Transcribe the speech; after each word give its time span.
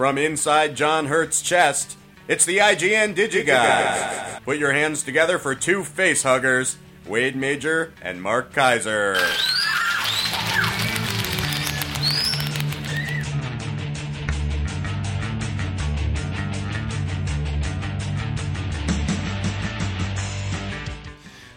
From 0.00 0.16
inside 0.16 0.76
John 0.76 1.08
Hurt's 1.08 1.42
chest, 1.42 1.98
it's 2.26 2.46
the 2.46 2.56
IGN 2.56 3.14
DigiGods. 3.14 4.42
Put 4.44 4.56
your 4.56 4.72
hands 4.72 5.02
together 5.02 5.38
for 5.38 5.54
two 5.54 5.84
face 5.84 6.22
huggers, 6.22 6.78
Wade 7.06 7.36
Major 7.36 7.92
and 8.00 8.22
Mark 8.22 8.54
Kaiser. 8.54 9.18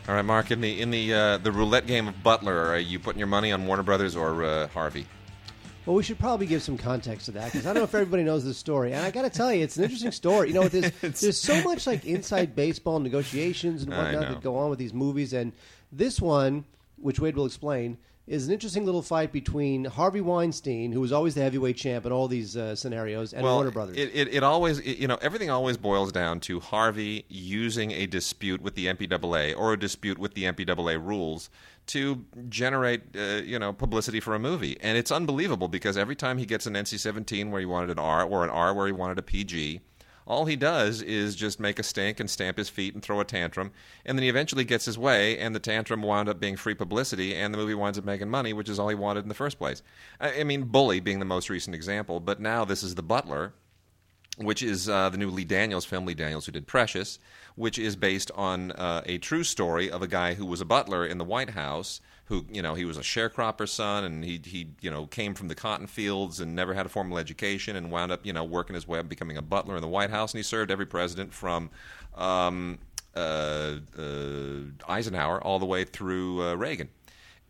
All 0.06 0.16
right, 0.16 0.22
Mark. 0.22 0.52
In 0.52 0.60
the 0.60 0.82
in 0.82 0.92
the 0.92 1.14
uh, 1.14 1.38
the 1.38 1.54
roulette 1.54 1.88
game 1.88 2.10
of 2.10 2.22
Butler, 2.22 2.72
are 2.72 2.78
you 2.78 3.00
putting 3.00 3.20
your 3.20 3.28
money 3.28 3.54
on 3.54 3.66
Warner 3.66 3.84
Brothers 3.84 4.18
or 4.18 4.44
uh, 4.44 4.68
Harvey? 4.68 5.06
Well, 5.86 5.96
we 5.96 6.04
should 6.04 6.18
probably 6.20 6.46
give 6.46 6.64
some 6.64 6.78
context 6.78 7.26
to 7.26 7.32
that 7.34 7.52
because 7.52 7.66
I 7.66 7.70
don't 7.74 7.80
know 7.82 7.84
if 7.84 7.94
everybody 7.94 8.24
knows 8.24 8.46
this 8.46 8.58
story, 8.58 8.94
and 8.94 9.06
I 9.06 9.12
got 9.12 9.24
to 9.24 9.30
tell 9.30 9.54
you, 9.54 9.64
it's 9.64 9.78
an 9.78 9.84
interesting 9.84 10.12
story. 10.12 10.48
You 10.48 10.54
know, 10.54 10.68
there's 10.70 10.92
there's 11.22 11.38
so 11.40 11.62
much 11.64 11.86
like 11.88 12.06
inside 12.06 12.56
baseball 12.56 13.00
negotiations 13.00 13.84
and 13.84 13.92
whatnot 13.92 14.22
that 14.30 14.42
go 14.42 14.56
on 14.58 14.70
with 14.70 14.80
these 14.80 14.94
movies, 14.94 15.34
and 15.34 15.52
this 15.92 16.22
one, 16.22 16.64
which 16.98 17.20
Wade 17.20 17.36
will 17.36 17.46
explain, 17.46 17.98
is 18.26 18.48
an 18.48 18.54
interesting 18.54 18.86
little 18.86 19.02
fight 19.02 19.34
between 19.34 19.84
Harvey 19.84 20.22
Weinstein, 20.22 20.94
who 20.94 21.02
was 21.02 21.12
always 21.12 21.36
the 21.36 21.42
heavyweight 21.42 21.76
champ 21.76 22.06
in 22.06 22.14
all 22.14 22.30
these 22.30 22.56
uh, 22.56 22.74
scenarios, 22.74 23.34
and 23.34 23.44
well, 23.44 23.56
Warner 23.56 23.72
Brothers. 23.72 23.98
It, 23.98 24.12
it, 24.14 24.34
it 24.36 24.44
always, 24.44 24.80
it- 24.80 24.98
you 24.98 25.10
know, 25.10 25.18
everything 25.22 25.50
always 25.50 25.76
boils 25.76 26.14
down 26.14 26.40
to 26.42 26.62
Harvey 26.62 27.26
using 27.28 27.92
a 27.92 28.06
dispute 28.06 28.62
with 28.62 28.76
the 28.76 28.86
MPAA 28.86 29.58
or 29.58 29.74
a 29.74 29.78
dispute 29.78 30.18
with 30.18 30.36
the 30.36 30.44
MPAA 30.46 31.06
rules 31.06 31.50
to 31.88 32.26
generate, 32.50 33.02
uh, 33.16 33.42
you 33.44 33.60
know, 33.60 33.74
publicity 33.74 34.20
for 34.20 34.36
a 34.36 34.40
movie. 34.40 34.78
And 34.82 34.98
it's 34.98 35.12
unbelievable 35.12 35.68
because 35.68 35.98
every 35.98 36.16
time 36.16 36.38
he 36.38 36.46
gets 36.46 36.66
an 36.66 36.74
NC-17 36.74 37.52
where 37.52 37.60
he 37.60 37.66
wanted 37.66 37.90
an 37.90 38.00
R 38.00 38.24
or 38.24 38.44
an 38.44 38.50
R 38.50 38.74
where 38.74 38.88
he 38.88 38.94
wanted 38.94 39.20
a 39.20 39.22
PG, 39.22 39.82
all 40.26 40.46
he 40.46 40.56
does 40.56 41.02
is 41.02 41.36
just 41.36 41.60
make 41.60 41.80
a 41.80 41.84
stink 41.84 42.20
and 42.20 42.30
stamp 42.30 42.58
his 42.58 42.70
feet 42.70 42.94
and 42.94 43.04
throw 43.04 43.20
a 43.20 43.26
tantrum, 43.26 43.72
and 44.06 44.18
then 44.18 44.24
he 44.24 44.30
eventually 44.30 44.64
gets 44.64 44.86
his 44.86 44.98
way, 44.98 45.38
and 45.38 45.54
the 45.54 45.60
tantrum 45.60 46.02
wound 46.02 46.30
up 46.30 46.40
being 46.40 46.56
free 46.56 46.76
publicity, 46.76 47.36
and 47.36 47.54
the 47.54 47.58
movie 47.58 47.74
winds 47.74 47.98
up 47.98 48.06
making 48.06 48.30
money, 48.30 48.54
which 48.54 48.70
is 48.70 48.80
all 48.80 48.88
he 48.88 48.96
wanted 48.96 49.24
in 49.24 49.30
the 49.30 49.36
first 49.36 49.58
place. 49.58 49.82
I, 50.22 50.40
I 50.40 50.44
mean, 50.44 50.64
Bully 50.64 51.00
being 51.02 51.20
the 51.20 51.26
most 51.26 51.50
recent 51.50 51.76
example, 51.76 52.20
but 52.20 52.40
now 52.40 52.64
this 52.64 52.84
is 52.84 52.96
The 52.96 53.04
Butler, 53.04 53.54
which 54.38 54.64
is 54.64 54.90
uh, 54.90 55.10
the 55.10 55.18
new 55.18 55.30
Lee 55.30 55.44
Daniels 55.44 55.86
film, 55.86 56.06
Lee 56.06 56.14
Daniels, 56.14 56.46
who 56.46 56.52
did 56.52 56.66
Precious, 56.66 57.20
which 57.56 57.78
is 57.78 57.96
based 57.96 58.32
on 58.36 58.72
uh, 58.72 59.04
a 59.06 59.20
true 59.20 59.44
story 59.44 59.92
of 59.92 60.02
a 60.02 60.08
guy 60.08 60.34
who 60.34 60.46
was 60.46 60.62
a 60.62 60.66
butler 60.66 61.06
in 61.06 61.18
the 61.18 61.24
White 61.24 61.52
House. 61.52 62.02
Who 62.28 62.46
you 62.50 62.62
know 62.62 62.74
he 62.74 62.86
was 62.86 62.98
a 62.98 63.02
sharecropper's 63.02 63.72
son, 63.72 64.06
and 64.06 64.24
he 64.24 64.42
he 64.44 64.70
you 64.82 64.90
know 64.90 65.06
came 65.06 65.34
from 65.34 65.50
the 65.50 65.56
cotton 65.56 65.88
fields 65.88 66.40
and 66.40 66.56
never 66.56 66.74
had 66.74 66.86
a 66.86 66.90
formal 66.90 67.18
education, 67.18 67.76
and 67.76 67.92
wound 67.92 68.12
up 68.12 68.26
you 68.26 68.34
know 68.34 68.44
working 68.44 68.74
his 68.76 68.88
way 68.88 69.00
up, 69.00 69.10
becoming 69.10 69.38
a 69.38 69.42
butler 69.42 69.76
in 69.76 69.82
the 69.82 69.88
White 69.88 70.10
House, 70.10 70.34
and 70.34 70.40
he 70.40 70.44
served 70.44 70.72
every 70.72 70.86
president 70.86 71.34
from. 71.34 71.70
Um, 72.16 72.80
uh, 73.16 73.76
uh, 73.96 74.62
Eisenhower 74.90 75.40
all 75.44 75.60
the 75.60 75.68
way 75.68 75.84
through 75.84 76.42
uh, 76.42 76.56
Reagan 76.56 76.90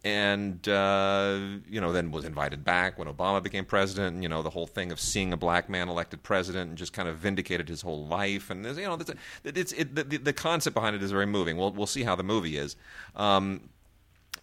and 0.04 0.68
uh, 0.68 1.40
you 1.70 1.80
know 1.80 1.94
then 1.94 2.12
was 2.12 2.26
invited 2.26 2.64
back 2.64 2.98
when 3.00 3.08
Obama 3.08 3.42
became 3.42 3.66
president. 3.66 4.16
And, 4.16 4.24
you 4.24 4.30
know 4.30 4.42
the 4.42 4.50
whole 4.50 4.68
thing 4.68 4.92
of 4.92 5.00
seeing 5.00 5.32
a 5.32 5.38
black 5.38 5.70
man 5.70 5.90
elected 5.90 6.24
president 6.24 6.70
and 6.70 6.78
just 6.78 6.94
kind 6.94 7.08
of 7.08 7.18
vindicated 7.18 7.70
his 7.70 7.82
whole 7.82 8.06
life. 8.06 8.50
And 8.50 8.66
you 8.66 8.84
know, 8.84 8.96
it's, 8.96 9.12
it's 9.44 9.72
it, 9.72 9.96
the, 9.96 10.18
the 10.18 10.34
concept 10.34 10.74
behind 10.74 10.96
it 10.96 11.04
is 11.04 11.12
very 11.12 11.26
moving. 11.26 11.58
We'll 11.58 11.72
we'll 11.72 11.88
see 11.88 12.04
how 12.04 12.16
the 12.16 12.24
movie 12.24 12.58
is. 12.58 12.76
Um, 13.16 13.70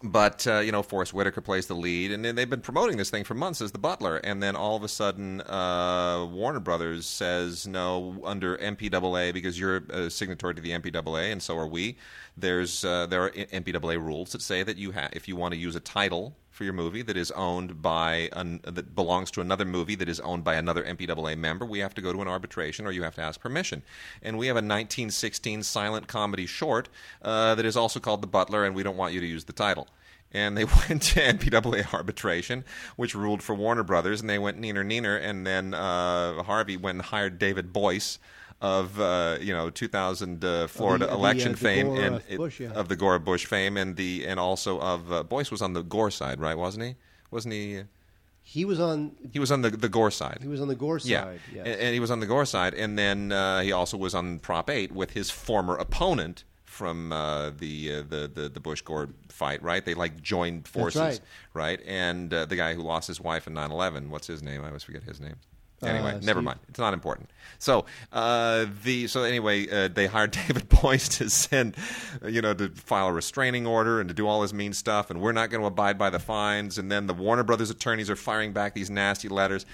but 0.02 0.46
uh, 0.46 0.60
you 0.60 0.72
know, 0.72 0.82
Forest 0.82 1.12
Whitaker 1.12 1.40
plays 1.40 1.66
the 1.66 1.74
lead, 1.74 2.10
and 2.10 2.24
they've 2.24 2.48
been 2.48 2.62
promoting 2.62 2.96
this 2.96 3.10
thing 3.10 3.24
for 3.24 3.34
months 3.34 3.60
as 3.60 3.72
the 3.72 3.78
Butler, 3.78 4.16
and 4.18 4.42
then 4.42 4.56
all 4.56 4.76
of 4.76 4.82
a 4.82 4.88
sudden, 4.88 5.42
uh, 5.42 6.26
Warner 6.30 6.60
Brothers 6.60 7.06
says 7.06 7.66
no 7.66 8.20
under 8.24 8.56
MPAA 8.58 9.34
because 9.34 9.58
you're 9.58 9.76
a 9.90 10.08
signatory 10.08 10.54
to 10.54 10.62
the 10.62 10.70
MPAA, 10.70 11.32
and 11.32 11.42
so 11.42 11.56
are 11.58 11.66
we. 11.66 11.98
There's 12.36 12.84
uh, 12.84 13.06
there 13.06 13.24
are 13.24 13.30
MPAA 13.30 13.98
rules 13.98 14.32
that 14.32 14.40
say 14.40 14.62
that 14.62 14.78
you 14.78 14.92
ha- 14.92 15.10
if 15.12 15.28
you 15.28 15.36
want 15.36 15.52
to 15.52 15.60
use 15.60 15.76
a 15.76 15.80
title 15.80 16.34
for 16.60 16.64
your 16.64 16.72
movie 16.74 17.00
that 17.00 17.16
is 17.16 17.30
owned 17.30 17.80
by 17.80 18.28
an, 18.32 18.60
that 18.64 18.94
belongs 18.94 19.30
to 19.30 19.40
another 19.40 19.64
movie 19.64 19.94
that 19.94 20.10
is 20.10 20.20
owned 20.20 20.44
by 20.44 20.56
another 20.56 20.82
MPAA 20.84 21.36
member, 21.38 21.64
we 21.64 21.78
have 21.78 21.94
to 21.94 22.02
go 22.02 22.12
to 22.12 22.20
an 22.20 22.28
arbitration 22.28 22.86
or 22.86 22.90
you 22.90 23.02
have 23.02 23.14
to 23.14 23.22
ask 23.22 23.40
permission. 23.40 23.82
And 24.22 24.36
we 24.36 24.46
have 24.48 24.56
a 24.56 24.58
1916 24.58 25.62
silent 25.62 26.06
comedy 26.06 26.44
short 26.44 26.90
uh, 27.22 27.54
that 27.54 27.64
is 27.64 27.78
also 27.78 27.98
called 27.98 28.20
The 28.20 28.26
Butler, 28.26 28.66
and 28.66 28.74
we 28.74 28.82
don't 28.82 28.98
want 28.98 29.14
you 29.14 29.20
to 29.20 29.26
use 29.26 29.44
the 29.44 29.54
title. 29.54 29.88
And 30.32 30.56
they 30.56 30.64
went 30.88 31.02
to 31.02 31.20
MPAA 31.20 31.92
arbitration, 31.92 32.64
which 32.96 33.14
ruled 33.14 33.42
for 33.42 33.54
Warner 33.54 33.82
Brothers, 33.82 34.20
and 34.20 34.30
they 34.30 34.38
went 34.38 34.60
neener 34.60 34.84
neener, 34.84 35.20
and 35.20 35.46
then 35.46 35.74
uh, 35.74 36.42
Harvey 36.44 36.76
went 36.76 36.96
and 36.96 37.04
hired 37.06 37.38
David 37.38 37.72
Boies 37.72 38.18
of 38.60 39.00
uh, 39.00 39.38
you 39.40 39.52
know 39.52 39.70
2000 39.70 40.44
uh, 40.44 40.66
Florida 40.66 41.06
the, 41.06 41.12
uh, 41.12 41.16
election 41.16 41.52
the 41.52 41.58
fame 41.58 41.86
Gore, 41.86 42.00
and 42.00 42.14
uh, 42.16 42.20
it- 42.28 42.36
Bush, 42.36 42.60
yeah. 42.60 42.70
of 42.72 42.88
the 42.88 42.96
Gore 42.96 43.18
Bush 43.18 43.46
fame 43.46 43.76
and 43.76 43.96
the 43.96 44.26
and 44.26 44.38
also 44.38 44.78
of 44.80 45.12
uh, 45.12 45.22
Boies 45.22 45.50
was 45.50 45.62
on 45.62 45.72
the 45.72 45.82
Gore 45.82 46.10
side, 46.10 46.40
right? 46.40 46.56
Wasn't 46.56 46.84
he? 46.84 46.96
Wasn't 47.30 47.54
he? 47.54 47.82
he 48.42 48.64
was 48.64 48.80
on 48.80 49.12
He 49.32 49.38
was 49.38 49.50
on 49.52 49.62
the 49.62 49.70
the 49.70 49.88
Gore 49.88 50.10
side. 50.10 50.38
he 50.42 50.48
was 50.48 50.60
on 50.60 50.68
the 50.68 50.74
Gore 50.74 50.98
yeah, 51.04 51.22
side. 51.24 51.40
Yes. 51.54 51.66
and, 51.66 51.80
and 51.80 51.94
he 51.94 52.00
was 52.00 52.10
on 52.10 52.20
the 52.20 52.26
Gore 52.26 52.44
side, 52.46 52.74
and 52.74 52.98
then 52.98 53.32
uh, 53.32 53.60
he 53.60 53.72
also 53.72 53.96
was 53.96 54.14
on 54.14 54.38
Prop 54.40 54.68
Eight 54.68 54.92
with 54.92 55.12
his 55.12 55.30
former 55.30 55.76
opponent 55.76 56.44
from 56.70 57.12
uh, 57.12 57.50
the, 57.50 57.92
uh, 57.96 58.02
the 58.08 58.30
the 58.32 58.48
the 58.48 58.60
Bush 58.60 58.80
Gore 58.82 59.08
fight. 59.28 59.62
Right? 59.62 59.84
They 59.84 59.94
like 59.94 60.22
joined 60.22 60.66
forces, 60.68 61.20
right. 61.52 61.80
And 61.86 62.32
uh, 62.32 62.46
the 62.46 62.56
guy 62.56 62.74
who 62.74 62.82
lost 62.82 63.08
his 63.08 63.20
wife 63.20 63.46
in 63.46 63.54
9/11. 63.54 64.08
What's 64.08 64.26
his 64.28 64.42
name? 64.42 64.62
I 64.64 64.68
always 64.68 64.82
forget 64.84 65.02
his 65.02 65.20
name. 65.20 65.36
Anyway, 65.82 66.10
Uh, 66.10 66.20
never 66.20 66.40
Steve- 66.40 66.44
mind. 66.44 66.60
It's 66.68 66.78
not 66.78 66.92
important. 66.92 67.30
So 67.58 67.86
uh, 68.12 68.66
the 68.84 69.06
so 69.08 69.22
anyway, 69.24 69.66
uh, 69.68 69.88
they 69.88 70.06
hired 70.06 70.30
David 70.46 70.68
Boies 70.68 71.08
to 71.18 71.28
send, 71.30 71.74
you 72.26 72.42
know, 72.42 72.52
to 72.54 72.68
file 72.68 73.08
a 73.08 73.12
restraining 73.12 73.66
order 73.66 73.98
and 73.98 74.08
to 74.08 74.14
do 74.14 74.28
all 74.28 74.42
his 74.42 74.52
mean 74.54 74.72
stuff, 74.74 75.10
and 75.10 75.20
we're 75.20 75.32
not 75.32 75.48
going 75.50 75.62
to 75.62 75.66
abide 75.66 75.96
by 75.98 76.10
the 76.10 76.18
fines. 76.18 76.76
And 76.78 76.92
then 76.92 77.06
the 77.06 77.14
Warner 77.14 77.44
Brothers 77.44 77.70
attorneys 77.70 78.10
are 78.10 78.16
firing 78.16 78.52
back 78.52 78.74
these 78.74 78.90
nasty 78.90 79.28
letters. 79.28 79.64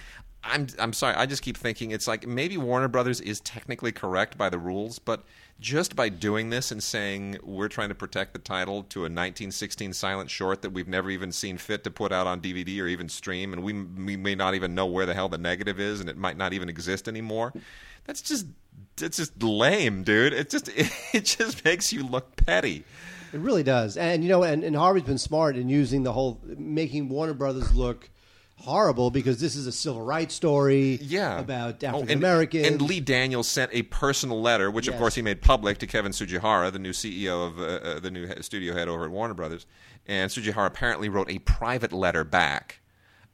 I'm 0.44 0.68
I'm 0.78 0.92
sorry. 0.92 1.16
I 1.16 1.26
just 1.26 1.42
keep 1.42 1.56
thinking 1.56 1.90
it's 1.90 2.06
like 2.06 2.24
maybe 2.24 2.56
Warner 2.56 2.86
Brothers 2.88 3.20
is 3.20 3.40
technically 3.40 3.90
correct 3.90 4.38
by 4.38 4.48
the 4.48 4.58
rules, 4.60 5.00
but 5.00 5.24
just 5.58 5.96
by 5.96 6.08
doing 6.08 6.50
this 6.50 6.70
and 6.70 6.82
saying 6.82 7.38
we're 7.42 7.68
trying 7.68 7.88
to 7.88 7.94
protect 7.94 8.32
the 8.32 8.38
title 8.38 8.82
to 8.84 9.00
a 9.00 9.08
1916 9.08 9.92
silent 9.94 10.30
short 10.30 10.62
that 10.62 10.70
we've 10.70 10.88
never 10.88 11.10
even 11.10 11.32
seen 11.32 11.56
fit 11.56 11.82
to 11.84 11.90
put 11.90 12.12
out 12.12 12.26
on 12.26 12.40
DVD 12.40 12.80
or 12.80 12.86
even 12.86 13.08
stream, 13.08 13.52
and 13.52 13.62
we 13.62 13.72
we 13.72 14.16
may 14.16 14.34
not 14.34 14.54
even 14.54 14.74
know 14.74 14.86
where 14.86 15.06
the 15.06 15.14
hell 15.14 15.28
the 15.28 15.38
negative 15.38 15.80
is, 15.80 16.00
and 16.00 16.08
it 16.08 16.16
might 16.16 16.36
not 16.36 16.52
even 16.52 16.68
exist 16.68 17.08
anymore. 17.08 17.52
That's 18.04 18.20
just 18.20 18.46
it's 19.00 19.16
just 19.16 19.42
lame, 19.42 20.02
dude. 20.02 20.32
It 20.32 20.50
just 20.50 20.68
it 21.14 21.24
just 21.24 21.64
makes 21.64 21.92
you 21.92 22.06
look 22.06 22.36
petty. 22.36 22.84
It 23.32 23.40
really 23.40 23.62
does, 23.62 23.96
and 23.96 24.22
you 24.22 24.28
know, 24.28 24.42
and, 24.42 24.62
and 24.62 24.76
Harvey's 24.76 25.02
been 25.04 25.18
smart 25.18 25.56
in 25.56 25.68
using 25.68 26.02
the 26.02 26.12
whole 26.12 26.40
making 26.44 27.08
Warner 27.08 27.34
Brothers 27.34 27.74
look 27.74 28.08
horrible 28.58 29.10
because 29.10 29.38
this 29.40 29.54
is 29.54 29.66
a 29.66 29.72
civil 29.72 30.02
rights 30.02 30.34
story, 30.34 30.98
Yeah, 31.02 31.38
about 31.40 31.82
Oh, 31.84 31.88
African 31.88 32.10
and- 32.10 32.20
Americans. 32.20 32.66
And 32.66 32.82
Lee 32.82 33.00
Daniels 33.00 33.48
sent 33.48 33.70
a 33.74 33.82
personal 33.82 34.40
letter, 34.40 34.70
which 34.70 34.88
of 34.88 34.96
course 34.96 35.14
he 35.14 35.22
made 35.22 35.40
public 35.42 35.78
to 35.78 35.86
Kevin 35.86 36.12
Tsujihara, 36.12 36.72
the 36.72 36.78
new 36.78 36.92
CEO 36.92 37.46
of 37.46 37.58
uh, 37.58 37.62
uh, 37.62 38.00
the 38.00 38.10
new 38.10 38.28
studio 38.42 38.72
head 38.74 38.88
over 38.88 39.04
at 39.04 39.10
Warner 39.10 39.34
Brothers. 39.34 39.66
And 40.06 40.30
Tsujihara 40.30 40.66
apparently 40.66 41.08
wrote 41.08 41.30
a 41.30 41.38
private 41.40 41.92
letter 41.92 42.24
back. 42.24 42.80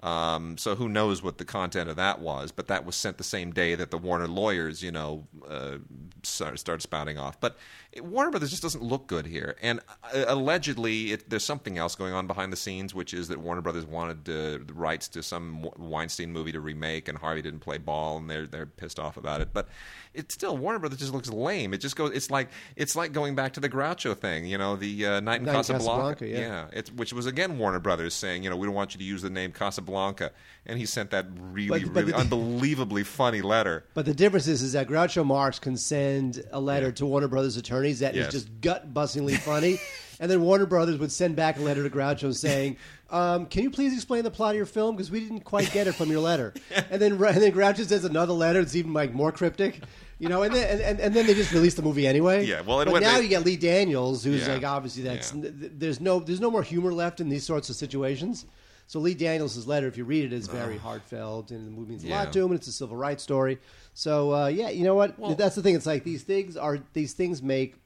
Um, 0.02 0.58
so 0.58 0.74
who 0.74 0.88
knows 0.88 1.22
what 1.22 1.38
the 1.38 1.44
content 1.44 1.88
of 1.88 1.94
that 1.96 2.18
was? 2.20 2.50
But 2.50 2.66
that 2.66 2.84
was 2.84 2.96
sent 2.96 3.18
the 3.18 3.24
same 3.24 3.52
day 3.52 3.76
that 3.76 3.92
the 3.92 3.98
Warner 3.98 4.26
lawyers, 4.26 4.82
you 4.82 4.90
know, 4.90 5.28
uh, 5.48 5.76
start, 6.24 6.58
started 6.58 6.80
spouting 6.82 7.18
off. 7.18 7.38
But 7.40 7.56
Warner 8.00 8.30
Brothers 8.30 8.50
just 8.50 8.62
doesn't 8.62 8.82
look 8.82 9.06
good 9.06 9.26
here. 9.26 9.56
And 9.60 9.80
uh, 10.14 10.24
allegedly, 10.28 11.12
it, 11.12 11.28
there's 11.28 11.44
something 11.44 11.76
else 11.76 11.94
going 11.94 12.14
on 12.14 12.26
behind 12.26 12.52
the 12.52 12.56
scenes, 12.56 12.94
which 12.94 13.12
is 13.12 13.28
that 13.28 13.38
Warner 13.38 13.60
Brothers 13.60 13.84
wanted 13.84 14.28
uh, 14.28 14.64
the 14.66 14.72
rights 14.74 15.08
to 15.08 15.22
some 15.22 15.68
Weinstein 15.76 16.32
movie 16.32 16.52
to 16.52 16.60
remake, 16.60 17.08
and 17.08 17.18
Harvey 17.18 17.42
didn't 17.42 17.60
play 17.60 17.78
ball, 17.78 18.16
and 18.16 18.30
they're 18.30 18.46
they're 18.46 18.66
pissed 18.66 18.98
off 18.98 19.16
about 19.16 19.40
it. 19.40 19.48
But 19.52 19.68
it's 20.14 20.34
still 20.34 20.56
Warner 20.56 20.78
Brothers 20.78 20.98
just 21.00 21.12
looks 21.12 21.28
lame. 21.30 21.74
It 21.74 21.78
just 21.78 21.96
goes. 21.96 22.12
It's 22.12 22.30
like 22.30 22.48
it's 22.76 22.96
like 22.96 23.12
going 23.12 23.34
back 23.34 23.52
to 23.54 23.60
the 23.60 23.68
Groucho 23.68 24.16
thing, 24.16 24.46
you 24.46 24.56
know, 24.58 24.76
the 24.76 25.06
uh, 25.06 25.20
Night 25.20 25.40
in 25.40 25.46
Night 25.46 25.52
Casablanca. 25.52 26.24
Casablanca, 26.24 26.26
yeah. 26.28 26.66
it's 26.72 26.90
which 26.92 27.12
was 27.12 27.26
again 27.26 27.58
Warner 27.58 27.80
Brothers 27.80 28.14
saying, 28.14 28.42
you 28.42 28.50
know, 28.50 28.56
we 28.56 28.66
don't 28.66 28.74
want 28.74 28.94
you 28.94 28.98
to 28.98 29.04
use 29.04 29.22
the 29.22 29.30
name 29.30 29.52
Casablanca, 29.52 30.32
and 30.66 30.78
he 30.78 30.86
sent 30.86 31.10
that 31.10 31.26
really, 31.38 31.80
But- 31.84 31.92
but 31.92 32.00
really 32.00 32.12
the- 32.12 32.18
unbelievably 32.18 33.04
funny 33.04 33.42
letter. 33.42 33.84
But 33.94 34.06
the 34.06 34.14
difference 34.14 34.46
is, 34.46 34.62
is 34.62 34.72
that 34.72 34.88
Groucho 34.88 35.24
Marx 35.26 35.58
can 35.58 35.76
send 35.76 36.42
a 36.52 36.60
letter 36.60 36.86
Yeah. 36.86 36.92
to 36.92 37.06
Warner 37.06 37.28
Brothers 37.28 37.56
attorneys 37.82 38.00
that 38.00 38.14
is 38.14 38.24
Yes. 38.24 38.32
just 38.32 38.60
gut 38.60 38.92
bustingly 38.94 39.36
funny, 39.36 39.78
and 40.20 40.30
then 40.30 40.40
Warner 40.42 40.66
Brothers 40.66 40.98
would 40.98 41.12
send 41.12 41.36
back 41.36 41.58
a 41.58 41.60
letter 41.60 41.82
to 41.82 41.90
Groucho 41.90 42.34
saying, 42.34 42.76
um, 43.10 43.46
"Can 43.46 43.62
you 43.64 43.70
please 43.70 43.92
explain 43.94 44.24
the 44.24 44.30
plot 44.30 44.50
of 44.50 44.56
your 44.56 44.66
film 44.66 44.96
because 44.96 45.10
we 45.10 45.20
didn't 45.20 45.40
quite 45.40 45.70
get 45.72 45.86
it 45.86 45.94
from 45.94 46.10
your 46.10 46.20
letter?" 46.20 46.54
and 46.90 47.00
then 47.02 47.12
and 47.12 47.42
then 47.42 47.52
Groucho 47.52 47.84
says 47.86 48.04
another 48.04 48.32
letter 48.32 48.60
that's 48.62 48.76
even 48.76 48.92
like 48.92 49.12
more 49.12 49.32
cryptic. 49.32 49.80
You 50.18 50.28
know, 50.28 50.42
and 50.44 50.54
then 50.54 50.68
and, 50.70 50.80
and, 50.80 51.00
and 51.00 51.14
then 51.14 51.26
they 51.26 51.34
just 51.34 51.50
release 51.50 51.74
the 51.74 51.82
movie 51.82 52.06
anyway. 52.06 52.46
Yeah, 52.46 52.60
well, 52.60 52.84
but 52.84 53.00
now 53.02 53.18
it- 53.18 53.24
you 53.24 53.28
get 53.28 53.44
Lee 53.44 53.56
Daniels, 53.56 54.22
who's 54.22 54.42
Yeah. 54.46 54.54
like 54.54 54.64
obviously 54.64 55.02
that's 55.02 55.34
Yeah. 55.34 55.42
th- 55.42 55.72
there's 55.78 56.00
no 56.00 56.20
there's 56.20 56.40
no 56.40 56.50
more 56.50 56.62
humor 56.62 56.92
left 56.92 57.20
in 57.20 57.28
these 57.28 57.44
sorts 57.44 57.68
of 57.70 57.74
situations. 57.76 58.46
So 58.92 59.00
Lee 59.00 59.14
Daniels' 59.14 59.66
letter, 59.66 59.86
if 59.86 59.96
you 59.96 60.04
read 60.04 60.26
it, 60.26 60.34
is 60.34 60.48
very 60.48 60.76
heartfelt 60.76 61.50
and 61.50 61.66
the 61.66 61.70
movie 61.70 61.92
means 61.92 62.04
a 62.04 62.08
Yeah. 62.08 62.24
lot 62.24 62.32
to 62.34 62.40
him. 62.40 62.50
And 62.50 62.56
it's 62.56 62.66
a 62.66 62.72
civil 62.72 62.94
rights 62.94 63.22
story. 63.22 63.58
So 63.94 64.34
uh, 64.34 64.46
yeah, 64.48 64.68
you 64.68 64.84
know 64.84 64.94
what? 64.94 65.16
That's 65.38 65.54
the 65.54 65.62
thing. 65.62 65.74
It's 65.74 65.86
like 65.86 66.04
these 66.04 66.24
things 66.24 66.58
are 66.58 66.78
these 66.92 67.14
things 67.14 67.42
make 67.42 67.76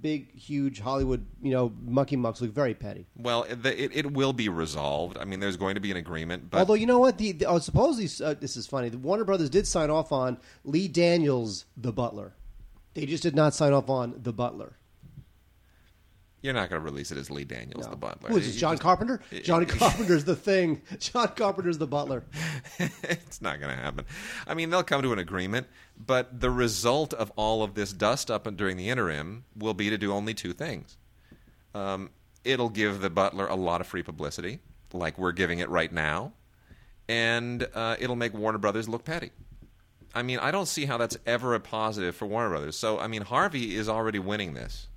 big, 0.00 0.32
huge 0.34 0.80
Hollywood, 0.80 1.26
you 1.42 1.50
know, 1.50 1.70
mucky 1.84 2.16
mucks 2.16 2.40
look 2.40 2.52
very 2.52 2.72
petty. 2.72 3.06
Well, 3.14 3.42
it, 3.42 3.66
it, 3.66 3.94
it 3.94 4.12
will 4.14 4.32
be 4.32 4.48
resolved. 4.48 5.18
I 5.18 5.26
mean, 5.26 5.38
there's 5.38 5.58
going 5.58 5.74
to 5.74 5.82
be 5.82 5.90
an 5.90 5.98
agreement, 5.98 6.48
but 6.48 6.60
Although 6.60 6.74
you 6.74 6.86
know 6.86 6.98
what, 6.98 7.18
the, 7.18 7.32
the 7.32 7.44
oh, 7.44 7.58
supposedly 7.58 8.08
uh, 8.26 8.32
this 8.32 8.56
is 8.56 8.66
funny. 8.66 8.88
The 8.88 8.96
Warner 8.96 9.24
Brothers 9.24 9.50
did 9.50 9.66
sign 9.66 9.90
off 9.90 10.12
on 10.12 10.38
Lee 10.64 10.88
Daniels, 10.88 11.66
the 11.76 11.92
Butler. 11.92 12.32
They 12.94 13.04
just 13.04 13.22
did 13.22 13.34
not 13.34 13.52
sign 13.52 13.74
off 13.74 13.90
on 13.90 14.14
the 14.22 14.32
Butler. 14.32 14.78
You're 16.44 16.52
not 16.52 16.68
going 16.68 16.78
to 16.80 16.84
release 16.84 17.10
it 17.10 17.16
as 17.16 17.30
Lee 17.30 17.44
Daniels, 17.44 17.86
No. 17.86 17.90
the 17.90 17.96
butler. 17.96 18.28
Who 18.28 18.36
is 18.36 18.44
this? 18.44 18.54
You 18.54 18.60
John 18.60 18.72
just- 18.74 18.82
Carpenter? 18.82 19.20
John 19.42 19.64
Carpenter's 19.64 20.24
the 20.24 20.36
thing. 20.36 20.82
John 20.98 21.28
Carpenter's 21.28 21.78
the 21.78 21.86
Butler. 21.86 22.22
it's 22.78 23.40
not 23.40 23.60
going 23.60 23.74
to 23.74 23.82
happen. 23.82 24.04
I 24.46 24.52
mean, 24.52 24.68
they'll 24.68 24.82
come 24.82 25.00
to 25.00 25.14
an 25.14 25.18
agreement, 25.18 25.68
but 25.98 26.38
the 26.40 26.50
result 26.50 27.14
of 27.14 27.32
all 27.36 27.62
of 27.62 27.74
this 27.74 27.94
dust 27.94 28.30
up 28.30 28.46
and 28.46 28.58
during 28.58 28.76
the 28.76 28.90
interim 28.90 29.44
will 29.56 29.72
be 29.72 29.88
to 29.88 29.96
do 29.96 30.12
only 30.12 30.34
two 30.34 30.52
things. 30.52 30.98
Um, 31.74 32.10
it'll 32.44 32.68
give 32.68 33.00
the 33.00 33.08
butler 33.08 33.46
a 33.46 33.54
lot 33.56 33.80
of 33.80 33.86
free 33.86 34.02
publicity, 34.02 34.58
like 34.92 35.16
we're 35.18 35.32
giving 35.32 35.60
it 35.60 35.70
right 35.70 35.90
now, 35.90 36.34
and 37.08 37.66
uh, 37.74 37.96
it'll 37.98 38.16
make 38.16 38.34
Warner 38.34 38.58
Brothers 38.58 38.86
look 38.86 39.04
petty. 39.04 39.30
I 40.14 40.22
mean, 40.22 40.38
I 40.40 40.50
don't 40.50 40.66
see 40.66 40.84
how 40.84 40.98
that's 40.98 41.16
ever 41.26 41.54
a 41.54 41.60
positive 41.60 42.14
for 42.14 42.26
Warner 42.26 42.50
Brothers. 42.50 42.76
So, 42.76 42.98
I 43.00 43.06
mean, 43.06 43.22
Harvey 43.22 43.74
is 43.74 43.88
already 43.88 44.18
winning 44.18 44.52
this. 44.52 44.88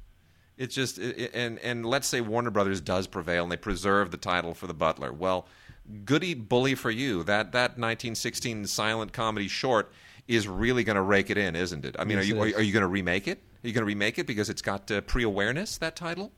It's 0.57 0.73
just, 0.73 0.97
it, 0.97 1.31
and 1.33 1.59
and 1.59 1.85
let's 1.85 2.07
say 2.07 2.21
Warner 2.21 2.49
Brothers 2.49 2.81
does 2.81 3.07
prevail 3.07 3.43
and 3.43 3.51
they 3.51 3.57
preserve 3.57 4.11
the 4.11 4.17
title 4.17 4.53
for 4.53 4.67
the 4.67 4.73
Butler. 4.73 5.13
Well, 5.13 5.47
goody 6.03 6.33
bully 6.33 6.75
for 6.75 6.89
you. 6.91 7.23
That 7.23 7.51
that 7.51 7.71
1916 7.71 8.65
silent 8.67 9.13
comedy 9.13 9.47
short 9.47 9.91
is 10.27 10.47
really 10.47 10.83
going 10.83 10.95
to 10.95 11.01
rake 11.01 11.29
it 11.29 11.37
in, 11.37 11.55
isn't 11.55 11.85
it? 11.85 11.95
I 11.99 12.03
mean, 12.03 12.17
Yes, 12.17 12.25
are 12.25 12.27
you 12.27 12.41
are, 12.41 12.59
are 12.59 12.61
you 12.61 12.73
going 12.73 12.81
to 12.81 12.87
remake 12.87 13.27
it? 13.27 13.37
Are 13.63 13.67
you 13.67 13.73
going 13.73 13.83
to 13.83 13.87
remake 13.87 14.19
it 14.19 14.27
because 14.27 14.49
it's 14.49 14.61
got 14.61 14.89
uh, 14.91 15.01
pre-awareness 15.01 15.77
that 15.77 15.95
title? 15.95 16.31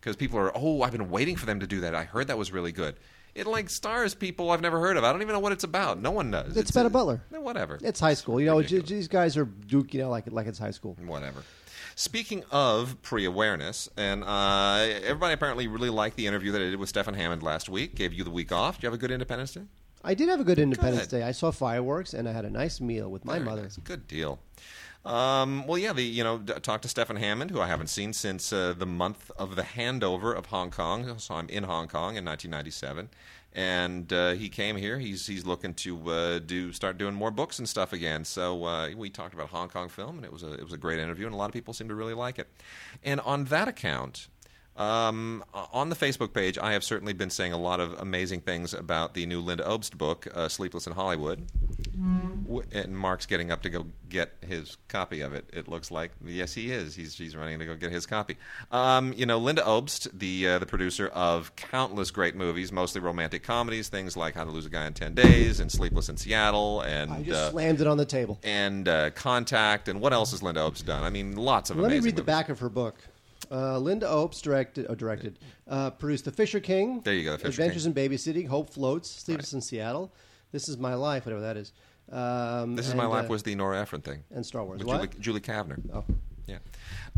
Because 0.00 0.14
people 0.16 0.38
are, 0.38 0.52
oh, 0.54 0.82
I've 0.82 0.92
been 0.92 1.10
waiting 1.10 1.36
for 1.36 1.46
them 1.46 1.60
to 1.60 1.66
do 1.66 1.80
that. 1.80 1.94
I 1.94 2.04
heard 2.04 2.28
that 2.28 2.38
was 2.38 2.52
really 2.52 2.70
good. 2.70 2.96
It 3.34 3.46
like 3.46 3.68
stars 3.70 4.14
people 4.14 4.50
I've 4.50 4.60
never 4.60 4.80
heard 4.80 4.96
of. 4.96 5.04
I 5.04 5.12
don't 5.12 5.22
even 5.22 5.34
know 5.34 5.40
what 5.40 5.52
it's 5.52 5.64
about. 5.64 6.00
No 6.00 6.10
one 6.10 6.30
knows. 6.30 6.56
It's 6.56 6.70
about 6.70 6.86
a 6.86 6.90
butler. 6.90 7.22
Whatever. 7.30 7.78
It's 7.82 8.00
high 8.00 8.14
school. 8.14 8.40
You 8.40 8.46
know, 8.46 8.56
ridiculous. 8.58 8.88
these 8.88 9.08
guys 9.08 9.36
are 9.36 9.44
Duke, 9.44 9.94
you 9.94 10.00
know, 10.00 10.10
like, 10.10 10.30
like 10.30 10.46
it's 10.46 10.58
high 10.58 10.70
school. 10.70 10.96
whatever. 11.04 11.42
Speaking 11.98 12.44
of 12.52 13.02
pre-awareness, 13.02 13.88
and 13.96 14.22
uh, 14.22 14.86
everybody 15.02 15.34
apparently 15.34 15.66
really 15.66 15.90
liked 15.90 16.14
the 16.14 16.28
interview 16.28 16.52
that 16.52 16.60
I 16.62 16.66
did 16.66 16.76
with 16.76 16.88
Stefan 16.88 17.14
Hammond 17.14 17.42
last 17.42 17.68
week. 17.68 17.96
Gave 17.96 18.12
you 18.12 18.22
the 18.22 18.30
week 18.30 18.52
off. 18.52 18.76
Did 18.76 18.84
you 18.84 18.86
have 18.86 18.94
a 18.94 18.98
good 18.98 19.10
Independence 19.10 19.54
Day? 19.54 19.62
I 20.04 20.14
did 20.14 20.28
have 20.28 20.38
a 20.38 20.44
good 20.44 20.60
Independence 20.60 21.08
Good. 21.08 21.18
Day. 21.18 21.22
I 21.24 21.32
saw 21.32 21.50
fireworks 21.50 22.14
and 22.14 22.28
I 22.28 22.32
had 22.32 22.44
a 22.44 22.50
nice 22.50 22.80
meal 22.80 23.10
with 23.10 23.24
my 23.24 23.40
Very 23.40 23.44
mother. 23.46 23.62
nice. 23.62 23.78
Good 23.78 24.06
deal. 24.06 24.38
Um, 25.04 25.66
well, 25.66 25.76
yeah, 25.76 25.92
the 25.92 26.04
you 26.04 26.22
know 26.22 26.38
d- 26.38 26.52
talked 26.62 26.82
to 26.82 26.88
Stefan 26.88 27.16
Hammond, 27.16 27.50
who 27.50 27.60
I 27.60 27.66
haven't 27.66 27.88
seen 27.88 28.12
since 28.12 28.52
uh, 28.52 28.74
the 28.78 28.86
month 28.86 29.32
of 29.36 29.56
the 29.56 29.62
handover 29.62 30.36
of 30.36 30.46
Hong 30.46 30.70
Kong. 30.70 31.18
So 31.18 31.34
I'm 31.34 31.48
in 31.48 31.64
Hong 31.64 31.88
Kong 31.88 32.14
in 32.14 32.24
1997, 32.24 33.08
and 33.58 34.12
uh, 34.12 34.34
he 34.34 34.48
came 34.48 34.76
here. 34.76 35.00
He's 35.00 35.26
he's 35.26 35.44
looking 35.44 35.74
to 35.74 36.10
uh, 36.10 36.38
do 36.38 36.72
start 36.72 36.96
doing 36.96 37.12
more 37.12 37.32
books 37.32 37.58
and 37.58 37.68
stuff 37.68 37.92
again. 37.92 38.24
So 38.24 38.64
uh, 38.64 38.90
we 38.96 39.10
talked 39.10 39.34
about 39.34 39.48
Hong 39.48 39.68
Kong 39.68 39.88
film, 39.88 40.16
and 40.16 40.24
it 40.24 40.32
was 40.32 40.44
a 40.44 40.52
it 40.52 40.62
was 40.62 40.72
a 40.72 40.76
great 40.76 41.00
interview, 41.00 41.26
and 41.26 41.34
a 41.34 41.36
lot 41.36 41.46
of 41.46 41.52
people 41.52 41.74
seem 41.74 41.88
to 41.88 41.96
really 41.96 42.14
like 42.14 42.38
it. 42.38 42.48
And 43.02 43.20
on 43.20 43.46
that 43.46 43.66
account. 43.66 44.28
Um, 44.78 45.42
on 45.54 45.88
the 45.88 45.96
Facebook 45.96 46.32
page, 46.32 46.56
I 46.56 46.72
have 46.72 46.84
certainly 46.84 47.12
been 47.12 47.30
saying 47.30 47.52
a 47.52 47.58
lot 47.58 47.80
of 47.80 47.98
amazing 48.00 48.40
things 48.42 48.72
about 48.72 49.14
the 49.14 49.26
new 49.26 49.40
Linda 49.40 49.64
Obst 49.64 49.98
book, 49.98 50.28
uh, 50.34 50.48
Sleepless 50.48 50.86
in 50.86 50.92
Hollywood. 50.92 51.46
W- 52.46 52.62
And 52.72 52.96
Mark's 52.96 53.26
getting 53.26 53.50
up 53.50 53.62
to 53.62 53.70
go 53.70 53.86
get 54.08 54.32
his 54.46 54.76
copy 54.88 55.20
of 55.20 55.32
it. 55.32 55.50
It 55.52 55.68
looks 55.68 55.90
like 55.90 56.12
yes, 56.24 56.54
he 56.54 56.70
is. 56.70 56.94
He's 56.94 57.16
he's 57.18 57.34
running 57.36 57.58
to 57.58 57.64
go 57.66 57.74
get 57.74 57.90
his 57.90 58.06
copy. 58.06 58.36
Um, 58.70 59.12
you 59.14 59.26
know, 59.26 59.38
Linda 59.38 59.62
Obst, 59.62 60.08
the 60.16 60.48
uh, 60.48 60.58
the 60.60 60.66
producer 60.66 61.08
of 61.08 61.54
countless 61.56 62.10
great 62.10 62.36
movies, 62.36 62.70
mostly 62.72 63.00
romantic 63.00 63.42
comedies, 63.42 63.88
things 63.88 64.16
like 64.16 64.34
How 64.34 64.44
to 64.44 64.50
Lose 64.50 64.66
a 64.66 64.70
Guy 64.70 64.86
in 64.86 64.94
Ten 64.94 65.14
Days 65.14 65.58
and 65.60 65.70
Sleepless 65.70 66.08
in 66.08 66.16
Seattle, 66.16 66.82
and 66.82 67.12
I 67.12 67.22
just 67.22 67.36
uh, 67.36 67.50
slammed 67.50 67.80
it 67.80 67.86
on 67.88 67.96
the 67.96 68.04
table. 68.06 68.38
and 68.44 68.88
uh, 68.88 69.10
Contact, 69.10 69.88
and 69.88 70.00
what 70.00 70.12
else 70.12 70.30
has 70.30 70.42
Linda 70.42 70.60
Obst 70.60 70.84
done? 70.86 71.02
I 71.02 71.10
mean, 71.10 71.36
lots 71.36 71.70
of 71.70 71.76
Let 71.78 71.90
me 71.90 71.98
read 71.98 72.16
the 72.16 72.22
back 72.22 72.48
of 72.48 72.60
her 72.60 72.68
book. 72.68 72.94
Uh, 73.50 73.78
Linda 73.78 74.06
Obst 74.06 74.42
directed, 74.42 74.86
uh, 74.90 74.94
directed, 74.94 75.38
uh, 75.66 75.90
produced 75.90 76.24
The 76.24 76.32
Fisher 76.32 76.60
King. 76.60 77.00
There 77.02 77.14
you 77.14 77.24
go, 77.24 77.32
The 77.32 77.38
Fisher 77.38 77.48
Adventures 77.62 77.86
in 77.86 77.94
Babysitting, 77.94 78.46
Hope 78.48 78.70
Floats, 78.70 79.10
Sleepless 79.10 79.52
in 79.52 79.60
Seattle. 79.60 80.12
This 80.52 80.68
is 80.68 80.76
My 80.78 80.94
Life, 80.94 81.26
whatever 81.26 81.42
that 81.42 81.56
is. 81.56 81.72
Um, 82.10 82.76
This 82.76 82.86
is 82.86 82.92
and, 82.92 82.98
my 82.98 83.06
life 83.06 83.26
uh, 83.26 83.28
was 83.28 83.42
the 83.42 83.54
Nora 83.54 83.80
Ephron 83.82 84.00
thing 84.00 84.24
and 84.30 84.44
Star 84.44 84.64
Wars. 84.64 84.82
with? 84.82 84.88
Julie, 84.88 85.10
Julie 85.20 85.40
Kavner. 85.40 85.78
Oh. 85.92 86.04
Yeah. 86.46 86.58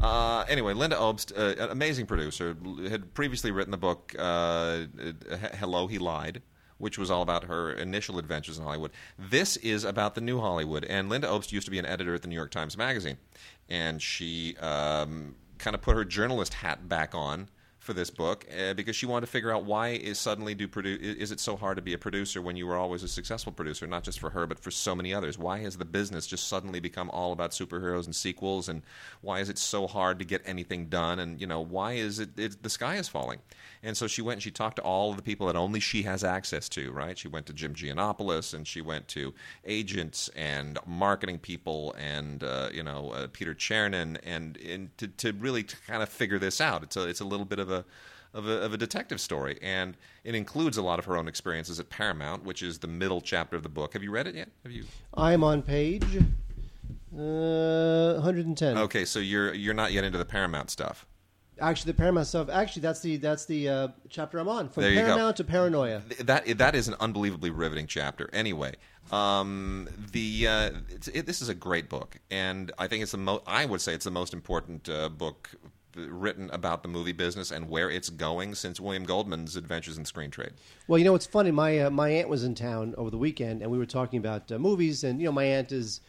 Uh, 0.03 0.44
anyway, 0.49 0.75
Linda 0.75 0.97
Obst, 0.97 1.32
uh, 1.38 1.62
an 1.62 1.71
amazing 1.71 2.06
producer, 2.06 2.56
had 2.88 3.15
previously 3.15 3.53
written 3.53 3.71
the 3.71 3.76
book 3.76 4.15
uh, 4.19 4.23
uh, 4.23 5.37
"Hello, 5.55 5.87
He 5.87 5.99
Lied," 5.99 6.43
which 6.79 6.99
was 6.99 7.12
all 7.12 7.23
about 7.23 7.44
her 7.44 7.73
initial 7.73 8.19
adventures 8.19 8.59
in 8.59 8.65
Hollywood. 8.65 8.91
This 9.17 9.56
is 9.59 9.85
about 9.85 10.17
the 10.17 10.21
new 10.21 10.41
Hollywood, 10.41 10.85
and 10.85 11.09
Linda 11.09 11.29
Obst 11.29 11.53
used 11.53 11.67
to 11.67 11.71
be 11.71 11.79
an 11.79 11.87
editor 11.87 12.15
at 12.15 12.23
the 12.23 12.29
New 12.29 12.35
York 12.35 12.50
Times 12.50 12.76
Magazine, 12.76 13.19
and 13.69 14.03
she 14.03 14.56
um, 14.56 15.37
kind 15.61 15.75
of 15.75 15.83
put 15.83 15.97
her 15.97 16.05
journalist 16.05 16.55
hat 16.55 16.89
back 16.89 17.15
on 17.15 17.49
for 17.81 17.94
this 17.94 18.11
book 18.11 18.47
uh, 18.56 18.75
because 18.75 18.94
she 18.94 19.06
wanted 19.06 19.27
to 19.27 19.32
figure 19.32 19.50
out 19.50 19.65
why 19.65 19.88
is 19.88 20.19
suddenly 20.19 20.55
do 20.55 20.69
produ- 20.69 21.00
is 21.00 21.32
it 21.32 21.41
so 21.41 21.56
hard 21.56 21.77
to 21.77 21.82
be 21.82 21.94
a 21.94 21.99
producer 21.99 22.43
when 22.43 22.55
you 22.55 22.67
were 22.67 22.77
always 22.77 23.03
a 23.03 23.09
successful 23.09 23.53
producer 23.53 23.87
not 23.87 24.05
just 24.05 24.21
for 24.21 24.31
her 24.31 24.47
but 24.47 24.59
for 24.59 24.71
so 24.71 24.94
many 24.94 25.15
others? 25.15 25.38
Why 25.38 25.59
has 25.61 25.79
the 25.79 25.87
business 25.87 26.27
just 26.27 26.47
suddenly 26.47 26.79
become 26.79 27.11
all 27.11 27.32
about 27.32 27.53
superheroes 27.53 28.05
and 28.05 28.15
sequels 28.15 28.69
and 28.69 28.82
why 29.23 29.41
is 29.41 29.49
it 29.49 29.56
so 29.56 29.87
hard 29.87 30.19
to 30.19 30.27
get 30.27 30.43
anything 30.44 30.87
done? 30.87 31.19
And 31.19 31.41
you 31.41 31.47
know 31.47 31.61
why 31.61 31.94
is 31.94 32.19
it, 32.19 32.62
the 32.62 32.71
sky 32.71 32.97
is 32.97 33.09
falling? 33.09 33.41
And 33.83 33.97
so 33.97 34.06
she 34.06 34.21
went 34.21 34.37
and 34.37 34.43
she 34.43 34.50
talked 34.50 34.76
to 34.76 34.83
all 34.83 35.11
of 35.11 35.17
the 35.17 35.23
people 35.23 35.47
that 35.47 35.56
only 35.56 35.81
she 35.81 36.03
has 36.03 36.23
access 36.23 36.69
to 36.71 36.93
right? 36.93 37.17
She 37.17 37.29
went 37.29 37.47
to 37.47 37.55
Jim 37.55 37.75
Gianopulos 37.75 38.53
and 38.53 38.67
she 38.67 38.83
went 38.83 39.09
to 39.09 39.33
agents 39.65 40.29
and 40.37 40.79
marketing 40.87 41.38
people 41.38 41.94
and 41.99 42.44
uh, 42.44 42.69
you 42.73 42.83
know 42.83 43.11
uh, 43.12 43.29
Peter 43.33 43.55
Chernin 43.55 44.19
and, 44.23 44.59
and 44.59 44.97
to, 44.99 45.09
to 45.09 45.33
really 45.33 45.62
kind 45.62 46.03
of 46.03 46.11
figure 46.11 46.38
this 46.38 46.61
out. 46.61 46.83
It's 46.83 46.97
a, 46.97 47.09
it's 47.09 47.21
a 47.21 47.25
little 47.25 47.47
bit 47.47 47.59
of 47.59 47.70
a 47.71 47.85
of 48.33 48.47
a, 48.47 48.63
of 48.63 48.73
a 48.73 48.77
detective 48.77 49.21
story, 49.21 49.59
and 49.61 49.97
it 50.23 50.35
includes 50.35 50.77
a 50.77 50.83
lot 50.83 50.99
of 50.99 51.05
her 51.05 51.17
own 51.17 51.27
experiences 51.27 51.81
at 51.81 51.91
Paramount, 51.91 52.45
which 52.45 52.62
is 52.62 52.79
the 52.79 52.87
middle 52.87 53.21
chapter 53.21 53.57
of 53.57 53.62
the 53.62 53.69
book. 53.69 53.93
Have 53.95 54.03
you 54.03 54.11
read 54.11 54.27
it 54.27 54.37
yet? 54.37 54.49
Have 54.62 54.73
you? 54.73 54.85
I'm 55.15 55.43
on 55.43 55.62
page 55.62 56.05
uh, 57.17 58.15
110. 58.15 58.79
Okay, 58.79 59.05
so 59.05 59.19
you're 59.19 59.53
you're 59.55 59.75
not 59.75 59.93
yet 59.93 60.05
into 60.05 60.19
the 60.19 60.25
Paramount 60.25 60.71
stuff. 60.71 61.07
Actually, 61.61 61.93
the 61.93 61.99
Paramount 61.99 62.27
stuff. 62.27 62.49
Actually, 62.49 62.83
that's 62.83 63.00
the 63.00 63.17
that's 63.17 63.45
the 63.45 63.69
uh, 63.69 63.89
chapter 64.09 64.39
I'm 64.39 64.49
on. 64.49 64.69
From 64.69 64.85
go. 64.85 64.95
Paramount 64.95 65.37
to 65.37 65.45
Paranoia. 65.45 66.03
That 66.21 66.59
that 66.59 66.75
is 66.75 66.89
an 66.89 66.95
unbelievably 67.00 67.50
riveting 67.50 67.87
chapter. 67.87 68.31
Anyway, 68.33 68.75
um, 69.12 69.89
the 70.12 70.47
uh, 70.47 70.71
it's, 70.89 71.09
it, 71.09 71.27
this 71.27 71.43
is 71.43 71.49
a 71.49 71.55
great 71.55 71.89
book, 71.89 72.17
and 72.31 72.73
I 72.79 72.87
think 72.87 73.03
it's 73.03 73.12
the 73.12 73.19
mo- 73.19 73.43
I 73.47 73.67
would 73.67 73.81
say 73.81 73.93
it's 73.93 74.05
the 74.05 74.11
most 74.11 74.33
important 74.33 74.89
uh, 74.89 75.11
book 75.11 75.50
written 76.09 76.49
about 76.52 76.83
the 76.83 76.88
movie 76.88 77.12
business 77.12 77.50
and 77.50 77.69
where 77.69 77.90
it's 77.90 78.09
going 78.11 78.54
since 78.54 78.80
William 78.80 79.04
Goldman's 79.04 79.57
Adventures 79.57 79.99
in 79.99 80.04
Screen 80.04 80.30
Trade. 80.30 80.52
Well, 80.88 80.99
you 80.99 81.04
know 81.04 81.14
it's 81.14 81.26
funny? 81.26 81.50
My 81.50 81.78
uh, 81.80 81.90
my 81.90 82.09
aunt 82.11 82.28
was 82.28 82.45
in 82.45 82.54
town 82.54 82.95
over 82.97 83.11
the 83.11 83.19
weekend, 83.19 83.62
and 83.62 83.71
we 83.71 83.78
were 83.78 83.87
talking 83.87 84.19
about 84.19 84.50
uh, 84.52 84.59
movies. 84.59 85.04
And 85.04 85.21
you 85.21 85.26
know, 85.26 85.33
my 85.33 85.45
aunt 85.45 85.73
is 85.73 86.00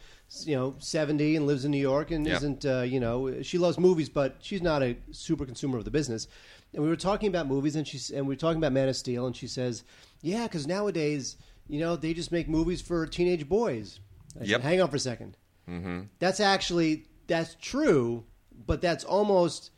you 0.44 0.54
know 0.56 0.74
seventy 0.78 1.36
and 1.36 1.46
lives 1.46 1.64
in 1.64 1.70
New 1.70 1.78
York, 1.80 2.10
and 2.10 2.26
Yeah. 2.26 2.36
isn't 2.36 2.64
uh, 2.64 2.80
you 2.82 3.00
know 3.00 3.42
she 3.42 3.58
loves 3.58 3.78
movies, 3.78 4.08
but 4.08 4.36
she's 4.40 4.62
not 4.62 4.82
a 4.82 4.96
super 5.10 5.44
consumer 5.44 5.78
of 5.78 5.84
the 5.84 5.90
business. 5.90 6.28
And 6.74 6.82
we 6.82 6.88
were 6.88 6.96
talking 6.96 7.28
about 7.28 7.46
movies, 7.46 7.76
and 7.76 7.86
she's 7.86 8.10
and 8.10 8.26
we 8.26 8.32
were 8.32 8.38
talking 8.38 8.58
about 8.58 8.72
Man 8.72 8.88
of 8.88 8.96
Steel, 8.96 9.26
and 9.26 9.36
she 9.36 9.46
says, 9.46 9.84
"Yeah, 10.22 10.44
because 10.44 10.66
nowadays, 10.66 11.36
you 11.68 11.80
know, 11.80 11.96
they 11.96 12.14
just 12.14 12.32
make 12.32 12.48
movies 12.48 12.80
for 12.80 13.06
teenage 13.06 13.48
boys." 13.48 14.00
I 14.34 14.38
said, 14.40 14.48
Yep. 14.48 14.60
Hang 14.62 14.80
on 14.80 14.88
for 14.88 14.96
a 14.96 14.98
2nd 14.98 15.34
Mm-hmm. 15.68 16.00
That's 16.18 16.40
actually 16.40 17.04
that's 17.26 17.54
true, 17.60 18.24
but 18.66 18.80
that's 18.80 19.04
almost 19.04 19.70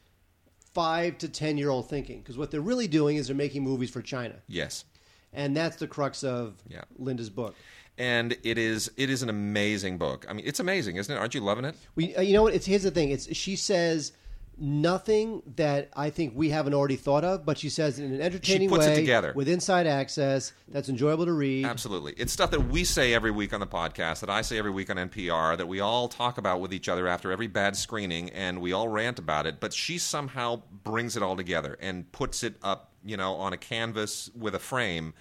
five 0.75 1.17
to 1.19 1.29
ten 1.29 1.57
year 1.57 1.71
old 1.71 1.89
thinking 1.89 2.19
because 2.19 2.37
what 2.37 2.51
they're 2.51 2.61
really 2.61 2.89
doing 2.89 3.17
is 3.17 3.29
they're 3.29 3.37
making 3.37 3.63
movies 3.63 3.91
for 3.91 4.03
China. 4.03 4.35
Yes. 4.49 4.85
And 5.33 5.57
that's 5.57 5.77
the 5.77 5.87
crux 5.87 6.23
of 6.25 6.55
Yeah. 6.69 6.83
Linda's 6.99 7.31
book. 7.31 7.55
and 7.97 8.37
it 8.43 8.59
is 8.59 8.91
it 8.97 9.09
is 9.09 9.23
an 9.23 9.29
amazing 9.31 9.99
book. 9.99 10.27
I 10.29 10.33
mean, 10.33 10.45
it's 10.47 10.61
amazing, 10.61 10.97
isn't 10.97 11.15
it? 11.15 11.19
Aren't 11.19 11.35
you 11.35 11.41
loving 11.41 11.65
it? 11.65 11.77
We, 11.95 12.15
uh, 12.17 12.21
you 12.23 12.33
know 12.33 12.43
what? 12.43 12.55
It's 12.55 12.67
here's 12.67 12.83
the 12.83 12.91
thing. 12.91 13.11
It's 13.11 13.35
she 13.37 13.55
says 13.57 14.13
nothing 14.59 15.43
that 15.57 15.91
I 15.97 16.11
think 16.11 16.33
we 16.37 16.51
haven't 16.51 16.75
already 16.75 16.97
thought 16.97 17.25
of, 17.25 17.45
but 17.45 17.59
she 17.59 17.69
says 17.69 17.99
in 17.99 18.13
an 18.13 18.21
entertaining 18.21 18.69
she 18.69 18.75
puts 18.75 18.87
it 18.87 18.91
way 18.91 18.97
together. 18.97 19.33
with 19.35 19.49
inside 19.49 19.87
access 19.87 20.53
that's 20.69 20.89
enjoyable 20.89 21.27
to 21.27 21.33
read. 21.33 21.65
Absolutely. 21.65 22.15
It's 22.17 22.33
stuff 22.33 22.51
that 22.53 22.69
we 22.69 22.85
say 22.85 23.15
every 23.15 23.31
week 23.31 23.53
on 23.53 23.61
the 23.61 23.67
podcast, 23.67 24.21
that 24.21 24.31
I 24.31 24.43
say 24.43 24.59
every 24.59 24.71
week 24.71 24.91
on 24.91 24.97
NPR, 24.97 25.57
that 25.57 25.67
we 25.67 25.81
all 25.81 26.09
talk 26.09 26.39
about 26.39 26.61
with 26.61 26.73
each 26.73 26.89
other 26.89 27.07
after 27.07 27.33
every 27.33 27.47
bad 27.47 27.77
screening, 27.77 28.31
and 28.31 28.61
we 28.61 28.73
all 28.73 28.89
rant 28.89 29.19
about 29.19 29.47
it. 29.47 29.61
But 29.61 29.73
she 29.73 29.99
somehow 29.99 30.63
brings 30.83 31.17
it 31.17 31.23
all 31.23 31.37
together 31.37 31.77
and 31.81 32.11
puts 32.13 32.43
it 32.43 32.55
up, 32.63 32.93
you 33.05 33.17
know, 33.17 33.35
on 33.35 33.53
a 33.53 33.57
canvas 33.57 34.31
with 34.35 34.55
a 34.55 34.59
frame. 34.61 35.15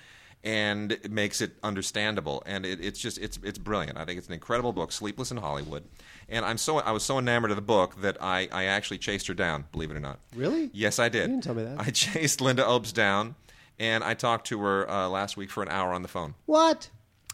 And 0.45 0.91
it 0.91 1.09
makes 1.09 1.39
it 1.39 1.53
understandable, 1.63 2.43
and 2.45 2.65
it, 2.65 2.83
it's 2.83 3.00
just 3.00 3.17
it's 3.17 3.39
it's 3.43 3.57
brilliant. 3.57 3.97
I 3.97 4.03
think 4.03 4.17
it's 4.17 4.27
an 4.27 4.33
incredible 4.33 4.73
book, 4.73 4.91
Sleepless 4.91 5.31
in 5.31 5.38
Hollywood, 5.38 5.85
and 6.27 6.43
I'm 6.43 6.57
so 6.57 6.79
I 6.79 6.91
was 6.91 7.03
so 7.03 7.17
enamored 7.17 7.51
of 7.51 7.55
the 7.55 7.62
book 7.62 8.01
that 8.01 8.17
I, 8.21 8.50
I 8.51 8.65
actually 8.65 8.97
chased 8.97 9.27
her 9.27 9.33
down. 9.33 9.63
Believe 9.71 9.89
it 9.89 9.95
or 9.95 10.01
not. 10.01 10.19
Really? 10.35 10.69
Yes, 10.73 11.00
I 11.00 11.07
did. 11.07 11.29
You 11.29 11.35
didn't 11.35 11.43
tell 11.45 11.55
me 11.55 11.63
that. 11.63 11.79
I 11.79 11.89
chased 11.91 12.41
Linda 12.41 12.63
Obst 12.63 12.93
down, 12.93 13.35
and 13.79 14.03
I 14.03 14.15
talked 14.15 14.47
to 14.47 14.59
her 14.62 14.89
uh, 14.89 15.07
last 15.07 15.38
week 15.38 15.50
for 15.50 15.63
an 15.63 15.69
hour 15.69 15.93
on 15.93 16.01
the 16.01 16.09
phone 16.09 16.35
What? 16.45 16.89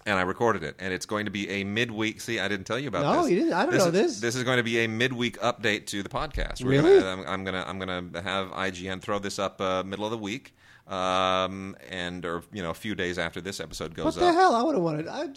and 0.06 0.18
I 0.20 0.22
recorded 0.22 0.62
it, 0.64 0.76
and 0.78 0.94
it's 0.94 1.08
going 1.08 1.26
to 1.26 1.32
be 1.32 1.50
a 1.50 1.64
midweek. 1.64 2.22
See, 2.22 2.40
I 2.40 2.48
didn't 2.48 2.66
tell 2.68 2.78
you 2.78 2.90
about 2.90 3.02
No, 3.02 3.14
this. 3.14 3.22
No, 3.22 3.28
you 3.28 3.36
didn't. 3.40 3.54
I 3.54 3.66
don't 3.66 3.76
know 3.76 3.86
is, 3.88 3.92
this. 3.92 4.20
This 4.20 4.36
is 4.36 4.44
going 4.44 4.58
to 4.58 4.64
be 4.64 4.80
a 4.84 4.88
midweek 4.88 5.40
update 5.40 5.88
to 5.88 6.04
the 6.04 6.10
podcast. 6.10 6.64
We're 6.64 6.82
Really? 6.82 7.00
Gonna, 7.00 7.24
I'm, 7.24 7.28
I'm 7.28 7.44
gonna 7.44 7.66
I'm 7.68 7.80
gonna 7.80 8.22
have 8.22 8.50
IGN 8.52 9.02
throw 9.02 9.18
this 9.18 9.40
up 9.40 9.60
uh, 9.60 9.84
middle 9.84 10.06
of 10.06 10.12
the 10.12 10.18
week, 10.18 10.54
um, 10.90 11.76
and 11.90 12.26
or 12.26 12.44
you 12.52 12.64
know 12.64 12.72
a 12.72 12.74
few 12.76 12.96
days 12.96 13.18
after 13.20 13.40
this 13.42 13.60
episode 13.60 13.94
goes 13.94 14.06
What 14.06 14.16
the 14.16 14.28
up. 14.28 14.36
hell? 14.36 14.56
I 14.56 14.64
would 14.64 14.76
have 14.76 14.84
wanted. 14.84 15.08
I, 15.08 15.28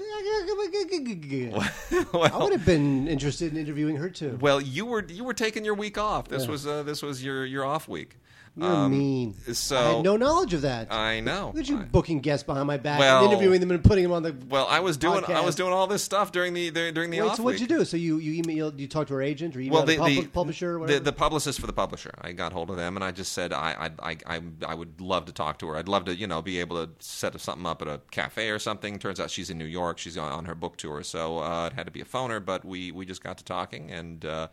I 2.30 2.38
would 2.38 2.52
have 2.52 2.64
been 2.64 3.06
interested 3.06 3.52
in 3.52 3.58
interviewing 3.58 3.96
her 3.96 4.08
too. 4.08 4.38
well, 4.40 4.60
you 4.60 4.86
were 4.86 5.04
you 5.08 5.24
were 5.24 5.34
taking 5.34 5.64
your 5.64 5.74
week 5.74 5.98
off. 5.98 6.28
This 6.28 6.46
was 6.46 6.66
uh, 6.66 6.82
this 6.82 7.02
was 7.02 7.22
your 7.24 7.44
your 7.44 7.64
off 7.64 7.86
week. 7.88 8.16
You're 8.54 8.68
Um, 8.68 8.92
mean. 8.92 9.34
so- 9.54 9.76
I 9.78 9.94
had 9.94 10.04
no 10.04 10.18
knowledge 10.18 10.52
of 10.52 10.60
that. 10.60 10.92
I 10.92 11.20
know. 11.20 11.52
Look 11.54 11.62
at 11.64 11.70
you 11.70 11.78
I- 11.78 11.84
booking 11.84 12.20
guests 12.20 12.44
behind 12.44 12.66
my 12.66 12.76
back 12.76 12.98
Well- 12.98 13.24
and 13.24 13.32
interviewing 13.32 13.60
them 13.60 13.70
and 13.70 13.82
putting 13.82 14.02
them 14.04 14.12
on 14.12 14.22
the. 14.22 14.36
well, 14.50 14.66
I 14.68 14.80
was 14.80 14.98
doing 14.98 15.24
I 15.24 15.40
was 15.40 15.54
doing 15.54 15.72
all 15.72 15.86
this 15.86 16.04
stuff 16.04 16.32
during 16.32 16.52
the, 16.52 16.70
during 16.70 17.10
the 17.10 17.22
Wait, 17.22 17.28
off 17.30 17.36
so 17.38 17.44
what'd 17.44 17.58
week. 17.60 17.70
you 17.70 17.78
do? 17.78 17.84
So 17.86 17.96
you 17.96 18.18
you 18.18 18.42
emailed, 18.42 18.78
you 18.78 18.86
talked 18.88 19.08
to 19.08 19.14
her 19.14 19.22
agent 19.22 19.56
or 19.56 19.60
emailed 19.60 19.70
well, 19.70 19.82
the, 19.86 19.96
the, 19.96 20.16
pub- 20.16 20.24
the 20.24 20.30
publisher 20.30 20.70
or 20.70 20.72
the, 20.74 20.80
whatever? 20.80 21.00
the 21.04 21.12
publicist 21.14 21.60
for 21.60 21.66
the 21.66 21.72
publisher. 21.72 22.12
I 22.20 22.32
got 22.32 22.52
hold 22.52 22.68
of 22.68 22.76
them 22.76 22.94
and 22.96 23.02
I 23.02 23.10
just 23.10 23.32
said 23.32 23.54
I 23.54 23.88
I, 24.02 24.10
I 24.10 24.16
I 24.36 24.40
I 24.66 24.74
would 24.74 25.00
love 25.00 25.24
to 25.26 25.32
talk 25.32 25.58
to 25.60 25.68
her. 25.68 25.76
I'd 25.78 25.88
love 25.88 26.04
to 26.04 26.14
you 26.14 26.26
know 26.26 26.42
be 26.42 26.60
able 26.60 26.84
to 26.86 26.92
set 26.98 27.40
something 27.40 27.64
up 27.64 27.80
at 27.80 27.88
a 27.88 28.00
cafe 28.10 28.50
or 28.50 28.58
something. 28.58 28.98
Turns 28.98 29.18
out 29.18 29.30
she's 29.30 29.48
in 29.48 29.56
New 29.56 29.64
York. 29.64 29.96
She's 29.96 30.18
on, 30.18 30.30
on 30.30 30.44
her 30.44 30.54
book 30.54 30.76
tour, 30.76 31.02
so 31.02 31.38
uh, 31.38 31.68
it 31.68 31.72
had 31.72 31.86
to 31.86 31.92
be 31.92 32.02
a 32.02 32.04
phoner. 32.04 32.44
But 32.44 32.66
we 32.66 32.92
we 32.92 33.06
just 33.06 33.22
got 33.22 33.38
to 33.38 33.44
talking 33.44 33.90
and. 33.90 34.26
Uh, 34.26 34.48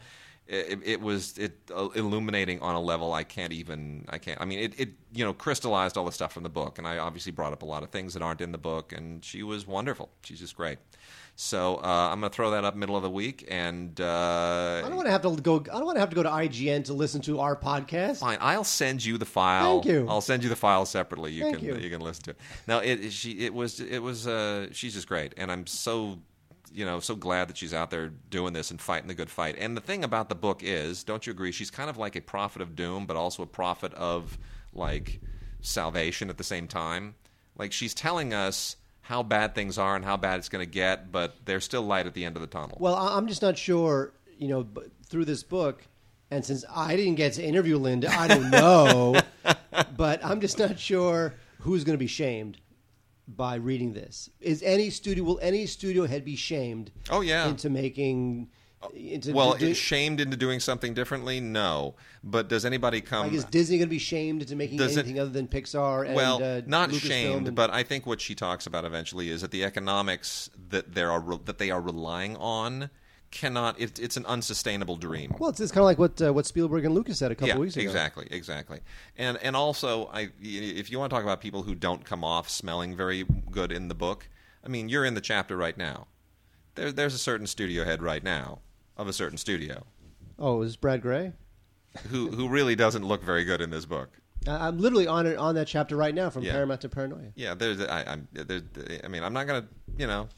it, 0.50 0.80
it 0.84 1.02
was 1.02 1.38
it 1.38 1.58
uh, 1.76 1.90
illuminating 1.96 2.60
on 2.62 2.76
a 2.76 2.82
level 2.82 3.14
I 3.14 3.24
can't 3.24 3.54
even 3.54 4.06
I 4.10 4.18
can't 4.18 4.42
I 4.42 4.46
mean 4.46 4.60
it, 4.60 4.80
it 4.80 4.90
you 5.14 5.24
know 5.24 5.34
crystallized 5.34 5.98
all 5.98 6.06
the 6.06 6.12
stuff 6.12 6.34
from 6.34 6.44
the 6.44 6.50
book 6.50 6.78
and 6.78 6.88
I 6.88 6.98
obviously 6.98 7.32
brought 7.32 7.54
up 7.54 7.62
a 7.62 7.66
lot 7.66 7.84
of 7.84 7.90
things 7.90 8.14
that 8.16 8.24
aren't 8.24 8.42
in 8.42 8.52
the 8.52 8.58
book 8.58 8.92
and 8.92 9.24
she 9.24 9.44
was 9.44 9.68
wonderful 9.68 10.10
she's 10.24 10.40
just 10.40 10.56
great 10.56 10.80
so 11.42 11.78
uh, 11.78 12.10
I'm 12.12 12.20
gonna 12.20 12.32
throw 12.32 12.52
that 12.52 12.66
up 12.66 12.76
middle 12.76 12.98
of 12.98 13.02
the 13.02 13.10
week 13.10 13.48
and 13.50 13.98
uh, 14.02 14.82
I 14.84 14.88
don't 14.90 14.98
want 14.98 15.06
to 15.06 15.12
have 15.12 15.22
to 15.22 15.42
go. 15.42 15.56
I 15.72 15.78
don't 15.78 15.86
want 15.86 15.96
to 15.96 16.02
have 16.02 16.10
to 16.10 16.16
go 16.18 16.22
to 16.22 16.30
IGN 16.30 16.84
to 16.86 16.94
listen 16.94 17.22
to 17.22 17.40
our 17.40 17.56
podcast. 17.56 18.18
Fine, 18.18 18.40
I'll 18.42 18.66
send 18.66 19.06
you 19.06 19.18
the 19.18 19.26
file. 19.26 19.82
Thank 19.82 19.86
you. 19.86 20.06
I'll 20.10 20.20
send 20.20 20.44
you 20.44 20.50
the 20.50 20.58
file 20.58 20.86
separately. 20.86 21.32
You 21.32 21.44
Thank 21.44 21.60
can 21.60 21.82
you. 21.82 21.90
can 21.90 22.02
listen 22.02 22.24
to 22.24 22.30
it. 22.32 22.38
Now 22.68 22.80
it 22.80 23.14
she 23.14 23.40
it 23.40 23.54
was 23.54 23.80
it 23.80 24.00
was 24.00 24.28
uh 24.28 24.68
she's 24.74 24.96
just 24.96 25.08
great, 25.08 25.34
and 25.38 25.50
I'm 25.50 25.66
so 25.66 26.20
you 26.74 26.86
know 26.86 27.00
so 27.00 27.16
glad 27.16 27.50
that 27.50 27.58
she's 27.58 27.74
out 27.74 27.92
there 27.92 28.10
doing 28.30 28.54
this 28.54 28.72
and 28.72 28.80
fighting 28.80 29.08
the 29.08 29.14
good 29.14 29.30
fight. 29.30 29.56
And 29.58 29.76
the 29.76 29.82
thing 29.82 30.04
about 30.04 30.30
the 30.30 30.36
book 30.36 30.62
is, 30.64 31.04
don't 31.04 31.26
you 31.26 31.32
agree? 31.32 31.52
She's 31.52 31.72
kind 31.72 31.90
of 31.90 31.98
like 31.98 32.16
a 32.16 32.22
prophet 32.22 32.62
of 32.62 32.76
doom, 32.76 33.06
but 33.06 33.16
also 33.16 33.44
a 33.44 33.48
prophet 33.48 33.94
of 33.94 34.38
like 34.74 35.20
salvation 35.62 36.30
at 36.30 36.38
the 36.38 36.44
same 36.44 36.68
time. 36.68 37.16
Like 37.58 37.72
she's 37.72 37.94
telling 37.94 38.34
us 38.34 38.76
how 39.02 39.24
bad 39.24 39.56
things 39.56 39.78
are 39.78 39.96
and 39.96 40.06
how 40.06 40.18
bad 40.18 40.38
it's 40.38 40.50
going 40.50 40.66
to 40.66 40.72
get, 40.72 41.12
but 41.12 41.36
there's 41.46 41.66
still 41.66 41.82
light 41.82 42.06
at 42.06 42.14
the 42.14 42.26
end 42.26 42.36
of 42.36 42.42
the 42.42 42.48
tunnel. 42.48 42.78
Well, 42.80 42.96
I'm 42.96 43.28
just 43.28 43.42
not 43.42 43.58
sure. 43.58 44.14
You 44.38 44.48
know, 44.48 44.68
through 45.08 45.26
this 45.26 45.44
book, 45.44 45.84
and 46.32 46.46
since 46.46 46.64
I 46.74 46.96
didn't 46.96 47.16
get 47.16 47.34
to 47.34 47.44
interview 47.44 47.78
Linda, 47.78 48.10
I 48.10 48.28
don't 48.28 48.50
know. 48.50 49.20
but 49.98 50.24
I'm 50.24 50.40
just 50.40 50.60
not 50.60 50.80
sure 50.80 51.34
who's 51.60 51.84
going 51.84 51.96
to 51.96 52.00
be 52.00 52.08
shamed 52.08 52.58
by 53.36 53.56
reading 53.56 53.94
this. 53.94 54.30
Is 54.42 54.64
any 54.64 54.90
studio 54.90 55.24
will 55.24 55.40
any 55.42 55.66
studio 55.66 56.06
head 56.06 56.26
be 56.26 56.36
shamed? 56.36 56.92
Oh, 57.10 57.22
yeah. 57.22 57.48
into 57.48 57.70
making 57.70 58.50
into 58.96 59.34
well, 59.34 59.56
do- 59.56 59.74
shamed 59.74 60.22
into 60.22 60.38
doing 60.38 60.60
something 60.60 60.94
differently? 60.94 61.40
No. 61.42 61.96
But 62.24 62.48
does 62.48 62.64
anybody 62.66 63.02
come? 63.02 63.28
Like, 63.28 63.36
is 63.36 63.44
Disney 63.46 63.78
going 63.78 63.90
to 63.90 63.92
be 63.92 64.00
shamed 64.00 64.42
into 64.42 64.56
making 64.56 64.78
Does 64.78 64.96
it- 64.96 65.02
anything 65.02 65.20
other 65.20 65.30
than 65.32 65.48
Pixar? 65.48 66.06
And, 66.06 66.16
well, 66.16 66.42
uh, 66.42 66.62
not 66.66 66.90
Lucasfilm 66.90 67.00
shamed, 67.02 67.48
and- 67.48 67.56
but 67.56 67.70
I 67.72 67.84
think 67.84 68.06
what 68.06 68.22
she 68.22 68.36
talks 68.36 68.66
about 68.66 68.86
eventually 68.86 69.30
is 69.30 69.42
that 69.42 69.52
the 69.52 69.64
economics 69.66 70.50
that 70.70 70.96
there 70.96 71.12
are 71.12 71.22
that 71.46 71.58
they 71.58 71.70
are 71.72 71.82
relying 71.82 72.36
on 72.38 72.90
cannot. 73.32 73.80
It, 73.80 74.00
it's 74.00 74.18
an 74.18 74.26
unsustainable 74.26 74.96
dream. 74.96 75.36
well, 75.40 75.50
it's, 75.50 75.60
it's 75.60 75.72
kind 75.72 75.82
of 75.82 75.86
like 75.86 76.00
what 76.00 76.22
uh, 76.22 76.34
what 76.34 76.46
Spielberg 76.46 76.86
and 76.86 76.94
Lucas 76.94 77.20
said 77.20 77.32
a 77.32 77.36
couple 77.36 77.50
yeah, 77.50 77.58
weeks 77.58 77.76
ago. 77.76 77.84
exactly, 77.84 78.28
exactly. 78.32 78.80
And 79.18 79.38
and 79.38 79.56
also, 79.56 80.08
I 80.14 80.30
if 80.42 80.92
you 80.92 81.00
want 81.00 81.10
to 81.10 81.16
talk 81.16 81.24
about 81.24 81.42
people 81.42 81.64
who 81.64 81.76
don't 81.76 82.04
come 82.06 82.24
off 82.24 82.50
smelling 82.50 82.96
very 82.96 83.26
good 83.52 83.72
in 83.72 83.88
the 83.88 83.96
book, 83.96 84.28
I 84.64 84.68
mean, 84.68 84.90
you're 84.90 85.06
in 85.06 85.14
the 85.14 85.22
chapter 85.22 85.56
right 85.58 85.78
now. 85.78 86.08
There, 86.76 86.92
there's 86.92 87.14
a 87.14 87.20
certain 87.20 87.48
studio 87.48 87.84
head 87.84 88.02
right 88.02 88.24
now 88.24 88.60
of 88.98 89.08
a 89.08 89.14
certain 89.14 89.38
studio 89.38 89.84
Oh, 90.38 90.62
is 90.62 90.76
Brad 90.76 91.02
Grey? 91.02 91.34
who 92.10 92.30
who 92.30 92.48
really 92.48 92.76
doesn't 92.76 93.04
look 93.04 93.24
very 93.24 93.44
good 93.44 93.62
in 93.62 93.70
this 93.70 93.86
book. 93.86 94.10
I'm 94.48 94.78
literally 94.78 95.06
on 95.08 95.26
it 95.28 95.38
on 95.38 95.56
that 95.56 95.68
chapter 95.68 95.98
right 95.98 96.16
now, 96.16 96.30
from 96.30 96.44
Yeah. 96.44 96.54
Paramount 96.54 96.82
to 96.82 96.90
Paranoia. 96.90 97.32
Yeah, 97.36 97.56
there's. 97.56 97.82
I, 97.82 98.04
I'm. 98.06 98.28
There's. 98.32 98.62
I 99.04 99.08
mean, 99.10 99.22
I'm 99.24 99.34
not 99.34 99.48
gonna. 99.48 99.68
You 99.98 100.08
know, 100.08 100.30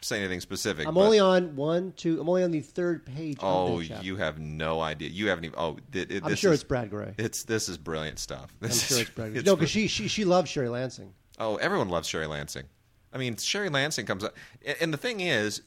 say 0.00 0.18
anything 0.18 0.40
specific. 0.40 0.86
I'm 0.86 0.94
but- 0.94 1.00
only 1.00 1.18
on 1.18 1.56
one, 1.56 1.92
two. 1.96 2.20
I'm 2.20 2.28
only 2.28 2.42
on 2.44 2.50
the 2.50 2.60
third 2.60 3.04
page. 3.06 3.38
Oh, 3.40 3.80
you 3.80 4.16
have 4.16 4.38
no 4.38 4.80
idea. 4.80 5.08
You 5.08 5.28
haven't 5.28 5.44
even. 5.46 5.58
Oh, 5.58 5.78
it, 5.92 6.10
it, 6.10 6.24
I'm 6.24 6.34
sure 6.34 6.52
is, 6.52 6.60
it's 6.60 6.68
Brad 6.68 6.90
Grey. 6.90 7.14
It's 7.18 7.44
this 7.44 7.68
is 7.68 7.78
brilliant 7.78 8.18
stuff. 8.18 8.54
I'm 8.62 8.68
This 8.68 8.86
sure 8.86 8.96
is- 8.98 9.02
it's 9.02 9.10
Brad 9.10 9.30
Grey. 9.32 9.40
it's 9.40 9.46
No, 9.46 9.56
because 9.56 9.70
she, 9.70 9.86
she 9.88 10.08
she 10.08 10.24
loves 10.24 10.50
Sherry 10.50 10.68
Lansing. 10.68 11.12
Oh, 11.38 11.56
everyone 11.56 11.88
loves 11.88 12.08
Sherry 12.08 12.26
Lansing. 12.26 12.64
I 13.12 13.18
mean, 13.18 13.36
Sherry 13.36 13.68
Lansing 13.70 14.06
comes 14.06 14.24
up, 14.24 14.34
and- 14.64 14.76
and 14.80 14.92
the 14.92 14.98
thing 14.98 15.20
is, 15.20 15.62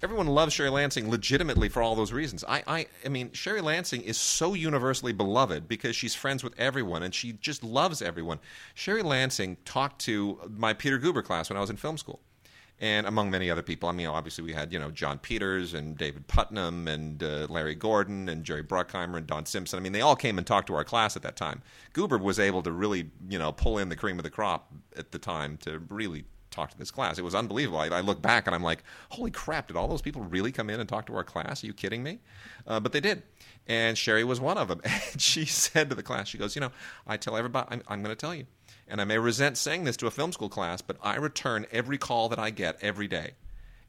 everyone 0.00 0.26
loves 0.28 0.54
Sherry 0.54 0.70
Lansing 0.70 1.10
legitimately 1.10 1.68
for 1.68 1.82
all 1.82 1.94
those 1.96 2.12
reasons. 2.12 2.44
I, 2.48 2.62
I, 2.66 2.86
I 3.04 3.08
mean, 3.08 3.32
Sherry 3.32 3.60
Lansing 3.60 4.02
is 4.02 4.16
so 4.16 4.54
universally 4.54 5.12
beloved 5.12 5.66
because 5.68 5.96
she's 5.96 6.14
friends 6.14 6.44
with 6.44 6.54
everyone 6.58 7.02
and 7.02 7.12
she 7.12 7.32
just 7.32 7.64
loves 7.64 8.00
everyone. 8.00 8.38
Sherry 8.74 9.02
Lansing 9.02 9.56
talked 9.64 10.00
to 10.02 10.38
my 10.56 10.72
Peter 10.72 10.98
Guber 11.00 11.24
class 11.24 11.50
when 11.50 11.56
I 11.56 11.60
was 11.60 11.68
in 11.68 11.76
film 11.76 11.98
school. 11.98 12.20
And 12.80 13.06
among 13.06 13.30
many 13.30 13.50
other 13.50 13.62
people, 13.62 13.88
I 13.88 13.92
mean, 13.92 14.06
obviously 14.06 14.44
we 14.44 14.52
had 14.52 14.72
you 14.72 14.78
know 14.78 14.90
John 14.90 15.18
Peters 15.18 15.74
and 15.74 15.96
David 15.96 16.28
Puttnam 16.28 16.86
and 16.86 17.22
uh, 17.22 17.46
Larry 17.48 17.74
Gordon 17.74 18.28
and 18.28 18.44
Jerry 18.44 18.62
Bruckheimer 18.62 19.16
and 19.16 19.26
Don 19.26 19.46
Simpson. 19.46 19.78
I 19.78 19.82
mean, 19.82 19.92
they 19.92 20.00
all 20.00 20.16
came 20.16 20.38
and 20.38 20.46
talked 20.46 20.68
to 20.68 20.74
our 20.74 20.84
class 20.84 21.16
at 21.16 21.22
that 21.22 21.36
time. 21.36 21.62
Guber 21.92 22.20
was 22.20 22.38
able 22.38 22.62
to 22.62 22.70
really 22.70 23.10
you 23.28 23.38
know 23.38 23.50
pull 23.50 23.78
in 23.78 23.88
the 23.88 23.96
cream 23.96 24.18
of 24.18 24.22
the 24.22 24.30
crop 24.30 24.72
at 24.96 25.10
the 25.10 25.18
time 25.18 25.56
to 25.58 25.80
really 25.88 26.24
talk 26.50 26.70
to 26.70 26.78
this 26.78 26.90
class. 26.90 27.18
It 27.18 27.24
was 27.24 27.34
unbelievable. 27.34 27.78
I, 27.78 27.86
I 27.88 28.00
look 28.00 28.22
back 28.22 28.46
and 28.46 28.54
I'm 28.54 28.62
like, 28.62 28.84
holy 29.10 29.30
crap! 29.30 29.68
Did 29.68 29.76
all 29.76 29.88
those 29.88 30.02
people 30.02 30.22
really 30.22 30.52
come 30.52 30.70
in 30.70 30.78
and 30.78 30.88
talk 30.88 31.06
to 31.06 31.16
our 31.16 31.24
class? 31.24 31.64
Are 31.64 31.66
you 31.66 31.74
kidding 31.74 32.02
me? 32.02 32.20
Uh, 32.66 32.78
but 32.78 32.92
they 32.92 33.00
did. 33.00 33.22
And 33.66 33.98
Sherry 33.98 34.24
was 34.24 34.40
one 34.40 34.56
of 34.56 34.68
them. 34.68 34.80
And 35.12 35.20
she 35.20 35.44
said 35.46 35.88
to 35.90 35.94
the 35.94 36.02
class, 36.02 36.28
she 36.28 36.38
goes, 36.38 36.54
you 36.54 36.60
know, 36.60 36.70
I 37.06 37.16
tell 37.16 37.36
everybody, 37.36 37.66
I'm, 37.70 37.82
I'm 37.88 38.02
going 38.02 38.14
to 38.14 38.20
tell 38.20 38.34
you 38.34 38.46
and 38.88 39.00
I 39.00 39.04
may 39.04 39.18
resent 39.18 39.58
saying 39.58 39.84
this 39.84 39.96
to 39.98 40.06
a 40.06 40.10
film 40.10 40.32
school 40.32 40.48
class, 40.48 40.80
but 40.80 40.96
I 41.02 41.16
return 41.16 41.66
every 41.70 41.98
call 41.98 42.28
that 42.30 42.38
I 42.38 42.50
get 42.50 42.78
every 42.80 43.08
day. 43.08 43.32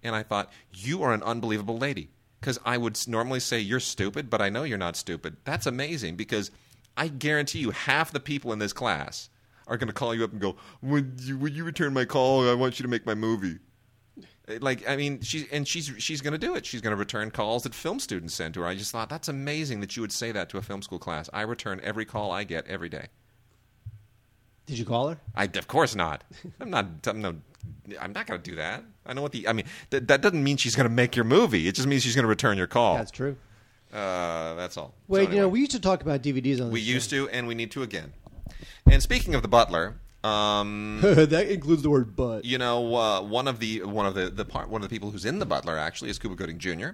And 0.03 0.15
I 0.15 0.23
thought, 0.23 0.51
you 0.73 1.03
are 1.03 1.13
an 1.13 1.23
unbelievable 1.23 1.77
lady. 1.77 2.09
Because 2.39 2.59
I 2.65 2.77
would 2.77 2.97
normally 3.07 3.41
say, 3.41 3.59
you're 3.59 3.81
stupid, 3.81 4.29
but 4.29 4.41
I 4.41 4.49
know 4.49 4.63
you're 4.63 4.77
not 4.77 4.95
stupid. 4.95 5.37
That's 5.43 5.65
amazing 5.65 6.15
because 6.15 6.51
I 6.95 7.09
guarantee 7.09 7.59
you 7.59 7.71
half 7.71 8.11
the 8.11 8.19
people 8.19 8.53
in 8.53 8.59
this 8.59 8.71
class 8.71 9.29
are 9.67 9.77
going 9.77 9.87
to 9.87 9.93
call 9.93 10.15
you 10.15 10.23
up 10.23 10.31
and 10.31 10.39
go, 10.39 10.55
would 10.81 11.19
you, 11.19 11.37
would 11.37 11.53
you 11.53 11.63
return 11.65 11.93
my 11.93 12.05
call? 12.05 12.49
I 12.49 12.53
want 12.53 12.79
you 12.79 12.83
to 12.83 12.89
make 12.89 13.05
my 13.05 13.13
movie. 13.13 13.59
Eh, 14.47 14.57
like 14.61 14.87
I 14.89 14.95
mean, 14.95 15.21
she 15.21 15.47
and 15.51 15.67
she's 15.67 15.91
she's 15.97 16.21
going 16.21 16.31
to 16.33 16.39
do 16.39 16.55
it. 16.55 16.65
She's 16.65 16.81
going 16.81 16.91
to 16.91 16.97
return 16.97 17.29
calls 17.31 17.63
that 17.63 17.75
film 17.75 17.99
students 17.99 18.33
send 18.33 18.53
to 18.55 18.61
her. 18.61 18.67
I 18.67 18.75
just 18.75 18.91
thought 18.91 19.09
that's 19.09 19.27
amazing 19.27 19.79
that 19.81 19.95
you 19.95 20.01
would 20.01 20.11
say 20.11 20.31
that 20.31 20.49
to 20.49 20.57
a 20.57 20.61
film 20.61 20.81
school 20.81 20.99
class. 20.99 21.29
I 21.31 21.41
return 21.41 21.79
every 21.83 22.05
call 22.05 22.31
I 22.31 22.43
get 22.43 22.67
every 22.67 22.89
day. 22.89 23.07
Did 24.69 24.77
you 24.77 24.85
call 24.85 25.09
her? 25.09 25.17
I 25.35 25.45
of 25.45 25.67
course 25.67 25.95
not. 25.95 26.23
I'm 26.61 26.69
not. 26.69 26.85
I'm 27.07 27.21
no. 27.21 27.35
I'm 27.99 28.13
not 28.13 28.27
going 28.27 28.39
to 28.39 28.49
do 28.51 28.55
that. 28.57 28.83
I 29.03 29.13
know 29.13 29.23
what 29.23 29.31
the. 29.31 29.47
I 29.47 29.53
mean, 29.53 29.65
th- 29.89 30.03
that 30.05 30.21
doesn't 30.21 30.43
mean 30.43 30.57
she's 30.57 30.75
going 30.75 30.87
to 30.87 30.93
make 30.93 31.15
your 31.15 31.25
movie. 31.25 31.67
It 31.67 31.73
just 31.73 31.87
means 31.87 32.03
she's 32.03 32.13
going 32.13 32.23
to 32.23 32.29
return 32.29 32.55
your 32.55 32.67
call. 32.67 32.95
That's 32.95 33.09
true. 33.09 33.35
Uh, 33.91 34.53
that's 34.53 34.77
all. 34.77 34.89
So 34.89 34.93
Wait, 35.07 35.31
you 35.31 35.37
know, 35.37 35.49
we 35.49 35.61
used 35.61 35.71
to 35.71 35.79
talk 35.79 36.03
about 36.03 36.21
DVDs 36.21 36.61
on 36.61 36.69
we 36.69 36.81
used 36.81 37.09
to, 37.09 37.27
and 37.29 37.47
we 37.47 37.55
need 37.55 37.71
to 37.71 37.81
again. 37.81 38.13
And 38.85 39.01
speaking 39.01 39.33
of 39.33 39.41
the 39.41 39.47
butler, 39.47 39.95
um, 40.23 40.99
that 41.01 41.47
includes 41.49 41.81
the 41.81 41.89
word 41.89 42.15
"but." 42.15 42.45
you 42.45 42.59
know, 42.59 42.95
uh, 42.95 43.21
one 43.21 43.47
of 43.47 43.57
the 43.57 43.81
one 43.85 44.05
of 44.05 44.13
the, 44.13 44.29
the 44.29 44.45
part 44.45 44.69
one 44.69 44.83
of 44.83 44.87
the 44.87 44.93
people 44.93 45.09
who's 45.09 45.25
in 45.25 45.39
the 45.39 45.47
Butler 45.47 45.79
actually 45.79 46.11
is 46.11 46.19
Cuba 46.19 46.35
Gooding 46.35 46.59
Jr., 46.59 46.89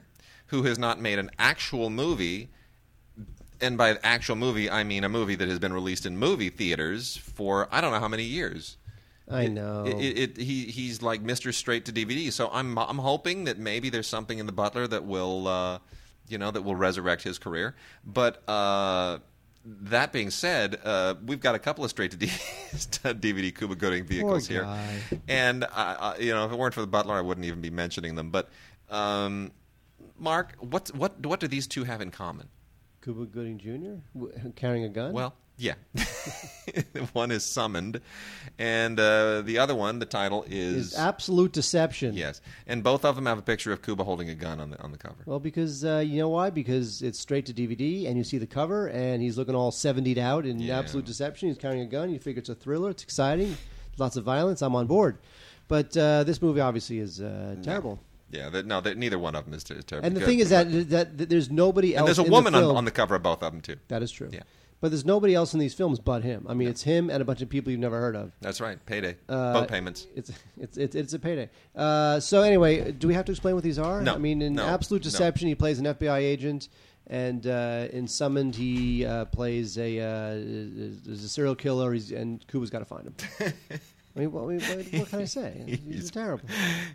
who 0.48 0.64
has 0.64 0.80
not 0.80 1.02
made 1.02 1.20
an 1.20 1.30
actual 1.38 1.90
movie 1.90 2.52
and 3.62 3.78
by 3.78 3.98
actual 4.04 4.36
movie, 4.36 4.70
I 4.70 4.84
mean 4.84 5.04
a 5.04 5.10
movie 5.10 5.36
that 5.36 5.48
has 5.48 5.60
been 5.60 5.74
released 5.74 6.06
in 6.06 6.18
movie 6.18 6.50
theaters 6.50 7.18
for 7.18 7.68
I 7.72 7.82
don't 7.82 7.92
know 7.92 8.00
how 8.00 8.08
many 8.08 8.24
years. 8.24 8.78
I 9.30 9.48
know. 9.48 9.86
It, 9.86 10.18
it, 10.18 10.38
he 10.38 10.66
he's 10.66 11.02
like 11.02 11.24
Mr. 11.24 11.54
Straight 11.54 11.86
to 11.86 11.92
DVD. 11.92 12.32
So 12.32 12.50
I'm 12.52 12.78
I'm 12.78 13.00
hoping 13.00 13.46
that 13.46 13.58
maybe 13.58 13.90
there's 13.90 14.08
something 14.08 14.38
in 14.38 14.46
the 14.46 14.52
Butler 14.52 14.88
that 14.88 15.06
will 15.06 15.48
uh, 15.48 15.80
you 16.28 16.38
know 16.38 16.52
that 16.52 16.62
will 16.62 16.76
resurrect 16.76 17.24
his 17.24 17.40
career. 17.40 17.76
But 18.06 18.48
uh, 18.48 19.20
that 19.66 20.12
being 20.14 20.30
said, 20.30 20.80
uh, 20.84 21.16
we've 21.26 21.40
got 21.40 21.56
a 21.56 21.60
couple 21.60 21.84
of 21.84 21.90
straight 21.90 22.12
to 22.12 22.18
DVD 22.18 23.56
Cuba 23.58 23.76
Gooding 23.76 24.06
vehicles 24.06 24.48
here, 24.48 24.68
and 25.28 25.66
you 26.20 26.32
know 26.32 26.46
if 26.46 26.52
it 26.52 26.58
weren't 26.58 26.76
for 26.76 26.82
the 26.82 26.88
Butler, 26.88 27.16
I 27.16 27.22
wouldn't 27.22 27.46
even 27.46 27.62
be 27.62 27.72
mentioning 27.72 28.14
them. 28.16 28.30
But 28.30 28.50
um, 28.92 29.52
Mark, 30.20 30.54
what 30.60 30.90
what 30.90 31.26
what 31.26 31.40
do 31.40 31.48
these 31.48 31.66
two 31.66 31.84
have 31.84 32.00
in 32.00 32.12
common? 32.12 32.50
Cuba 33.06 33.26
Gooding 33.26 33.58
Jr. 33.60 34.02
w- 34.20 34.52
carrying 34.56 34.84
a 34.84 34.90
gun. 34.90 35.14
Well, 35.14 35.34
yeah. 35.58 35.76
one 37.14 37.32
is 37.32 37.46
summoned, 37.46 38.02
and 38.60 39.00
uh, 39.00 39.42
the 39.42 39.58
other 39.60 39.76
one, 39.76 40.00
the 40.00 40.06
title 40.06 40.44
is 40.50 40.94
is 40.94 40.98
absolute 40.98 41.52
deception. 41.54 42.16
yes, 42.16 42.42
and 42.68 42.84
both 42.84 43.06
of 43.06 43.16
them 43.16 43.26
have 43.28 43.38
a 43.38 43.42
picture 43.44 43.72
of 43.72 43.82
Cuba 43.84 44.04
holding 44.04 44.30
a 44.30 44.36
gun 44.36 44.60
on 44.60 44.72
the 44.72 44.82
on 44.82 44.92
the 44.92 44.98
cover. 44.98 45.16
Well, 45.26 45.40
because 45.40 45.86
uh, 45.86 46.04
you 46.06 46.18
know 46.18 46.30
why? 46.30 46.50
Because 46.50 47.02
it's 47.04 47.20
straight 47.20 47.46
to 47.46 47.54
DVD, 47.54 48.08
and 48.08 48.18
you 48.18 48.24
see 48.24 48.38
the 48.40 48.48
cover, 48.48 48.88
and 48.88 49.22
he's 49.22 49.38
looking 49.38 49.56
all 49.56 49.72
70'd 49.72 50.18
out 50.18 50.46
in 50.48 50.60
Yeah. 50.60 50.80
absolute 50.80 51.06
deception. 51.06 51.48
He's 51.50 51.58
carrying 51.60 51.84
a 51.84 51.86
gun. 51.86 52.10
You 52.10 52.20
figure 52.20 52.40
it's 52.40 52.50
a 52.50 52.56
thriller. 52.56 52.90
It's 52.90 53.04
exciting. 53.04 53.56
Lots 54.00 54.18
of 54.18 54.24
violence. 54.26 54.62
I'm 54.64 54.76
on 54.76 54.88
board. 54.88 55.20
But 55.68 55.96
uh, 55.96 56.24
this 56.26 56.42
movie 56.42 56.60
obviously 56.60 57.00
is 57.00 57.22
uh, 57.22 57.56
terrible. 57.64 58.00
Yeah, 58.36 58.50
that, 58.50 58.66
no, 58.66 58.82
that, 58.82 58.98
neither 58.98 59.18
one 59.18 59.36
of 59.36 59.46
them 59.46 59.54
is, 59.54 59.64
ter- 59.64 59.82
terribly 59.82 60.08
And 60.08 60.16
the 60.16 60.20
good. 60.22 60.26
thing 60.28 60.40
is 60.40 60.50
that, 60.50 60.70
that 60.90 61.18
that 61.18 61.30
there's 61.30 61.50
nobody 61.50 61.96
else. 61.96 62.00
and 62.02 62.08
there's 62.08 62.20
a 62.20 62.26
in 62.26 62.32
woman 62.32 62.54
the 62.54 62.60
on, 62.60 62.64
film. 62.66 62.78
on 62.78 62.86
the 62.86 62.92
cover 62.92 63.16
of 63.16 63.24
both 63.24 63.42
of 63.44 63.52
them 63.52 63.62
too. 63.62 63.78
That 63.88 64.04
is 64.04 64.12
true. 64.12 64.30
Yeah. 64.32 64.42
But 64.82 64.92
there's 64.92 65.06
nobody 65.06 65.34
else 65.34 65.54
in 65.54 65.60
these 65.60 65.74
films 65.74 66.00
but 66.00 66.22
him. 66.24 66.46
I 66.50 66.54
mean, 66.54 66.68
it's 66.68 66.84
him 66.84 67.10
and 67.10 67.22
a 67.22 67.26
bunch 67.26 67.42
of 67.42 67.50
people 67.50 67.72
you've 67.72 67.80
never 67.80 67.98
heard 68.00 68.16
of. 68.16 68.34
That's 68.42 68.60
right, 68.60 68.78
payday, 68.86 69.16
Uh, 69.30 69.54
boat 69.54 69.70
payments. 69.70 70.06
It's 70.16 70.32
it's 70.60 70.78
it's, 70.78 70.96
it's 70.96 71.14
a 71.14 71.20
payday. 71.20 71.50
Uh, 71.76 72.20
so 72.20 72.42
anyway, 72.42 72.92
do 72.92 73.08
we 73.08 73.14
have 73.14 73.26
to 73.26 73.32
explain 73.32 73.56
what 73.56 73.64
these 73.64 73.80
are? 73.80 74.02
No. 74.02 74.16
I 74.16 74.18
mean, 74.18 74.42
in 74.42 74.54
No. 74.56 74.66
Absolute 74.66 75.02
No. 75.02 75.10
Deception, 75.10 75.48
he 75.48 75.56
plays 75.56 75.80
an 75.80 75.86
FBI 75.86 76.18
agent, 76.20 76.68
and 77.08 77.48
uh, 77.48 77.88
in 77.94 78.08
Summoned, 78.08 78.56
he 78.56 79.06
uh, 79.06 79.26
plays 79.26 79.78
a 79.78 80.00
uh, 80.02 80.34
is 80.36 81.24
a 81.24 81.30
serial 81.30 81.56
killer. 81.56 81.94
He's, 81.94 82.12
and 82.12 82.46
Cuba's 82.48 82.70
got 82.70 82.80
to 82.80 82.86
find 82.86 83.08
him. 83.08 83.16
I 84.16 84.20
mean, 84.20 84.32
what, 84.32 84.46
what, 84.46 84.62
what 84.62 85.10
can 85.10 85.20
I 85.22 85.26
say? 85.26 85.80
He's- 85.90 86.10
terrible. 86.12 86.48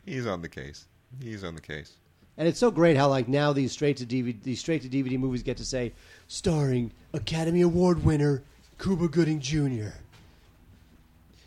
He's 0.06 0.26
on 0.26 0.42
the 0.42 0.48
case. 0.48 0.86
He's 1.22 1.44
on 1.44 1.54
the 1.54 1.60
case. 1.60 1.94
And 2.36 2.46
it's 2.48 2.58
so 2.58 2.70
great 2.70 2.96
how 2.96 3.08
like 3.08 3.28
now 3.28 3.52
these 3.52 3.72
straight 3.72 3.96
to 3.98 4.06
DVD 4.06 4.40
these 4.42 4.60
straight 4.60 4.82
to 4.82 4.88
DVD 4.88 5.18
movies 5.18 5.42
get 5.42 5.56
to 5.58 5.64
say 5.64 5.92
starring 6.28 6.92
Academy 7.12 7.60
Award 7.62 8.04
winner 8.04 8.42
Cuba 8.78 9.08
Gooding 9.08 9.40
Jr. 9.40 9.92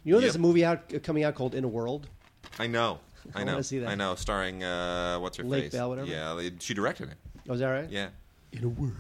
You 0.06 0.14
know, 0.14 0.20
there's 0.20 0.34
Yep. 0.34 0.36
a 0.36 0.40
movie 0.40 0.66
out 0.66 1.04
coming 1.04 1.24
out 1.24 1.36
called 1.36 1.56
In 1.56 1.64
a 1.64 1.68
World. 1.68 2.08
I 2.60 2.68
know. 2.68 3.00
I 3.36 3.42
I 3.42 3.44
know. 3.46 3.54
wanna 3.54 3.64
see 3.64 3.80
that. 3.80 3.90
I 3.90 3.96
know. 3.96 4.16
Starring 4.16 4.64
uh, 4.64 5.18
what's 5.20 5.38
her 5.38 5.44
Lake 5.44 5.64
face? 5.66 5.72
Bell, 5.74 5.90
whatever. 5.90 6.08
Yeah, 6.08 6.34
they- 6.36 6.52
she 6.60 6.74
directed 6.74 7.10
it. 7.10 7.18
Oh, 7.50 7.54
is 7.54 7.60
that 7.62 7.68
right? 7.70 7.90
Yeah. 7.90 8.10
In 8.52 8.64
a 8.64 8.70
World. 8.70 8.94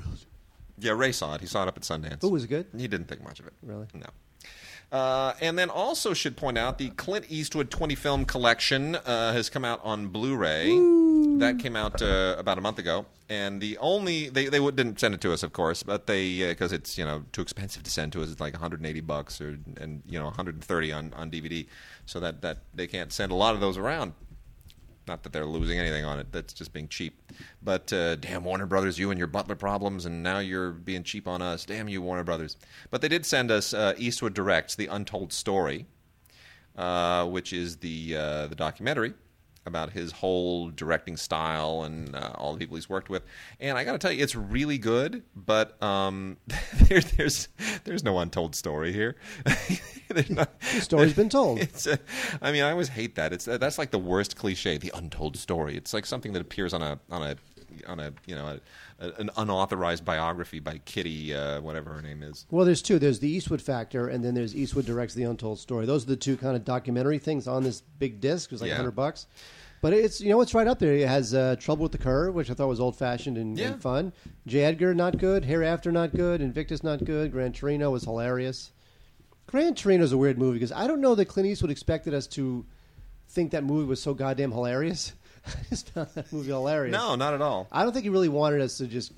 Yeah, 0.80 0.94
Ray 0.94 1.12
saw 1.12 1.36
it. 1.36 1.42
He 1.42 1.48
saw 1.48 1.62
it 1.64 1.68
up 1.68 1.78
at 1.78 1.84
Sundance. 1.84 2.20
Oh, 2.24 2.30
was 2.30 2.46
it 2.46 2.48
good? 2.48 2.66
He 2.76 2.88
didn't 2.88 3.08
think 3.08 3.24
much 3.24 3.40
of 3.40 3.46
it. 3.48 3.54
Really? 3.62 3.86
No. 3.94 4.08
Uh, 4.94 5.34
and 5.42 5.58
then 5.58 5.72
also 5.72 6.14
should 6.14 6.38
point 6.38 6.56
out 6.56 6.78
the 6.78 6.92
Clint 6.92 7.26
Eastwood 7.28 7.72
20 7.72 7.96
film 7.96 8.26
collection 8.26 8.96
uh, 8.96 9.34
has 9.34 9.50
come 9.50 9.66
out 9.66 9.82
on 9.84 10.10
Blu-ray. 10.10 10.70
That 11.40 11.58
came 11.58 11.76
out 11.76 12.00
uh, 12.00 12.36
about 12.38 12.60
a 12.60 12.62
month 12.62 12.78
ago, 12.78 13.08
and 13.28 13.60
the 13.60 13.76
only 13.80 14.30
they 14.30 14.50
they 14.50 14.60
didn't 14.60 15.00
send 15.00 15.16
it 15.16 15.22
to 15.22 15.34
us, 15.34 15.42
of 15.42 15.52
course, 15.52 15.82
but 15.82 16.06
they 16.06 16.48
because 16.48 16.72
it's 16.72 16.96
you 16.96 17.04
know 17.04 17.24
too 17.32 17.42
expensive 17.42 17.82
to 17.82 17.90
send 17.90 18.14
to 18.14 18.22
us. 18.22 18.30
It's 18.30 18.40
like 18.40 18.54
180 18.54 19.02
bucks 19.02 19.42
or 19.42 19.58
and 19.78 20.04
you 20.06 20.20
know 20.20 20.26
130 20.26 20.92
on 20.92 21.12
on 21.16 21.32
DVD, 21.32 21.66
so 22.06 22.20
that 22.20 22.44
that 22.44 22.60
they 22.76 22.86
can't 22.86 23.12
send 23.12 23.32
a 23.32 23.36
lot 23.36 23.56
of 23.56 23.62
those 23.62 23.80
around. 23.80 24.14
Not 25.08 25.24
that 25.24 25.34
they're 25.34 25.46
losing 25.46 25.80
anything 25.80 26.06
on 26.06 26.20
it. 26.20 26.28
That's 26.32 26.54
just 26.54 26.72
being 26.72 26.88
cheap. 26.88 27.32
But 27.62 27.92
uh, 27.92 28.16
damn 28.16 28.44
Warner 28.44 28.66
Brothers, 28.66 28.98
you 28.98 29.12
and 29.12 29.18
your 29.18 29.28
Butler 29.28 29.56
problems, 29.56 30.06
and 30.06 30.24
now 30.24 30.40
you're 30.40 30.72
being 30.72 31.04
cheap 31.04 31.28
on 31.28 31.42
us. 31.42 31.66
Damn 31.66 31.90
you, 31.90 32.02
Warner 32.02 32.24
Brothers. 32.24 32.58
But 32.90 33.02
they 33.02 33.10
did 33.10 33.26
send 33.26 33.52
us 33.52 33.74
uh, 33.74 33.94
Eastwood 33.98 34.34
Directs, 34.34 34.76
The 34.76 34.88
Untold 34.88 35.34
Story, 35.34 35.88
uh, 36.78 37.26
which 37.28 37.52
is 37.52 37.78
the 37.78 38.16
uh, 38.16 38.48
the 38.48 38.56
documentary 38.56 39.14
about 39.66 39.92
his 39.92 40.12
whole 40.12 40.70
directing 40.70 41.16
style 41.18 41.84
and 41.84 42.16
uh, 42.16 42.32
all 42.36 42.54
the 42.54 42.60
people 42.60 42.76
he's 42.76 42.90
worked 42.90 43.10
with. 43.10 43.24
And 43.60 43.78
I 43.78 43.84
got 43.84 43.94
to 43.94 43.98
tell 43.98 44.12
you, 44.12 44.22
it's 44.24 44.36
really 44.36 44.78
good. 44.78 45.24
But 45.36 45.82
um, 45.82 46.38
there, 46.90 47.02
there's 47.02 47.48
there's 47.86 48.04
no 48.04 48.20
untold 48.20 48.56
story 48.56 48.92
here. 48.92 49.16
Not- 50.30 50.60
The 50.60 50.82
story's 50.82 51.14
been 51.14 51.30
told. 51.30 51.60
it's 51.62 51.88
a, 51.88 51.98
I 52.42 52.52
mean, 52.52 52.64
I 52.64 52.72
always 52.72 52.90
hate 52.90 53.16
that. 53.16 53.34
It's 53.34 53.46
that's 53.46 53.78
like 53.78 53.92
the 53.92 54.00
worst 54.00 54.36
cliche, 54.36 54.78
the 54.78 54.92
untold 54.94 55.38
story. 55.38 55.76
It's 55.76 55.94
like 55.94 56.06
something 56.06 56.34
that 56.34 56.42
appears 56.42 56.74
on 56.74 56.82
a 56.82 57.00
on 57.10 57.24
a 57.24 57.36
on 57.88 58.00
a 58.00 58.14
you 58.28 58.36
know 58.36 58.46
a, 59.00 59.06
a, 59.06 59.12
an 59.20 59.32
unauthorized 59.38 60.06
biography 60.06 60.60
by 60.60 60.78
Kitty, 60.86 61.34
uh, 61.34 61.62
whatever 61.62 61.92
her 61.94 62.02
name 62.02 62.22
is. 62.22 62.46
Well, 62.52 62.66
there's 62.66 62.82
two. 62.84 63.00
There's 63.00 63.20
the 63.20 63.30
Eastwood 63.30 63.62
Factor, 63.62 64.08
and 64.10 64.24
then 64.24 64.36
there's 64.36 64.56
Eastwood 64.56 64.86
Directs 64.86 65.16
the 65.16 65.24
Untold 65.24 65.58
Story. 65.58 65.86
Those 65.88 66.04
are 66.04 66.10
the 66.10 66.16
two 66.16 66.38
kind 66.38 66.56
of 66.56 66.64
documentary 66.64 67.18
things 67.18 67.48
on 67.48 67.64
this 67.64 67.82
big 67.98 68.22
disc. 68.22 68.52
It 68.52 68.54
was 68.56 68.62
like 68.62 68.70
Yeah. 68.70 68.76
hundred 68.78 68.92
bucks, 68.92 69.26
but 69.84 69.92
it's 69.92 70.22
you 70.22 70.30
know 70.30 70.40
it's 70.40 70.54
right 70.54 70.66
up 70.66 70.80
there. 70.80 70.94
It 70.94 71.08
has 71.10 71.34
uh, 71.34 71.58
Trouble 71.60 71.84
with 71.84 71.92
the 71.92 71.98
Curve, 71.98 72.34
which 72.34 72.50
I 72.50 72.54
thought 72.54 72.70
was 72.70 72.80
old 72.80 72.96
fashioned 72.96 73.38
and, 73.38 73.58
Yeah. 73.60 73.74
and 73.74 73.82
fun. 73.82 74.14
J. 74.48 74.64
Edgar 74.64 74.94
not 74.96 75.18
good. 75.18 75.44
Hereafter 75.44 75.92
not 75.92 76.16
good. 76.16 76.40
Invictus 76.42 76.84
not 76.84 77.04
good. 77.04 77.34
Gran 77.34 77.52
Torino 77.52 77.92
was 77.92 78.06
hilarious. 78.06 78.72
Gran 79.46 79.76
Torino 79.76 80.06
is 80.06 80.14
a 80.14 80.18
weird 80.18 80.38
movie 80.40 80.54
because 80.58 80.72
I 80.72 80.88
don't 80.88 81.02
know 81.02 81.16
that 81.16 81.26
Clint 81.26 81.50
Eastwood 81.50 81.70
expected 81.70 82.14
us 82.14 82.28
to 82.28 82.66
think 83.28 83.52
that 83.52 83.66
movie 83.66 83.86
was 83.86 84.02
so 84.02 84.14
goddamn 84.14 84.52
hilarious. 84.54 85.12
I 85.46 85.52
just 85.70 85.90
found 85.90 86.08
that 86.16 86.32
movie 86.32 86.48
hilarious. 86.52 86.94
No, 86.94 87.16
not 87.16 87.34
at 87.34 87.42
all. 87.42 87.68
I 87.70 87.84
don't 87.84 87.92
think 87.92 88.04
he 88.04 88.10
really 88.10 88.30
wanted 88.30 88.62
us 88.62 88.78
to 88.78 88.88
just 88.88 89.12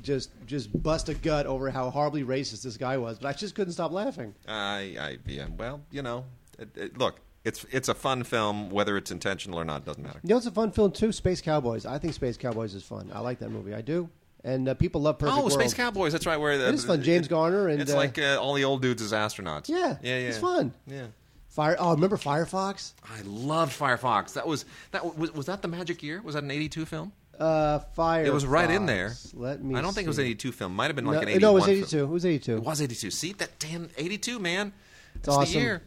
just 0.00 0.30
just 0.46 0.80
bust 0.80 1.08
a 1.08 1.14
gut 1.14 1.46
over 1.46 1.70
how 1.70 1.90
horribly 1.90 2.22
racist 2.22 2.62
this 2.62 2.76
guy 2.76 2.96
was, 2.98 3.18
but 3.18 3.26
I 3.26 3.32
just 3.32 3.56
couldn't 3.56 3.72
stop 3.72 3.90
laughing. 3.90 4.32
I, 4.46 4.96
I 5.00 5.18
yeah. 5.26 5.46
Well, 5.56 5.80
you 5.90 6.02
know, 6.02 6.24
it, 6.56 6.68
it, 6.76 6.98
look, 6.98 7.18
it's 7.44 7.64
it's 7.70 7.88
a 7.88 7.94
fun 7.94 8.24
film, 8.24 8.70
whether 8.70 8.96
it's 8.96 9.10
intentional 9.10 9.58
or 9.58 9.64
not 9.64 9.84
doesn't 9.84 10.02
matter. 10.02 10.20
You 10.22 10.30
know, 10.30 10.36
it's 10.36 10.46
a 10.46 10.50
fun 10.50 10.72
film 10.72 10.92
too. 10.92 11.12
Space 11.12 11.40
Cowboys. 11.40 11.86
I 11.86 11.98
think 11.98 12.14
Space 12.14 12.36
Cowboys 12.36 12.74
is 12.74 12.82
fun. 12.82 13.10
I 13.14 13.20
like 13.20 13.38
that 13.38 13.50
movie. 13.50 13.74
I 13.74 13.80
do, 13.80 14.08
and 14.44 14.68
uh, 14.68 14.74
people 14.74 15.00
love 15.00 15.18
Perfect 15.18 15.38
oh, 15.38 15.40
World. 15.42 15.52
Space 15.52 15.74
Cowboys. 15.74 16.12
That's 16.12 16.26
right. 16.26 16.38
Where 16.38 16.58
the, 16.58 16.68
It 16.68 16.74
is 16.74 16.84
fun. 16.84 17.02
James 17.02 17.28
Garner 17.28 17.68
and, 17.68 17.80
it's 17.80 17.92
uh, 17.92 17.96
like 17.96 18.18
uh, 18.18 18.38
all 18.40 18.54
the 18.54 18.64
old 18.64 18.82
dudes 18.82 19.02
as 19.02 19.12
astronauts. 19.12 19.68
Yeah, 19.68 19.96
yeah, 20.02 20.18
yeah. 20.18 20.28
it's 20.28 20.38
fun. 20.38 20.72
Yeah. 20.86 21.06
Fire. 21.48 21.76
Oh, 21.78 21.92
remember 21.92 22.16
Firefox? 22.16 22.92
I 23.04 23.20
loved 23.24 23.76
Firefox. 23.76 24.34
That 24.34 24.46
was 24.46 24.64
that 24.90 25.16
was, 25.16 25.32
was 25.32 25.46
that 25.46 25.62
the 25.62 25.68
Magic 25.68 26.02
Year? 26.02 26.20
Was 26.22 26.34
that 26.34 26.44
an 26.44 26.50
'82 26.50 26.86
film? 26.86 27.12
Uh, 27.38 27.78
Fire. 27.78 28.24
It 28.24 28.32
was 28.32 28.44
right 28.44 28.70
in 28.70 28.86
there. 28.86 29.14
Let 29.32 29.62
me. 29.62 29.74
I 29.74 29.80
don't 29.80 29.94
think 29.94 30.06
it 30.06 30.08
was 30.08 30.18
an 30.18 30.26
'82 30.26 30.52
film. 30.52 30.74
Might 30.74 30.86
have 30.86 30.96
been 30.96 31.04
No, 31.04 31.12
like 31.12 31.22
an 31.22 31.28
'81. 31.28 31.40
no, 31.40 31.50
it 31.50 31.54
was 31.54 31.64
film. 31.64 31.76
eighty-two. 31.76 32.02
It 32.02 32.08
was 32.08 32.26
eighty-two. 32.26 32.56
It 32.56 32.64
was 32.64 32.82
'82. 32.82 33.10
See 33.10 33.32
that 33.34 33.58
damn 33.58 33.88
'82 33.96 34.38
man. 34.38 34.72
It's 35.14 35.28
awesome. 35.28 35.80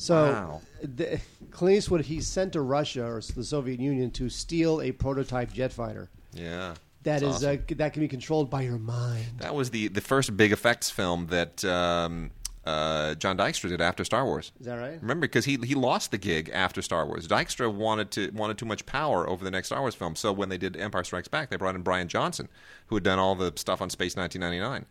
So, 0.00 0.14
Wow. 0.32 0.60
the, 0.82 1.20
Clint 1.50 1.76
Eastwood 1.76 2.00
he 2.06 2.22
sent 2.22 2.54
to 2.54 2.62
Russia 2.62 3.04
or 3.04 3.20
the 3.20 3.44
Soviet 3.44 3.78
Union 3.80 4.10
to 4.12 4.30
steal 4.30 4.80
a 4.80 4.92
prototype 4.92 5.52
jet 5.52 5.72
fighter 5.72 6.08
Yeah. 6.32 6.74
That's 7.02 7.22
awesome. 7.22 7.58
uh, 7.70 7.74
that 7.76 7.92
can 7.92 8.00
be 8.00 8.08
controlled 8.08 8.48
by 8.48 8.62
your 8.62 8.78
mind. 8.78 9.26
that 9.38 9.54
was 9.54 9.70
the 9.70 9.88
the 9.88 10.00
first 10.00 10.36
big 10.36 10.52
effects 10.52 10.88
film 10.90 11.26
that 11.26 11.62
um, 11.64 12.30
uh, 12.64 13.14
John 13.16 13.36
Dykstra 13.38 13.68
did 13.70 13.80
after 13.80 14.04
Star 14.04 14.24
Wars. 14.24 14.52
Is 14.60 14.66
that 14.66 14.76
right? 14.76 14.98
Remember, 15.00 15.22
because 15.26 15.44
he 15.46 15.58
he 15.64 15.74
lost 15.74 16.10
the 16.12 16.18
gig 16.18 16.50
after 16.52 16.80
Star 16.82 17.06
Wars. 17.06 17.26
Dykstra 17.28 17.72
wanted 17.72 18.10
to 18.12 18.30
wanted 18.30 18.56
too 18.58 18.66
much 18.66 18.84
power 18.86 19.28
over 19.28 19.42
the 19.44 19.50
next 19.50 19.68
Star 19.68 19.80
Wars 19.80 19.94
film. 19.94 20.14
So 20.16 20.30
when 20.32 20.48
they 20.50 20.58
did 20.58 20.76
Empire 20.76 21.04
Strikes 21.04 21.28
Back, 21.28 21.48
they 21.50 21.56
brought 21.56 21.74
in 21.74 21.82
Brian 21.82 22.06
Johnson, 22.08 22.48
who 22.88 22.96
had 22.96 23.02
done 23.02 23.18
all 23.18 23.34
the 23.34 23.52
stuff 23.56 23.80
on 23.82 23.88
Space 23.90 24.14
1999. 24.16 24.84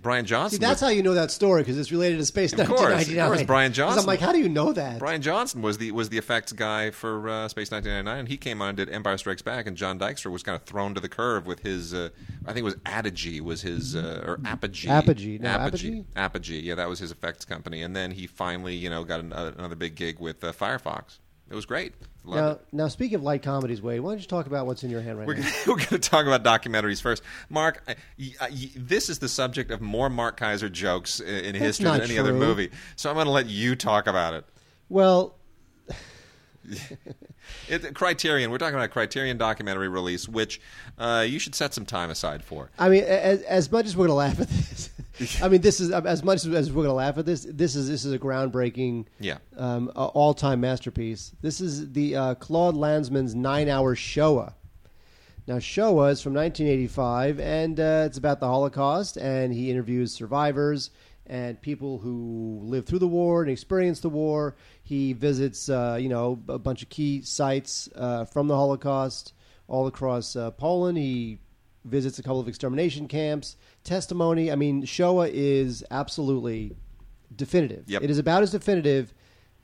Brian 0.00 0.26
Johnson. 0.26 0.58
See, 0.58 0.60
that's 0.60 0.80
was, 0.80 0.90
how 0.90 0.94
you 0.94 1.02
know 1.02 1.14
that 1.14 1.30
story 1.30 1.62
because 1.62 1.78
it's 1.78 1.92
related 1.92 2.18
to 2.18 2.26
Space 2.26 2.52
Of 2.52 2.66
course, 2.68 3.08
of 3.08 3.16
course, 3.16 3.42
Brian 3.44 3.72
Johnson. 3.72 4.00
I'm 4.00 4.06
like, 4.06 4.20
how 4.20 4.32
do 4.32 4.38
you 4.38 4.48
know 4.48 4.72
that? 4.72 4.98
Brian 4.98 5.22
Johnson 5.22 5.62
was 5.62 5.78
the 5.78 5.90
was 5.92 6.08
the 6.08 6.18
effects 6.18 6.52
guy 6.52 6.90
for 6.90 7.28
uh, 7.28 7.48
Space 7.48 7.70
1999, 7.70 8.18
and 8.18 8.28
he 8.28 8.36
came 8.36 8.62
on 8.62 8.70
and 8.70 8.76
did 8.76 8.90
Empire 8.90 9.18
Strikes 9.18 9.42
Back, 9.42 9.66
and 9.66 9.76
John 9.76 9.98
Dykstra 9.98 10.30
was 10.30 10.42
kind 10.42 10.56
of 10.56 10.62
thrown 10.62 10.94
to 10.94 11.00
the 11.00 11.08
curve 11.08 11.46
with 11.46 11.60
his, 11.60 11.94
uh, 11.94 12.10
I 12.44 12.52
think 12.52 12.58
it 12.58 12.64
was 12.64 12.76
Apogee 12.86 13.40
was 13.40 13.62
his 13.62 13.96
uh, 13.96 14.24
or 14.26 14.40
Apogee, 14.44 14.88
Apogee. 14.88 15.38
No, 15.38 15.48
Apogee, 15.48 16.04
Apogee, 16.16 16.60
yeah, 16.60 16.74
that 16.74 16.88
was 16.88 16.98
his 16.98 17.10
effects 17.10 17.44
company, 17.44 17.82
and 17.82 17.94
then 17.94 18.10
he 18.10 18.26
finally, 18.26 18.74
you 18.74 18.90
know, 18.90 19.04
got 19.04 19.20
an, 19.20 19.32
another 19.32 19.76
big 19.76 19.94
gig 19.94 20.18
with 20.18 20.42
uh, 20.44 20.52
Firefox. 20.52 21.18
It 21.50 21.54
was 21.56 21.66
great. 21.66 21.94
Loved 22.24 22.36
Now, 22.40 22.48
it. 22.52 22.66
now, 22.70 22.88
speaking 22.88 23.16
of 23.16 23.22
light 23.24 23.42
comedies, 23.42 23.82
Wade, 23.82 24.00
why 24.00 24.12
don't 24.12 24.20
you 24.20 24.26
talk 24.28 24.46
about 24.46 24.66
what's 24.66 24.84
in 24.84 24.90
your 24.90 25.00
hand 25.02 25.18
right 25.18 25.26
We're 25.26 25.34
now? 25.34 25.42
gonna, 25.42 25.54
we're 25.66 25.76
going 25.76 25.88
to 25.88 25.98
talk 25.98 26.26
about 26.26 26.44
documentaries 26.44 27.02
first. 27.02 27.22
Mark, 27.48 27.82
I- 27.88 27.96
I- 28.40 28.70
this 28.76 29.08
is 29.08 29.18
the 29.18 29.28
subject 29.28 29.70
of 29.72 29.80
more 29.80 30.08
Mark 30.08 30.36
Kaiser 30.36 30.68
jokes 30.68 31.20
i- 31.20 31.24
in 31.28 31.56
history 31.56 31.86
than 31.90 32.02
any 32.02 32.18
other 32.18 32.32
movie. 32.32 32.70
So 32.94 33.10
I'm 33.10 33.16
going 33.16 33.26
to 33.26 33.32
let 33.32 33.46
you 33.46 33.74
talk 33.74 34.06
about 34.06 34.34
it. 34.34 34.44
Well, 34.88 35.34
It, 37.68 37.94
Criterion. 37.94 38.50
We're 38.50 38.58
talking 38.58 38.74
about 38.74 38.84
a 38.84 38.88
Criterion 38.88 39.36
documentary 39.38 39.88
release, 39.88 40.28
which 40.28 40.60
uh, 40.98 41.24
you 41.28 41.38
should 41.40 41.54
set 41.54 41.74
some 41.74 41.84
time 41.86 42.10
aside 42.10 42.44
for. 42.44 42.70
I 42.78 42.88
mean, 42.88 43.02
as, 43.04 43.42
as 43.42 43.72
much 43.72 43.86
as 43.86 43.96
we're 43.96 44.06
going 44.06 44.10
to 44.10 44.14
laugh 44.14 44.40
at 44.40 44.48
this, 44.48 44.90
I 45.42 45.48
mean, 45.48 45.60
this 45.60 45.80
is 45.80 45.90
as 45.90 46.22
much 46.24 46.44
as 46.46 46.70
we're 46.70 46.82
going 46.82 46.86
to 46.88 46.92
laugh 46.94 47.18
at 47.18 47.26
this. 47.26 47.46
This 47.48 47.74
is 47.76 47.88
this 47.88 48.04
is 48.04 48.12
a 48.12 48.18
groundbreaking, 48.18 49.06
Yeah. 49.18 49.38
um, 49.56 49.90
all 49.94 50.34
time 50.34 50.60
masterpiece. 50.60 51.32
This 51.42 51.60
is 51.60 51.92
the 51.92 52.16
uh, 52.16 52.34
Claude 52.36 52.74
Lanzmann's 52.74 53.34
nine 53.34 53.68
hour 53.68 53.94
Shoah. 53.94 54.54
Now, 55.46 55.58
Shoah 55.58 56.10
is 56.10 56.20
from 56.22 56.34
1985, 56.34 57.40
and 57.40 57.80
uh, 57.80 58.04
it's 58.06 58.18
about 58.18 58.40
the 58.40 58.46
Holocaust, 58.46 59.16
and 59.16 59.52
he 59.52 59.70
interviews 59.70 60.12
survivors 60.12 60.90
and 61.26 61.60
people 61.60 61.98
who 61.98 62.60
lived 62.62 62.86
through 62.88 62.98
the 62.98 63.08
war 63.08 63.42
and 63.42 63.50
experienced 63.50 64.02
the 64.02 64.08
war. 64.10 64.56
He 64.82 65.12
visits, 65.12 65.68
uh, 65.68 65.96
you 66.00 66.08
know, 66.08 66.40
a 66.48 66.58
bunch 66.58 66.82
of 66.82 66.88
key 66.88 67.22
sites 67.22 67.88
uh, 67.94 68.24
from 68.26 68.48
the 68.48 68.54
Holocaust 68.56 69.32
all 69.68 69.86
across 69.86 70.34
uh, 70.36 70.50
Poland. 70.52 70.98
He 70.98 71.38
visits 71.84 72.18
a 72.18 72.22
couple 72.22 72.40
of 72.40 72.48
extermination 72.48 73.08
camps. 73.08 73.56
Testimony. 73.84 74.50
I 74.52 74.56
mean, 74.56 74.84
Shoah 74.84 75.28
is 75.32 75.84
absolutely 75.90 76.76
definitive. 77.34 77.84
Yep. 77.88 78.02
It 78.02 78.10
is 78.10 78.18
about 78.18 78.42
as 78.42 78.50
definitive 78.52 79.14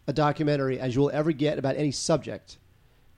a 0.07 0.13
documentary 0.13 0.79
as 0.79 0.95
you 0.95 1.01
will 1.03 1.11
ever 1.11 1.33
get 1.33 1.59
about 1.59 1.77
any 1.77 1.91
subject. 1.91 2.59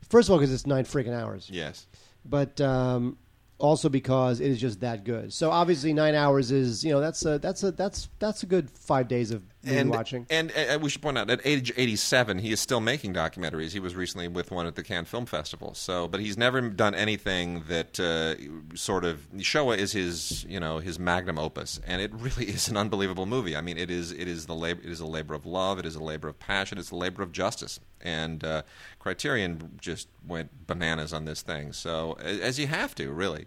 First 0.09 0.29
of 0.29 0.33
all, 0.33 0.39
because 0.39 0.53
it's 0.53 0.67
nine 0.67 0.85
freaking 0.85 1.15
hours 1.15 1.49
Yes. 1.53 1.87
but 2.25 2.61
um, 2.61 3.19
also 3.59 3.89
because 3.89 4.41
it 4.41 4.51
is 4.51 4.59
just 4.61 4.81
that 4.81 5.05
good. 5.05 5.33
So 5.33 5.51
obviously, 5.51 5.93
nine 5.93 6.15
hours 6.15 6.51
is 6.51 6.83
you 6.85 6.93
know 6.93 7.01
that's 7.01 7.25
a 7.27 7.39
that's 7.39 7.63
a 7.63 7.73
that's 7.73 8.09
that's 8.19 8.43
a 8.43 8.47
good 8.47 8.71
five 8.71 9.07
days 9.09 9.31
of 9.31 9.43
and, 9.71 9.91
watching. 9.91 10.27
And 10.31 10.53
uh, 10.53 10.79
we 10.81 10.91
should 10.91 11.03
point 11.03 11.19
out, 11.19 11.31
at 11.31 11.41
age 11.45 11.73
87, 11.77 12.39
he 12.39 12.53
is 12.53 12.61
still 12.61 12.81
making 12.81 13.15
documentaries. 13.15 13.73
He 13.73 13.81
was 13.81 13.95
recently 13.95 14.29
with 14.29 14.51
one 14.51 14.67
at 14.67 14.75
the 14.75 14.83
Cannes 14.83 15.07
Film 15.07 15.27
Festival. 15.27 15.75
So, 15.75 16.09
but 16.09 16.21
he's 16.21 16.37
never 16.37 16.61
done 16.61 16.95
anything 16.95 17.65
that 17.69 17.99
uh, 18.01 18.77
sort 18.77 19.05
of 19.05 19.27
Shoah 19.41 19.77
is 19.77 19.93
his, 19.93 20.45
you 20.45 20.61
know, 20.61 20.79
his 20.79 20.99
magnum 20.99 21.39
opus, 21.39 21.81
and 21.87 22.01
it 22.01 22.13
really 22.15 22.47
is 22.49 22.69
an 22.69 22.77
unbelievable 22.77 23.27
movie. 23.27 23.57
I 23.57 23.61
mean, 23.61 23.79
it 23.79 23.91
is 23.91 24.13
it 24.13 24.29
is 24.29 24.47
the 24.47 24.55
labor, 24.55 24.81
it 24.83 24.91
is 24.91 25.01
a 25.01 25.07
labor 25.07 25.35
of 25.35 25.47
love, 25.47 25.79
it 25.79 25.87
is 25.87 25.95
a 25.95 26.03
labor 26.03 26.29
of 26.29 26.39
passion, 26.39 26.79
it's 26.79 26.91
a 26.91 26.97
labor 26.97 27.23
of 27.23 27.33
justice, 27.33 27.81
and 28.01 28.45
uh, 28.45 28.63
Criterion 28.99 29.79
just 29.81 30.09
went 30.27 30.67
bananas 30.67 31.13
on 31.13 31.25
this 31.25 31.43
thing. 31.43 31.73
So, 31.73 32.15
as 32.15 32.59
you 32.59 32.67
have 32.67 32.95
to, 32.97 33.11
really. 33.11 33.47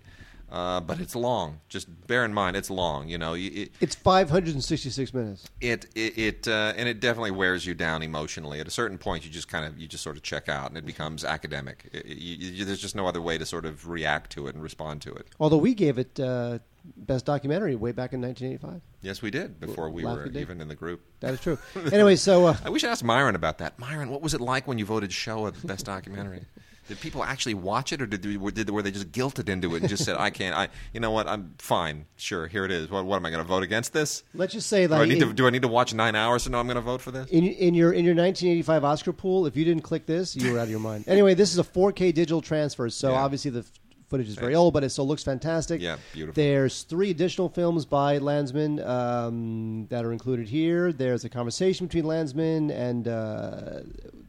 Uh, 0.52 0.82
but 0.82 1.00
it's 1.00 1.16
long. 1.16 1.62
Just 1.70 1.88
bear 2.08 2.26
in 2.26 2.34
mind, 2.34 2.58
it's 2.58 2.70
long. 2.70 3.08
You 3.08 3.18
know, 3.18 3.36
it, 3.36 3.72
It's 3.80 3.96
five 3.96 4.30
hundred 4.30 4.54
and 4.54 4.64
sixty 4.64 4.90
six 4.90 5.14
minutes. 5.14 5.48
it 5.62 5.86
it, 5.96 6.18
it 6.18 6.48
uh, 6.48 6.74
and 6.76 6.90
it 6.90 7.00
definitely 7.00 7.32
wears 7.32 7.66
you 7.66 7.74
down 7.74 8.04
emotionally. 8.04 8.60
At 8.60 8.68
a 8.68 8.72
certain 8.72 8.98
point, 8.98 9.24
you 9.24 9.32
just 9.32 9.48
kind 9.48 9.66
of 9.66 9.80
you 9.80 9.88
just 9.88 10.04
sort 10.04 10.18
of 10.18 10.24
check 10.24 10.50
out, 10.50 10.68
and 10.70 10.78
it 10.78 10.86
becomes 10.86 11.24
academic. 11.24 11.90
It- 11.94 12.06
you, 12.06 12.66
there's 12.66 12.82
just 12.82 12.96
no 12.96 13.08
other 13.08 13.22
way 13.22 13.38
to 13.38 13.46
sort 13.46 13.66
of 13.66 13.88
react 13.88 14.32
to 14.34 14.48
it 14.48 14.56
and 14.56 14.62
respond 14.64 15.02
to 15.04 15.14
it. 15.14 15.28
Although 15.40 15.58
we 15.58 15.74
gave 15.74 15.98
it 15.98 16.20
uh, 16.20 16.60
best 16.98 17.26
documentary 17.26 17.76
way 17.76 17.94
back 17.94 18.12
in 18.12 18.20
nineteen 18.20 18.50
eighty 18.50 18.58
five. 18.58 18.82
Yes, 19.02 19.22
we 19.22 19.32
did 19.32 19.60
before 19.60 19.90
we 19.90 20.04
Laugh 20.04 20.18
were 20.18 20.28
even 20.28 20.60
in 20.60 20.68
the 20.68 20.76
group. 20.76 21.02
That 21.22 21.34
is 21.34 21.40
true. 21.42 21.58
anyway, 21.94 22.18
so 22.18 22.48
uh, 22.48 22.58
I 22.66 22.70
wish 22.70 22.84
I 22.84 22.90
asked 22.90 23.04
Myron 23.06 23.36
about 23.36 23.60
that. 23.60 23.80
Myron, 23.80 24.10
what 24.10 24.22
was 24.22 24.34
it 24.34 24.42
like 24.42 24.68
when 24.68 24.78
you 24.78 24.86
voted 24.86 25.14
Shoah 25.14 25.52
the 25.52 25.66
best 25.66 25.86
documentary? 25.86 26.42
Did 26.88 27.00
people 27.00 27.24
actually 27.24 27.54
watch 27.54 27.94
it, 27.94 28.02
or 28.02 28.06
did, 28.06 28.22
did 28.22 28.70
were 28.70 28.82
they 28.82 28.92
just 28.92 29.12
guilted 29.12 29.48
into 29.50 29.76
it 29.76 29.82
and 29.82 29.90
just 29.90 30.04
said, 30.04 30.18
"I 30.18 30.30
can't"? 30.30 30.56
I, 30.56 30.68
you 30.94 31.00
know 31.00 31.12
what? 31.12 31.28
I'm 31.28 31.54
fine. 31.58 32.06
Sure, 32.18 32.48
here 32.48 32.66
it 32.66 32.72
is. 32.72 32.90
What, 32.90 33.06
what 33.06 33.16
am 33.18 33.26
I 33.26 33.30
going 33.30 33.44
to 33.44 33.48
vote 33.48 33.64
against 33.64 33.94
this? 33.94 34.24
let's 34.34 34.54
just 34.54 34.68
say 34.68 34.88
Do 34.88 34.96
I 34.96 35.00
like 35.00 35.10
need 35.10 35.20
to 35.20 35.32
do 35.32 35.48
I 35.48 35.52
need 35.52 35.62
to 35.62 35.68
watch 35.68 35.94
nine 35.94 36.16
hours 36.16 36.44
to 36.46 36.50
know 36.50 36.60
I'm 36.60 36.68
going 36.68 36.76
to 36.76 36.82
vote 36.82 37.02
for 37.02 37.12
this? 37.12 37.30
in, 37.30 37.46
in 37.46 37.74
your 37.74 37.94
in 37.94 38.04
your 38.04 38.16
nineteen 38.16 38.52
eighty 38.52 38.62
five 38.64 38.84
Oscar 38.84 39.14
pool, 39.14 39.46
if 39.46 39.56
you 39.56 39.64
didn't 39.64 39.84
click 39.84 40.06
this, 40.06 40.36
you 40.36 40.52
were 40.52 40.60
out 40.60 40.64
of 40.64 40.70
your 40.70 40.80
mind. 40.80 41.06
Anyway, 41.08 41.34
this 41.34 41.52
is 41.52 41.60
a 41.60 41.64
four 41.64 41.92
K 41.92 42.12
digital 42.12 42.42
transfer, 42.42 42.90
so 42.90 43.12
Yeah. 43.12 43.22
obviously 43.22 43.52
the 43.52 43.66
footage 44.10 44.28
is 44.28 44.36
very 44.36 44.56
old, 44.56 44.74
but 44.74 44.84
it 44.84 44.90
still 44.90 45.08
looks 45.08 45.24
fantastic. 45.24 45.80
Yeah, 45.80 45.96
beautiful. 46.12 46.34
There's 46.44 46.84
three 46.84 47.12
additional 47.12 47.48
films 47.48 47.86
by 47.86 48.20
Lanzmann 48.20 48.86
um, 48.86 49.88
that 49.88 50.04
are 50.04 50.12
included 50.12 50.50
here. 50.50 50.92
There's 50.92 51.24
a 51.24 51.30
conversation 51.30 51.88
between 51.88 52.04
Lanzmann, 52.04 52.72
and 52.74 53.08
uh, 53.08 53.80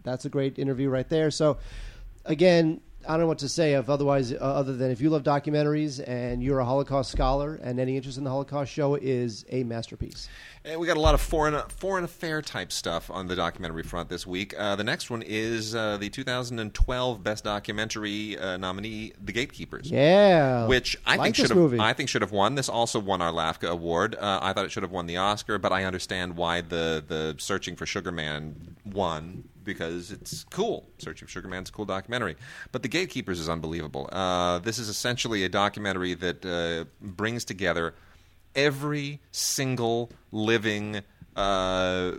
that's 0.04 0.24
a 0.24 0.28
great 0.28 0.56
interview 0.60 0.88
right 0.88 1.08
there. 1.08 1.32
So, 1.32 1.58
again, 2.24 2.80
I 3.06 3.12
don't 3.12 3.20
know 3.20 3.26
what 3.26 3.38
to 3.38 3.48
say 3.48 3.74
of 3.74 3.90
otherwise, 3.90 4.32
uh, 4.32 4.36
other 4.36 4.76
than 4.76 4.90
if 4.90 5.00
you 5.00 5.10
love 5.10 5.24
documentaries 5.24 6.02
and 6.06 6.42
you're 6.42 6.60
a 6.60 6.64
Holocaust 6.64 7.10
scholar 7.10 7.56
and 7.56 7.80
any 7.80 7.96
interest 7.96 8.16
in 8.16 8.22
the 8.22 8.30
Holocaust 8.30 8.70
Shoah 8.72 8.98
is 9.02 9.44
a 9.50 9.64
masterpiece. 9.64 10.28
And 10.64 10.78
we 10.78 10.86
got 10.86 10.96
a 10.96 11.00
lot 11.00 11.14
of 11.14 11.20
foreign 11.20 11.60
foreign 11.68 12.04
affair 12.04 12.40
type 12.42 12.70
stuff 12.70 13.10
on 13.10 13.26
the 13.26 13.34
documentary 13.34 13.82
front 13.82 14.08
this 14.08 14.24
week. 14.24 14.54
Uh, 14.56 14.76
the 14.76 14.84
next 14.84 15.10
one 15.10 15.22
is 15.22 15.74
uh, 15.74 15.96
the 15.96 16.08
2012 16.10 17.24
Best 17.24 17.42
Documentary 17.42 18.38
uh, 18.38 18.56
nominee, 18.56 19.12
The 19.20 19.32
Gatekeepers. 19.32 19.90
Yeah, 19.90 20.66
Which 20.68 20.96
I 21.04 21.16
like 21.16 21.24
think 21.24 21.36
should 21.36 21.48
have 21.48 21.58
movie. 21.58 21.80
I 21.80 21.92
think 21.94 22.08
should 22.08 22.22
have 22.22 22.32
won. 22.32 22.54
This 22.54 22.68
also 22.68 23.00
won 23.00 23.20
our 23.20 23.32
LAFCA 23.32 23.68
award. 23.68 24.14
Uh, 24.14 24.38
I 24.40 24.52
thought 24.52 24.64
it 24.64 24.70
should 24.70 24.84
have 24.84 24.92
won 24.92 25.06
the 25.06 25.16
Oscar, 25.16 25.58
but 25.58 25.72
I 25.72 25.82
understand 25.84 26.36
why 26.36 26.60
the 26.60 27.02
the 27.04 27.34
Searching 27.38 27.74
for 27.74 27.86
Sugar 27.86 28.12
Man 28.12 28.76
won 28.84 29.48
because 29.64 30.10
it's 30.10 30.44
cool. 30.44 30.88
Searching 30.98 31.26
for 31.26 31.32
Sugar 31.32 31.48
Man's 31.48 31.70
a 31.70 31.72
cool 31.72 31.84
documentary. 31.84 32.36
But 32.70 32.82
The 32.82 32.88
Gatekeepers 32.88 33.40
is 33.40 33.48
unbelievable. 33.48 34.08
Uh, 34.12 34.58
this 34.58 34.78
is 34.78 34.88
essentially 34.88 35.44
a 35.44 35.48
documentary 35.48 36.14
that 36.14 36.44
uh, 36.44 36.84
brings 37.00 37.44
together 37.44 37.94
every 38.54 39.20
single 39.30 40.10
living 40.30 41.02
uh, 41.36 42.12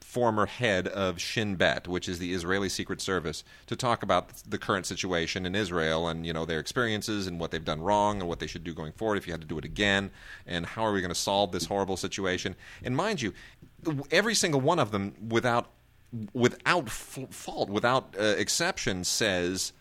former 0.00 0.46
head 0.46 0.86
of 0.88 1.18
Shin 1.18 1.56
Bet, 1.56 1.88
which 1.88 2.08
is 2.08 2.18
the 2.18 2.34
Israeli 2.34 2.68
Secret 2.68 3.00
Service, 3.00 3.44
to 3.66 3.76
talk 3.76 4.02
about 4.02 4.30
the 4.46 4.58
current 4.58 4.84
situation 4.84 5.46
in 5.46 5.54
Israel 5.54 6.08
and 6.08 6.26
you 6.26 6.32
know 6.32 6.44
their 6.44 6.60
experiences 6.60 7.26
and 7.26 7.40
what 7.40 7.50
they've 7.50 7.64
done 7.64 7.80
wrong 7.80 8.20
and 8.20 8.28
what 8.28 8.40
they 8.40 8.46
should 8.46 8.64
do 8.64 8.74
going 8.74 8.92
forward 8.92 9.16
if 9.16 9.26
you 9.26 9.32
had 9.32 9.40
to 9.40 9.46
do 9.46 9.58
it 9.58 9.64
again 9.64 10.10
and 10.46 10.66
how 10.66 10.84
are 10.84 10.92
we 10.92 11.00
going 11.00 11.12
to 11.12 11.14
solve 11.14 11.52
this 11.52 11.64
horrible 11.64 11.96
situation. 11.96 12.54
And 12.84 12.94
mind 12.94 13.22
you, 13.22 13.32
every 14.10 14.34
single 14.34 14.60
one 14.60 14.78
of 14.78 14.90
them, 14.90 15.14
without 15.28 15.70
without 16.32 16.86
f- 16.86 17.18
fault, 17.30 17.70
without 17.70 18.14
uh, 18.18 18.22
exception, 18.38 19.04
says, 19.04 19.72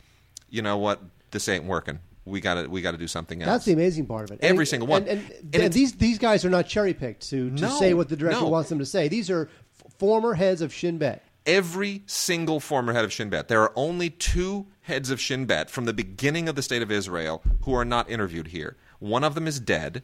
you 0.49 0.61
know 0.61 0.77
what, 0.77 1.01
this 1.31 1.47
ain't 1.49 1.65
working. 1.65 1.99
We 2.25 2.39
got 2.39 2.55
to 2.55 2.67
we 2.67 2.81
got 2.81 2.91
to 2.91 2.97
do 2.97 3.07
something 3.07 3.41
else. 3.41 3.49
That's 3.49 3.65
the 3.65 3.73
amazing 3.73 4.05
part 4.05 4.29
of 4.29 4.35
it. 4.35 4.39
Every 4.43 4.59
And- 4.63 4.67
single 4.69 4.87
one. 4.87 5.07
And, 5.07 5.21
and, 5.53 5.55
And 5.63 5.73
these 5.73 5.93
these 5.93 6.19
guys 6.19 6.45
are 6.45 6.49
not 6.49 6.67
cherry 6.67 6.93
picked 6.93 7.29
to, 7.31 7.49
to 7.49 7.61
No, 7.61 7.69
say 7.79 7.93
what 7.93 8.09
the 8.09 8.15
director 8.15 8.41
no. 8.41 8.49
wants 8.49 8.69
them 8.69 8.79
to 8.79 8.85
say. 8.85 9.07
These 9.07 9.29
are 9.31 9.49
f- 9.85 9.93
former 9.97 10.35
heads 10.35 10.61
of 10.61 10.71
Shin 10.71 10.97
Bet. 10.99 11.23
every 11.47 12.03
single 12.05 12.59
former 12.59 12.93
head 12.93 13.03
of 13.03 13.11
Shin 13.11 13.29
Bet. 13.29 13.47
There 13.47 13.61
are 13.61 13.73
only 13.75 14.11
two 14.11 14.67
heads 14.81 15.09
of 15.09 15.19
Shin 15.19 15.45
Bet 15.45 15.71
from 15.71 15.85
the 15.85 15.93
beginning 15.93 16.47
of 16.47 16.55
the 16.55 16.61
state 16.61 16.83
of 16.83 16.91
Israel 16.91 17.41
who 17.63 17.73
are 17.73 17.85
not 17.85 18.09
interviewed 18.09 18.47
here. 18.49 18.77
One 18.99 19.23
of 19.23 19.33
them 19.33 19.47
is 19.47 19.59
dead, 19.59 20.03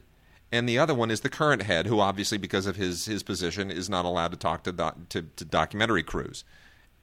and 0.51 0.67
the 0.67 0.79
other 0.79 0.93
one 0.93 1.11
is 1.11 1.21
the 1.21 1.29
current 1.29 1.63
head, 1.63 1.87
who 1.87 1.99
obviously, 1.99 2.37
because 2.37 2.65
of 2.65 2.75
his 2.75 3.05
his 3.05 3.23
position, 3.23 3.69
is 3.69 3.89
not 3.89 4.05
allowed 4.05 4.31
to 4.31 4.37
talk 4.37 4.63
to 4.63 4.71
to, 5.09 5.21
to 5.21 5.45
documentary 5.45 6.03
crews. 6.03 6.43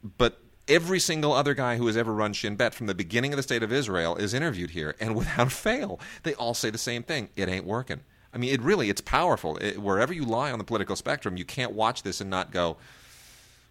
But 0.03 0.41
every 0.67 0.99
single 0.99 1.33
other 1.33 1.55
guy 1.55 1.77
who 1.77 1.87
has 1.87 1.97
ever 1.97 2.13
run 2.13 2.33
Shin 2.33 2.57
Bet 2.57 2.75
from 2.75 2.87
the 2.87 2.95
beginning 2.95 3.33
of 3.33 3.37
the 3.37 3.43
state 3.43 3.63
of 3.63 3.73
Israel 3.73 4.17
is 4.17 4.33
interviewed 4.33 4.71
here, 4.71 4.97
and 5.01 5.15
without 5.17 5.53
fail, 5.53 6.01
they 6.23 6.35
all 6.35 6.55
say 6.55 6.71
the 6.71 6.79
same 6.79 7.03
thing: 7.03 7.29
it 7.37 7.49
ain't 7.49 7.67
working. 7.67 8.01
I 8.33 8.39
mean, 8.39 8.53
it 8.53 8.63
really 8.63 8.91
it's 8.91 9.01
powerful. 9.01 9.57
It, 9.59 9.79
wherever 9.79 10.13
you 10.13 10.25
lie 10.25 10.51
on 10.51 10.59
the 10.59 10.65
political 10.65 10.97
spectrum, 10.97 11.37
you 11.37 11.45
can't 11.45 11.73
watch 11.73 12.03
this 12.03 12.21
and 12.21 12.31
not 12.31 12.51
go. 12.51 12.77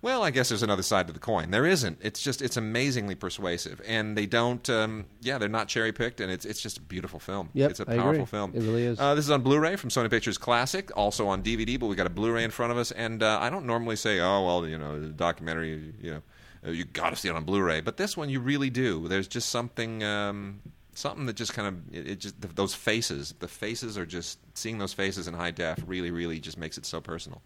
Well, 0.03 0.21
I 0.21 0.31
guess 0.31 0.49
there's 0.49 0.63
another 0.63 0.83
side 0.83 1.07
to 1.07 1.13
the 1.13 1.19
coin. 1.19 1.49
There 1.51 1.65
isn't. 1.65 1.97
It's 2.01 2.21
just 2.21 2.41
it's 2.41 2.57
amazingly 2.57 3.15
persuasive, 3.15 3.81
and 3.87 4.17
they 4.17 4.25
don't. 4.25 4.69
Um, 4.69 5.05
yeah, 5.21 5.37
they're 5.37 5.47
not 5.47 5.69
cherry 5.69 5.93
picked, 5.93 6.19
and 6.19 6.29
it's 6.29 6.43
it's 6.43 6.61
just 6.61 6.77
a 6.77 6.81
beautiful 6.81 7.19
film. 7.19 7.49
Yep, 7.53 7.71
it's 7.71 7.79
a 7.79 7.83
I 7.83 7.95
powerful 7.95 8.09
agree. 8.09 8.25
film. 8.25 8.51
It 8.53 8.59
really 8.63 8.83
is. 8.83 8.99
Uh, 8.99 9.15
this 9.15 9.23
is 9.23 9.31
on 9.31 9.43
Blu-ray 9.43 9.77
from 9.77 9.89
Sony 9.89 10.09
Pictures 10.09 10.37
Classic, 10.37 10.91
also 10.97 11.27
on 11.27 11.41
DVD, 11.41 11.79
but 11.79 11.87
we 11.87 11.95
got 11.95 12.05
a 12.05 12.09
Blu-ray 12.09 12.43
in 12.43 12.51
front 12.51 12.73
of 12.73 12.77
us, 12.77 12.91
and 12.91 13.23
uh, 13.23 13.39
I 13.41 13.49
don't 13.49 13.65
normally 13.65 13.95
say, 13.95 14.19
oh 14.19 14.45
well, 14.45 14.67
you 14.67 14.77
know, 14.77 14.99
the 14.99 15.07
documentary, 15.07 15.93
you 16.01 16.11
know, 16.11 16.21
uh, 16.67 16.71
you 16.71 16.83
got 16.83 17.11
to 17.11 17.15
see 17.15 17.29
it 17.29 17.35
on 17.35 17.45
Blu-ray, 17.45 17.79
but 17.79 17.95
this 17.95 18.17
one 18.17 18.27
you 18.27 18.41
really 18.41 18.69
do. 18.69 19.07
There's 19.07 19.29
just 19.29 19.49
something. 19.49 20.03
Um, 20.03 20.59
Something 20.95 21.25
that 21.25 21.35
just 21.35 21.55
kind 21.55 21.67
of 21.67 21.95
it, 21.95 22.07
it 22.07 22.19
just 22.19 22.39
th- 22.39 22.53
those 22.53 22.75
faces, 22.75 23.33
the 23.39 23.47
faces 23.47 23.97
are 23.97 24.05
just 24.05 24.37
seeing 24.53 24.77
those 24.77 24.93
faces 24.93 25.27
in 25.27 25.33
high 25.33 25.49
def 25.49 25.79
really, 25.87 26.11
really 26.11 26.39
just 26.39 26.55
makes 26.55 26.77
it 26.77 26.85
so 26.85 27.01
personal. 27.01 27.41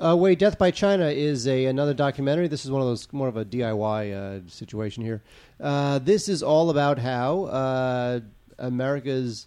Uh, 0.00 0.16
wait, 0.16 0.38
Death 0.38 0.56
by 0.58 0.70
China 0.70 1.08
is 1.08 1.46
a 1.46 1.66
another 1.66 1.92
documentary. 1.92 2.48
This 2.48 2.64
is 2.64 2.70
one 2.70 2.80
of 2.80 2.88
those 2.88 3.06
more 3.12 3.28
of 3.28 3.36
a 3.36 3.44
DIY 3.44 4.14
uh, 4.46 4.48
situation 4.48 5.04
here. 5.04 5.22
Uh, 5.60 5.98
this 5.98 6.28
is 6.28 6.42
all 6.42 6.70
about 6.70 6.98
how 6.98 7.44
uh, 7.44 8.20
America's, 8.58 9.46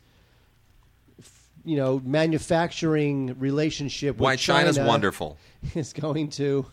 you 1.66 1.76
know, 1.76 2.00
manufacturing 2.06 3.38
relationship 3.39 4.16
with 4.18 4.22
Why 4.22 4.36
China's 4.36 4.76
China 4.76 4.88
wonderful. 4.88 5.38
is 5.76 5.92
going 5.92 6.30
to 6.32 6.68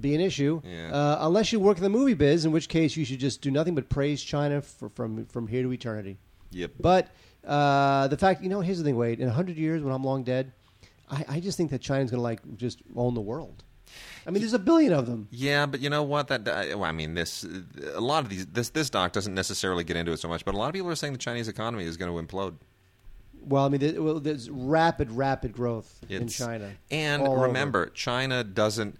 be 0.00 0.14
an 0.16 0.20
issue, 0.20 0.60
Yeah. 0.64 0.90
uh, 0.90 1.18
unless 1.20 1.52
you 1.52 1.60
work 1.60 1.76
in 1.76 1.82
the 1.84 1.90
movie 1.90 2.14
biz, 2.14 2.44
in 2.44 2.50
which 2.50 2.68
case 2.68 2.96
you 2.96 3.04
should 3.04 3.20
just 3.20 3.40
do 3.40 3.50
nothing 3.52 3.74
but 3.76 3.88
praise 3.88 4.20
China 4.22 4.62
for, 4.62 4.88
from 4.88 5.26
from 5.26 5.46
here 5.46 5.62
to 5.62 5.72
eternity. 5.72 6.18
Yep. 6.50 6.72
But 6.80 7.08
uh, 7.46 8.08
the 8.08 8.16
fact, 8.16 8.42
you 8.42 8.48
know, 8.48 8.60
here's 8.62 8.78
the 8.78 8.84
thing, 8.84 8.96
Wade. 8.96 9.20
In 9.20 9.28
hundred 9.28 9.56
years, 9.58 9.80
when 9.82 9.92
I'm 9.94 10.02
long 10.02 10.24
dead, 10.24 10.50
I, 11.12 11.24
I 11.28 11.40
just 11.40 11.56
think 11.56 11.70
that 11.70 11.80
China's 11.80 12.10
going 12.10 12.18
to 12.18 12.22
like 12.22 12.40
just 12.56 12.80
own 12.96 13.14
the 13.14 13.20
world. 13.20 13.62
I 14.26 14.30
mean, 14.30 14.40
there's 14.40 14.54
a 14.54 14.58
billion 14.58 14.92
of 14.92 15.06
them. 15.06 15.28
Yeah, 15.30 15.66
but 15.66 15.80
you 15.80 15.90
know 15.90 16.02
what? 16.02 16.28
That 16.28 16.44
well, 16.46 16.84
I 16.84 16.92
mean, 16.92 17.14
this 17.14 17.44
a 17.94 18.00
lot 18.00 18.24
of 18.24 18.30
these 18.30 18.46
this 18.46 18.70
this 18.70 18.88
doc 18.88 19.12
doesn't 19.12 19.34
necessarily 19.34 19.84
get 19.84 19.96
into 19.96 20.12
it 20.12 20.18
so 20.18 20.28
much, 20.28 20.44
but 20.44 20.54
a 20.54 20.58
lot 20.58 20.68
of 20.68 20.72
people 20.72 20.88
are 20.88 20.94
saying 20.94 21.12
the 21.12 21.18
Chinese 21.18 21.48
economy 21.48 21.84
is 21.84 21.96
going 21.96 22.10
to 22.10 22.34
implode. 22.34 22.54
Well, 23.44 23.64
I 23.64 23.68
mean, 23.68 23.80
there, 23.80 24.00
well, 24.00 24.20
there's 24.20 24.48
rapid, 24.48 25.10
rapid 25.10 25.52
growth 25.52 26.00
in 26.08 26.28
China. 26.28 26.72
And 26.90 27.22
all 27.22 27.32
over. 27.32 27.42
remember, 27.46 27.86
China 27.86 28.44
doesn't. 28.44 28.98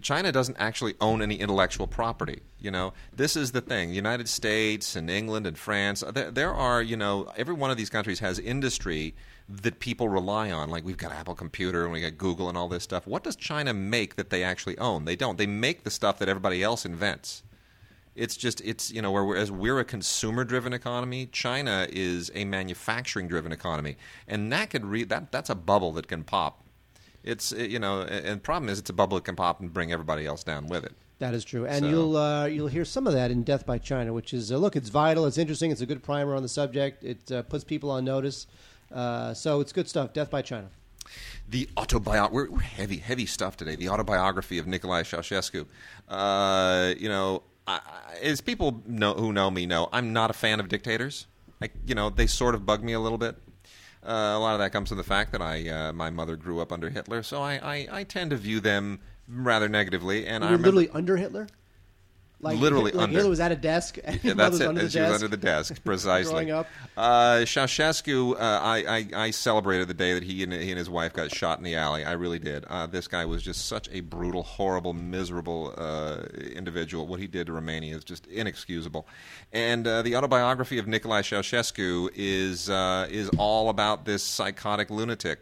China 0.00 0.30
doesn't 0.30 0.56
actually 0.60 0.94
own 1.00 1.20
any 1.20 1.34
intellectual 1.34 1.88
property. 1.88 2.42
You 2.60 2.70
know, 2.70 2.92
this 3.12 3.34
is 3.34 3.50
the 3.50 3.60
thing. 3.60 3.88
The 3.88 3.96
United 3.96 4.28
States 4.28 4.94
and 4.94 5.10
England 5.10 5.44
and 5.44 5.58
France. 5.58 6.04
There, 6.12 6.30
there 6.30 6.54
are, 6.54 6.80
you 6.80 6.96
know, 6.96 7.32
every 7.36 7.54
one 7.54 7.72
of 7.72 7.76
these 7.76 7.90
countries 7.90 8.20
has 8.20 8.38
industry 8.38 9.16
that 9.48 9.78
people 9.78 10.08
rely 10.08 10.50
on. 10.50 10.70
Like 10.70 10.84
we've 10.84 10.96
got 10.96 11.12
Apple 11.12 11.34
Computer 11.34 11.84
and 11.84 11.92
we 11.92 12.00
got 12.00 12.18
Google 12.18 12.48
and 12.48 12.58
all 12.58 12.68
this 12.68 12.82
stuff. 12.82 13.06
What 13.06 13.22
does 13.22 13.36
China 13.36 13.72
make 13.72 14.16
that 14.16 14.30
they 14.30 14.42
actually 14.42 14.76
own? 14.78 15.04
They 15.04 15.16
don't. 15.16 15.38
They 15.38 15.46
make 15.46 15.84
the 15.84 15.90
stuff 15.90 16.18
that 16.18 16.28
everybody 16.28 16.62
else 16.62 16.84
invents. 16.84 17.42
It's 18.14 18.36
just 18.36 18.62
it's 18.62 18.90
you 18.90 19.02
know 19.02 19.12
whereas 19.12 19.52
we're 19.52 19.78
a 19.78 19.84
consumer 19.84 20.42
driven 20.44 20.72
economy, 20.72 21.26
China 21.26 21.86
is 21.90 22.30
a 22.34 22.46
manufacturing 22.46 23.28
driven 23.28 23.52
economy, 23.52 23.96
and 24.26 24.50
that 24.52 24.70
could 24.70 24.86
re- 24.86 25.04
that 25.04 25.30
that's 25.30 25.50
a 25.50 25.54
bubble 25.54 25.92
that 25.92 26.08
can 26.08 26.24
pop. 26.24 26.64
It's 27.22 27.52
you 27.52 27.78
know, 27.78 28.02
and 28.02 28.42
problem 28.42 28.70
is 28.70 28.78
it's 28.78 28.88
a 28.88 28.94
bubble 28.94 29.18
that 29.18 29.24
can 29.24 29.36
pop 29.36 29.60
and 29.60 29.72
bring 29.72 29.92
everybody 29.92 30.24
else 30.24 30.42
down 30.42 30.66
with 30.66 30.84
it. 30.84 30.94
That 31.18 31.34
is 31.34 31.44
true, 31.44 31.66
and 31.66 31.84
So- 31.84 31.90
you'll 31.90 32.16
uh, 32.16 32.46
you'll 32.46 32.68
hear 32.68 32.86
some 32.86 33.06
of 33.06 33.12
that 33.12 33.30
in 33.30 33.42
Death 33.42 33.66
by 33.66 33.76
China, 33.78 34.14
which 34.14 34.32
is 34.32 34.50
uh, 34.50 34.56
look, 34.56 34.76
it's 34.76 34.88
vital, 34.88 35.26
it's 35.26 35.38
interesting, 35.38 35.70
it's 35.70 35.82
a 35.82 35.86
good 35.86 36.02
primer 36.02 36.34
on 36.34 36.42
the 36.42 36.48
subject, 36.48 37.04
it 37.04 37.30
uh, 37.30 37.42
puts 37.42 37.64
people 37.64 37.90
on 37.90 38.04
notice, 38.04 38.46
uh, 38.92 39.34
so 39.34 39.60
it's 39.60 39.72
good 39.72 39.88
stuff. 39.88 40.12
Death 40.12 40.30
by 40.30 40.42
China. 40.42 40.68
The 41.48 41.68
autobiography, 41.76 42.34
we're, 42.34 42.50
we're 42.50 42.60
heavy, 42.60 42.96
heavy 42.96 43.26
stuff 43.26 43.56
today. 43.56 43.76
The 43.76 43.88
autobiography 43.88 44.58
of 44.58 44.66
Nicolae 44.66 45.02
Ceausescu. 45.02 45.66
Uh, 46.08 46.94
you 46.98 47.08
know, 47.08 47.42
I, 47.66 47.80
I- 47.84 48.16
as 48.22 48.40
people 48.40 48.82
know, 48.86 49.14
who 49.14 49.32
know 49.32 49.50
me 49.50 49.66
know, 49.66 49.88
I'm 49.92 50.12
not 50.12 50.30
a 50.30 50.32
fan 50.34 50.58
of 50.60 50.68
dictators. 50.68 51.26
I, 51.62 51.70
you 51.86 51.94
know, 51.94 52.10
they 52.10 52.26
sort 52.26 52.54
of 52.54 52.66
bug 52.66 52.82
me 52.82 52.92
a 52.92 53.00
little 53.00 53.18
bit. 53.18 53.36
Uh, 54.04 54.34
a 54.34 54.38
lot 54.38 54.54
of 54.54 54.60
that 54.60 54.70
comes 54.72 54.88
from 54.88 54.98
the 54.98 55.04
fact 55.04 55.32
that 55.32 55.42
I, 55.42 55.68
uh, 55.68 55.92
my 55.92 56.10
mother 56.10 56.36
grew 56.36 56.60
up 56.60 56.70
under 56.72 56.90
Hitler, 56.90 57.22
so 57.22 57.42
I, 57.42 57.54
I, 57.54 57.88
I 58.00 58.04
tend 58.04 58.30
to 58.30 58.36
view 58.36 58.60
them 58.60 59.00
rather 59.28 59.68
negatively. 59.68 60.26
And 60.26 60.44
I 60.44 60.48
You're 60.48 60.58
remember, 60.58 60.76
literally 60.76 60.96
under 60.96 61.16
Hitler. 61.16 61.48
Like 62.38 62.58
Literally 62.58 62.92
like 62.92 63.04
under. 63.04 63.16
Hitler 63.16 63.30
was 63.30 63.40
at 63.40 63.50
a 63.50 63.56
desk, 63.56 63.96
and 64.04 64.22
Yeah, 64.22 64.34
that's 64.34 64.52
was 64.52 64.60
it. 64.60 64.68
under 64.68 64.82
the 64.82 64.90
she 64.90 65.00
was 65.00 65.22
under 65.22 65.28
the 65.28 65.36
desk, 65.42 65.82
precisely. 65.84 66.32
Growing 66.32 66.50
up. 66.50 66.66
Uh, 66.94 67.36
Ceausescu, 67.46 68.34
uh, 68.34 68.38
I, 68.38 68.84
I, 68.86 69.24
I 69.24 69.30
celebrated 69.30 69.88
the 69.88 69.94
day 69.94 70.12
that 70.12 70.22
he 70.22 70.42
and, 70.42 70.52
he 70.52 70.70
and 70.70 70.78
his 70.78 70.90
wife 70.90 71.14
got 71.14 71.34
shot 71.34 71.56
in 71.56 71.64
the 71.64 71.76
alley. 71.76 72.04
I 72.04 72.12
really 72.12 72.38
did. 72.38 72.66
Uh, 72.66 72.86
this 72.86 73.08
guy 73.08 73.24
was 73.24 73.42
just 73.42 73.64
such 73.66 73.88
a 73.90 74.00
brutal, 74.00 74.42
horrible, 74.42 74.92
miserable 74.92 75.72
uh, 75.78 76.24
individual. 76.52 77.06
What 77.06 77.20
he 77.20 77.26
did 77.26 77.46
to 77.46 77.54
Romania 77.54 77.96
is 77.96 78.04
just 78.04 78.26
inexcusable. 78.26 79.06
And 79.54 79.86
uh, 79.86 80.02
the 80.02 80.14
autobiography 80.16 80.78
of 80.78 80.84
Nicolae 80.84 81.22
Ceausescu 81.22 82.10
is 82.14 82.68
uh, 82.68 83.08
is 83.10 83.30
all 83.38 83.70
about 83.70 84.04
this 84.04 84.22
psychotic 84.22 84.90
lunatic. 84.90 85.40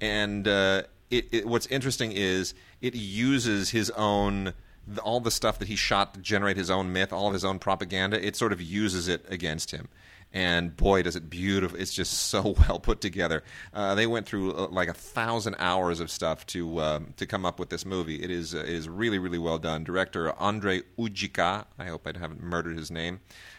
And 0.00 0.46
uh, 0.46 0.82
it, 1.10 1.26
it, 1.32 1.46
what's 1.46 1.66
interesting 1.66 2.12
is 2.12 2.54
it 2.80 2.94
uses 2.94 3.70
his 3.70 3.90
own 3.90 4.54
the- 4.94 5.00
all 5.02 5.20
the 5.20 5.30
stuff 5.30 5.58
that 5.58 5.68
he 5.68 5.76
shot 5.76 6.14
to 6.14 6.20
generate 6.20 6.56
his 6.56 6.70
own 6.70 6.92
myth, 6.92 7.12
all 7.12 7.28
of 7.28 7.32
his 7.32 7.44
own 7.44 7.58
propaganda. 7.58 8.24
It 8.24 8.36
sort 8.36 8.52
of 8.52 8.60
uses 8.60 9.08
it 9.08 9.24
against 9.28 9.70
him. 9.70 9.88
And 10.32 10.76
boy, 10.76 11.02
does 11.02 11.16
it 11.16 11.28
beautiful! 11.28 11.76
It's 11.76 11.92
just 11.92 12.12
so 12.12 12.54
well 12.68 12.78
put 12.78 13.00
together. 13.00 13.42
Uh, 13.74 13.96
they 13.96 14.06
went 14.06 14.26
through 14.26 14.52
uh, 14.54 14.68
like 14.70 14.88
a 14.88 14.94
thousand 14.94 15.56
hours 15.58 15.98
of 15.98 16.08
stuff 16.08 16.46
to 16.46 16.80
um, 16.80 17.14
to 17.16 17.26
come 17.26 17.44
up 17.44 17.58
with 17.58 17.68
this 17.70 17.84
movie. 17.84 18.22
It 18.22 18.30
is 18.30 18.54
uh, 18.54 18.58
it 18.58 18.68
is 18.68 18.88
really 18.88 19.18
really 19.18 19.38
well 19.38 19.58
done. 19.58 19.82
Director 19.82 20.32
Andre 20.38 20.82
Ujica. 20.98 21.64
I 21.80 21.84
hope 21.86 22.06
I 22.06 22.16
haven't 22.16 22.42
murdered 22.44 22.76
his 22.78 22.92
name. 22.92 23.18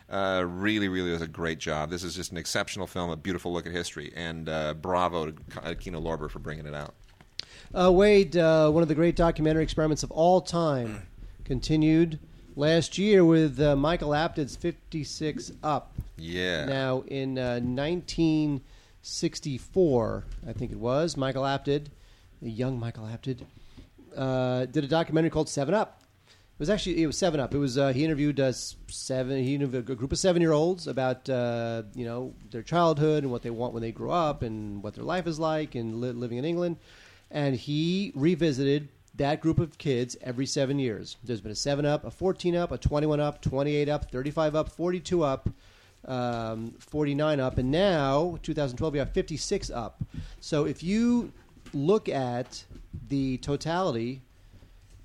Uh, 0.10 0.46
really, 0.48 0.88
really 0.88 1.12
does 1.12 1.22
a 1.22 1.28
great 1.28 1.60
job. 1.60 1.90
This 1.90 2.04
is 2.04 2.16
just 2.16 2.32
an 2.32 2.38
exceptional 2.38 2.88
film, 2.88 3.10
a 3.10 3.18
beautiful 3.18 3.52
look 3.52 3.66
at 3.66 3.72
history, 3.74 4.12
and 4.16 4.48
uh, 4.48 4.74
bravo 4.74 5.28
to 5.32 5.34
K- 5.62 5.76
Kino 5.76 6.00
Lorber 6.02 6.30
for 6.30 6.40
bringing 6.40 6.66
it 6.66 6.74
out. 6.74 6.94
Uh, 7.74 7.90
Wade, 7.92 8.36
uh, 8.36 8.70
one 8.72 8.82
of 8.84 8.90
the 8.90 8.96
great 8.96 9.16
documentary 9.16 9.64
experiments 9.64 10.04
of 10.04 10.12
all 10.12 10.42
time, 10.42 11.08
continued 11.44 12.20
last 12.56 12.98
year 12.98 13.26
with 13.26 13.60
uh, 13.60 13.76
Michael 13.76 14.14
Apted's 14.14 14.56
56 14.56 15.52
Up. 15.64 15.94
Yeah. 16.18 16.66
Now, 16.66 17.04
in 17.08 17.38
uh, 17.38 17.60
1964, 17.60 20.24
I 20.48 20.54
think 20.54 20.72
it 20.72 20.78
was, 20.78 21.18
Michael 21.18 21.44
Apted, 21.44 21.88
the 22.42 22.52
young 22.52 22.80
Michael 22.80 23.06
Apted, 23.06 23.46
uh, 24.16 24.66
did 24.66 24.84
a 24.84 24.88
documentary 24.88 25.30
called 25.30 25.50
Seven 25.50 25.74
Up. 25.74 26.02
It 26.28 26.60
was 26.60 26.70
actually 26.70 27.02
it 27.02 27.08
was 27.08 27.18
Seven 27.18 27.40
Up. 27.40 27.56
It 27.56 27.58
was 27.58 27.78
uh, 27.78 27.92
he 27.92 28.06
interviewed 28.06 28.40
uh, 28.40 28.52
seven 28.52 29.44
he 29.44 29.56
interviewed 29.56 29.90
a 29.90 29.96
group 29.96 30.12
of 30.12 30.20
seven 30.20 30.44
year 30.44 30.52
olds 30.52 30.86
about 30.86 31.28
uh, 31.28 31.82
you 31.96 32.06
know 32.06 32.36
their 32.52 32.62
childhood 32.62 33.24
and 33.24 33.32
what 33.32 33.42
they 33.42 33.50
want 33.50 33.74
when 33.74 33.82
they 33.82 33.92
grow 33.92 34.12
up 34.12 34.44
and 34.44 34.84
what 34.84 34.94
their 34.94 35.04
life 35.04 35.26
is 35.26 35.40
like 35.40 35.74
and 35.74 36.00
li- 36.00 36.12
living 36.12 36.38
in 36.38 36.46
England, 36.46 36.78
and 37.32 37.56
he 37.56 38.12
revisited 38.14 38.90
that 39.16 39.42
group 39.42 39.60
of 39.60 39.78
kids 39.78 40.16
every 40.22 40.46
seven 40.46 40.80
years. 40.80 41.18
There's 41.24 41.42
been 41.42 41.52
a 41.52 41.56
seven 41.56 41.86
up, 41.86 42.06
a 42.06 42.12
fourteen 42.12 42.56
up, 42.56 42.72
a 42.72 42.78
twenty 42.78 43.08
one 43.08 43.20
up, 43.20 43.42
twenty 43.42 43.76
eight 43.76 43.90
up, 43.90 44.12
thirty 44.12 44.32
five 44.32 44.56
up, 44.56 44.70
forty 44.70 45.00
two 45.00 45.24
up 45.24 45.50
um, 46.06 46.74
49 46.80 47.40
up, 47.40 47.58
and 47.58 47.72
now 47.72 48.38
2012 48.44 48.94
we 48.94 49.00
have 49.00 49.12
56 49.12 49.70
up. 49.70 50.04
So 50.40 50.66
if 50.66 50.84
you 50.84 51.32
look 51.74 52.10
at 52.10 52.64
the 53.08 53.38
totality 53.38 54.22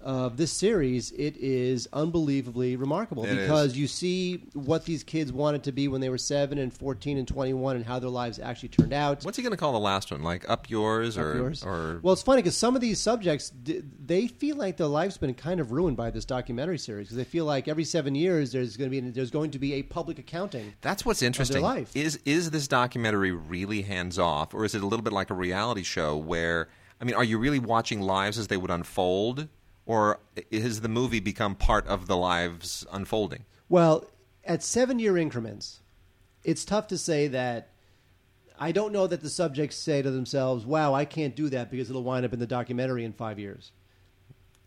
of 0.07 0.37
this 0.37 0.53
series, 0.53 1.11
it 1.11 1.37
is 1.37 1.89
unbelievably 1.93 2.77
remarkable 2.77 3.25
It 3.25 3.35
because 3.35 3.77
you 3.77 3.89
see 3.89 4.45
what 4.55 4.85
these 4.85 5.03
kids 5.03 5.33
wanted 5.33 5.65
to 5.65 5.73
be 5.73 5.89
when 5.89 6.01
they 6.01 6.09
were 6.09 6.17
seven 6.17 6.59
and 6.59 6.73
14 6.73 7.19
and 7.19 7.27
21, 7.27 7.75
and 7.75 7.85
how 7.85 7.99
their 7.99 8.09
lives 8.09 8.39
actually 8.39 8.69
turned 8.69 8.93
out. 8.93 9.25
What's 9.25 9.37
he 9.37 9.43
going 9.43 9.51
to 9.51 9.57
call 9.57 9.73
the 9.73 9.81
last 9.81 10.13
one? 10.13 10.23
Like 10.23 10.49
up 10.49 10.71
yours 10.71 11.19
or 11.19 11.35
yours. 11.37 11.65
or 11.65 11.99
well, 12.03 12.13
it's 12.13 12.23
funny 12.23 12.41
because 12.41 12.57
some 12.57 12.77
of 12.77 12.81
these 12.81 13.01
subjects 13.01 13.53
they 13.65 14.29
feel 14.29 14.57
like 14.57 14.77
their 14.77 14.87
life's 14.87 15.19
been 15.19 15.35
kind 15.35 15.59
of 15.59 15.73
ruined 15.73 15.97
by 15.97 16.11
this 16.11 16.25
documentary 16.25 16.79
series 16.79 17.09
because 17.09 17.17
they 17.17 17.25
feel 17.25 17.45
like 17.45 17.67
every 17.67 17.85
seven 17.85 18.15
years 18.15 18.53
there's 18.53 18.77
going 18.77 18.89
to 18.89 19.01
be 19.01 19.11
there's 19.11 19.33
going 19.33 19.51
to 19.51 19.59
be 19.59 19.75
a 19.75 19.83
public 19.83 20.21
accounting. 20.21 20.73
That's 20.83 21.05
what's 21.05 21.21
interesting. 21.21 21.63
life. 21.63 21.91
Is 21.97 22.21
is 22.25 22.53
this 22.53 22.69
documentary 22.69 23.33
really 23.33 23.83
hands 23.83 24.21
off, 24.21 24.55
or 24.55 24.65
is 24.65 24.77
it 24.77 24.83
a 24.83 24.87
little 24.87 25.03
bit 25.03 25.13
like 25.13 25.31
a 25.31 25.35
reality 25.35 25.83
show 25.83 26.17
where 26.17 26.69
I 27.01 27.05
mean, 27.05 27.17
are 27.17 27.25
you 27.25 27.39
really 27.39 27.59
watching 27.59 28.01
lives 28.01 28.39
as 28.39 28.47
they 28.47 28.57
would 28.57 28.71
unfold, 28.71 29.49
or 29.87 30.19
has 30.53 30.81
the 30.83 30.89
movie 30.89 31.21
become 31.21 31.55
part 31.55 31.87
of 31.87 32.07
the 32.09 32.17
lives 32.17 32.85
unfolding? 32.93 33.45
Well, 33.69 34.05
at 34.45 34.63
seven 34.63 34.99
year 34.99 35.17
increments, 35.17 35.81
it's 36.45 36.65
tough 36.65 36.87
to 36.89 36.99
say 36.99 37.29
that. 37.29 37.71
I 38.59 38.73
don't 38.73 38.91
know 38.93 39.07
that 39.07 39.21
the 39.21 39.29
subjects 39.29 39.77
say 39.77 40.01
to 40.01 40.11
themselves, 40.11 40.65
"Wow, 40.65 40.95
I 40.95 41.05
can't 41.05 41.37
do 41.37 41.49
that 41.51 41.71
because 41.71 41.91
it'll 41.91 42.03
wind 42.03 42.25
up 42.25 42.33
in 42.33 42.39
the 42.39 42.47
documentary 42.47 43.05
in 43.05 43.13
five 43.13 43.39
years." 43.39 43.71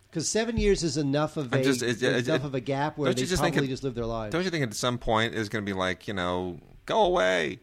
Because 0.10 0.28
seven 0.28 0.58
years 0.58 0.84
is 0.84 0.96
enough 0.98 1.38
of 1.38 1.54
a 1.54 1.64
just- 1.64 1.82
it- 1.84 2.02
it- 2.02 2.28
enough 2.28 2.42
it- 2.42 2.46
of 2.46 2.56
a 2.56 2.60
gap 2.60 2.98
where 2.98 3.14
they 3.14 3.22
just 3.22 3.42
think 3.42 3.56
probably 3.56 3.68
it- 3.68 3.72
just 3.72 3.84
live 3.84 3.96
their 3.96 4.06
lives. 4.06 4.32
Don't 4.32 4.44
you 4.44 4.50
think 4.52 4.64
at 4.64 4.74
some 4.76 4.98
point 4.98 5.34
it's 5.36 5.50
going 5.50 5.64
to 5.66 5.70
be 5.70 5.78
like 5.78 6.08
you 6.08 6.14
know, 6.14 6.60
go 6.86 7.04
away? 7.04 7.60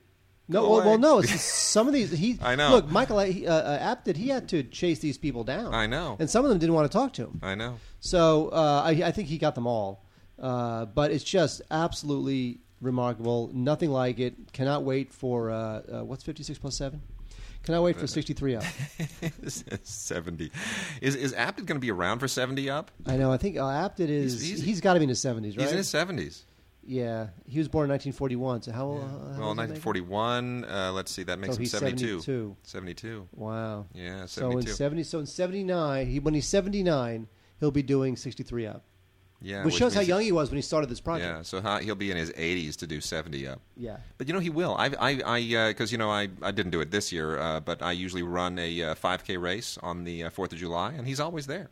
No, 0.48 0.68
well, 0.68 0.86
well, 0.86 0.98
no. 0.98 1.18
It's 1.18 1.40
some 1.42 1.88
of 1.88 1.94
these. 1.94 2.10
He, 2.12 2.38
I 2.42 2.54
know. 2.54 2.70
Look, 2.70 2.90
Michael 2.90 3.18
he, 3.20 3.46
uh, 3.46 3.52
uh, 3.52 3.78
Apted, 3.96 4.16
he 4.16 4.28
had 4.28 4.48
to 4.50 4.62
chase 4.62 5.00
these 5.00 5.18
people 5.18 5.42
down. 5.44 5.74
I 5.74 5.86
know. 5.86 6.16
and 6.20 6.30
some 6.30 6.44
of 6.44 6.50
them 6.50 6.58
didn't 6.58 6.74
want 6.74 6.90
to 6.90 6.96
talk 6.96 7.12
to 7.14 7.22
him. 7.24 7.40
I 7.42 7.54
know. 7.56 7.78
So 8.00 8.48
uh, 8.50 8.82
I, 8.84 8.90
I 9.06 9.10
think 9.10 9.28
he 9.28 9.38
got 9.38 9.54
them 9.54 9.66
all. 9.66 10.04
Uh, 10.40 10.84
but 10.84 11.10
it's 11.10 11.24
just 11.24 11.62
absolutely 11.70 12.60
remarkable. 12.80 13.50
Nothing 13.52 13.90
like 13.90 14.20
it. 14.20 14.52
Cannot 14.52 14.84
wait 14.84 15.12
for 15.12 15.50
uh, 15.50 15.56
uh, 15.56 16.04
what's 16.04 16.22
fifty 16.22 16.42
six 16.42 16.58
plus 16.58 16.76
seven. 16.76 17.00
Cannot 17.64 17.82
wait 17.82 17.96
for 17.96 18.06
sixty 18.06 18.32
three 18.32 18.54
up. 18.54 18.62
seventy. 19.82 20.52
Is 21.00 21.16
is 21.16 21.32
Apted 21.32 21.66
going 21.66 21.76
to 21.76 21.80
be 21.80 21.90
around 21.90 22.20
for 22.20 22.28
seventy 22.28 22.70
up? 22.70 22.90
I 23.06 23.16
know. 23.16 23.32
I 23.32 23.36
think 23.38 23.56
uh, 23.56 23.62
Apted 23.62 24.08
is. 24.08 24.40
He's- 24.40 24.58
he's, 24.58 24.62
he's- 24.64 24.80
got 24.80 24.94
to 24.94 25.00
be 25.00 25.04
in 25.04 25.08
his 25.08 25.20
seventies, 25.20 25.56
right? 25.56 25.62
He's 25.64 25.72
in 25.72 25.78
his 25.78 25.88
seventies. 25.88 26.44
Yeah, 26.86 27.28
he 27.46 27.58
was 27.58 27.68
born 27.68 27.84
in 27.84 27.88
nineteen 27.88 28.12
forty 28.12 28.36
one. 28.36 28.62
So 28.62 28.72
how 28.72 28.86
old? 28.86 29.02
how 29.02 29.08
Well, 29.40 29.50
is 29.50 29.56
that 29.56 29.62
nineteen 29.62 29.80
forty 29.80 30.00
one. 30.00 30.64
Uh, 30.64 30.92
let's 30.92 31.10
see, 31.10 31.22
that 31.24 31.38
makes 31.38 31.54
So 31.54 31.58
him 31.58 31.62
he's 31.62 31.70
72. 31.72 32.20
72. 32.20 32.56
72. 32.62 33.28
Wow. 33.32 33.86
Yeah, 33.92 34.26
So 34.26 34.50
in 34.52 34.66
seventy, 34.66 35.02
so 35.02 35.18
in 35.18 35.26
seventy 35.26 35.64
nine, 35.64 36.06
he 36.06 36.20
when 36.20 36.34
he's 36.34 36.46
seventy 36.46 36.82
nine, 36.82 37.28
he'll 37.60 37.70
be 37.70 37.82
doing 37.82 38.16
sixty 38.16 38.42
three 38.42 38.66
up, 38.66 38.84
Yeah, 39.40 39.64
which, 39.64 39.74
shows 39.74 39.94
how 39.94 40.00
young 40.00 40.20
he 40.22 40.32
was 40.32 40.50
when 40.50 40.56
he 40.56 40.62
started 40.62 40.88
this 40.88 41.00
project. 41.00 41.28
Yeah, 41.28 41.42
so 41.42 41.60
how, 41.60 41.78
he'll 41.78 41.94
be 41.94 42.10
in 42.10 42.16
his 42.16 42.30
80s 42.32 42.76
to 42.76 42.86
do 42.86 43.00
70 43.00 43.46
up. 43.48 43.60
Yeah. 43.76 43.98
But 44.18 44.28
you 44.28 44.34
know 44.34 44.40
he 44.40 44.50
will. 44.50 44.74
I, 44.78 44.86
I, 44.98 45.20
I, 45.26 45.68
because 45.68 45.92
you 45.92 45.98
know 45.98 46.10
I, 46.10 46.28
I 46.42 46.50
didn't 46.52 46.70
do 46.72 46.80
it 46.80 46.90
this 46.90 47.12
year, 47.12 47.38
uh, 47.38 47.60
but 47.60 47.82
I 47.82 47.92
usually 47.92 48.22
run 48.22 48.58
a 48.58 48.82
uh, 48.82 48.94
5K 48.94 49.40
race 49.40 49.78
on 49.82 50.04
the 50.04 50.24
uh, 50.24 50.30
Fourth 50.30 50.52
of 50.52 50.58
July, 50.58 50.92
and 50.92 51.06
he's 51.06 51.20
always 51.20 51.46
there. 51.46 51.68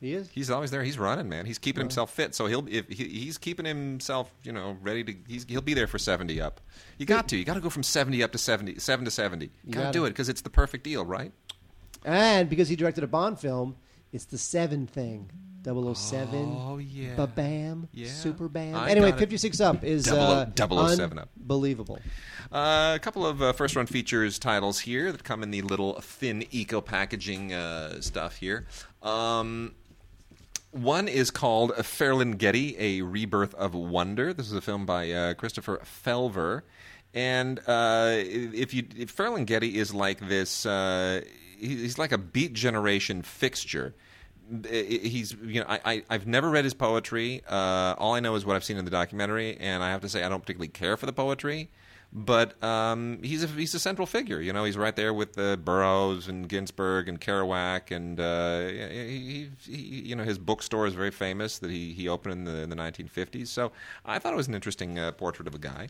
He 0.00 0.12
is. 0.14 0.28
He's 0.30 0.48
always 0.50 0.70
there. 0.70 0.82
He's 0.84 0.98
running, 0.98 1.28
man. 1.28 1.44
He's 1.44 1.58
keeping 1.58 1.80
himself 1.80 2.12
fit, 2.12 2.34
so 2.34 2.46
he'll 2.46 2.66
if 2.68 2.88
he, 2.88 3.04
he's 3.04 3.36
keeping 3.36 3.66
himself, 3.66 4.30
you 4.44 4.52
know, 4.52 4.76
ready 4.80 5.02
to. 5.04 5.14
He's, 5.26 5.44
he'll 5.48 5.60
be 5.60 5.74
there 5.74 5.88
for 5.88 5.98
70 5.98 6.40
up. 6.40 6.60
You 6.98 7.06
got 7.06 7.26
to. 7.28 7.36
You 7.36 7.44
got 7.44 7.54
to 7.54 7.60
go 7.60 7.70
from 7.70 7.82
70 7.82 8.22
up 8.22 8.30
to 8.32 8.38
70, 8.38 8.78
7 8.78 9.04
to 9.04 9.10
70. 9.10 9.50
You 9.64 9.72
got 9.72 9.86
to 9.86 9.92
do 9.92 10.04
it 10.04 10.10
because 10.10 10.28
it's 10.28 10.42
the 10.42 10.50
perfect 10.50 10.84
deal, 10.84 11.04
right? 11.04 11.32
And 12.04 12.48
because 12.48 12.68
he 12.68 12.76
directed 12.76 13.02
a 13.02 13.08
Bond 13.08 13.40
film, 13.40 13.76
It's 14.12 14.24
the 14.24 14.38
seven 14.38 14.86
thing. 14.86 15.30
007. 15.64 16.56
Oh, 16.56 16.78
yeah. 16.78 17.14
Ba-bam. 17.16 17.88
Yeah. 17.92 18.08
Super 18.08 18.48
bam. 18.48 18.74
I 18.74 18.90
anyway, 18.90 19.12
56 19.12 19.60
up 19.60 19.84
is 19.84 20.04
Double 20.04 20.20
uh, 20.22 20.44
double 20.54 20.78
O 20.78 20.88
seven 20.94 21.18
up. 21.18 21.28
Unbelievable. 21.38 21.98
Uh, 22.50 22.92
a 22.94 22.98
couple 23.00 23.26
of 23.26 23.42
uh, 23.42 23.52
first 23.52 23.76
run 23.76 23.84
features 23.86 24.38
titles 24.38 24.78
here 24.80 25.12
that 25.12 25.24
come 25.24 25.42
in 25.42 25.50
the 25.50 25.60
little 25.62 26.00
thin 26.00 26.44
eco 26.52 26.80
packaging 26.80 27.52
uh, 27.52 28.00
stuff 28.00 28.36
here. 28.36 28.66
Um, 29.02 29.74
one 30.82 31.08
is 31.08 31.30
called 31.30 31.72
Ferlinghetti, 31.72 32.76
A 32.78 33.02
Rebirth 33.02 33.54
of 33.54 33.74
Wonder. 33.74 34.32
This 34.32 34.46
is 34.46 34.52
a 34.52 34.60
film 34.60 34.86
by 34.86 35.10
uh, 35.10 35.34
Christopher 35.34 35.80
Felver. 36.04 36.62
And 37.14 37.58
uh, 37.66 38.12
if 38.14 38.74
you 38.74 38.86
if 38.96 39.14
Ferlinghetti 39.14 39.74
is 39.74 39.94
like 39.94 40.20
this, 40.28 40.66
uh, 40.66 41.22
he's 41.58 41.98
like 41.98 42.12
a 42.12 42.18
Beat 42.18 42.52
Generation 42.52 43.22
fixture. 43.22 43.94
He's 44.70 45.32
you 45.42 45.60
know 45.60 45.66
I, 45.68 45.80
I 45.84 46.02
I've 46.10 46.26
never 46.26 46.48
read 46.50 46.64
his 46.64 46.74
poetry. 46.74 47.42
Uh, 47.48 47.94
all 47.98 48.14
I 48.14 48.20
know 48.20 48.34
is 48.34 48.46
what 48.46 48.56
I've 48.56 48.64
seen 48.64 48.76
in 48.76 48.84
the 48.84 48.90
documentary, 48.90 49.56
and 49.58 49.82
I 49.82 49.90
have 49.90 50.02
to 50.02 50.08
say 50.08 50.22
I 50.22 50.28
don't 50.28 50.40
particularly 50.40 50.68
care 50.68 50.96
for 50.96 51.06
the 51.06 51.12
poetry. 51.12 51.70
But 52.10 52.62
um, 52.64 53.18
he's 53.22 53.44
a 53.44 53.46
he's 53.48 53.74
a 53.74 53.78
central 53.78 54.06
figure. 54.06 54.40
You 54.40 54.54
know, 54.54 54.64
he's 54.64 54.78
right 54.78 54.96
there 54.96 55.12
with 55.12 55.34
the 55.34 55.60
Burroughs 55.62 56.26
and 56.26 56.48
Ginsberg 56.48 57.06
and 57.06 57.20
Kerouac, 57.20 57.94
and 57.94 58.18
uh, 58.18 58.68
he, 58.68 59.50
he, 59.60 59.76
he, 59.76 60.00
you 60.08 60.16
know 60.16 60.24
his 60.24 60.38
bookstore 60.38 60.86
is 60.86 60.94
very 60.94 61.10
famous 61.10 61.58
that 61.58 61.70
he, 61.70 61.92
he 61.92 62.08
opened 62.08 62.32
in 62.32 62.44
the 62.44 62.62
in 62.62 62.70
the 62.70 62.76
1950s. 62.76 63.48
So 63.48 63.72
I 64.06 64.18
thought 64.18 64.32
it 64.32 64.36
was 64.36 64.48
an 64.48 64.54
interesting 64.54 64.98
uh, 64.98 65.12
portrait 65.12 65.46
of 65.46 65.54
a 65.54 65.58
guy, 65.58 65.88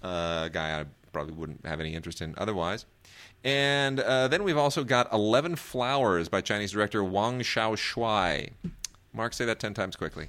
uh, 0.00 0.44
a 0.46 0.50
guy 0.52 0.80
I 0.80 0.84
probably 1.12 1.32
wouldn't 1.34 1.66
have 1.66 1.80
any 1.80 1.94
interest 1.94 2.22
in 2.22 2.34
otherwise. 2.38 2.86
And 3.42 3.98
uh, 3.98 4.28
then 4.28 4.44
we've 4.44 4.56
also 4.56 4.84
got 4.84 5.12
Eleven 5.12 5.56
Flowers 5.56 6.28
by 6.28 6.40
Chinese 6.40 6.70
director 6.70 7.02
Wang 7.02 7.40
Xiaoshuai. 7.40 8.50
Mark, 9.12 9.32
say 9.32 9.44
that 9.44 9.58
ten 9.58 9.74
times 9.74 9.96
quickly. 9.96 10.28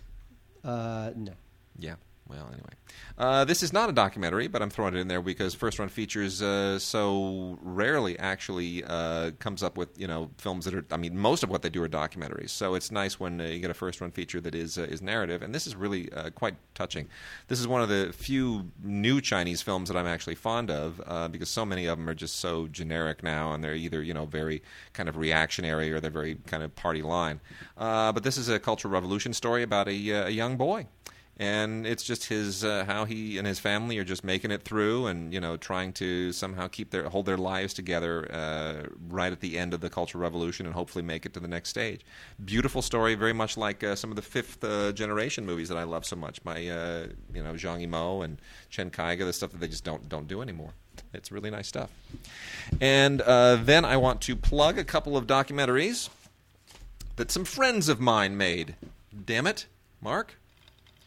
Uh, 0.64 1.12
no. 1.16 1.34
Yeah. 1.78 1.96
Well, 2.30 2.46
anyway, 2.46 2.74
uh, 3.18 3.44
this 3.46 3.64
is 3.64 3.74
not 3.74 3.90
a 3.90 3.92
documentary, 3.92 4.48
but 4.48 4.62
I'm 4.62 4.70
throwing 4.70 4.94
it 4.96 5.00
in 5.00 5.08
there 5.08 5.20
because 5.20 5.56
First 5.56 5.80
Run 5.80 5.90
Features 5.90 6.44
uh, 6.44 6.78
so 6.78 7.58
rarely 7.64 8.20
actually 8.20 8.84
uh, 8.84 9.32
comes 9.40 9.64
up 9.64 9.78
with 9.78 10.00
you 10.00 10.06
know 10.06 10.30
films 10.38 10.66
that 10.66 10.76
are. 10.76 10.86
I 10.92 10.98
mean, 10.98 11.18
most 11.18 11.42
of 11.42 11.50
what 11.50 11.64
they 11.64 11.70
do 11.70 11.82
are 11.82 11.90
documentaries. 11.90 12.52
So 12.52 12.76
it's 12.76 12.92
nice 12.92 13.20
when 13.20 13.42
uh, 13.42 13.46
you 13.46 13.60
get 13.60 13.72
a 13.72 13.74
First 13.74 14.00
Run 14.00 14.12
feature 14.12 14.40
that 14.42 14.54
is 14.54 14.78
uh, 14.78 14.84
is 14.84 15.02
narrative, 15.02 15.42
and 15.42 15.56
this 15.56 15.66
is 15.66 15.76
really 15.76 16.12
uh, 16.14 16.30
quite 16.30 16.54
touching. 16.76 17.08
This 17.48 17.60
is 17.60 17.68
one 17.68 17.82
of 17.82 17.90
the 17.90 18.14
few 18.14 18.70
new 18.84 19.22
Chinese 19.22 19.64
films 19.64 19.90
that 19.90 19.98
I'm 19.98 20.06
actually 20.06 20.36
fond 20.36 20.70
of 20.70 21.32
because 21.32 21.50
so 21.50 21.66
many 21.66 21.88
of 21.88 21.98
them 21.98 22.08
are 22.08 22.14
just 22.14 22.36
so 22.36 22.68
generic 22.68 23.24
now, 23.24 23.54
and 23.54 23.64
they're 23.64 23.74
either 23.74 24.04
you 24.04 24.14
know 24.14 24.28
very 24.28 24.62
kind 24.94 25.10
of 25.10 25.18
reactionary 25.18 25.92
or 25.92 26.00
they're 26.00 26.12
very 26.12 26.36
kind 26.46 26.62
of 26.62 26.76
party 26.76 27.02
line. 27.02 27.42
But 27.76 28.22
this 28.22 28.38
is 28.38 28.50
a 28.50 28.60
cultural 28.60 28.94
revolution 28.94 29.34
story 29.34 29.64
about 29.64 29.88
a, 29.88 30.10
a 30.10 30.30
young 30.30 30.58
boy 30.58 30.86
and 31.40 31.88
it's 31.88 32.04
just 32.04 32.26
his 32.26 32.66
uh, 32.66 32.84
how 32.86 33.06
he 33.06 33.38
and 33.38 33.48
his 33.48 33.60
family 33.60 33.98
are 33.98 34.04
just 34.04 34.26
making 34.26 34.52
it 34.52 34.64
through 34.64 35.08
and 35.08 35.34
you 35.34 35.40
know 35.40 35.56
trying 35.56 35.94
to 35.94 36.34
somehow 36.34 36.68
keep 36.68 36.92
their 36.92 37.08
hold 37.08 37.26
their 37.26 37.38
lives 37.38 37.74
together 37.74 38.30
uh, 38.32 38.86
right 39.08 39.32
at 39.32 39.40
the 39.40 39.58
end 39.58 39.74
of 39.74 39.80
the 39.80 39.90
cultural 39.90 40.22
revolution 40.22 40.66
and 40.66 40.76
hopefully 40.76 41.02
make 41.02 41.26
it 41.26 41.34
to 41.34 41.40
the 41.40 41.48
next 41.48 41.70
stage. 41.70 42.02
Beautiful 42.44 42.82
story 42.82 43.16
very 43.16 43.32
much 43.32 43.56
like 43.56 43.84
uh, 43.84 43.96
some 43.96 44.10
of 44.10 44.18
the 44.18 44.22
fifth 44.22 44.64
uh, 44.64 44.92
generation 44.92 45.46
movies 45.46 45.70
that 45.70 45.78
I 45.78 45.84
love 45.84 46.06
so 46.06 46.18
much. 46.18 46.44
By 46.44 46.68
uh, 46.68 47.08
you 47.34 47.42
know 47.42 47.54
Zhang 47.54 47.88
Yimou 47.88 48.26
and 48.26 48.42
Chen 48.70 48.92
Kaige 48.92 49.20
the 49.20 49.34
stuff 49.34 49.52
that 49.52 49.60
they 49.60 49.70
just 49.70 49.86
don't 49.86 50.10
don't 50.10 50.28
do 50.28 50.42
anymore. 50.42 50.74
It's 51.14 51.32
really 51.32 51.50
nice 51.50 51.68
stuff. 51.68 51.90
And 52.82 53.22
uh, 53.22 53.56
then 53.56 53.86
I 53.86 53.96
want 53.96 54.20
to 54.22 54.36
plug 54.36 54.78
a 54.78 54.84
couple 54.84 55.16
of 55.16 55.26
documentaries 55.26 56.10
that 57.16 57.32
some 57.32 57.46
friends 57.46 57.88
of 57.88 58.02
mine 58.02 58.36
made. 58.36 58.76
Damn 59.26 59.48
it 59.48 59.68
Mark 60.02 60.39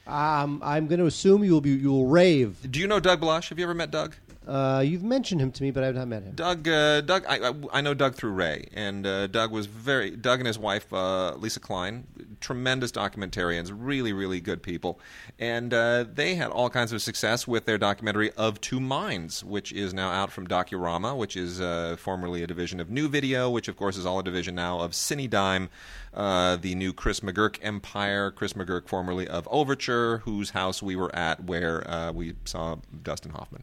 Um, 0.06 0.60
I'm 0.64 0.88
going 0.88 0.98
to 0.98 1.06
assume 1.06 1.44
you 1.44 1.52
will 1.52 1.60
be 1.60 1.70
you 1.70 1.90
will 1.92 2.06
rave. 2.06 2.56
Do 2.70 2.80
you 2.80 2.86
know 2.86 3.00
Doug 3.00 3.20
Blush? 3.20 3.50
Have 3.50 3.58
you 3.58 3.64
ever 3.64 3.74
met 3.74 3.90
Doug? 3.90 4.16
Uh, 4.46 4.82
you've 4.84 5.04
mentioned 5.04 5.40
him 5.40 5.52
to 5.52 5.62
me, 5.62 5.70
but 5.70 5.84
I've 5.84 5.94
not 5.94 6.08
met 6.08 6.24
him. 6.24 6.34
Doug, 6.34 6.66
uh, 6.66 7.00
Doug, 7.02 7.24
I, 7.28 7.50
I, 7.50 7.52
I 7.74 7.80
know 7.80 7.94
Doug 7.94 8.16
through 8.16 8.32
Ray, 8.32 8.68
and 8.74 9.06
uh, 9.06 9.26
Doug 9.28 9.52
was 9.52 9.66
very. 9.66 10.10
Doug 10.10 10.40
and 10.40 10.46
his 10.46 10.58
wife 10.58 10.92
uh, 10.92 11.34
Lisa 11.34 11.60
Klein, 11.60 12.06
tremendous 12.40 12.90
documentarians, 12.90 13.72
really, 13.72 14.12
really 14.12 14.40
good 14.40 14.62
people, 14.62 14.98
and 15.38 15.72
uh, 15.72 16.04
they 16.12 16.34
had 16.34 16.50
all 16.50 16.68
kinds 16.70 16.92
of 16.92 17.00
success 17.00 17.46
with 17.46 17.66
their 17.66 17.78
documentary 17.78 18.32
of 18.32 18.60
Two 18.60 18.80
Minds, 18.80 19.44
which 19.44 19.72
is 19.72 19.94
now 19.94 20.10
out 20.10 20.32
from 20.32 20.48
Docurama, 20.48 21.16
which 21.16 21.36
is 21.36 21.60
uh, 21.60 21.96
formerly 21.98 22.42
a 22.42 22.46
division 22.46 22.80
of 22.80 22.90
New 22.90 23.08
Video, 23.08 23.48
which 23.48 23.68
of 23.68 23.76
course 23.76 23.96
is 23.96 24.04
all 24.04 24.18
a 24.18 24.24
division 24.24 24.56
now 24.56 24.80
of 24.80 24.90
Cinedigm, 24.90 25.68
the 26.12 26.74
new 26.74 26.92
Chris 26.92 27.20
McGurk 27.20 27.58
empire. 27.62 28.30
Chris 28.32 28.54
McGurk, 28.54 28.88
formerly 28.88 29.28
of 29.28 29.46
Overture, 29.50 30.18
whose 30.18 30.50
house 30.50 30.82
we 30.82 30.96
were 30.96 31.14
at, 31.14 31.44
where 31.44 32.10
we 32.12 32.34
saw 32.44 32.76
Dustin 33.02 33.30
Hoffman. 33.32 33.62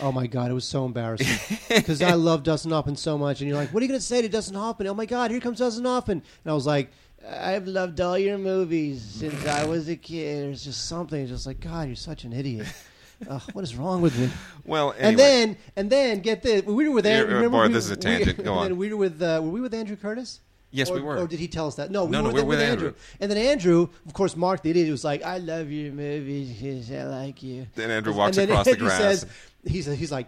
Oh 0.00 0.12
my 0.12 0.26
god, 0.28 0.50
it 0.50 0.54
was 0.54 0.64
so 0.64 0.84
embarrassing 0.84 1.58
because 1.68 2.00
I 2.02 2.12
love 2.14 2.42
Dustin 2.44 2.70
Hoffman 2.70 2.96
so 2.96 3.18
much, 3.18 3.40
and 3.40 3.48
you're 3.48 3.58
like, 3.58 3.72
"What 3.74 3.80
are 3.80 3.84
you 3.84 3.88
going 3.88 4.00
to 4.00 4.06
say 4.06 4.22
to 4.22 4.28
Dustin 4.28 4.54
Hoffman?" 4.56 4.86
Oh 4.88 4.94
my 4.94 5.06
god, 5.06 5.30
here 5.30 5.40
comes 5.40 5.58
Dustin 5.58 5.84
Hoffman, 5.84 6.22
and 6.44 6.50
I 6.50 6.54
was 6.54 6.66
like, 6.66 6.90
"I've 7.28 7.66
loved 7.66 8.00
all 8.00 8.16
your 8.18 8.38
movies 8.38 9.02
since 9.02 9.44
I 9.46 9.64
was 9.66 9.88
a 9.88 9.96
kid." 9.96 10.50
It's 10.50 10.62
just 10.64 10.88
something, 10.88 11.20
it's 11.20 11.30
just 11.32 11.46
like, 11.46 11.58
God, 11.60 11.88
you're 11.88 11.96
such 11.96 12.22
an 12.24 12.32
idiot. 12.32 12.66
Ugh, 13.28 13.42
what 13.52 13.64
is 13.64 13.74
wrong 13.74 14.00
with 14.00 14.16
me? 14.16 14.30
Well, 14.64 14.94
And 14.96 15.18
then, 15.18 15.56
and 15.74 15.90
then, 15.90 16.20
get 16.20 16.42
this: 16.42 16.62
we 16.64 16.88
were 16.88 16.94
with 16.94 17.04
Andrew. 17.06 17.32
uh, 17.32 17.36
remember 17.38 17.58
boy, 17.58 17.66
we- 17.66 17.72
this 17.74 17.86
is 17.86 17.90
a 17.90 17.94
we- 17.94 18.00
tangent. 18.00 18.36
Go 18.36 18.42
and 18.52 18.58
on. 18.60 18.68
then 18.68 18.76
we 18.78 18.90
were 18.90 18.96
with 18.96 19.20
uh, 19.20 19.40
were 19.42 19.50
we 19.50 19.60
with 19.60 19.74
Andrew 19.74 19.96
Curtis? 19.96 20.40
Yes, 20.70 20.90
or, 20.90 20.94
we 20.96 21.00
were. 21.00 21.16
Or 21.18 21.26
did 21.26 21.38
he 21.38 21.48
tell 21.48 21.66
us 21.66 21.76
that? 21.76 21.90
No, 21.90 22.04
we 22.04 22.10
No, 22.10 22.18
were 22.18 22.28
no, 22.28 22.34
with, 22.34 22.42
we're 22.44 22.48
with 22.50 22.60
Andrew. 22.60 22.88
Andrew. 22.88 23.00
And 23.20 23.30
then 23.30 23.38
Andrew, 23.38 23.88
of 24.06 24.12
course, 24.12 24.36
Mark 24.36 24.62
the 24.62 24.70
idiot 24.70 24.90
was 24.90 25.02
like, 25.04 25.22
"I 25.22 25.38
love 25.38 25.70
your 25.70 25.92
movies. 25.92 26.56
'cause 26.60 26.94
I 26.94 27.04
like 27.04 27.42
you." 27.42 27.66
Then 27.74 27.90
Andrew 27.90 28.12
And 28.12 28.18
walks 28.18 28.36
then 28.36 28.50
across 28.50 28.64
the 28.66 28.70
Andrew 28.72 28.86
grass. 28.88 28.98
Says, 29.00 29.26
he's 29.64 29.86
he's 29.86 30.12
like, 30.12 30.26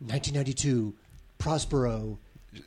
1992, 0.00 0.94
Prospero. 1.38 2.18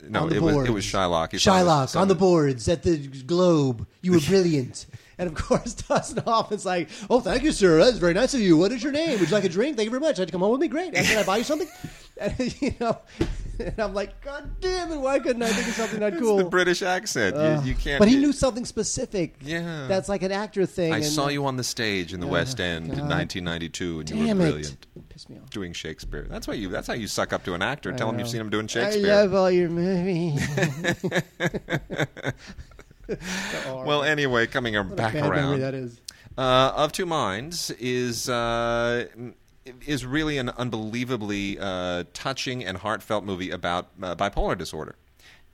No, 0.08 0.20
on 0.22 0.28
the 0.30 0.36
it 0.36 0.42
was- 0.42 0.52
it 0.52 0.56
boards. 0.56 0.70
was 0.70 0.84
Shylock. 0.84 1.32
He 1.32 1.38
saw 1.38 1.58
Shylock 1.58 2.00
on 2.00 2.08
the 2.08 2.12
some- 2.14 2.18
boards 2.18 2.68
at 2.68 2.82
the 2.82 2.96
Globe. 3.26 3.86
You 4.00 4.12
were 4.12 4.20
brilliant. 4.26 4.86
and 5.18 5.28
of 5.28 5.34
course, 5.34 5.74
Dustin 5.88 6.22
Hoffman's 6.24 6.64
like, 6.64 6.88
"Oh, 7.10 7.20
thank 7.20 7.42
you, 7.42 7.52
sir. 7.52 7.78
That's 7.84 7.98
very 7.98 8.14
nice 8.14 8.32
of 8.32 8.40
you. 8.40 8.56
What 8.56 8.72
is 8.72 8.82
your 8.82 8.92
name? 8.92 9.18
Would 9.20 9.28
you 9.28 9.34
like 9.34 9.44
a 9.44 9.48
drink? 9.50 9.76
Thank 9.76 9.84
you 9.86 9.90
very 9.90 10.00
much. 10.00 10.18
I'd 10.18 10.32
come 10.32 10.40
home 10.40 10.52
with 10.52 10.60
me. 10.60 10.68
Great. 10.68 10.94
And 10.94 11.06
Can 11.06 11.18
I 11.18 11.24
buy 11.24 11.38
you 11.38 11.44
something?" 11.44 11.68
And, 12.20 12.62
you 12.62 12.74
know, 12.78 12.98
and 13.58 13.78
I'm 13.78 13.94
like, 13.94 14.20
"God 14.22 14.60
damn 14.60 14.92
it! 14.92 14.96
Why 14.98 15.18
couldn't 15.18 15.42
I 15.42 15.48
think 15.48 15.68
of 15.68 15.74
something 15.74 16.00
that 16.00 16.14
It's 16.14 16.22
cool?" 16.22 16.36
the 16.38 16.44
British 16.44 16.82
accent. 16.82 17.36
Ugh. 17.36 17.64
you, 17.64 17.72
you 17.72 17.76
can't. 17.76 17.98
But 17.98 18.08
he 18.08 18.16
knew 18.16 18.32
something 18.32 18.64
specific. 18.64 19.36
Yeah. 19.40 19.86
That's 19.88 20.08
like 20.08 20.22
an 20.22 20.32
actor 20.32 20.66
thing. 20.66 20.92
I 20.92 20.96
and, 20.96 21.04
saw 21.04 21.26
uh, 21.26 21.28
you 21.28 21.46
on 21.46 21.56
the 21.56 21.64
stage 21.64 22.12
in 22.12 22.20
the 22.20 22.26
West 22.26 22.60
End 22.60 22.86
in 22.86 23.08
1992, 23.08 24.00
and 24.00 24.10
you 24.10 24.16
were 24.16 24.34
brilliant 24.34 24.86
it! 24.96 25.08
Piss 25.08 25.28
me 25.28 25.38
off. 25.38 25.50
doing 25.50 25.72
Shakespeare. 25.72 26.26
That's 26.28 26.46
why 26.46 26.54
you. 26.54 26.68
That's 26.68 26.86
how 26.86 26.94
you 26.94 27.06
suck 27.06 27.32
up 27.32 27.44
to 27.44 27.54
an 27.54 27.62
actor. 27.62 27.92
I 27.92 27.96
Tell 27.96 28.10
him 28.10 28.18
you've 28.18 28.28
seen 28.28 28.40
him 28.40 28.50
doing 28.50 28.66
Shakespeare. 28.66 29.12
I 29.12 29.22
love 29.22 29.34
all 29.34 29.50
your 29.50 29.68
movies. 29.68 30.46
well, 33.66 34.02
anyway, 34.02 34.46
coming 34.46 34.74
back 34.94 35.14
around. 35.14 35.60
that 35.60 35.74
is. 35.74 36.00
Uh, 36.36 36.72
of 36.74 36.92
Two 36.92 37.04
Minds 37.04 37.70
is 37.72 38.28
uh, 38.28 39.06
is 39.86 40.04
really 40.04 40.38
an 40.38 40.50
unbelievably 40.50 41.58
uh, 41.58 42.04
touching 42.12 42.64
and 42.64 42.78
heartfelt 42.78 43.24
movie 43.24 43.50
about 43.50 43.88
uh, 44.02 44.14
bipolar 44.14 44.56
disorder. 44.56 44.96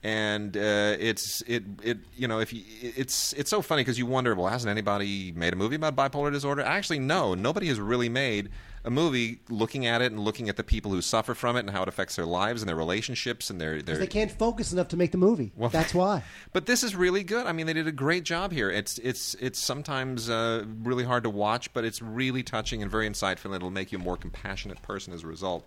And 0.01 0.55
uh, 0.55 0.95
it's 0.97 1.41
it 1.41 1.63
it 1.83 1.97
you 2.15 2.27
know 2.27 2.39
if 2.39 2.53
you, 2.53 2.63
it's 2.81 3.33
it's 3.33 3.49
so 3.49 3.61
funny 3.61 3.81
because 3.81 3.99
you 3.99 4.05
wonder 4.05 4.33
well 4.33 4.47
hasn't 4.47 4.71
anybody 4.71 5.33
made 5.33 5.51
a 5.51 5.57
movie 5.57 5.75
about 5.75 5.97
bipolar 5.97 6.31
disorder 6.31 6.61
actually 6.61 6.99
no 6.99 7.33
nobody 7.33 7.67
has 7.67 7.81
really 7.81 8.07
made 8.07 8.49
a 8.83 8.89
movie 8.89 9.39
looking 9.49 9.85
at 9.85 10.01
it 10.01 10.11
and 10.11 10.19
looking 10.19 10.49
at 10.49 10.57
the 10.57 10.63
people 10.63 10.91
who 10.91 11.01
suffer 11.01 11.33
from 11.33 11.55
it 11.55 11.61
and 11.61 11.69
how 11.69 11.81
it 11.83 11.87
affects 11.87 12.15
their 12.15 12.25
lives 12.25 12.61
and 12.61 12.69
their 12.69 12.75
relationships 12.75 13.49
and 13.49 13.59
their 13.59 13.81
their 13.81 13.97
They 13.97 14.07
can't 14.07 14.31
focus 14.31 14.71
enough 14.71 14.87
to 14.89 14.97
make 14.97 15.11
the 15.11 15.17
movie. 15.17 15.51
Well, 15.55 15.69
That's 15.69 15.93
why. 15.93 16.23
But 16.51 16.65
this 16.65 16.83
is 16.83 16.95
really 16.95 17.23
good. 17.23 17.45
I 17.45 17.51
mean, 17.51 17.67
they 17.67 17.73
did 17.73 17.87
a 17.87 17.91
great 17.91 18.23
job 18.23 18.51
here. 18.51 18.69
It's 18.71 18.97
it's 18.99 19.35
it's 19.35 19.59
sometimes 19.59 20.29
uh, 20.29 20.65
really 20.83 21.03
hard 21.03 21.23
to 21.23 21.29
watch, 21.29 21.71
but 21.73 21.83
it's 21.83 22.01
really 22.01 22.43
touching 22.43 22.81
and 22.81 22.89
very 22.89 23.07
insightful, 23.07 23.45
and 23.45 23.55
it'll 23.55 23.69
make 23.69 23.91
you 23.91 23.99
a 23.99 24.01
more 24.01 24.17
compassionate 24.17 24.81
person 24.81 25.13
as 25.13 25.23
a 25.23 25.27
result. 25.27 25.65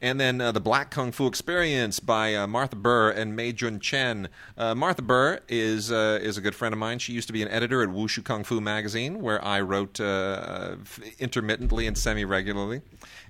And 0.00 0.20
then 0.20 0.40
uh, 0.40 0.52
the 0.52 0.60
Black 0.60 0.90
Kung 0.90 1.12
Fu 1.12 1.26
Experience 1.26 2.00
by 2.00 2.34
uh, 2.34 2.46
Martha 2.46 2.76
Burr 2.76 3.10
and 3.10 3.34
Mei 3.34 3.52
Jun 3.52 3.80
Chen. 3.80 4.28
Uh, 4.56 4.74
Martha 4.74 5.02
Burr 5.02 5.40
is 5.48 5.90
uh, 5.90 6.18
is 6.22 6.36
a 6.36 6.40
good 6.40 6.54
friend 6.54 6.72
of 6.72 6.78
mine. 6.78 6.98
She 6.98 7.12
used 7.12 7.26
to 7.28 7.32
be 7.32 7.42
an 7.42 7.48
editor 7.48 7.82
at 7.82 7.88
Wushu 7.88 8.24
Kung 8.24 8.44
Fu 8.44 8.60
magazine, 8.60 9.22
where 9.22 9.42
I 9.44 9.60
wrote 9.60 10.00
uh, 10.00 10.76
intermittently 11.18 11.86
and 11.86 11.96
semi 11.96 12.24
regularly. 12.24 12.82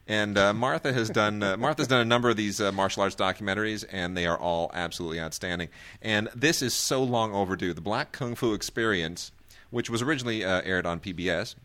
And 0.07 0.35
Martha 0.57 0.93
has 0.93 1.11
done 1.11 1.41
Martha's 1.61 1.87
done 1.87 2.01
a 2.01 2.05
number 2.05 2.31
of 2.31 2.37
these 2.37 2.61
martial 2.61 3.03
arts 3.03 3.15
documentaries, 3.15 3.85
and 3.91 4.17
they 4.17 4.27
are 4.27 4.39
all 4.39 4.71
absolutely 4.73 5.21
outstanding. 5.21 5.69
And 6.01 6.29
this 6.35 6.63
is 6.63 6.73
so 6.73 7.03
long 7.03 7.35
overdue. 7.35 7.75
The 7.75 7.83
Black 7.83 8.13
Kung 8.13 8.35
Fu 8.35 8.55
Experience, 8.55 9.33
which 9.69 9.91
was 9.91 10.01
originally 10.01 10.45
aired 10.45 10.87
on 10.87 11.01
PBS, 11.01 11.57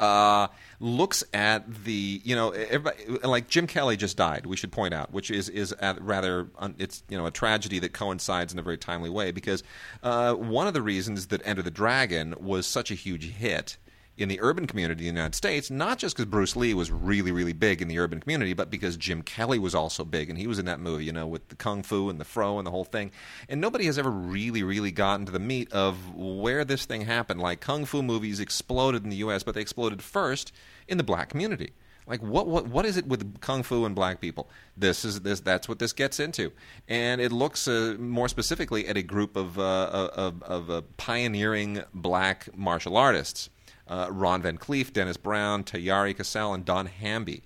uh, 0.00 0.48
looks 0.80 1.24
at 1.32 1.84
the 1.84 2.20
you 2.24 2.36
know 2.36 2.50
everybody, 2.50 3.18
like 3.24 3.48
Jim 3.48 3.66
Kelly 3.66 3.96
just 3.96 4.16
died. 4.16 4.46
We 4.46 4.56
should 4.56 4.72
point 4.72 4.94
out, 4.94 5.12
which 5.12 5.30
is 5.30 5.48
is 5.48 5.74
rather 6.00 6.48
it's 6.78 7.02
you 7.08 7.16
know 7.16 7.26
a 7.26 7.30
tragedy 7.30 7.78
that 7.80 7.92
coincides 7.92 8.52
in 8.52 8.58
a 8.58 8.62
very 8.62 8.78
timely 8.78 9.10
way 9.10 9.30
because 9.30 9.62
uh, 10.02 10.34
one 10.34 10.66
of 10.66 10.74
the 10.74 10.82
reasons 10.82 11.28
that 11.28 11.40
Enter 11.44 11.62
the 11.62 11.70
Dragon 11.70 12.34
was 12.38 12.66
such 12.66 12.90
a 12.90 12.94
huge 12.94 13.30
hit 13.30 13.76
in 14.16 14.28
the 14.28 14.40
urban 14.40 14.66
community 14.66 15.08
in 15.08 15.14
the 15.14 15.18
United 15.20 15.34
States, 15.34 15.70
not 15.70 15.98
just 15.98 16.16
because 16.16 16.30
Bruce 16.30 16.56
Lee 16.56 16.72
was 16.72 16.90
really, 16.90 17.30
really 17.30 17.52
big 17.52 17.82
in 17.82 17.88
the 17.88 17.98
urban 17.98 18.20
community, 18.20 18.54
but 18.54 18.70
because 18.70 18.96
Jim 18.96 19.22
Kelly 19.22 19.58
was 19.58 19.74
also 19.74 20.04
big, 20.04 20.30
and 20.30 20.38
he 20.38 20.46
was 20.46 20.58
in 20.58 20.64
that 20.66 20.80
movie, 20.80 21.04
you 21.04 21.12
know, 21.12 21.26
with 21.26 21.48
the 21.48 21.54
kung 21.54 21.82
fu 21.82 22.08
and 22.08 22.18
the 22.18 22.24
fro 22.24 22.58
and 22.58 22.66
the 22.66 22.70
whole 22.70 22.84
thing. 22.84 23.10
And 23.48 23.60
nobody 23.60 23.86
has 23.86 23.98
ever 23.98 24.10
really, 24.10 24.62
really 24.62 24.90
gotten 24.90 25.26
to 25.26 25.32
the 25.32 25.38
meat 25.38 25.70
of 25.72 26.14
where 26.14 26.64
this 26.64 26.86
thing 26.86 27.02
happened. 27.02 27.40
Like 27.40 27.60
kung 27.60 27.84
fu 27.84 28.02
movies 28.02 28.40
exploded 28.40 29.04
in 29.04 29.10
the 29.10 29.16
U.S., 29.16 29.42
but 29.42 29.54
they 29.54 29.60
exploded 29.60 30.00
first 30.02 30.52
in 30.88 30.96
the 30.96 31.04
black 31.04 31.28
community. 31.28 31.72
Like 32.06 32.22
what 32.22 32.46
what 32.46 32.68
what 32.68 32.86
is 32.86 32.96
it 32.96 33.06
with 33.06 33.40
kung 33.40 33.64
fu 33.64 33.84
and 33.84 33.94
black 33.94 34.20
people? 34.20 34.48
This 34.76 35.04
is 35.04 35.22
this 35.22 35.40
that's 35.40 35.68
what 35.68 35.80
this 35.80 35.92
gets 35.92 36.20
into, 36.20 36.52
and 36.86 37.20
it 37.20 37.32
looks 37.32 37.66
uh, 37.66 37.96
more 37.98 38.28
specifically 38.28 38.86
at 38.86 38.96
a 38.96 39.02
group 39.02 39.34
of 39.34 39.58
uh, 39.58 40.10
of, 40.14 40.40
of 40.44 40.70
uh, 40.70 40.82
pioneering 40.96 41.82
black 41.92 42.56
martial 42.56 42.96
artists 42.96 43.50
uh, 43.88 44.08
Ron 44.10 44.42
Van 44.42 44.56
Clief, 44.56 44.92
Dennis 44.92 45.16
Brown, 45.16 45.64
Tayari 45.64 46.16
Cassell, 46.16 46.54
and 46.54 46.64
Don 46.64 46.86
Hamby. 46.86 47.42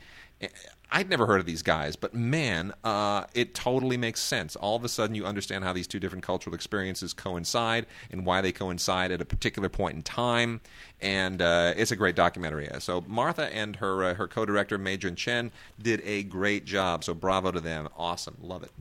I'd 0.93 1.09
never 1.09 1.27
heard 1.27 1.39
of 1.39 1.47
these 1.47 1.63
guys, 1.63 1.95
but 1.95 2.15
man, 2.15 2.73
uh, 2.83 3.25
it 3.33 3.55
totally 3.55 3.97
makes 3.97 4.21
sense. 4.21 4.57
All 4.57 4.75
of 4.75 4.85
a 4.85 4.89
sudden, 4.89 5.15
you 5.15 5.25
understand 5.25 5.63
how 5.63 5.73
these 5.73 5.87
two 5.87 6.01
different 6.01 6.25
cultural 6.25 6.55
experiences 6.55 7.15
coincide 7.15 7.87
and 8.11 8.27
why 8.27 8.41
they 8.41 8.51
coincide 8.51 9.13
at 9.13 9.21
a 9.21 9.25
particular 9.25 9.69
point 9.69 9.95
in 9.95 10.03
time. 10.03 10.61
And 11.01 11.41
uh, 11.41 11.75
it's 11.77 11.93
a 11.93 11.97
great 11.97 12.17
documentary. 12.17 12.69
So 12.81 13.05
Martha 13.07 13.55
and 13.55 13.77
her 13.77 14.03
uh, 14.03 14.15
her 14.15 14.27
co-director 14.27 14.79
Mei-Jun 14.79 15.15
Chen 15.15 15.53
did 15.81 16.03
a 16.05 16.25
great 16.25 16.65
job. 16.65 17.05
So 17.05 17.15
bravo 17.15 17.53
to 17.53 17.61
them. 17.61 17.89
Awesome, 17.97 18.37
love 18.41 18.65
it. 18.65 18.73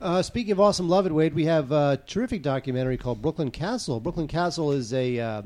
Uh, 0.00 0.22
speaking 0.22 0.52
of 0.52 0.60
awesome, 0.60 0.88
love 0.88 1.06
it, 1.06 1.12
Wade. 1.12 1.34
We 1.34 1.44
have 1.44 1.70
a 1.70 2.00
terrific 2.06 2.42
documentary 2.42 2.96
called 2.96 3.20
Brooklyn 3.20 3.50
Castle. 3.50 4.00
Brooklyn 4.00 4.26
Castle 4.26 4.72
is 4.72 4.92
a 4.94 5.20
uh, 5.20 5.42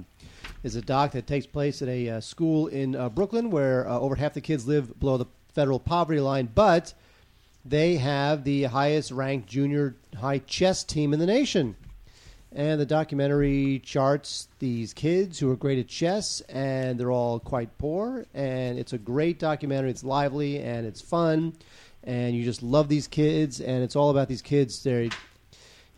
is 0.67 0.75
a 0.75 0.83
doc 0.83 1.12
that 1.12 1.29
takes 1.29 1.47
place 1.47 1.81
at 1.81 1.89
a 1.89 2.11
uh, 2.11 2.21
school 2.21 2.67
in 2.67 2.97
uh, 2.97 3.09
Brooklyn 3.09 3.51
where 3.51 3.89
uh, 3.89 4.01
over 4.01 4.17
half 4.17 4.35
the 4.35 4.41
kids 4.41 4.67
live 4.67 4.99
below 4.99 5.17
the 5.17 5.27
federal 5.55 5.79
poverty 5.79 6.21
line, 6.21 6.49
but 6.53 6.93
they 7.64 7.97
have 7.97 8.43
the 8.43 8.64
highest 8.64 9.12
ranked 9.12 9.49
junior 9.49 9.95
high 10.19 10.39
chess 10.41 10.83
team 10.83 11.12
in 11.12 11.21
the 11.21 11.27
nation. 11.27 11.77
And 12.53 12.81
the 12.81 12.87
documentary 12.87 13.81
charts 13.85 14.49
these 14.59 14.93
kids 14.93 15.39
who 15.39 15.51
are 15.53 15.57
great 15.57 15.79
at 15.79 15.87
chess, 15.87 16.41
and 16.49 16.99
they're 16.99 17.12
all 17.12 17.39
quite 17.39 17.79
poor. 17.79 18.27
And 18.35 18.77
it's 18.77 18.93
a 18.93 18.99
great 18.99 19.39
documentary. 19.39 19.91
It's 19.91 20.03
lively 20.03 20.61
and 20.61 20.85
it's 20.85 21.01
fun, 21.01 21.53
and 22.03 22.35
you 22.35 22.43
just 22.43 22.62
love 22.62 22.89
these 22.89 23.07
kids. 23.07 23.61
And 23.61 23.85
it's 23.85 23.95
all 23.95 24.11
about 24.11 24.27
these 24.27 24.43
kids. 24.43 24.83
They're 24.83 25.11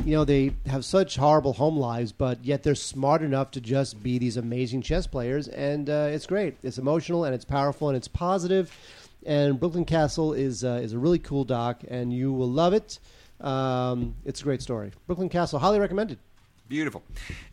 you 0.04 0.12
know 0.12 0.24
they 0.24 0.52
have 0.66 0.84
such 0.84 1.16
horrible 1.16 1.52
home 1.52 1.76
lives, 1.76 2.12
but 2.12 2.44
yet 2.44 2.62
they're 2.62 2.74
smart 2.74 3.22
enough 3.22 3.50
to 3.52 3.60
just 3.60 4.02
be 4.02 4.18
these 4.18 4.36
amazing 4.36 4.82
chess 4.82 5.06
players, 5.06 5.48
and 5.48 5.90
uh, 5.90 6.08
it's 6.10 6.26
great. 6.26 6.56
It's 6.62 6.78
emotional 6.78 7.24
and 7.24 7.34
it's 7.34 7.44
powerful 7.44 7.88
and 7.88 7.96
it's 7.96 8.08
positive. 8.08 8.72
And 9.26 9.58
Brooklyn 9.58 9.84
Castle 9.84 10.32
is 10.32 10.64
uh, 10.64 10.80
is 10.82 10.92
a 10.92 10.98
really 10.98 11.18
cool 11.18 11.44
doc, 11.44 11.82
and 11.88 12.12
you 12.12 12.32
will 12.32 12.50
love 12.50 12.72
it. 12.72 12.98
Um, 13.40 14.14
it's 14.24 14.40
a 14.40 14.44
great 14.44 14.62
story. 14.62 14.92
Brooklyn 15.06 15.28
Castle, 15.28 15.58
highly 15.58 15.80
recommended. 15.80 16.18
Beautiful. 16.68 17.02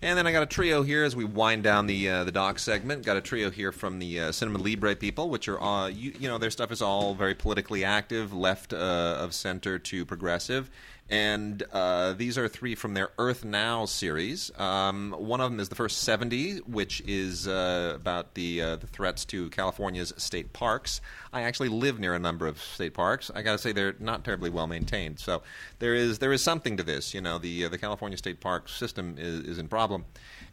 And 0.01 0.17
then 0.17 0.27
I 0.27 0.33
got 0.33 0.43
a 0.43 0.45
trio 0.45 0.83
here 0.83 1.05
as 1.05 1.15
we 1.15 1.23
wind 1.23 1.63
down 1.63 1.87
the 1.87 2.09
uh, 2.09 2.23
the 2.25 2.33
doc 2.33 2.59
segment. 2.59 3.05
Got 3.05 3.15
a 3.15 3.21
trio 3.21 3.49
here 3.49 3.71
from 3.71 3.99
the 3.99 4.19
uh, 4.19 4.31
Cinema 4.33 4.59
Libre 4.59 4.93
people, 4.93 5.29
which 5.29 5.47
are 5.47 5.61
uh, 5.61 5.87
you, 5.87 6.13
you 6.19 6.27
know 6.27 6.37
their 6.37 6.51
stuff 6.51 6.69
is 6.69 6.81
all 6.81 7.15
very 7.15 7.33
politically 7.33 7.85
active, 7.85 8.33
left 8.33 8.73
uh, 8.73 9.17
of 9.19 9.33
center 9.33 9.79
to 9.79 10.05
progressive 10.05 10.69
and 11.09 11.61
uh, 11.71 12.13
these 12.13 12.35
are 12.37 12.47
three 12.47 12.73
from 12.73 12.95
their 12.95 13.09
Earth 13.19 13.45
Now 13.45 13.85
series. 13.85 14.51
Um, 14.57 15.13
one 15.17 15.39
of 15.39 15.51
them 15.51 15.59
is 15.59 15.69
the 15.69 15.75
first 15.75 15.99
70, 15.99 16.59
which 16.59 17.01
is 17.05 17.47
uh, 17.47 17.93
about 17.95 18.33
the 18.33 18.61
uh, 18.61 18.75
the 18.77 18.87
threats 18.87 19.23
to 19.25 19.49
California's 19.51 20.13
state 20.17 20.51
parks. 20.51 21.01
I 21.31 21.41
actually 21.41 21.69
live 21.69 21.99
near 21.99 22.15
a 22.15 22.19
number 22.19 22.47
of 22.47 22.59
state 22.59 22.95
parks. 22.95 23.29
I 23.35 23.43
got 23.43 23.51
to 23.51 23.57
say 23.59 23.71
they're 23.71 23.95
not 23.99 24.23
terribly 24.23 24.49
well 24.49 24.65
maintained. 24.65 25.19
So 25.19 25.43
there 25.77 25.93
is 25.93 26.17
there 26.17 26.33
is 26.33 26.43
something 26.43 26.77
to 26.77 26.83
this. 26.83 27.13
You 27.13 27.21
know, 27.21 27.37
the 27.37 27.65
uh, 27.65 27.69
the 27.69 27.77
California 27.77 28.17
state 28.17 28.39
park 28.39 28.67
system 28.67 29.15
is, 29.19 29.41
is 29.41 29.59
in 29.59 29.67
problem. 29.67 30.05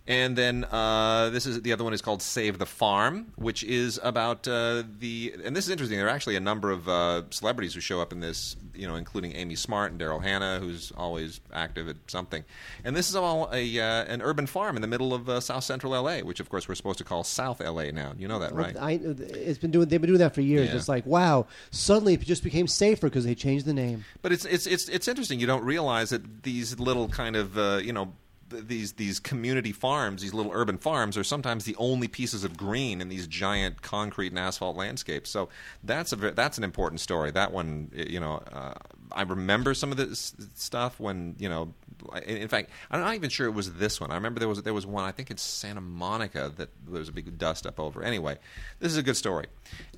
And 0.07 0.37
then 0.37 0.65
uh, 0.65 1.31
this 1.31 1.47
is 1.47 1.63
the 1.63 1.73
other 1.73 1.85
one 1.85 1.93
is 1.93 2.03
called 2.03 2.23
Save 2.23 2.59
the 2.59 2.67
Farm, 2.67 3.33
which 3.37 3.63
is 3.63 4.01
about 4.03 4.49
uh, 4.49 4.83
the 4.99 5.33
and 5.45 5.55
this 5.55 5.67
is 5.67 5.71
interesting. 5.71 5.97
There 5.97 6.09
are 6.09 6.11
actually 6.11 6.35
a 6.35 6.41
number 6.41 6.73
of 6.73 6.89
uh, 6.89 7.23
celebrities 7.31 7.75
who 7.75 7.81
show 7.81 8.01
up 8.01 8.13
in 8.13 8.19
this, 8.19 8.57
you 8.75 8.89
know, 8.89 8.97
including 8.97 9.37
Amy 9.37 9.55
Smart 9.55 9.93
and 9.93 10.01
Daryl 10.01 10.21
Hannah, 10.21 10.59
who's 10.59 10.93
always 10.97 11.41
active 11.53 11.89
at 11.89 11.97
something. 12.09 12.43
And 12.83 12.97
this 12.97 13.09
is 13.09 13.15
all 13.15 13.49
a 13.53 13.79
uh, 13.79 14.05
an 14.05 14.23
urban 14.23 14.49
farm 14.49 14.75
in 14.75 14.83
the 14.83 14.89
middle 14.89 15.15
of 15.15 15.29
uh, 15.29 15.39
South 15.39 15.63
Central 15.63 15.93
LA, 15.93 16.19
which 16.19 16.41
of 16.41 16.49
course 16.49 16.69
we're 16.69 16.75
supposed 16.75 16.99
to 16.99 17.05
call 17.05 17.23
South 17.23 17.61
LA 17.61 17.93
now. 17.93 18.13
You 18.19 18.27
know 18.27 18.41
that, 18.41 18.55
right? 18.55 18.77
I, 18.77 18.93
it's 19.03 19.59
been 19.59 19.71
doing. 19.71 19.87
They've 19.89 20.01
been 20.01 20.09
doing 20.09 20.19
that 20.19 20.35
for 20.35 20.41
years. 20.41 20.71
Yeah. 20.71 20.77
It's 20.77 20.89
like 20.89 21.07
wow, 21.07 21.47
suddenly 21.71 22.15
it 22.15 22.23
just 22.23 22.43
became 22.43 22.67
safer 22.67 23.07
because 23.07 23.25
they 23.25 23.37
changed 23.37 23.67
the 23.67 23.75
name. 23.75 24.05
But 24.21 24.33
it's 24.33 24.47
it's 24.47 24.67
it's 24.67 24.89
it's 24.89 25.07
interesting. 25.07 25.39
You 25.39 25.47
don't 25.47 25.65
realize 25.65 26.11
that 26.11 26.43
these 26.43 26.81
little 26.81 27.09
kind 27.09 27.37
of 27.37 27.57
uh, 27.57 27.81
you 27.81 27.93
know 27.93 28.15
these 28.53 28.93
these 28.93 29.19
community 29.21 29.73
farms, 29.73 30.23
these 30.23 30.35
little 30.35 30.53
urban 30.55 30.79
farms, 30.79 31.17
are 31.17 31.25
sometimes 31.25 31.65
the 31.65 31.77
only 31.77 32.09
pieces 32.09 32.45
of 32.45 32.57
green 32.57 33.01
in 33.01 33.09
these 33.09 33.27
giant 33.27 33.83
concrete 33.83 34.29
and 34.29 34.39
asphalt 34.39 34.77
landscapes. 34.77 35.31
So 35.31 35.49
that's 35.83 36.13
a 36.13 36.17
that's 36.17 36.59
an 36.59 36.65
important 36.65 37.01
story. 37.01 37.31
That 37.31 37.53
one, 37.53 37.91
you 37.95 38.21
know, 38.21 38.43
uh, 38.53 38.75
I 39.11 39.23
remember 39.23 39.75
some 39.75 39.91
of 39.91 39.97
this 39.97 40.35
stuff 40.55 41.01
when 41.01 41.37
you 41.39 41.49
know. 41.49 41.75
In 42.27 42.49
fact, 42.49 42.71
I'm 42.91 43.01
not 43.01 43.15
even 43.15 43.31
sure 43.31 43.47
it 43.47 43.53
was 43.53 43.75
this 43.75 44.01
one. 44.01 44.11
I 44.11 44.15
remember 44.15 44.41
there 44.41 44.49
was 44.49 44.63
there 44.63 44.75
was 44.75 44.87
one. 44.87 45.05
I 45.05 45.13
think 45.13 45.31
it's 45.31 45.43
Santa 45.43 45.81
Monica 45.81 46.53
that 46.57 46.71
there 46.87 46.99
was 46.99 47.09
a 47.09 47.13
big 47.13 47.39
dust 47.39 47.67
up 47.67 47.79
over. 47.81 48.03
Anyway, 48.03 48.39
this 48.79 48.93
is 48.93 48.99
a 48.99 49.03
good 49.03 49.17
story. 49.17 49.47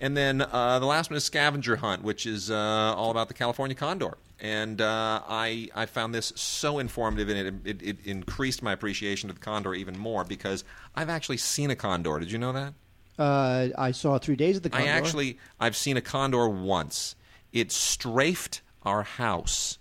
And 0.01 0.17
then 0.17 0.43
uh, 0.43 0.79
the 0.79 0.87
last 0.87 1.11
one 1.11 1.17
is 1.17 1.25
Scavenger 1.25 1.77
Hunt, 1.77 2.03
which 2.03 2.27
is 2.27 2.51
uh, 2.51 2.55
all 2.97 3.11
about 3.11 3.29
the 3.29 3.35
California 3.35 3.75
condor 3.75 4.17
and 4.41 4.81
uh, 4.81 5.23
I 5.27 5.69
I 5.75 5.87
found 5.87 6.15
this 6.15 6.33
so 6.37 6.79
informative, 6.79 7.29
and 7.29 7.67
it, 7.67 7.83
it, 7.83 7.83
it 7.83 8.07
increased 8.07 8.63
my 8.63 8.73
appreciation 8.73 9.31
of 9.31 9.37
the 9.37 9.41
condor 9.41 9.75
even 9.75 9.99
more 9.99 10.25
because 10.25 10.65
I've 10.95 11.09
actually 11.09 11.39
seen 11.39 11.71
a 11.71 11.77
condor. 11.77 12.19
Did 12.19 12.31
you 12.31 12.39
know 12.39 12.53
that? 12.53 12.75
Uh, 13.19 13.69
I 13.79 13.93
saw 13.93 14.19
three 14.19 14.37
days 14.37 14.57
of 14.57 14.63
the 14.63 14.71
condor. 14.71 14.87
I 14.87 14.91
actually 14.91 15.39
I've 15.61 15.77
seen 15.77 15.97
a 15.97 16.01
condor 16.01 16.49
once. 16.49 17.17
It 17.53 17.71
strafed 17.71 18.61
our 18.83 19.05
house, 19.05 19.79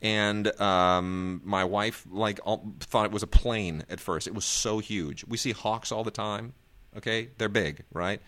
and 0.00 0.58
um, 0.60 1.40
my 1.44 1.64
wife 1.64 2.06
like 2.10 2.40
all, 2.44 2.72
thought 2.80 3.06
it 3.06 3.12
was 3.12 3.22
a 3.22 3.28
plane 3.28 3.84
at 3.90 4.00
first. 4.00 4.26
It 4.26 4.34
was 4.34 4.44
so 4.44 4.78
huge. 4.78 5.24
We 5.26 5.36
see 5.36 5.52
hawks 5.52 5.90
all 5.90 6.04
the 6.04 6.10
time. 6.10 6.54
Okay, 6.96 7.28
they're 7.38 7.48
big, 7.48 7.84
right? 7.92 8.20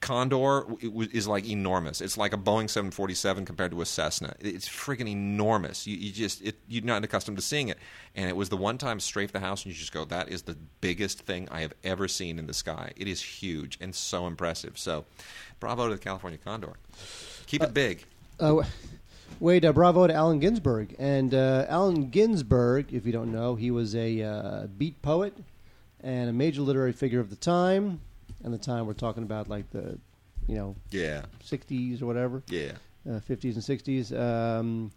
Condor 0.00 0.64
is 0.80 1.26
like 1.28 1.48
enormous. 1.48 2.00
It's 2.00 2.18
like 2.18 2.34
a 2.34 2.36
Boeing 2.36 2.68
747 2.68 3.44
compared 3.44 3.70
to 3.70 3.80
a 3.80 3.86
Cessna. 3.86 4.34
It's 4.40 4.68
freaking 4.68 5.08
enormous. 5.08 5.86
You, 5.86 5.96
you 5.96 6.12
just 6.12 6.42
it, 6.42 6.56
you're 6.68 6.84
not 6.84 7.04
accustomed 7.04 7.38
to 7.38 7.42
seeing 7.42 7.68
it. 7.68 7.78
And 8.14 8.28
it 8.28 8.36
was 8.36 8.48
the 8.48 8.56
one 8.56 8.78
time 8.78 9.00
strafe 9.00 9.32
the 9.32 9.40
house, 9.40 9.64
and 9.64 9.72
you 9.72 9.78
just 9.78 9.92
go, 9.92 10.04
"That 10.04 10.28
is 10.28 10.42
the 10.42 10.56
biggest 10.80 11.20
thing 11.20 11.48
I 11.50 11.60
have 11.60 11.72
ever 11.84 12.08
seen 12.08 12.38
in 12.38 12.46
the 12.46 12.54
sky. 12.54 12.92
It 12.96 13.06
is 13.06 13.22
huge 13.22 13.78
and 13.80 13.94
so 13.94 14.26
impressive." 14.26 14.76
So, 14.76 15.06
bravo 15.60 15.88
to 15.88 15.94
the 15.94 16.00
California 16.00 16.38
condor. 16.38 16.74
Keep 17.46 17.62
it 17.62 17.68
uh, 17.68 17.72
big. 17.72 18.04
Uh, 18.40 18.62
Wait, 19.40 19.64
uh, 19.64 19.72
bravo 19.72 20.06
to 20.06 20.14
Allen 20.14 20.38
Ginsberg. 20.38 20.94
And 20.98 21.34
uh, 21.34 21.66
Allen 21.68 22.10
Ginsberg, 22.10 22.92
if 22.92 23.04
you 23.06 23.12
don't 23.12 23.32
know, 23.32 23.54
he 23.54 23.70
was 23.70 23.94
a 23.94 24.22
uh, 24.22 24.66
beat 24.66 25.02
poet 25.02 25.36
and 26.00 26.30
a 26.30 26.32
major 26.32 26.62
literary 26.62 26.92
figure 26.92 27.20
of 27.20 27.30
the 27.30 27.36
time 27.36 28.00
and 28.44 28.52
the 28.52 28.58
time 28.58 28.86
we're 28.86 28.92
talking 28.92 29.22
about 29.22 29.48
like 29.48 29.70
the, 29.70 29.98
you 30.46 30.56
know, 30.56 30.76
yeah, 30.90 31.22
'60s 31.44 32.02
or 32.02 32.06
whatever, 32.06 32.42
yeah, 32.48 32.72
uh, 33.08 33.20
'50s 33.20 33.54
and 33.54 33.62
'60s. 33.62 34.18
Um, 34.18 34.90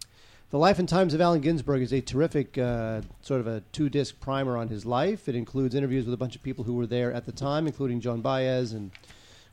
the 0.50 0.58
Life 0.58 0.78
and 0.78 0.88
Times 0.88 1.12
of 1.12 1.20
Allen 1.20 1.40
Ginsberg 1.40 1.82
is 1.82 1.92
a 1.92 2.00
terrific 2.00 2.56
uh, 2.56 3.00
sort 3.20 3.40
of 3.40 3.46
a 3.46 3.62
two 3.72 3.88
disc 3.88 4.18
primer 4.20 4.56
on 4.56 4.68
his 4.68 4.86
life. 4.86 5.28
It 5.28 5.34
includes 5.34 5.74
interviews 5.74 6.04
with 6.04 6.14
a 6.14 6.16
bunch 6.16 6.36
of 6.36 6.42
people 6.42 6.64
who 6.64 6.74
were 6.74 6.86
there 6.86 7.12
at 7.12 7.26
the 7.26 7.32
time, 7.32 7.66
including 7.66 8.00
Joan 8.00 8.20
Baez 8.20 8.72
and 8.72 8.90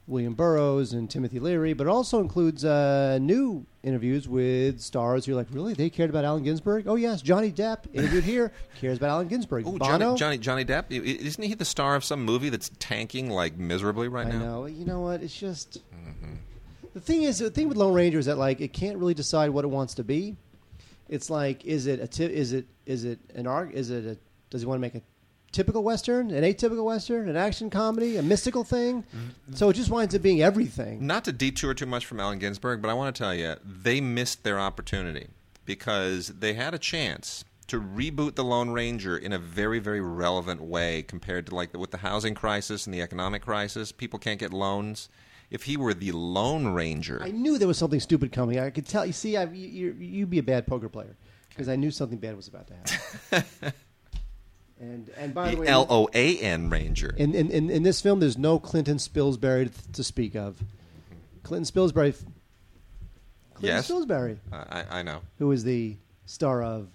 William 0.06 0.34
Burroughs 0.34 0.92
and 0.92 1.10
Timothy 1.10 1.40
Leary, 1.40 1.74
but 1.74 1.88
it 1.88 1.90
also 1.90 2.20
includes 2.20 2.66
uh, 2.66 3.18
new 3.22 3.66
interviews 3.84 4.28
with 4.28 4.82
stars. 4.82 5.28
You're 5.28 5.38
like, 5.38 5.48
really? 5.52 5.74
They 5.74 5.90
cared 5.90 6.10
about 6.10 6.26
Allen 6.26 6.44
Ginsberg? 6.44 6.88
Oh 6.88 6.96
yes, 6.96 7.22
Johnny 7.22 7.52
Depp 7.52 7.86
interviewed 7.94 8.26
here 8.26 8.52
cares 8.82 8.98
about 8.98 9.10
Allen 9.12 9.28
Ginsberg. 9.30 9.66
Oh, 9.66 9.78
Johnny, 9.78 10.18
Johnny, 10.18 10.38
Johnny 10.38 10.66
Depp 10.66 10.92
isn't 10.92 11.44
he 11.44 11.54
the 11.54 11.66
star 11.66 11.96
of 11.96 12.04
some 12.04 12.24
movie 12.24 12.50
that's 12.50 12.70
tanking 12.80 13.30
like 13.30 13.58
miserably 13.58 14.10
right 14.10 14.28
I 14.28 14.32
now? 14.32 14.36
I 14.36 14.40
know. 14.40 14.66
You 14.66 14.86
know 14.86 15.00
what? 15.00 15.24
It's 15.24 15.38
just 15.38 15.80
mm-hmm. 15.94 16.34
the 16.94 17.00
thing 17.00 17.24
is 17.24 17.40
the 17.40 17.50
thing 17.50 17.70
with 17.70 17.78
Lone 17.78 17.94
Ranger 17.94 18.20
is 18.20 18.26
that 18.26 18.38
like 18.38 18.60
it 18.60 18.74
can't 18.74 18.98
really 18.98 19.14
decide 19.14 19.52
what 19.52 19.64
it 19.64 19.70
wants 19.70 19.94
to 19.96 20.04
be. 20.04 20.36
It's 21.08 21.30
like, 21.30 21.64
is 21.66 21.88
it 21.88 22.00
a 22.02 22.08
t- 22.08 22.26
is 22.26 22.52
it 22.52 22.66
is 22.86 23.06
it 23.06 23.20
an 23.36 23.48
arg? 23.48 23.74
Is 23.74 23.90
it 23.90 24.06
a 24.06 24.18
does 24.50 24.62
he 24.62 24.68
want 24.68 24.78
to 24.78 24.82
make 24.82 24.96
a 24.96 25.02
typical 25.54 25.84
western, 25.84 26.32
an 26.32 26.44
atypical 26.44 26.84
western, 26.84 27.30
an 27.30 27.38
action 27.38 27.70
comedy, 27.70 28.18
a 28.18 28.22
mystical 28.22 28.64
thing. 28.64 29.04
Mm-hmm. 29.04 29.54
So 29.54 29.70
it 29.70 29.74
just 29.74 29.90
winds 29.90 30.14
up 30.14 30.22
being 30.22 30.42
everything. 30.42 31.06
Not 31.06 31.24
to 31.26 31.32
detour 31.32 31.74
too 31.74 31.86
much 31.86 32.06
from 32.06 32.20
Allen 32.20 32.40
Ginsberg, 32.40 32.82
but 32.82 32.90
I 32.90 32.94
want 32.94 33.16
to 33.16 33.24
tell 33.24 33.34
you, 33.34 33.56
they 33.64 34.02
missed 34.02 34.44
their 34.44 34.60
opportunity 34.60 35.28
because 35.66 36.28
they 36.28 36.54
had 36.54 36.74
a 36.74 36.80
chance 36.80 37.46
to 37.68 37.80
reboot 37.80 38.36
the 38.36 38.44
Lone 38.44 38.72
Ranger 38.72 39.18
in 39.18 39.32
a 39.32 39.40
very, 39.40 39.80
very 39.80 40.02
relevant 40.02 40.62
way 40.62 41.02
compared 41.02 41.48
to 41.48 41.56
like 41.56 41.76
with 41.78 41.92
the 41.92 41.98
housing 41.98 42.36
crisis 42.36 42.86
and 42.86 42.94
the 42.94 43.02
economic 43.02 43.44
crisis. 43.44 43.92
People 43.92 44.20
can't 44.20 44.40
get 44.40 44.52
loans. 44.52 45.10
If 45.50 45.64
he 45.64 45.78
were 45.78 45.94
the 45.94 46.12
Lone 46.12 46.68
Ranger, 46.68 47.22
I 47.24 47.32
knew 47.32 47.58
there 47.58 47.68
was 47.68 47.78
something 47.78 48.00
stupid 48.00 48.32
coming. 48.32 48.60
I 48.60 48.72
could 48.72 48.88
tell. 48.88 49.06
You 49.06 49.14
see, 49.14 49.38
I, 49.38 49.44
you, 49.44 49.68
you, 49.68 49.96
you'd 50.00 50.30
be 50.30 50.40
a 50.40 50.44
bad 50.44 50.66
poker 50.66 50.90
player 50.90 51.16
because 51.50 51.70
I 51.70 51.76
knew 51.76 51.92
something 51.92 52.18
bad 52.18 52.36
was 52.36 52.48
about 52.48 52.68
to 52.68 52.74
happen. 53.32 53.74
and 54.92 55.10
and 55.18 55.34
by 55.34 55.50
the, 55.50 55.56
the 55.56 55.62
way, 55.62 55.68
L 55.68 55.88
O 55.90 56.10
A 56.14 56.38
N 56.40 56.70
Ranger. 56.70 57.14
in, 57.18 57.34
in, 57.34 57.50
in, 57.52 57.70
in 57.70 57.84
this 57.84 58.02
film, 58.02 58.20
there's 58.20 58.38
no 58.38 58.60
Clinton 58.60 58.98
Spilsbury 58.98 59.72
to, 59.74 59.92
to 59.94 60.04
speak 60.04 60.36
of. 60.36 60.62
Clinton 61.44 61.66
Spilsbury. 61.66 62.14
Clinton 62.14 62.34
Yes. 63.60 63.90
Spilsbury, 63.90 64.38
I, 64.52 64.84
I 65.00 65.02
know, 65.04 65.22
who 65.40 65.52
is 65.52 65.64
the 65.64 65.96
star 66.26 66.64
of 66.64 66.88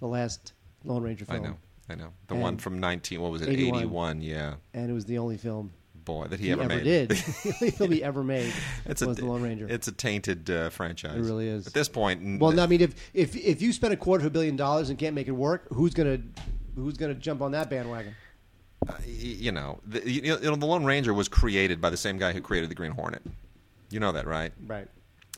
the 0.00 0.06
last 0.06 0.52
Lone 0.84 1.02
Ranger 1.02 1.24
film? 1.24 1.44
I 1.44 1.48
know, 1.48 1.56
I 1.88 1.94
know. 1.94 2.08
The 2.26 2.34
And 2.34 2.42
one 2.42 2.56
from 2.58 2.78
nineteen. 2.80 3.20
What 3.20 3.30
was 3.32 3.42
it? 3.42 3.48
81. 3.48 3.78
Eighty-one. 3.78 4.20
Yeah, 4.22 4.54
And 4.74 4.90
it 4.90 4.92
was 4.92 5.06
the 5.06 5.18
only 5.18 5.36
film 5.38 5.72
boy, 6.04 6.26
that 6.26 6.40
he, 6.40 6.46
he, 6.46 6.52
ever, 6.52 6.62
ever 6.62 6.76
made. 6.76 6.84
did. 6.84 7.08
the 7.10 7.54
only 7.60 7.70
film 7.70 7.92
he 7.92 8.02
ever 8.02 8.24
made 8.24 8.52
It's 8.86 9.02
was 9.04 9.18
a, 9.18 9.20
The 9.20 9.26
Lone 9.26 9.42
Ranger. 9.42 9.66
It's 9.68 9.88
a 9.88 9.92
tainted 9.92 10.50
uh, 10.50 10.70
franchise. 10.70 11.16
It 11.16 11.20
really 11.20 11.48
is. 11.48 11.66
At 11.66 11.74
this 11.74 11.88
point, 11.88 12.22
n- 12.22 12.38
well, 12.38 12.50
no, 12.52 12.62
I 12.62 12.66
mean, 12.66 12.80
if, 12.80 12.94
if 13.14 13.36
if 13.36 13.62
you 13.62 13.72
spend 13.72 13.92
a 13.94 13.96
quarter 13.96 14.22
of 14.22 14.26
a 14.26 14.30
billion 14.30 14.56
dollars 14.56 14.90
and 14.90 14.98
can't 14.98 15.14
make 15.14 15.28
it 15.28 15.32
work, 15.32 15.66
who's 15.72 15.94
gonna 15.94 16.18
who's 16.78 16.96
gonna 16.96 17.14
jump 17.14 17.42
on 17.42 17.52
that 17.52 17.70
bandwagon? 17.70 18.14
uh, 18.88 18.94
you 19.06 19.52
know, 19.52 19.80
the, 19.86 20.08
you 20.08 20.22
know, 20.22 20.36
the 20.36 20.66
Lone 20.66 20.84
Ranger 20.84 21.12
was 21.12 21.28
created 21.28 21.80
by 21.80 21.90
the 21.90 21.96
same 21.96 22.18
guy 22.18 22.32
who 22.32 22.40
created 22.40 22.70
the 22.70 22.74
Green 22.74 22.92
Hornet. 22.92 23.22
You 23.90 24.00
know 24.00 24.12
that, 24.12 24.26
right? 24.26 24.52
Right. 24.66 24.88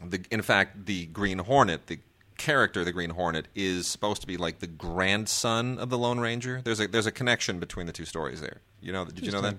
The, 0.04 0.22
in 0.30 0.42
fact, 0.42 0.86
the 0.86 1.06
Green 1.06 1.38
Hornet, 1.38 1.86
the 1.86 1.98
character, 2.40 2.84
the 2.84 2.92
Green 2.92 3.10
Hornet, 3.10 3.46
is 3.54 3.86
supposed 3.86 4.22
to 4.22 4.26
be 4.26 4.38
like 4.38 4.58
the 4.60 4.66
grandson 4.66 5.78
of 5.78 5.90
the 5.90 5.98
Lone 5.98 6.18
Ranger. 6.18 6.62
There's 6.64 6.80
a 6.80 6.88
there's 6.88 7.06
a 7.06 7.12
connection 7.12 7.60
between 7.60 7.86
the 7.86 7.92
two 7.92 8.06
stories 8.06 8.40
there. 8.40 8.62
You 8.80 8.92
know? 8.92 9.04
Did 9.04 9.26
you 9.26 9.30
know 9.30 9.42
that? 9.42 9.56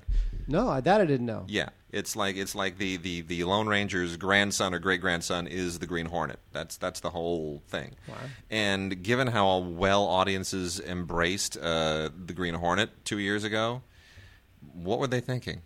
No, 0.48 0.68
I, 0.68 0.82
that 0.82 1.00
I 1.00 1.06
didn't 1.06 1.28
know. 1.28 1.46
Yeah, 1.48 1.70
it's 1.92 2.16
like 2.16 2.36
it's 2.36 2.56
like 2.56 2.80
the, 2.80 2.98
the, 2.98 3.22
the 3.22 3.44
Lone 3.44 3.68
Ranger's 3.68 4.18
grandson 4.18 4.74
or 4.74 4.80
great 4.80 5.00
grandson 5.00 5.46
is 5.46 5.78
the 5.80 5.86
Green 5.86 6.08
Hornet. 6.08 6.40
That's 6.52 6.76
that's 6.78 7.00
the 7.00 7.12
whole 7.12 7.62
thing. 7.68 7.96
Wow. 8.08 8.16
And 8.50 9.04
given 9.04 9.28
how 9.28 9.60
well 9.60 10.06
audiences 10.06 10.80
embraced 10.80 11.56
uh, 11.58 12.10
the 12.26 12.34
Green 12.34 12.56
Hornet 12.56 13.06
two 13.06 13.20
years 13.20 13.44
ago, 13.44 13.84
what 14.74 15.00
were 15.00 15.08
they 15.08 15.22
thinking? 15.22 15.62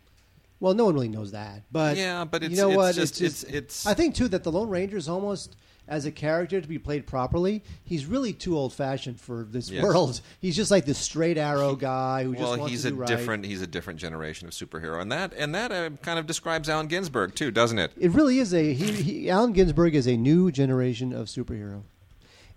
Well, 0.59 0.73
no 0.73 0.85
one 0.85 0.93
really 0.93 1.09
knows 1.09 1.31
that, 1.33 1.63
but 1.71 1.97
Yeah, 1.97 2.23
but 2.25 2.41
you 2.43 2.55
know 2.55 2.69
it's 2.69 2.77
what? 2.77 2.95
just- 2.95 3.21
it's, 3.21 3.43
it's- 3.43 3.55
it's- 3.55 3.85
I 3.85 3.93
think 3.93 4.15
too 4.15 4.27
that 4.29 4.43
the 4.43 4.51
Lone 4.51 4.69
Ranger 4.69 4.97
is 4.97 5.09
almost 5.09 5.55
as 5.87 6.05
a 6.07 6.11
character 6.11 6.59
to 6.59 6.67
be 6.67 6.79
played 6.79 7.05
properly. 7.05 7.61
He's 7.83 8.07
really 8.07 8.33
too 8.33 8.57
old 8.57 8.73
fashioned 8.73 9.19
for 9.21 9.43
this 9.47 9.69
Yes. 9.69 9.83
world. 9.83 10.19
He's 10.39 10.55
just 10.55 10.71
like 10.71 10.85
this 10.85 10.97
straight 10.97 11.37
arrow 11.37 11.75
guy 11.75 12.23
who 12.23 12.33
just 12.35 12.57
wants 12.57 12.71
he's 12.71 12.81
to 12.83 12.89
a 12.89 12.93
right. 12.93 13.07
different 13.07 13.45
he's 13.45 13.61
a 13.61 13.67
different 13.67 13.99
generation 13.99 14.47
of 14.47 14.55
superhero, 14.55 14.99
and 14.99 15.11
that 15.11 15.33
and 15.37 15.53
that 15.53 15.71
uh, 15.71 15.91
kind 16.01 16.17
of 16.17 16.25
describes 16.25 16.69
Allen 16.69 16.87
Ginsberg 16.87 17.35
too, 17.35 17.51
doesn't 17.51 17.77
it? 17.77 17.91
It 17.99 18.11
really 18.13 18.39
is 18.39 18.51
a 18.51 18.73
he, 18.73 18.91
he. 18.93 19.29
Allen 19.29 19.53
Ginsberg 19.53 19.93
is 19.93 20.07
a 20.07 20.17
new 20.17 20.51
generation 20.51 21.13
of 21.13 21.27
superhero. 21.27 21.83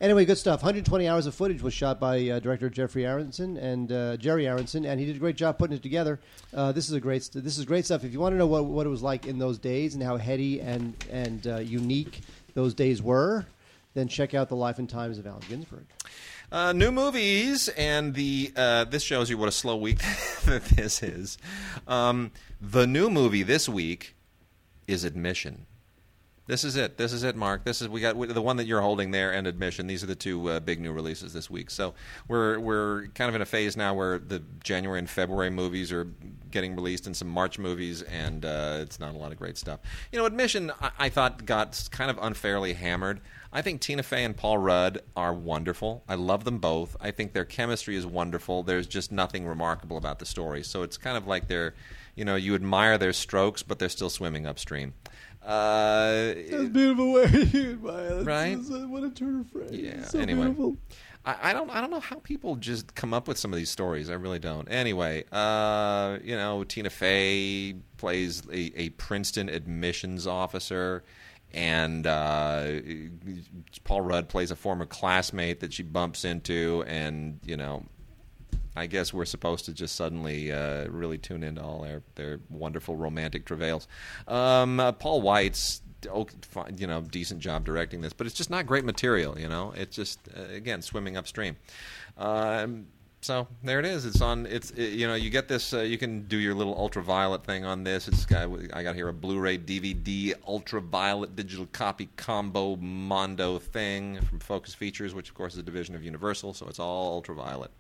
Anyway, 0.01 0.24
good 0.24 0.38
stuff. 0.38 0.61
120 0.62 1.09
hours 1.09 1.26
of 1.26 1.34
footage 1.34 1.61
was 1.61 1.74
shot 1.74 1.99
by 1.99 2.28
uh, 2.28 2.38
director 2.38 2.70
Jeffrey 2.70 3.05
Aronson 3.05 3.57
and 3.57 3.90
uh, 3.90 4.16
Jerry 4.16 4.46
Aronson, 4.46 4.84
and 4.84 5.01
he 5.01 5.07
did 5.07 5.16
a 5.16 5.18
great 5.18 5.34
job 5.34 5.59
putting 5.59 5.76
it 5.76 5.82
together. 5.82 6.20
Uh, 6.55 6.70
this 6.70 6.88
is 6.88 6.94
a 6.94 7.01
great. 7.01 7.24
St- 7.24 7.42
this 7.42 7.59
is 7.59 7.64
great 7.64 7.84
stuff. 7.84 8.05
If 8.05 8.12
you 8.12 8.20
want 8.20 8.32
to 8.32 8.38
know 8.38 8.46
what, 8.46 8.64
what 8.66 8.86
it 8.86 8.90
was 8.90 9.03
like 9.03 9.26
in 9.26 9.38
those 9.38 9.59
days 9.59 9.94
and 9.94 10.03
how 10.03 10.16
heady 10.16 10.61
and 10.61 10.94
and 11.11 11.44
uh, 11.49 11.57
unique 11.57 12.20
those 12.55 12.74
days 12.74 13.03
were, 13.03 13.44
then 13.94 14.07
check 14.07 14.34
out 14.34 14.49
the 14.49 14.57
life 14.57 14.78
and 14.78 14.88
times 14.88 15.18
of 15.18 15.26
Allen 15.26 15.42
Ginsberg. 15.49 15.86
Uh, 16.53 16.72
new 16.72 16.92
movies, 16.92 17.68
and 17.70 18.14
the 18.14 18.53
uh, 18.55 18.84
this 18.84 19.03
shows 19.03 19.28
you 19.28 19.36
what 19.36 19.49
a 19.49 19.53
slow 19.53 19.76
week 19.76 19.99
that 20.44 20.62
this 20.76 21.03
is. 21.03 21.38
Um, 21.88 22.30
the 22.61 22.86
new 22.86 23.11
movie 23.11 23.42
this 23.42 23.68
week 23.68 24.14
is 24.86 25.03
Admission. 25.03 25.66
This 26.49 26.64
is 26.64 26.76
it. 26.76 26.96
This 26.96 27.12
is 27.12 27.24
it, 27.24 27.36
Mark. 27.36 27.64
This 27.64 27.82
is 27.82 27.90
we 27.90 28.01
got 28.01 28.18
the 28.18 28.40
one 28.40 28.57
that 28.57 28.66
you're 28.66 28.80
holding 28.80 29.11
there, 29.11 29.34
and 29.34 29.46
Admission. 29.46 29.86
These 29.86 30.03
are 30.03 30.07
the 30.07 30.14
two 30.14 30.49
uh, 30.49 30.61
big 30.61 30.80
new 30.80 30.92
releases 30.92 31.34
this 31.34 31.51
week. 31.51 31.70
So 31.70 31.92
we're 32.26 32.59
we're 32.59 33.09
kind 33.09 33.28
of 33.28 33.34
in 33.34 33.42
a 33.42 33.46
phase 33.46 33.76
now 33.76 33.92
where 33.92 34.18
the 34.18 34.42
January 34.64 34.99
and 34.99 35.11
February 35.11 35.51
movies 35.51 35.92
are 35.92 36.09
getting 36.51 36.74
released, 36.74 37.07
and 37.07 37.14
some 37.14 37.28
March 37.28 37.59
movies, 37.59 38.01
and 38.01 38.46
uh, 38.46 38.78
it's 38.80 38.99
not 38.99 39.14
a 39.14 39.18
lot 39.18 39.30
of 39.30 39.38
great 39.38 39.59
stuff. 39.59 39.80
You 40.11 40.18
know, 40.18 40.24
Admission 40.24 40.72
I, 40.80 40.90
I 40.99 41.09
thought 41.11 41.44
got 41.44 41.86
kind 41.90 42.11
of 42.11 42.18
unfairly 42.18 42.72
hammered. 42.72 43.20
I 43.53 43.61
think 43.61 43.82
Tina 43.82 44.03
Fey 44.03 44.24
and 44.24 44.34
Paul 44.34 44.57
Rudd 44.57 45.03
are 45.14 45.34
wonderful. 45.34 46.03
I 46.09 46.14
love 46.14 46.44
them 46.44 46.61
both. 46.61 46.96
I 46.99 47.11
think 47.11 47.34
their 47.34 47.44
chemistry 47.44 47.94
is 47.96 48.07
wonderful. 48.07 48.62
There's 48.62 48.86
just 48.86 49.12
nothing 49.12 49.46
remarkable 49.46 49.99
about 49.99 50.18
the 50.18 50.26
story. 50.26 50.62
So 50.62 50.82
it's 50.82 50.96
kind 50.96 51.16
of 51.18 51.26
like 51.26 51.49
they're, 51.49 51.74
you 52.14 52.24
know, 52.24 52.36
you 52.36 52.55
admire 52.55 52.96
their 52.96 53.12
strokes, 53.12 53.62
but 53.62 53.78
they're 53.78 53.88
still 53.90 54.11
swimming 54.11 54.46
upstream. 54.46 54.94
Uh, 55.49 56.34
beautiful 56.68 57.12
way 57.14 57.26
to 57.26 57.76
Right? 58.24 58.59
What 58.59 59.03
a 59.03 59.11
turn 59.11 59.40
of 59.40 59.51
phrase. 59.51 59.70
yeah. 59.72 60.20
anyway, 60.20 60.55
I, 61.24 61.51
I 61.51 61.53
don't. 61.53 61.70
I 61.70 61.80
don't 61.80 61.90
know 61.90 62.01
how 62.01 62.16
people 62.16 62.57
just 62.57 62.94
come 62.94 63.14
up 63.14 63.26
with 63.26 63.38
some 63.38 63.53
of 63.53 63.57
these 63.57 63.70
stories. 63.70 64.11
I 64.11 64.14
really 64.14 64.38
don't. 64.38 64.70
Anyway, 64.70 65.24
uh, 65.32 66.18
you 66.22 66.36
know, 66.36 66.64
Tina 66.64 66.90
Fey 66.90 67.76
plays 67.96 68.42
a, 68.53 68.72
a 68.80 68.90
Princeton 68.90 69.49
admissions 69.49 70.26
officer, 70.26 71.03
and 71.53 72.07
uh, 72.07 72.80
Paul 73.84 74.03
Rudd 74.03 74.28
plays 74.28 74.51
a 74.51 74.57
former 74.57 74.84
classmate 74.84 75.61
that 75.61 75.72
she 75.72 75.82
bumps 75.82 76.24
into, 76.24 76.84
and 76.86 77.40
you 77.44 77.57
know. 77.57 77.84
I 78.77 78.87
guess 78.87 79.12
we're 79.12 79.25
supposed 79.25 79.64
to 79.66 79.73
just 79.73 79.97
suddenly 79.97 80.53
uh, 80.53 80.89
really 80.89 81.19
tune 81.19 81.43
into 81.43 81.62
all 81.62 81.83
their, 81.83 82.03
their 82.14 82.41
wonderful 82.49 82.97
romantic 82.97 83.45
travails. 83.45 83.89
Um, 84.27 84.81
uh, 84.81 84.93
Paul 84.93 85.23
Weitz, 85.23 85.81
you 86.77 86.87
know, 86.87 87.01
decent 87.01 87.41
job 87.41 87.64
directing 87.64 88.01
this, 88.01 88.12
but 88.12 88.27
it's 88.27 88.37
just 88.37 88.51
not 88.51 88.66
great 88.66 88.85
material. 88.85 89.39
You 89.39 89.49
know, 89.49 89.73
it's 89.77 89.97
just 89.97 90.21
uh, 90.37 90.55
again 90.55 90.83
swimming 90.83 91.16
upstream. 91.16 91.57
Um, 92.16 92.87
so 93.21 93.49
there 93.64 93.81
it 93.81 93.85
is. 93.85 94.07
It's 94.07 94.21
on. 94.21 94.47
It's 94.47 94.71
it, 94.71 94.93
you 94.93 95.07
know 95.09 95.14
you 95.14 95.29
get 95.31 95.49
this. 95.49 95.75
Uh, 95.75 95.81
you 95.81 95.99
can 95.99 96.23
do 96.29 96.37
your 96.39 96.55
little 96.55 96.77
ultraviolet 96.77 97.45
thing 97.45 97.64
on 97.64 97.83
this. 97.83 98.07
It's 98.07 98.25
got 98.25 98.49
I 98.73 98.83
got 98.85 98.95
here 98.95 99.09
a 99.09 99.12
Blu-ray 99.12 99.59
DVD 99.59 100.35
ultraviolet 100.47 101.35
digital 101.35 101.66
copy 101.73 102.09
combo 102.16 102.77
mondo 102.77 103.59
thing 103.59 104.21
from 104.23 104.39
Focus 104.39 104.75
Features, 104.75 105.14
which 105.14 105.31
of 105.31 105.35
course 105.35 105.55
is 105.55 105.59
a 105.59 105.64
division 105.64 105.97
of 105.97 106.05
Universal. 106.05 106.55
So 106.55 106.66
it's 106.69 106.79
all 106.79 107.14
ultraviolet. 107.14 107.73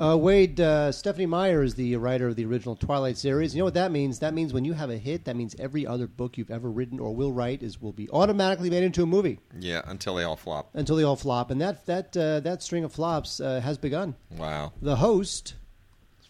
Uh, 0.00 0.16
Wade, 0.16 0.58
uh, 0.60 0.90
Stephenie 0.90 1.26
Meyer 1.26 1.62
is 1.62 1.74
the 1.74 1.94
writer 1.96 2.28
of 2.28 2.34
the 2.36 2.44
original 2.44 2.74
Twilight 2.74 3.16
series. 3.16 3.54
You 3.54 3.60
know 3.60 3.66
what 3.66 3.74
that 3.74 3.92
means? 3.92 4.18
That 4.18 4.34
means 4.34 4.52
when 4.52 4.64
you 4.64 4.72
have 4.72 4.90
a 4.90 4.96
hit, 4.98 5.26
that 5.26 5.36
means 5.36 5.54
every 5.58 5.86
other 5.86 6.06
book 6.08 6.36
you've 6.36 6.50
ever 6.50 6.70
written 6.70 6.98
or 6.98 7.14
will 7.14 7.32
write 7.32 7.62
is 7.62 7.80
will 7.80 7.92
be 7.92 8.08
automatically 8.10 8.68
made 8.70 8.82
into 8.82 9.02
a 9.02 9.06
movie 9.06 9.38
Yeah, 9.58 9.82
until 9.84 10.14
they 10.16 10.24
all 10.24 10.34
flop. 10.36 10.70
until 10.74 10.96
they 10.96 11.04
all 11.04 11.14
flop. 11.16 11.50
And 11.50 11.60
that 11.60 11.86
that 11.86 12.16
uh, 12.16 12.40
that 12.40 12.62
string 12.62 12.84
of 12.84 12.92
flops 12.92 13.38
uh, 13.38 13.60
has 13.60 13.78
begun. 13.78 14.16
Wow. 14.36 14.72
The 14.80 14.96
host 14.96 15.54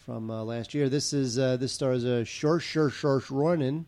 from 0.05 0.31
uh, 0.31 0.43
last 0.43 0.75
year. 0.75 0.89
This 0.91 1.13
is 1.13 1.39
uh, 1.39 1.57
this 1.57 1.73
stars 1.73 2.05
uh, 2.05 2.25
Shor 2.25 2.61
Shor 2.61 2.91
Shor 2.91 3.23
Ronan. 3.31 3.87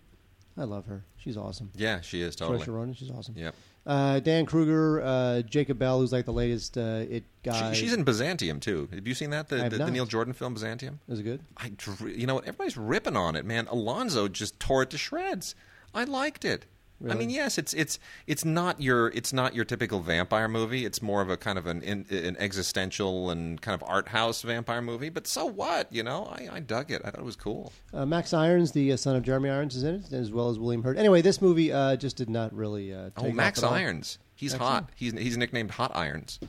I 0.56 0.64
love 0.64 0.86
her. 0.86 1.04
She's 1.16 1.36
awesome. 1.36 1.70
Yeah, 1.74 2.00
she 2.00 2.22
is 2.22 2.36
totally. 2.36 2.64
Shor 2.64 2.74
Ronan. 2.74 2.94
She's 2.94 3.10
awesome. 3.10 3.34
Yep. 3.36 3.54
Uh, 3.87 4.18
Diane 4.20 4.47
Kruger, 4.47 5.03
uh, 5.03 5.43
Jake 5.43 5.68
Abel, 5.68 6.01
who's 6.01 6.12
like 6.12 6.24
the 6.24 6.32
latest 6.32 6.78
uh, 6.78 7.05
it 7.09 7.24
guy. 7.43 7.72
She, 7.72 7.82
she's 7.82 7.93
in 7.93 8.03
Byzantium 8.03 8.59
too. 8.59 8.89
Have 8.95 9.07
you 9.07 9.14
seen 9.14 9.30
that? 9.30 9.49
The, 9.49 9.68
the, 9.68 9.76
the. 9.76 9.91
Neil 9.91 10.07
Jordan 10.07 10.32
film 10.32 10.55
Byzantium. 10.55 11.01
Is 11.09 11.20
it 11.20 11.24
good? 11.24 11.41
I, 11.57 11.72
you 12.07 12.26
know 12.26 12.37
what? 12.37 12.45
Everybody's 12.45 12.78
ripping 12.78 13.16
on 13.16 13.37
it, 13.37 13.45
man. 13.45 13.66
Alonzo 13.66 14.28
just 14.28 14.59
tore 14.59 14.82
it 14.82 14.91
to 14.91 14.99
shreds. 14.99 15.55
I 15.95 16.05
liked 16.05 16.45
it. 16.45 16.66
I 17.11 17.14
mean, 17.14 17.30
yes, 17.30 17.59
it's 17.59 17.72
it's 17.74 17.98
it's 18.26 18.44
not 18.44 18.80
your 18.80 19.09
it's 19.09 19.32
not 19.32 19.55
your 19.55 19.64
typical 19.64 20.00
vampire 20.00 20.48
movie. 20.48 20.84
It's 20.84 21.02
more 21.02 21.20
of 21.22 21.30
a 21.30 21.36
kind 21.36 21.59
of 21.59 21.66
an 21.66 21.82
in, 21.82 22.07
an 22.11 22.36
existential 22.38 23.30
and 23.30 23.61
kind 23.61 23.74
of 23.80 23.86
art 23.88 24.09
house 24.09 24.42
vampire 24.42 24.82
movie. 24.82 25.09
But 25.09 25.26
so 25.26 25.44
what? 25.46 25.92
You 25.92 26.02
know, 26.02 26.24
I, 26.26 26.48
I 26.52 26.61
dug 26.61 26.90
it. 26.90 27.02
I 27.05 27.11
thought 27.11 27.20
it 27.20 27.24
was 27.24 27.36
cool. 27.36 27.72
Uh, 27.92 28.07
Max 28.07 28.32
Irons, 28.32 28.72
the 28.72 28.92
uh, 28.92 28.96
son 28.96 29.16
of 29.16 29.22
Jeremy 29.22 29.50
Irons, 29.50 29.76
is 29.76 29.82
in 29.82 29.96
it, 29.96 30.12
as 30.12 30.30
well 30.32 30.48
as 30.50 30.59
William 30.59 30.82
Hurt. 30.82 30.96
Anyway, 30.98 31.22
this 31.22 31.40
movie 31.42 31.72
uh, 31.72 31.96
just 31.96 32.16
did 32.16 32.30
not 32.30 32.52
really. 32.55 32.92
Uh, 32.92 33.11
Oh, 33.16 33.30
Max 33.30 33.59
off 33.61 33.64
at 33.64 33.68
all. 33.68 33.74
Irons. 33.74 34.18
He's 34.34 34.52
hot. 34.55 34.90
He's 34.96 35.12
he's 35.12 35.36
nicknamed 35.36 35.70
Hot 35.72 35.94
Irons. 35.94 36.40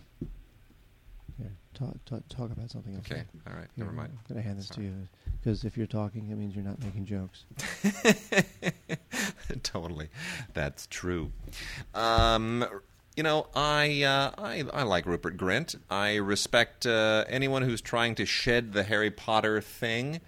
Here, 1.78 1.88
talk, 1.88 2.06
talk, 2.06 2.22
talk 2.30 2.52
about 2.52 2.72
something 2.72 2.96
else. 2.96 3.06
Okay, 3.10 3.24
all 3.48 3.56
right, 3.56 3.68
never 3.78 3.92
mind. 3.92 4.12
I'm 4.14 4.34
going 4.34 4.42
to 4.42 4.48
hand 4.48 4.60
this 4.60 4.70
to 4.70 4.82
you 4.82 4.94
because 5.40 5.64
if 5.64 5.78
you're 5.78 5.88
talking, 5.88 6.30
it 6.30 6.36
means 6.36 6.56
you're 6.56 6.66
not 6.66 6.80
making 6.84 7.06
jokes. 7.06 7.46
totally, 9.64 10.10
that's 10.54 10.88
true. 10.88 11.32
Um, 11.94 12.66
you 13.16 13.24
know, 13.24 13.48
I, 13.56 14.04
uh, 14.04 14.32
I 14.38 14.64
I 14.74 14.84
like 14.84 15.06
Rupert 15.06 15.38
Grint. 15.38 15.76
I 15.90 16.16
respect 16.16 16.86
uh, 16.86 17.26
anyone 17.30 17.62
who's 17.62 17.82
trying 17.82 18.16
to 18.16 18.26
shed 18.26 18.74
the 18.74 18.84
Harry 18.84 19.12
Potter 19.12 19.62
thing, 19.62 20.22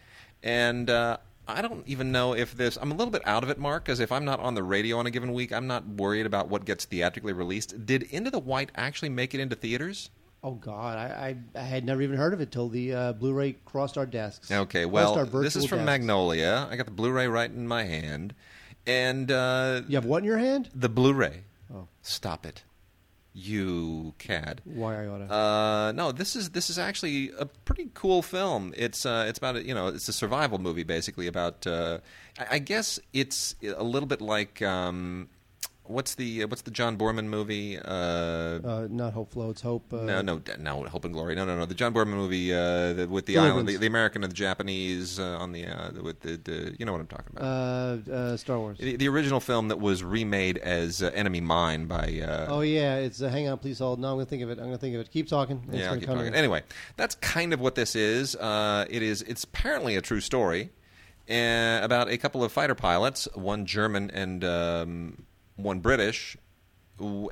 and 0.43 0.89
uh, 0.89 1.17
I 1.47 1.61
don't 1.61 1.87
even 1.87 2.11
know 2.11 2.33
if 2.33 2.55
this. 2.55 2.77
I'm 2.81 2.91
a 2.91 2.95
little 2.95 3.11
bit 3.11 3.25
out 3.25 3.43
of 3.43 3.49
it, 3.49 3.57
Mark, 3.57 3.85
because 3.85 3.99
if 3.99 4.11
I'm 4.11 4.25
not 4.25 4.39
on 4.39 4.55
the 4.55 4.63
radio 4.63 4.97
on 4.97 5.05
a 5.05 5.11
given 5.11 5.33
week, 5.33 5.51
I'm 5.51 5.67
not 5.67 5.87
worried 5.87 6.25
about 6.25 6.49
what 6.49 6.65
gets 6.65 6.85
theatrically 6.85 7.33
released. 7.33 7.85
Did 7.85 8.03
Into 8.03 8.31
the 8.31 8.39
White 8.39 8.71
actually 8.75 9.09
make 9.09 9.33
it 9.33 9.39
into 9.39 9.55
theaters? 9.55 10.09
Oh 10.47 10.51
God, 10.53 10.97
I, 10.97 11.35
I, 11.55 11.59
I 11.59 11.63
had 11.63 11.83
never 11.83 12.01
even 12.01 12.15
heard 12.15 12.33
of 12.33 12.39
it 12.39 12.51
till 12.53 12.69
the 12.69 12.93
uh, 12.93 13.13
Blu-ray 13.13 13.57
crossed 13.65 13.97
our 13.97 14.05
desks. 14.05 14.49
Okay, 14.49 14.85
well, 14.85 15.25
this 15.25 15.57
is 15.57 15.65
from 15.65 15.79
desks. 15.79 15.85
Magnolia. 15.87 16.69
I 16.71 16.77
got 16.77 16.85
the 16.85 16.91
Blu-ray 16.93 17.27
right 17.27 17.51
in 17.51 17.67
my 17.67 17.83
hand, 17.83 18.33
and 18.85 19.29
uh, 19.29 19.81
You 19.89 19.97
have 19.97 20.05
what 20.05 20.19
in 20.19 20.23
your 20.23 20.37
hand? 20.37 20.69
the 20.73 20.87
Blu-ray. 20.87 21.43
Oh. 21.73 21.89
Stop 22.01 22.45
it, 22.45 22.63
you 23.33 24.13
cad. 24.19 24.61
Why 24.63 25.03
I 25.03 25.07
oughta? 25.07 25.33
Uh, 25.33 25.91
no, 25.91 26.13
this 26.13 26.37
is 26.37 26.51
this 26.51 26.69
is 26.69 26.79
actually 26.79 27.31
a 27.37 27.45
pretty 27.45 27.89
cool 27.93 28.21
film. 28.21 28.73
It's 28.77 29.05
uh, 29.05 29.25
it's 29.27 29.37
about 29.39 29.57
a, 29.57 29.65
you 29.65 29.73
know 29.75 29.87
it's 29.87 30.07
a 30.07 30.13
survival 30.13 30.59
movie 30.59 30.83
basically 30.83 31.27
about. 31.27 31.67
Uh, 31.67 31.97
I, 32.39 32.45
I 32.51 32.59
guess 32.59 33.01
it's 33.11 33.55
a 33.61 33.83
little 33.83 34.07
bit 34.07 34.21
like 34.21 34.61
um, 34.61 35.27
what's 35.87 36.15
the 36.15 36.45
what's 36.45 36.61
the 36.61 36.71
John 36.71 36.97
Boorman 36.97 37.25
movie? 37.25 37.77
Uh, 37.79 37.87
uh, 37.87 38.87
not 38.89 39.13
hope 39.13 39.31
floats, 39.31 39.61
hope. 39.61 39.91
Uh, 39.93 39.97
no, 39.97 40.21
no, 40.21 40.41
no, 40.59 40.83
Hope 40.83 41.05
and 41.05 41.13
Glory. 41.13 41.35
No, 41.35 41.45
no, 41.45 41.57
no. 41.57 41.65
The 41.65 41.75
John 41.75 41.93
Boorman 41.93 42.15
movie 42.15 42.53
uh, 42.53 42.93
the, 42.93 43.07
with 43.09 43.25
the 43.25 43.33
Deliverance. 43.33 43.53
island, 43.53 43.69
the, 43.69 43.77
the 43.77 43.87
American 43.87 44.23
and 44.23 44.31
the 44.31 44.35
Japanese 44.35 45.19
uh, 45.19 45.37
on 45.37 45.51
the 45.51 45.65
uh, 45.65 45.91
with 46.01 46.21
the, 46.21 46.37
the 46.37 46.75
you 46.77 46.85
know 46.85 46.91
what 46.91 47.01
I'm 47.01 47.07
talking 47.07 47.33
about. 47.35 47.43
Uh, 47.45 48.11
uh, 48.11 48.37
Star 48.37 48.59
Wars. 48.59 48.77
the, 48.77 48.95
the 48.95 49.07
original 49.07 49.39
film 49.39 49.67
that 49.69 49.79
was 49.79 50.03
remade 50.03 50.57
as 50.57 51.01
uh, 51.01 51.11
Enemy 51.13 51.41
Mine 51.41 51.85
by. 51.85 52.21
Uh, 52.21 52.47
oh 52.49 52.61
yeah, 52.61 52.97
it's 52.97 53.21
uh, 53.21 53.29
hang 53.29 53.47
on, 53.47 53.57
please 53.57 53.79
hold. 53.79 53.99
No, 53.99 54.09
I'm 54.09 54.15
gonna 54.15 54.25
think 54.25 54.43
of 54.43 54.49
it. 54.49 54.59
I'm 54.59 54.65
gonna 54.65 54.77
think 54.77 54.95
of 54.95 55.01
it. 55.01 55.11
Keep 55.11 55.27
talking. 55.27 55.63
It's 55.69 55.77
yeah, 55.77 55.95
keep 55.95 56.07
talking. 56.07 56.27
in. 56.27 56.35
Anyway, 56.35 56.63
that's 56.95 57.15
kind 57.15 57.53
of 57.53 57.59
what 57.59 57.75
this 57.75 57.95
is. 57.95 58.35
Uh, 58.35 58.85
it 58.89 59.01
is. 59.01 59.21
It's 59.23 59.43
apparently 59.43 59.95
a 59.95 60.01
true 60.01 60.21
story 60.21 60.71
uh, 61.29 61.79
about 61.81 62.09
a 62.09 62.17
couple 62.17 62.43
of 62.43 62.51
fighter 62.51 62.75
pilots, 62.75 63.27
one 63.33 63.65
German 63.65 64.09
and 64.11 64.43
um, 64.43 65.25
one 65.57 65.79
British, 65.79 66.37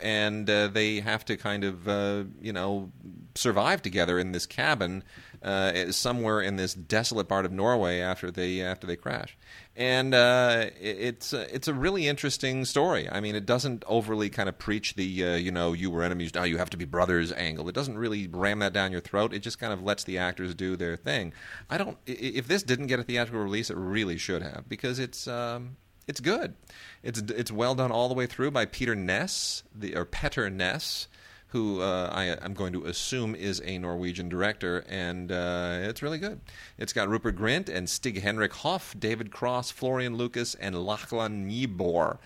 and 0.02 0.50
uh, 0.50 0.68
they 0.68 1.00
have 1.00 1.26
to 1.26 1.38
kind 1.38 1.64
of 1.64 1.88
uh, 1.88 2.26
you 2.42 2.54
know 2.54 2.92
survive 3.34 3.82
together 3.82 4.20
in 4.20 4.32
this 4.32 4.46
cabin 4.46 5.04
uh, 5.46 5.92
somewhere 5.92 6.42
in 6.42 6.56
this 6.56 6.74
desolate 6.74 7.28
part 7.28 7.46
of 7.46 7.52
Norway 7.52 8.00
after 8.00 8.32
they 8.32 8.62
after 8.62 8.88
they 8.88 8.96
crash. 8.96 9.38
And 9.76 10.14
uh, 10.14 10.68
it's 10.80 11.34
uh, 11.34 11.48
it's 11.52 11.68
a 11.68 11.74
really 11.74 12.08
interesting 12.08 12.66
story. 12.66 13.10
I 13.10 13.20
mean, 13.20 13.36
it 13.36 13.46
doesn't 13.46 13.84
overly 13.88 14.30
kind 14.30 14.50
of 14.50 14.58
preach 14.58 14.96
the 14.96 15.26
uh, 15.26 15.36
you 15.36 15.52
know 15.52 15.74
you 15.74 15.92
were 15.92 16.04
enemies 16.04 16.34
now 16.34 16.44
you 16.44 16.58
have 16.58 16.70
to 16.72 16.78
be 16.78 16.86
brothers 16.86 17.32
angle. 17.32 17.70
It 17.70 17.76
doesn't 17.76 17.98
really 17.98 18.28
ram 18.28 18.60
that 18.60 18.74
down 18.74 18.92
your 18.92 19.02
throat. 19.02 19.34
It 19.34 19.40
just 19.40 19.60
kind 19.60 19.74
of 19.74 19.84
lets 19.84 20.04
the 20.04 20.18
actors 20.18 20.56
do 20.56 20.76
their 20.76 20.96
thing. 20.96 21.34
I 21.70 21.78
don't. 21.78 21.98
If 22.06 22.48
this 22.48 22.64
didn't 22.64 22.88
get 22.88 23.00
a 23.00 23.04
theatrical 23.04 23.44
release, 23.44 23.70
it 23.70 23.78
really 23.78 24.18
should 24.18 24.42
have 24.42 24.68
because 24.68 25.00
it's. 25.00 25.28
Um, 25.28 25.78
it's 26.08 26.20
good. 26.20 26.56
It's 27.03 27.20
it's 27.20 27.51
well 27.51 27.76
done 27.76 27.91
all 27.91 28.08
the 28.08 28.14
way 28.14 28.26
through 28.26 28.51
by 28.51 28.66
Peter 28.66 28.95
Ness, 28.95 29.64
the 29.74 29.95
or 29.95 30.06
Petter 30.06 30.49
Ness, 30.49 31.08
who 31.47 31.82
uh, 31.82 32.10
I, 32.12 32.38
I'm 32.43 32.53
going 32.53 32.74
to 32.74 32.86
assume 32.86 33.36
is 33.36 33.62
a 33.66 33.78
Norwegian 33.78 34.30
director, 34.30 34.84
and 34.89 35.32
uh, 35.32 35.78
it's 35.82 36.01
really 36.01 36.20
good. 36.20 36.41
It's 36.78 36.93
got 36.93 37.10
Rupert 37.10 37.38
Grint 37.38 37.70
and 37.70 37.89
Stig 37.89 38.22
Henrik 38.22 38.53
Hoff, 38.53 38.95
David 38.97 39.32
Kross, 39.32 39.72
Florian 39.72 40.16
Lucas, 40.16 40.56
and 40.56 40.76
Lachlan 40.76 41.49
Nieboer. 41.49 42.18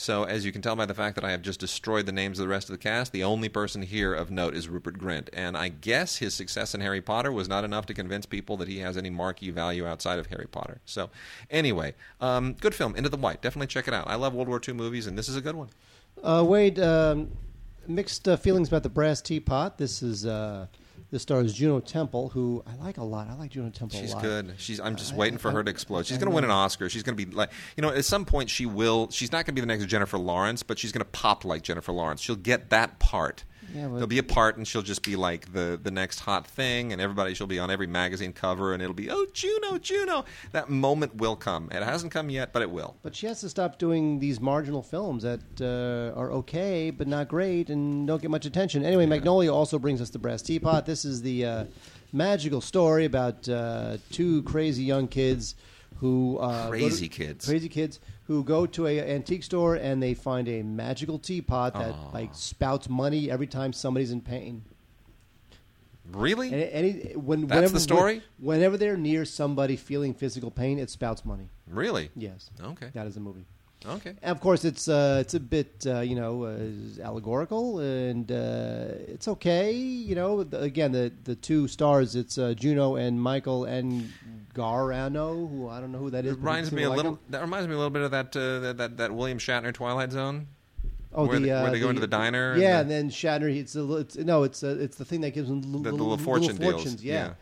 So, 0.00 0.22
as 0.22 0.44
you 0.44 0.52
can 0.52 0.62
tell 0.62 0.76
by 0.76 0.86
the 0.86 0.94
fact 0.94 1.16
that 1.16 1.24
I 1.24 1.32
have 1.32 1.42
just 1.42 1.58
destroyed 1.58 2.06
the 2.06 2.12
names 2.12 2.38
of 2.38 2.44
the 2.44 2.48
rest 2.48 2.68
of 2.68 2.72
the 2.72 2.78
cast, 2.78 3.10
the 3.10 3.24
only 3.24 3.48
person 3.48 3.82
here 3.82 4.14
of 4.14 4.30
note 4.30 4.54
is 4.54 4.68
Rupert 4.68 4.96
Grint. 4.96 5.28
And 5.32 5.56
I 5.56 5.70
guess 5.70 6.18
his 6.18 6.34
success 6.34 6.72
in 6.72 6.80
Harry 6.80 7.00
Potter 7.00 7.32
was 7.32 7.48
not 7.48 7.64
enough 7.64 7.84
to 7.86 7.94
convince 7.94 8.24
people 8.24 8.56
that 8.58 8.68
he 8.68 8.78
has 8.78 8.96
any 8.96 9.10
marquee 9.10 9.50
value 9.50 9.88
outside 9.88 10.20
of 10.20 10.28
Harry 10.28 10.46
Potter. 10.46 10.80
So, 10.84 11.10
anyway, 11.50 11.94
um, 12.20 12.52
good 12.60 12.76
film, 12.76 12.94
Into 12.94 13.08
the 13.08 13.16
White. 13.16 13.42
Definitely 13.42 13.66
check 13.66 13.88
it 13.88 13.92
out. 13.92 14.06
I 14.06 14.14
love 14.14 14.34
World 14.34 14.46
War 14.46 14.60
II 14.66 14.74
movies, 14.74 15.08
and 15.08 15.18
this 15.18 15.28
is 15.28 15.34
a 15.34 15.40
good 15.40 15.56
one. 15.56 15.68
Uh, 16.22 16.44
Wade, 16.46 16.78
um, 16.78 17.32
mixed 17.88 18.28
uh, 18.28 18.36
feelings 18.36 18.68
about 18.68 18.84
the 18.84 18.88
Brass 18.88 19.20
Teapot. 19.20 19.78
This 19.78 20.00
is 20.04 20.24
uh, 20.24 20.68
this 21.10 21.22
stars 21.22 21.54
Juno 21.54 21.80
Temple, 21.80 22.28
who 22.30 22.62
I 22.66 22.74
like 22.84 22.98
a 22.98 23.02
lot. 23.04 23.28
I 23.28 23.34
like 23.34 23.50
Juno 23.50 23.70
Temple 23.70 23.98
She's 23.98 24.12
a 24.12 24.16
lot. 24.16 24.22
good. 24.22 24.54
She's. 24.58 24.78
I'm 24.80 24.96
just 24.96 25.14
I- 25.14 25.16
waiting 25.16 25.38
for 25.38 25.48
I- 25.50 25.54
her 25.54 25.62
to 25.64 25.70
explode. 25.70 26.06
She's 26.06 26.18
going 26.18 26.28
to 26.30 26.34
win 26.34 26.44
an. 26.44 26.50
Oscar. 26.50 26.88
She's 26.88 27.02
going 27.02 27.16
to 27.16 27.26
be 27.26 27.30
like, 27.32 27.50
you 27.76 27.82
know, 27.82 27.90
at 27.90 28.04
some 28.04 28.24
point 28.24 28.50
she 28.50 28.66
will. 28.66 29.08
She's 29.10 29.32
not 29.32 29.38
going 29.46 29.46
to 29.46 29.52
be 29.54 29.60
the 29.60 29.66
next 29.66 29.86
Jennifer 29.86 30.18
Lawrence, 30.18 30.62
but 30.62 30.78
she's 30.78 30.92
going 30.92 31.00
to 31.04 31.10
pop 31.10 31.44
like 31.44 31.62
Jennifer 31.62 31.92
Lawrence. 31.92 32.20
She'll 32.20 32.36
get 32.36 32.70
that 32.70 32.98
part. 32.98 33.44
Yeah, 33.74 33.84
but- 33.88 33.94
There'll 33.94 34.06
be 34.06 34.18
a 34.18 34.22
part, 34.22 34.56
and 34.56 34.66
she'll 34.66 34.82
just 34.82 35.02
be 35.02 35.14
like 35.16 35.52
the 35.52 35.78
the 35.82 35.90
next 35.90 36.20
hot 36.20 36.46
thing, 36.46 36.92
and 36.92 37.00
everybody. 37.02 37.34
She'll 37.34 37.46
be 37.46 37.58
on 37.58 37.70
every 37.70 37.86
magazine 37.86 38.32
cover, 38.32 38.72
and 38.72 38.82
it'll 38.82 38.94
be 38.94 39.10
oh 39.10 39.26
Juno, 39.32 39.78
Juno. 39.78 40.24
That 40.52 40.70
moment 40.70 41.16
will 41.16 41.36
come. 41.36 41.68
It 41.70 41.82
hasn't 41.82 42.12
come 42.12 42.30
yet, 42.30 42.52
but 42.52 42.62
it 42.62 42.70
will. 42.70 42.96
But 43.02 43.14
she 43.14 43.26
has 43.26 43.40
to 43.42 43.48
stop 43.48 43.78
doing 43.78 44.18
these 44.20 44.40
marginal 44.40 44.82
films 44.82 45.22
that 45.22 45.40
uh, 45.60 46.18
are 46.18 46.30
okay 46.32 46.90
but 46.90 47.06
not 47.06 47.28
great 47.28 47.68
and 47.70 48.06
don't 48.06 48.22
get 48.22 48.30
much 48.30 48.46
attention. 48.46 48.84
Anyway, 48.84 49.06
Magnolia 49.06 49.52
also 49.52 49.78
brings 49.78 50.00
us 50.00 50.10
the 50.10 50.18
Brass 50.18 50.42
Teapot. 50.42 50.86
This 50.86 51.04
is 51.04 51.20
the 51.22 51.44
uh, 51.44 51.64
magical 52.12 52.60
story 52.60 53.04
about 53.04 53.48
uh, 53.48 53.98
two 54.10 54.42
crazy 54.44 54.82
young 54.84 55.08
kids 55.08 55.54
who 55.96 56.38
uh, 56.38 56.66
go 56.66 56.72
to- 56.72 56.78
Crazy 56.78 57.08
kids. 57.08 57.44
crazy 57.46 57.68
kids 57.68 58.00
who 58.28 58.44
go 58.44 58.66
to 58.66 58.86
a 58.86 59.00
antique 59.00 59.42
store 59.42 59.74
and 59.74 60.02
they 60.02 60.14
find 60.14 60.48
a 60.48 60.62
magical 60.62 61.18
teapot 61.18 61.72
that 61.74 61.94
like 62.12 62.30
spouts 62.34 62.88
money 62.88 63.30
every 63.30 63.46
time 63.46 63.72
somebody's 63.72 64.12
in 64.12 64.20
pain. 64.20 64.62
Really? 66.12 66.52
And 66.52 66.62
any 66.62 66.92
when 67.14 67.46
That's 67.46 67.54
whenever, 67.56 67.72
the 67.74 67.80
story? 67.80 68.22
Whenever 68.38 68.76
they're 68.76 68.96
near 68.96 69.24
somebody 69.24 69.76
feeling 69.76 70.14
physical 70.14 70.50
pain, 70.50 70.78
it 70.78 70.90
spouts 70.90 71.24
money. 71.24 71.48
really? 71.70 72.10
Yes. 72.14 72.50
Okay. 72.62 72.90
That 72.92 73.06
is 73.06 73.16
a 73.16 73.20
movie. 73.20 73.44
Okay. 73.86 74.10
And 74.22 74.32
of 74.32 74.40
course, 74.40 74.64
it's 74.64 74.88
uh, 74.88 75.18
it's 75.20 75.34
a 75.34 75.40
bit 75.40 75.86
uh, 75.86 76.00
you 76.00 76.16
know 76.16 76.44
uh, 76.44 77.02
allegorical, 77.02 77.78
and 77.78 78.30
uh, 78.30 78.88
it's 79.06 79.28
okay. 79.28 79.72
You 79.72 80.14
know, 80.14 80.44
the, 80.44 80.60
again, 80.60 80.92
the 80.92 81.12
the 81.24 81.34
two 81.34 81.68
stars, 81.68 82.16
it's 82.16 82.38
uh, 82.38 82.54
Juno 82.54 82.96
and 82.96 83.20
Michael 83.20 83.64
and 83.64 84.12
Garano, 84.58 85.46
who 85.46 85.68
I 85.68 85.80
don't 85.80 85.92
know 85.92 85.98
who 85.98 86.10
that 86.10 86.24
is. 86.26 86.32
It 86.32 86.38
reminds 86.38 86.72
me 86.72 86.82
a 86.82 86.88
like 86.88 86.96
little. 86.96 87.12
him. 87.12 87.18
That 87.30 87.40
reminds 87.42 87.68
me 87.68 87.74
a 87.74 87.76
little 87.76 87.90
bit 87.90 88.02
of 88.02 88.10
that 88.10 88.36
uh, 88.36 88.58
that, 88.60 88.76
that 88.78 88.96
that 88.96 89.14
William 89.14 89.38
Shatner 89.38 89.72
Twilight 89.72 90.10
Zone. 90.12 90.46
Oh, 91.14 91.26
where 91.26 91.38
the, 91.38 91.46
they- 91.46 91.50
uh, 91.52 91.62
where 91.62 91.70
they 91.70 91.80
go 91.80 91.88
into 91.88 92.00
the 92.02 92.06
diner 92.06 92.52
and 92.52 92.60
Yeah, 92.60 92.74
the- 92.76 92.80
and 92.82 92.90
then 92.90 93.10
Shatner. 93.10 93.54
It's, 93.56 93.74
a, 93.76 93.80
little- 93.80 93.96
it's 93.98 94.16
no, 94.16 94.42
it's 94.42 94.62
uh 94.62 94.76
it's 94.80 94.96
the 94.96 95.04
thing 95.04 95.20
that 95.22 95.30
gives 95.30 95.48
him 95.48 95.62
l- 95.64 95.80
The 95.80 95.90
little, 95.92 96.08
little 96.08 96.18
fortune 96.24 96.56
deals, 96.56 96.72
fortunes. 96.74 97.04
Yeah. 97.04 97.14
yeah. 97.14 97.32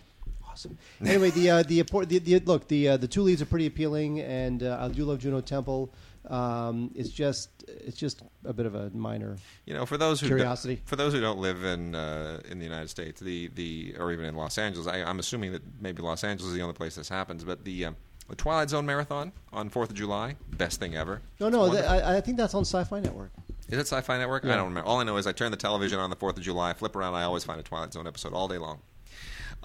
Awesome. 0.49 0.79
Anyway, 1.05 1.31
the 1.31 1.51
uh, 1.51 1.63
the, 1.65 1.83
the 1.83 2.19
the 2.19 2.39
look 2.41 2.69
the 2.69 2.89
uh, 2.91 2.97
the 2.97 3.09
two 3.09 3.23
leads 3.23 3.43
are 3.43 3.47
pretty 3.47 3.67
appealing, 3.67 4.21
and 4.21 4.63
uh, 4.63 4.79
I 4.81 4.89
do 4.89 5.05
love 5.05 5.19
Juno 5.19 5.41
Temple. 5.41 5.91
Um, 6.29 6.91
it's 6.95 7.11
just 7.11 7.51
it's 7.69 7.97
just 7.97 8.23
a 8.45 8.53
bit 8.53 8.67
of 8.67 8.75
a 8.75 8.91
minor. 8.91 9.37
You 9.65 9.75
know, 9.75 9.87
for 9.87 9.97
those 9.97 10.21
who 10.21 10.27
Curiosity. 10.27 10.81
for 10.85 10.97
those 10.97 11.13
who 11.13 11.21
don't 11.21 11.39
live 11.39 11.65
in 11.65 11.95
uh, 11.95 12.41
in 12.51 12.59
the 12.59 12.65
United 12.65 12.89
States, 12.91 13.21
the 13.21 13.49
the 13.49 13.95
or 13.99 14.13
even 14.13 14.25
in 14.25 14.35
Los 14.35 14.59
Angeles, 14.59 14.87
I, 14.87 15.03
I'm 15.03 15.19
assuming 15.19 15.53
that 15.53 15.63
maybe 15.81 16.03
Los 16.03 16.25
Angeles 16.25 16.51
is 16.51 16.57
the 16.57 16.63
only 16.63 16.75
place 16.75 16.97
this 16.97 17.09
happens. 17.09 17.45
But 17.45 17.65
the 17.65 17.87
um, 17.87 17.97
the 18.29 18.37
Twilight 18.37 18.71
Zone 18.71 18.87
marathon 18.87 19.33
on 19.53 19.69
Fourth 19.69 19.91
of 19.91 19.97
July, 19.97 20.37
best 20.51 20.81
thing 20.81 20.97
ever. 20.97 21.23
No, 21.39 21.49
no, 21.49 21.71
th- 21.71 21.85
I, 21.85 22.17
I 22.17 22.21
think 22.21 22.37
that's 22.37 22.55
on 22.55 22.65
Sci-Fi 22.65 22.99
Network. 23.01 23.31
is 23.69 23.79
it 23.79 23.87
Sci-Fi 23.87 24.19
Network? 24.19 24.45
I 24.45 24.57
don't 24.57 24.69
remember. 24.69 24.89
All 24.89 24.99
I 24.99 25.05
know 25.05 25.17
is 25.17 25.29
I 25.29 25.33
turn 25.33 25.53
the 25.53 25.57
television 25.57 26.01
on 26.01 26.11
the 26.11 26.17
Fourth 26.17 26.37
of 26.37 26.43
July, 26.43 26.73
flip 26.75 26.97
around, 26.97 27.15
I 27.15 27.23
always 27.23 27.45
find 27.45 27.61
a 27.61 27.63
Twilight 27.63 27.93
Zone 27.93 28.07
episode 28.09 28.33
all 28.33 28.49
day 28.49 28.59
long. 28.59 28.81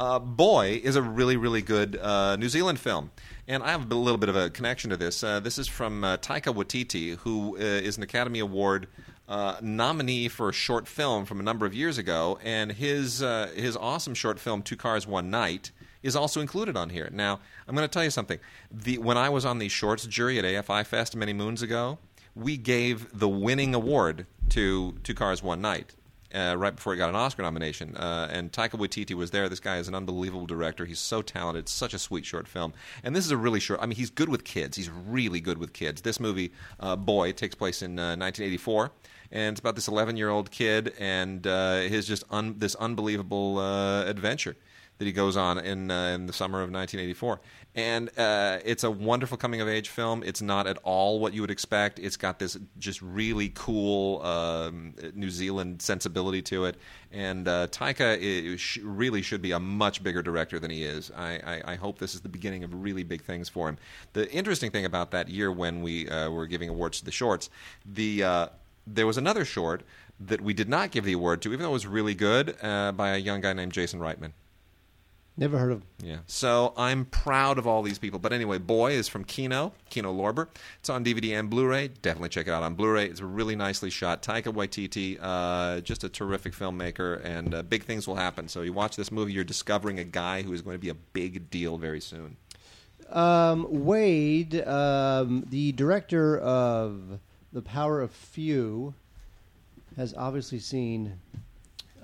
Uh, 0.02 0.18
Boy 0.18 0.82
is 0.84 0.96
a 0.96 1.02
really, 1.04 1.38
really 1.38 1.62
good 1.62 1.96
uh, 1.96 2.36
New 2.36 2.50
Zealand 2.50 2.80
film. 2.80 3.12
And 3.48 3.62
I 3.62 3.70
have 3.70 3.92
a 3.92 3.94
little 3.94 4.18
bit 4.18 4.30
of 4.30 4.36
a 4.36 4.50
connection 4.50 4.90
to 4.90 4.98
this. 4.98 5.24
Uh, 5.24 5.40
this 5.40 5.60
is 5.60 5.68
from 5.68 6.04
uh, 6.04 6.18
Taika 6.18 6.52
Waititi, 6.52 7.18
who 7.18 7.56
uh, 7.56 7.60
is 7.60 7.98
an 7.98 8.04
Academy 8.04 8.40
Award 8.40 8.88
uh, 9.30 9.58
nominee 9.62 10.28
for 10.28 10.50
a 10.50 10.54
short 10.54 10.88
film 10.88 11.26
from 11.26 11.40
a 11.40 11.44
number 11.44 11.68
of 11.68 11.76
years 11.76 12.00
ago. 12.00 12.40
And 12.44 12.72
his, 12.72 13.20
his 13.20 13.78
awesome 13.78 14.16
short 14.16 14.40
film, 14.40 14.64
Two 14.64 14.76
Cars, 14.76 15.06
One 15.06 15.30
Night, 15.30 15.70
is 16.02 16.16
also 16.16 16.42
included 16.42 16.76
on 16.76 16.90
here. 16.90 17.08
Now, 17.14 17.40
I'm 17.68 17.76
going 17.76 17.88
to 17.88 17.94
tell 17.94 18.04
you 18.04 18.10
something. 18.10 18.40
The, 18.72 18.98
when 18.98 19.20
I 19.20 19.30
was 19.30 19.46
on 19.46 19.60
the 19.60 19.70
shorts 19.70 20.08
jury 20.08 20.40
at 20.40 20.46
AFI 20.46 20.84
Fest 20.84 21.16
many 21.16 21.34
moons 21.34 21.62
ago, 21.62 22.00
we 22.34 22.58
gave 22.58 23.20
the 23.20 23.30
winning 23.30 23.76
award 23.76 24.26
to 24.50 24.96
Two 25.04 25.14
Cars, 25.14 25.44
One 25.44 25.62
Night 25.62 25.94
uh, 26.34 26.56
right 26.58 26.76
before 26.76 26.94
he 26.94 26.98
got 26.98 27.10
an 27.10 27.16
Oscar 27.16 27.42
nomination. 27.42 27.96
Uh, 27.96 28.28
and 28.32 28.52
Taika 28.52 28.72
Waititi 28.72 29.14
was 29.14 29.32
there. 29.32 29.50
This 29.50 29.60
guy 29.60 29.78
is 29.78 29.88
an 29.88 29.96
unbelievable 29.96 30.46
director. 30.46 30.86
He's 30.86 31.00
so 31.00 31.22
talented. 31.22 31.70
Such 31.70 31.94
a 31.94 32.00
sweet 32.00 32.26
short 32.26 32.48
film. 32.48 32.74
And 33.04 33.16
this 33.16 33.26
is 33.26 33.32
a 33.32 33.38
really 33.38 33.60
short. 33.60 33.80
I 33.82 33.86
mean, 33.86 33.96
he's 33.96 34.10
good 34.10 34.30
with 34.30 34.44
kids. 34.44 34.78
He's 34.78 34.90
really 34.90 35.40
good 35.40 35.58
with 35.58 35.74
kids. 35.74 36.02
This 36.02 36.20
movie, 36.20 36.52
uh, 36.80 36.96
Boy, 36.96 37.32
takes 37.32 37.56
place 37.56 37.82
in 37.82 38.00
uh, 38.00 38.16
1984. 38.16 38.92
And 39.34 39.54
it's 39.54 39.60
about 39.60 39.76
this 39.76 39.88
11 39.88 40.18
year 40.18 40.30
old 40.30 40.52
kid 40.52 40.94
and 41.00 41.46
uh, 41.48 41.80
his 41.82 42.06
just 42.06 42.24
un- 42.30 42.56
this 42.58 42.76
unbelievable 42.76 43.60
uh, 43.60 44.04
adventure 44.04 44.58
that 45.02 45.08
he 45.08 45.12
goes 45.12 45.36
on 45.36 45.58
in 45.58 45.90
uh, 45.90 46.10
in 46.14 46.28
the 46.28 46.34
summer 46.34 46.60
of 46.60 46.70
1984. 46.70 47.42
And 47.74 48.16
uh, 48.20 48.60
it's 48.64 48.84
a 48.84 48.92
wonderful 48.92 49.36
coming 49.36 49.60
of 49.60 49.68
age 49.68 49.90
film. 49.90 50.22
It's 50.24 50.44
not 50.44 50.68
at 50.68 50.78
all 50.84 51.20
what 51.20 51.34
you 51.34 51.42
would 51.42 51.50
expect. 51.50 51.98
It's 51.98 52.18
got 52.18 52.38
this 52.38 52.56
just 52.78 53.02
really 53.02 53.52
cool 53.56 54.22
um, 54.22 54.94
New 55.16 55.32
Zealand 55.32 55.82
sensibility 55.82 56.44
to 56.44 56.66
it. 56.66 56.76
And 57.12 57.48
uh, 57.48 57.66
Taika 57.68 58.54
i- 58.54 58.58
sh- 58.58 58.78
really 58.84 59.24
should 59.24 59.42
be 59.42 59.54
a 59.54 59.60
much 59.60 60.04
bigger 60.04 60.22
director 60.22 60.60
than 60.60 60.70
he 60.70 60.84
is. 60.84 61.10
I, 61.18 61.40
I, 61.66 61.72
I 61.72 61.76
hope 61.78 61.98
this 61.98 62.14
is 62.14 62.22
the 62.22 62.30
beginning 62.30 62.64
of 62.64 62.72
really 62.84 63.04
big 63.04 63.24
things 63.24 63.50
for 63.50 63.70
him. 63.70 63.80
The 64.14 64.32
interesting 64.32 64.70
thing 64.70 64.86
about 64.86 65.10
that 65.12 65.30
year 65.30 65.52
when 65.52 65.82
we 65.82 66.08
uh, 66.10 66.30
were 66.30 66.46
giving 66.46 66.70
awards 66.70 67.00
to 67.00 67.06
the 67.06 67.12
shorts, 67.12 67.50
the 67.84 68.24
uh, 68.24 68.48
there 68.86 69.08
was 69.08 69.18
another 69.18 69.46
short 69.46 69.82
that 70.20 70.42
we 70.42 70.54
did 70.54 70.70
not 70.70 70.92
give 70.92 71.06
the 71.06 71.14
award 71.14 71.42
to, 71.42 71.50
even 71.54 71.64
though 71.64 71.70
it 71.70 71.74
was 71.74 71.88
really 71.88 72.14
good, 72.14 72.56
uh, 72.62 72.92
by 72.92 73.16
a 73.16 73.18
young 73.18 73.42
guy 73.42 73.54
named 73.54 73.72
Jason 73.72 74.00
Reitman. 74.00 74.34
Never 75.38 75.58
heard 75.58 75.72
of 75.72 75.78
him. 75.80 75.88
Yeah. 76.04 76.18
So 76.28 76.74
I'm 76.76 77.06
proud 77.06 77.58
of 77.58 77.66
all 77.66 77.82
these 77.82 77.98
people. 77.98 78.20
But 78.20 78.34
anyway, 78.34 78.58
Boy 78.58 78.92
is 78.92 79.08
from 79.08 79.24
Kino, 79.24 79.74
Kino 79.90 80.14
Lorber. 80.14 80.48
It's 80.80 80.90
on 80.90 81.06
DVD 81.06 81.40
and 81.40 81.50
Blu-ray. 81.50 81.90
Definitely 82.02 82.30
check 82.30 82.48
it 82.48 82.52
out 82.52 82.64
on 82.64 82.76
Blu-ray. 82.76 83.08
It's 83.08 83.22
really 83.22 83.56
nicely 83.56 83.90
shot. 83.90 84.22
Taika 84.22 84.54
Waititi, 84.54 85.18
uh, 85.22 85.80
just 85.82 86.04
a 86.04 86.10
terrific 86.10 86.54
filmmaker, 86.54 87.24
and 87.24 87.56
uh, 87.56 87.64
big 87.64 87.86
things 87.86 88.08
will 88.08 88.18
happen. 88.18 88.50
So 88.50 88.62
you 88.62 88.74
watch 88.74 88.98
this 88.98 89.12
movie, 89.12 89.32
you're 89.32 89.44
discovering 89.44 90.00
a 90.00 90.04
guy 90.04 90.42
who 90.42 90.52
is 90.54 90.62
going 90.62 90.76
to 90.76 90.82
be 90.82 90.90
a 90.90 90.96
big 90.96 91.50
deal 91.50 91.78
very 91.78 92.02
soon. 92.02 92.36
Um, 93.10 93.68
Wade, 93.70 94.62
um, 94.68 95.46
the 95.50 95.72
director 95.72 96.38
of 96.38 97.20
The 97.54 97.62
Power 97.62 98.02
of 98.02 98.12
Few, 98.12 98.94
has 99.96 100.14
obviously 100.16 100.60
seen 100.60 101.20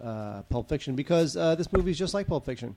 uh, 0.02 0.44
Pulp 0.44 0.70
Fiction 0.70 0.96
because 0.96 1.36
uh, 1.38 1.56
this 1.56 1.72
movie 1.72 1.92
is 1.92 1.98
just 1.98 2.14
like 2.14 2.28
Pulp 2.28 2.46
Fiction. 2.46 2.76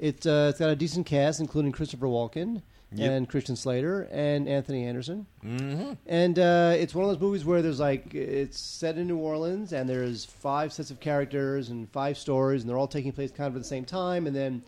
It, 0.00 0.26
uh, 0.26 0.48
it's 0.48 0.58
got 0.58 0.70
a 0.70 0.76
decent 0.76 1.06
cast, 1.06 1.40
including 1.40 1.72
Christopher 1.72 2.06
Walken 2.06 2.62
Yep. 2.92 3.12
and 3.12 3.28
Christian 3.28 3.54
Slater 3.54 4.08
and 4.10 4.48
Anthony 4.48 4.84
Anderson. 4.84 5.24
Mm-hmm. 5.44 5.92
And 6.06 6.38
uh, 6.40 6.74
it's 6.76 6.92
one 6.92 7.04
of 7.04 7.10
those 7.10 7.20
movies 7.20 7.44
where 7.44 7.62
there's 7.62 7.78
like 7.78 8.12
it's 8.14 8.58
set 8.58 8.98
in 8.98 9.06
New 9.06 9.18
Orleans, 9.18 9.72
and 9.72 9.88
there's 9.88 10.24
five 10.24 10.72
sets 10.72 10.90
of 10.90 10.98
characters 10.98 11.68
and 11.68 11.88
five 11.90 12.18
stories, 12.18 12.62
and 12.62 12.68
they're 12.68 12.78
all 12.78 12.88
taking 12.88 13.12
place 13.12 13.30
kind 13.30 13.46
of 13.46 13.54
at 13.54 13.62
the 13.62 13.68
same 13.68 13.84
time, 13.84 14.26
and 14.26 14.34
then 14.34 14.62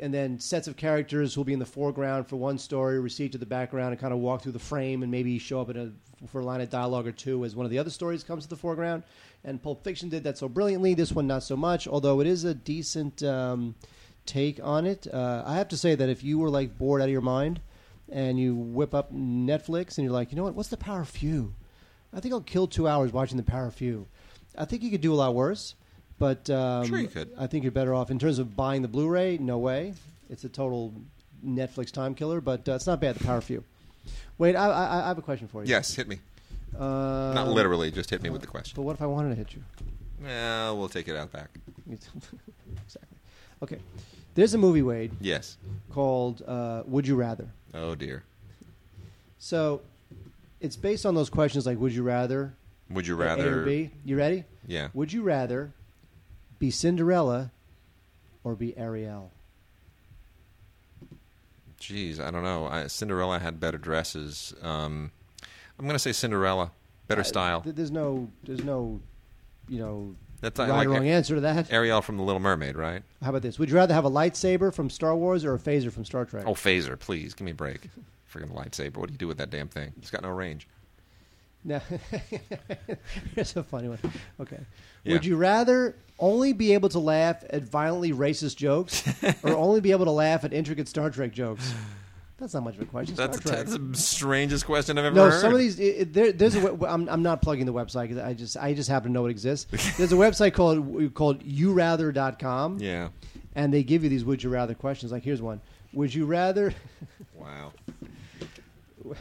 and 0.00 0.12
then 0.12 0.40
sets 0.40 0.66
of 0.66 0.76
characters 0.76 1.34
who'll 1.34 1.44
be 1.44 1.52
in 1.52 1.60
the 1.60 1.64
foreground 1.64 2.26
for 2.26 2.34
one 2.34 2.58
story, 2.58 2.98
recede 2.98 3.30
to 3.30 3.38
the 3.38 3.46
background, 3.46 3.92
and 3.92 4.00
kind 4.00 4.12
of 4.12 4.18
walk 4.18 4.42
through 4.42 4.52
the 4.52 4.58
frame, 4.58 5.04
and 5.04 5.12
maybe 5.12 5.38
show 5.38 5.60
up 5.60 5.70
in 5.70 5.76
a 5.76 6.26
for 6.26 6.40
a 6.40 6.44
line 6.44 6.60
of 6.60 6.68
dialogue 6.68 7.06
or 7.06 7.12
two 7.12 7.44
as 7.44 7.54
one 7.54 7.64
of 7.64 7.70
the 7.70 7.78
other 7.78 7.90
stories 7.90 8.24
comes 8.24 8.42
to 8.42 8.50
the 8.50 8.56
foreground. 8.56 9.04
And 9.44 9.62
Pulp 9.62 9.84
Fiction 9.84 10.08
did 10.08 10.24
that 10.24 10.36
so 10.36 10.48
brilliantly. 10.48 10.94
This 10.94 11.12
one 11.12 11.28
not 11.28 11.44
so 11.44 11.56
much, 11.56 11.86
although 11.86 12.20
it 12.20 12.26
is 12.26 12.42
a 12.42 12.54
decent. 12.54 13.22
Um, 13.22 13.76
take 14.26 14.60
on 14.62 14.86
it. 14.86 15.06
Uh, 15.12 15.42
I 15.46 15.56
have 15.56 15.68
to 15.68 15.76
say 15.76 15.94
that 15.94 16.08
if 16.08 16.22
you 16.22 16.38
were 16.38 16.50
like 16.50 16.78
bored 16.78 17.00
out 17.00 17.06
of 17.06 17.10
your 17.10 17.20
mind 17.20 17.60
and 18.10 18.38
you 18.38 18.54
whip 18.54 18.94
up 18.94 19.12
Netflix 19.12 19.98
and 19.98 20.04
you're 20.04 20.12
like, 20.12 20.30
you 20.32 20.36
know 20.36 20.44
what, 20.44 20.54
what's 20.54 20.68
the 20.68 20.76
Power 20.76 21.00
of 21.02 21.08
Few? 21.08 21.54
I 22.14 22.20
think 22.20 22.34
I'll 22.34 22.40
kill 22.40 22.66
two 22.66 22.86
hours 22.86 23.12
watching 23.12 23.36
the 23.36 23.42
Power 23.42 23.66
of 23.66 23.74
Few. 23.74 24.06
I 24.56 24.64
think 24.64 24.82
you 24.82 24.90
could 24.90 25.00
do 25.00 25.14
a 25.14 25.16
lot 25.16 25.34
worse, 25.34 25.74
but 26.18 26.48
um, 26.50 26.86
Sure 26.86 26.98
you 26.98 27.08
could. 27.08 27.30
I 27.38 27.46
think 27.46 27.64
you're 27.64 27.72
better 27.72 27.94
off 27.94 28.10
in 28.10 28.18
terms 28.18 28.38
of 28.38 28.54
buying 28.54 28.82
the 28.82 28.88
Blu-ray. 28.88 29.38
No 29.38 29.58
way, 29.58 29.94
it's 30.28 30.44
a 30.44 30.48
total 30.48 30.92
Netflix 31.44 31.90
time 31.90 32.14
killer, 32.14 32.40
but 32.40 32.68
uh, 32.68 32.72
it's 32.72 32.86
not 32.86 33.00
bad. 33.00 33.16
The 33.16 33.24
Power 33.24 33.38
of 33.38 33.44
Few. 33.44 33.64
Wait, 34.38 34.56
I, 34.56 34.66
I, 34.68 35.04
I 35.04 35.08
have 35.08 35.18
a 35.18 35.22
question 35.22 35.48
for 35.48 35.62
you. 35.64 35.70
Yes, 35.70 35.94
hit 35.94 36.08
me. 36.08 36.18
Uh, 36.78 37.32
Not 37.34 37.48
literally, 37.48 37.90
just 37.90 38.10
hit 38.10 38.22
me 38.22 38.30
with 38.30 38.40
the 38.40 38.46
question. 38.46 38.74
But 38.76 38.82
what 38.82 38.94
if 38.94 39.02
I 39.02 39.06
wanted 39.06 39.30
to 39.30 39.34
hit 39.34 39.54
you? 39.54 39.62
Well, 40.22 40.78
we'll 40.78 40.88
take 40.88 41.08
it 41.08 41.16
out 41.16 41.32
back. 41.32 41.50
exactly. 41.90 43.11
Okay. 43.62 43.78
There's 44.34 44.54
a 44.54 44.58
movie, 44.58 44.82
Wade, 44.82 45.12
Yes. 45.20 45.56
called 45.90 46.42
uh, 46.46 46.82
Would 46.86 47.06
You 47.06 47.16
Rather. 47.16 47.48
Oh 47.74 47.94
dear. 47.94 48.22
So 49.38 49.82
it's 50.60 50.76
based 50.76 51.04
on 51.06 51.14
those 51.14 51.28
questions 51.30 51.66
like 51.66 51.78
Would 51.78 51.94
you 51.94 52.02
rather? 52.02 52.54
Would 52.90 53.06
you 53.06 53.14
A 53.14 53.18
or 53.18 53.24
rather? 53.26 53.64
B? 53.64 53.90
You 54.04 54.16
ready? 54.16 54.44
Yeah. 54.66 54.88
Would 54.94 55.12
you 55.12 55.22
rather 55.22 55.70
be 56.58 56.70
Cinderella 56.70 57.50
or 58.44 58.54
be 58.54 58.76
Ariel? 58.76 59.30
Jeez, 61.80 62.20
I 62.20 62.30
don't 62.30 62.44
know. 62.44 62.66
I, 62.68 62.86
Cinderella 62.86 63.38
had 63.40 63.58
better 63.58 63.78
dresses. 63.78 64.54
Um, 64.62 65.10
I'm 65.78 65.84
going 65.86 65.94
to 65.94 65.98
say 65.98 66.12
Cinderella. 66.12 66.70
Better 67.08 67.22
Uh, 67.22 67.24
style. 67.24 67.60
th- 67.62 67.74
there's 67.74 67.90
no, 67.90 68.30
there's 68.44 68.62
no, 68.62 69.00
you 69.68 69.80
know, 69.80 70.14
That's 70.42 70.58
right 70.58 70.68
like 70.68 70.86
or 70.88 70.90
wrong 70.90 71.06
A- 71.06 71.10
answer 71.12 71.36
to 71.36 71.40
that. 71.42 71.72
Ariel 71.72 72.02
from 72.02 72.18
The 72.18 72.22
Little 72.24 72.40
Mermaid, 72.40 72.76
right? 72.76 73.02
How 73.22 73.30
about 73.30 73.42
this? 73.42 73.58
Would 73.58 73.70
you 73.70 73.76
rather 73.76 73.94
have 73.94 74.04
a 74.04 74.10
lightsaber 74.10 74.74
from 74.74 74.90
Star 74.90 75.16
Wars 75.16 75.44
or 75.44 75.54
a 75.54 75.58
phaser 75.58 75.90
from 75.90 76.04
Star 76.04 76.24
Trek? 76.24 76.44
Oh, 76.46 76.54
phaser, 76.54 76.98
please 76.98 77.32
give 77.32 77.44
me 77.46 77.52
a 77.52 77.54
break. 77.54 77.88
Freaking 78.32 78.52
lightsaber. 78.52 78.96
What 78.96 79.06
do 79.08 79.12
you 79.12 79.18
do 79.18 79.28
with 79.28 79.38
that 79.38 79.50
damn 79.50 79.68
thing? 79.68 79.92
It's 79.98 80.10
got 80.10 80.22
no 80.22 80.30
range. 80.30 80.66
No. 81.64 81.80
Here's 83.34 83.56
a 83.56 83.62
funny 83.62 83.88
one. 83.88 83.98
Okay. 84.40 84.58
Yeah. 85.04 85.12
Would 85.12 85.24
you 85.24 85.36
rather 85.36 85.94
only 86.18 86.52
be 86.52 86.74
able 86.74 86.88
to 86.88 86.98
laugh 86.98 87.44
at 87.50 87.62
violently 87.62 88.12
racist 88.12 88.56
jokes 88.56 89.04
or 89.44 89.50
only 89.56 89.80
be 89.80 89.92
able 89.92 90.06
to 90.06 90.10
laugh 90.10 90.44
at 90.44 90.52
intricate 90.52 90.88
Star 90.88 91.08
Trek 91.10 91.30
jokes? 91.32 91.72
That's 92.42 92.54
not 92.54 92.64
much 92.64 92.74
of 92.74 92.80
a 92.82 92.86
question. 92.86 93.14
That's, 93.14 93.38
Star 93.38 93.52
Trek. 93.54 93.66
that's 93.66 93.78
the 93.78 93.96
strangest 93.96 94.66
question 94.66 94.98
I've 94.98 95.04
ever 95.04 95.14
No, 95.14 95.30
heard. 95.30 95.40
some 95.40 95.52
of 95.52 95.60
these. 95.60 95.78
It, 95.78 95.84
it- 95.84 96.12
there, 96.12 96.32
there's 96.32 96.56
a. 96.56 96.74
we- 96.74 96.88
I'm, 96.88 97.08
I'm 97.08 97.22
not 97.22 97.40
plugging 97.40 97.66
the 97.66 97.72
website 97.72 98.08
because 98.08 98.18
I 98.18 98.34
just 98.34 98.56
I 98.56 98.74
just 98.74 98.88
happen 98.88 99.10
to 99.10 99.12
know 99.12 99.26
it 99.26 99.30
exists. 99.30 99.66
There's 99.96 100.12
a 100.12 100.16
website 100.16 100.52
called 100.52 101.14
called 101.14 101.44
yourather.com, 101.44 102.78
Yeah. 102.80 103.10
and 103.54 103.72
they 103.72 103.84
give 103.84 104.02
you 104.02 104.10
these 104.10 104.24
would 104.24 104.42
you 104.42 104.50
rather 104.50 104.74
questions. 104.74 105.12
Like 105.12 105.22
here's 105.22 105.40
one: 105.40 105.60
Would 105.92 106.12
you 106.12 106.26
rather 106.26 106.74
Wow. 107.36 107.72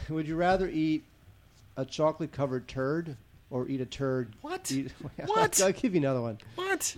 would 0.09 0.28
you 0.28 0.36
rather 0.36 0.67
eat 0.67 1.03
a 1.78 1.86
chocolate 1.86 2.32
covered 2.32 2.67
turd 2.67 3.15
or 3.51 3.67
eat 3.67 3.82
a 3.82 3.86
turd? 3.86 4.34
What? 4.41 4.72
Eat, 4.72 4.91
What? 5.28 5.61
I'll 5.61 5.72
give 5.72 5.93
you 5.93 6.01
another 6.01 6.22
one. 6.22 6.39
What? 6.55 6.95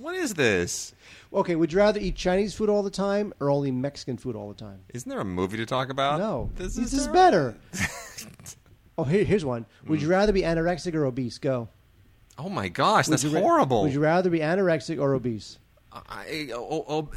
What 0.00 0.14
is 0.16 0.32
this? 0.34 0.94
Okay, 1.32 1.54
would 1.56 1.72
you 1.72 1.78
rather 1.78 2.00
eat 2.00 2.16
Chinese 2.16 2.54
food 2.54 2.70
all 2.70 2.82
the 2.82 2.90
time 2.90 3.34
or 3.38 3.50
only 3.50 3.70
Mexican 3.70 4.16
food 4.16 4.34
all 4.34 4.48
the 4.48 4.54
time? 4.54 4.80
Isn't 4.94 5.08
there 5.10 5.20
a 5.20 5.24
movie 5.24 5.58
to 5.58 5.66
talk 5.66 5.90
about? 5.90 6.18
no, 6.18 6.50
This 6.56 6.74
this 6.74 6.92
is 6.94 7.00
is 7.02 7.08
better. 7.08 7.54
oh, 8.98 9.04
here, 9.04 9.24
here's 9.24 9.44
one. 9.44 9.66
Would 9.86 10.00
you 10.00 10.08
Mm. 10.08 10.12
rather 10.12 10.32
be 10.32 10.42
anorexic 10.42 10.94
or 10.94 11.04
obese? 11.04 11.36
Go. 11.38 11.68
Oh 12.38 12.48
my 12.48 12.68
gosh, 12.68 13.08
that's 13.08 13.24
ra- 13.26 13.40
horrible. 13.40 13.82
Would 13.82 13.92
you 13.92 14.00
rather 14.00 14.30
be 14.30 14.38
anorexic 14.40 14.98
or 15.00 15.12
obese? 15.14 15.58
I, 15.92 16.50
o- 16.54 16.84
o- 16.88 17.08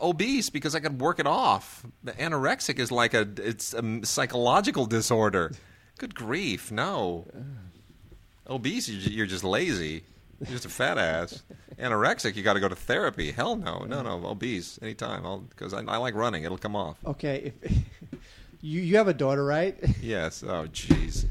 o- 0.00 0.08
obese 0.10 0.50
because 0.50 0.74
I 0.74 0.80
could 0.80 1.00
work 1.00 1.18
it 1.18 1.26
off. 1.26 1.84
The 2.04 2.12
anorexic 2.12 2.78
is 2.78 2.90
like 2.90 3.12
a 3.12 3.28
it's 3.36 3.74
a 3.74 4.00
psychological 4.06 4.86
disorder. 4.86 5.52
Good 5.98 6.14
grief, 6.14 6.72
no. 6.72 7.26
Obese, 8.48 8.88
you're 8.88 9.26
just 9.26 9.44
lazy. 9.44 10.04
You're 10.40 10.50
just 10.52 10.64
a 10.66 10.68
fat 10.68 10.98
ass. 10.98 11.42
Anorexic, 11.78 12.36
you 12.36 12.42
got 12.42 12.54
to 12.54 12.60
go 12.60 12.68
to 12.68 12.76
therapy. 12.76 13.32
Hell 13.32 13.56
no, 13.56 13.80
no, 13.80 14.02
no. 14.02 14.24
Obese, 14.26 14.78
anytime. 14.82 15.24
I'll 15.26 15.38
Because 15.38 15.74
I, 15.74 15.80
I 15.82 15.96
like 15.96 16.14
running. 16.14 16.44
It'll 16.44 16.58
come 16.58 16.76
off. 16.76 16.96
Okay, 17.04 17.52
if, 17.62 17.72
you 18.60 18.80
you 18.80 18.96
have 18.96 19.08
a 19.08 19.14
daughter, 19.14 19.44
right? 19.44 19.76
Yes. 20.02 20.42
Oh, 20.42 20.66
jeez. 20.72 21.26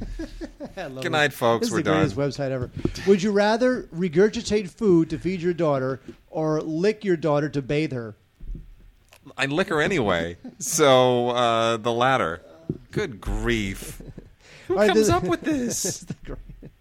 Good 0.75 0.95
this. 0.95 1.11
night, 1.11 1.33
folks. 1.33 1.61
This 1.61 1.69
is 1.69 1.73
We're 1.73 1.83
the 1.83 1.91
greatest 1.91 2.15
website 2.15 2.51
ever. 2.51 2.69
Would 3.07 3.23
you 3.23 3.31
rather 3.31 3.83
regurgitate 3.95 4.69
food 4.69 5.09
to 5.09 5.17
feed 5.17 5.41
your 5.41 5.53
daughter 5.53 5.99
or 6.29 6.61
lick 6.61 7.03
your 7.05 7.17
daughter 7.17 7.49
to 7.49 7.61
bathe 7.61 7.93
her? 7.93 8.15
I 9.37 9.45
lick 9.45 9.69
her 9.69 9.81
anyway. 9.81 10.37
So 10.59 11.29
uh, 11.29 11.77
the 11.77 11.91
latter. 11.93 12.41
Good 12.91 13.19
grief. 13.21 14.01
Who 14.67 14.75
right, 14.75 14.87
comes 14.87 14.99
this- 15.07 15.09
up 15.09 15.23
with 15.23 15.41
this? 15.41 16.05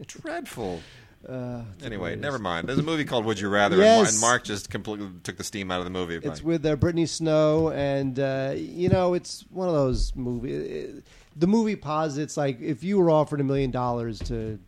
Dreadful. 0.07 0.81
Uh, 1.29 1.63
Anyway, 1.83 2.15
never 2.17 2.39
mind. 2.39 2.69
There's 2.69 2.79
a 2.79 2.83
movie 2.85 3.05
called 3.05 3.25
Would 3.25 3.41
You 3.41 3.49
Rather, 3.49 3.77
and, 3.77 3.85
Yes. 3.85 4.13
And 4.13 4.21
Mark 4.21 4.45
just 4.45 4.71
completely 4.71 5.09
took 5.25 5.37
the 5.37 5.45
steam 5.45 5.71
out 5.71 5.79
of 5.81 5.85
the 5.85 5.91
movie. 5.91 6.21
It's 6.23 6.43
with 6.43 6.65
uh, 6.65 6.77
Brittany 6.77 7.07
Snow, 7.07 7.71
and 7.71 8.19
uh, 8.21 8.53
you 8.57 8.89
know, 8.89 9.15
it's 9.15 9.45
one 9.51 9.69
of 9.69 9.75
those 9.75 10.15
movies. 10.15 11.03
The 11.35 11.47
movie 11.47 11.77
posits 11.77 12.37
like 12.37 12.61
if 12.61 12.85
you 12.85 12.99
were 12.99 13.11
offered 13.11 13.41
a 13.41 13.45
million 13.45 13.71
dollars 13.71 14.19
to 14.21 14.59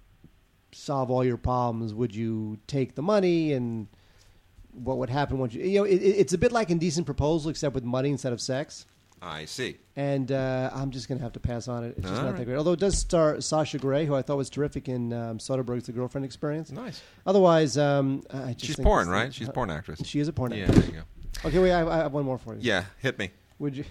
solve 0.72 1.11
all 1.11 1.24
your 1.24 1.36
problems, 1.36 1.94
would 1.94 2.14
you 2.14 2.59
take 2.66 2.94
the 2.94 3.02
money? 3.02 3.52
And 3.52 3.86
what 4.72 4.98
would 4.98 5.11
happen 5.11 5.38
once 5.38 5.54
you? 5.54 5.64
You 5.64 5.78
know, 5.80 5.84
it- 5.84 6.02
it's 6.02 6.32
a 6.32 6.38
bit 6.38 6.52
like 6.52 6.70
Indecent 6.70 7.06
Proposal, 7.06 7.50
except 7.50 7.74
with 7.74 7.84
money 7.84 8.11
instead 8.11 8.32
of 8.32 8.40
sex. 8.40 8.84
I 9.20 9.44
see. 9.46 9.76
And 9.96 10.30
uh, 10.30 10.70
I'm 10.72 10.90
just 10.90 11.08
going 11.08 11.18
to 11.18 11.22
have 11.24 11.32
to 11.32 11.40
pass 11.40 11.66
on 11.68 11.84
it. 11.84 11.94
It's 11.96 12.02
just 12.02 12.14
All 12.14 12.20
not 12.22 12.28
right. 12.30 12.36
that 12.38 12.44
great. 12.44 12.56
Although 12.56 12.72
it 12.72 12.80
does 12.80 12.96
star 12.96 13.40
Sasha 13.40 13.78
Grey, 13.78 14.06
who 14.06 14.14
I 14.14 14.22
thought 14.22 14.36
was 14.36 14.48
terrific 14.50 14.88
in 14.88 15.12
um, 15.12 15.38
Soderbergh's 15.38 15.86
The 15.86 15.92
Girlfriend 15.92 16.24
Experience. 16.24 16.70
Nice. 16.70 17.02
Otherwise, 17.26 17.76
um, 17.78 18.22
I 18.32 18.52
just 18.52 18.66
She's 18.66 18.76
think 18.76 18.86
porn, 18.86 19.06
this- 19.06 19.12
right? 19.12 19.34
She's 19.34 19.48
a 19.48 19.52
porn 19.52 19.70
actress. 19.70 20.00
She 20.04 20.20
is 20.20 20.28
a 20.28 20.32
porn 20.32 20.52
Yeah, 20.52 20.64
actress. 20.64 20.78
there 20.78 20.86
you 20.94 21.02
go. 21.42 21.48
Okay, 21.48 21.58
wait. 21.58 21.72
I, 21.72 21.86
I 21.88 21.96
have 21.98 22.12
one 22.12 22.24
more 22.24 22.38
for 22.38 22.54
you. 22.54 22.60
Yeah, 22.62 22.84
hit 22.98 23.18
me. 23.18 23.30
Would 23.58 23.76
you 23.76 23.84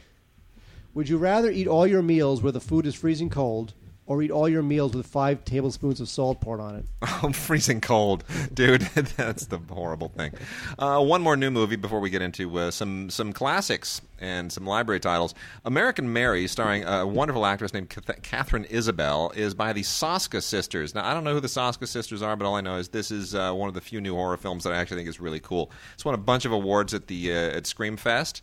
Would 0.94 1.10
you 1.10 1.18
rather 1.18 1.52
eat 1.52 1.68
all 1.68 1.86
your 1.86 2.02
meals 2.02 2.42
where 2.42 2.52
the 2.52 2.60
food 2.62 2.86
is 2.88 2.96
freezing 2.96 3.30
cold, 3.30 3.74
or 4.08 4.24
eat 4.24 4.32
all 4.32 4.48
your 4.50 4.64
meals 4.64 4.96
with 4.96 5.06
five 5.06 5.44
tablespoons 5.46 6.00
of 6.00 6.10
salt 6.10 6.42
poured 6.42 6.62
on 6.62 6.76
it. 6.76 6.86
I'm 7.02 7.34
freezing 7.34 7.82
cold, 7.82 8.24
dude. 8.54 8.82
That's 9.18 9.46
the 9.48 9.60
horrible 9.70 10.10
thing. 10.10 10.34
Uh, 10.80 11.04
one 11.04 11.22
more 11.22 11.36
new 11.36 11.52
movie 11.52 11.76
before 11.76 12.00
we 12.00 12.10
get 12.10 12.22
into 12.22 12.58
uh, 12.58 12.72
some 12.72 13.10
some 13.10 13.34
classics 13.34 14.02
and 14.20 14.52
some 14.52 14.66
library 14.66 15.00
titles. 15.00 15.36
American 15.66 16.12
Mary, 16.12 16.48
starring 16.48 16.84
a 16.86 17.06
wonderful 17.06 17.46
actress 17.46 17.74
named 17.74 17.90
Katharine 18.24 18.66
Isabelle, 18.66 19.32
is 19.36 19.54
by 19.54 19.74
the 19.74 19.82
Soska 19.82 20.42
sisters. 20.42 20.96
Now, 20.96 21.06
I 21.06 21.14
don't 21.14 21.24
know 21.24 21.34
who 21.34 21.40
the 21.40 21.48
Soska 21.48 21.88
sisters 21.88 22.22
are, 22.22 22.36
but 22.36 22.48
all 22.48 22.56
I 22.56 22.62
know 22.62 22.78
is 22.78 22.90
this 22.90 23.12
is 23.12 23.36
uh, 23.36 23.54
one 23.54 23.68
of 23.68 23.76
the 23.76 23.82
few 23.82 24.02
new 24.02 24.16
horror 24.16 24.38
films 24.38 24.64
that 24.64 24.74
I 24.74 24.78
actually 24.78 24.98
think 24.98 25.10
is 25.10 25.20
really 25.20 25.40
cool. 25.40 25.72
It's 25.94 26.06
won 26.06 26.16
a 26.16 26.18
bunch 26.18 26.46
of 26.46 26.52
awards 26.52 26.94
at 26.94 27.08
the 27.08 27.32
uh, 27.32 27.58
at 27.58 27.64
Screamfest. 27.64 28.42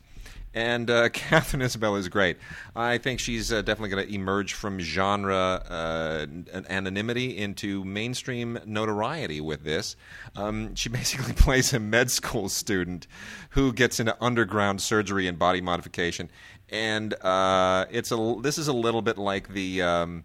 And 0.54 0.88
uh, 0.88 1.08
Katharine 1.12 1.62
Isabelle 1.62 1.96
is 1.96 2.08
great. 2.08 2.38
I 2.74 2.98
think 2.98 3.20
she's 3.20 3.52
uh, 3.52 3.62
definitely 3.62 3.90
going 3.90 4.06
to 4.06 4.14
emerge 4.14 4.54
from 4.54 4.78
genre 4.78 5.36
uh, 5.68 6.26
anonymity 6.68 7.36
into 7.36 7.84
mainstream 7.84 8.58
notoriety 8.64 9.40
with 9.40 9.64
this. 9.64 9.96
Um, 10.36 10.74
she 10.74 10.88
basically 11.00 11.34
plays 11.34 11.72
a 11.72 11.80
med 11.80 12.10
school 12.10 12.48
student 12.48 13.06
who 13.50 13.72
gets 13.72 14.00
into 14.00 14.16
underground 14.20 14.80
surgery 14.80 15.26
and 15.26 15.38
body 15.38 15.60
modification, 15.60 16.30
and 16.70 17.12
uh, 17.22 17.86
it's 17.90 18.12
a. 18.12 18.36
This 18.40 18.58
is 18.58 18.68
a 18.68 18.72
little 18.72 19.02
bit 19.02 19.18
like 19.18 19.48
the. 19.48 19.82
Um, 19.82 20.24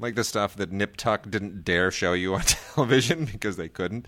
like 0.00 0.14
the 0.14 0.24
stuff 0.24 0.56
that 0.56 0.72
Nip 0.72 0.96
Tuck 0.96 1.30
didn't 1.30 1.64
dare 1.64 1.90
show 1.90 2.14
you 2.14 2.34
on 2.34 2.40
television 2.74 3.26
because 3.26 3.56
they 3.56 3.68
couldn't. 3.68 4.06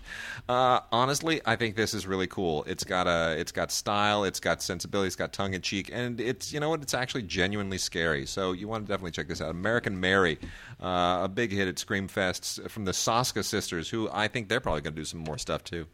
Uh, 0.49 0.81
honestly, 0.91 1.41
I 1.45 1.55
think 1.55 1.75
this 1.75 1.93
is 1.93 2.07
really 2.07 2.27
cool. 2.27 2.63
It's 2.67 2.83
got 2.83 3.07
a, 3.07 3.39
it's 3.39 3.51
got 3.51 3.71
style, 3.71 4.23
it's 4.23 4.39
got 4.39 4.61
sensibility, 4.61 5.07
it's 5.07 5.15
got 5.15 5.31
tongue 5.33 5.53
in 5.53 5.61
cheek, 5.61 5.89
and 5.93 6.19
it's 6.19 6.51
you 6.51 6.59
know 6.59 6.69
what, 6.69 6.81
it's 6.81 6.93
actually 6.93 7.23
genuinely 7.23 7.77
scary. 7.77 8.25
So 8.25 8.51
you 8.51 8.67
want 8.67 8.85
to 8.85 8.91
definitely 8.91 9.11
check 9.11 9.27
this 9.27 9.41
out. 9.41 9.51
American 9.51 9.99
Mary, 9.99 10.39
uh, 10.81 11.21
a 11.23 11.29
big 11.29 11.51
hit 11.51 11.67
at 11.67 11.75
Screamfests 11.75 12.69
from 12.69 12.85
the 12.85 12.91
Soska 12.91 13.43
sisters, 13.43 13.89
who 13.89 14.09
I 14.11 14.27
think 14.27 14.49
they're 14.49 14.59
probably 14.59 14.81
going 14.81 14.95
to 14.95 15.01
do 15.01 15.05
some 15.05 15.19
more 15.19 15.37
stuff 15.37 15.63
too. 15.63 15.85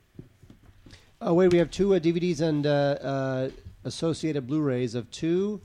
Oh 1.21 1.33
wait, 1.33 1.51
we 1.51 1.57
have 1.57 1.69
two 1.69 1.93
uh, 1.95 1.99
DVDs 1.99 2.39
and 2.39 2.65
uh, 2.65 2.69
uh, 2.69 3.49
associated 3.83 4.47
Blu-rays 4.47 4.95
of 4.95 5.11
two 5.11 5.61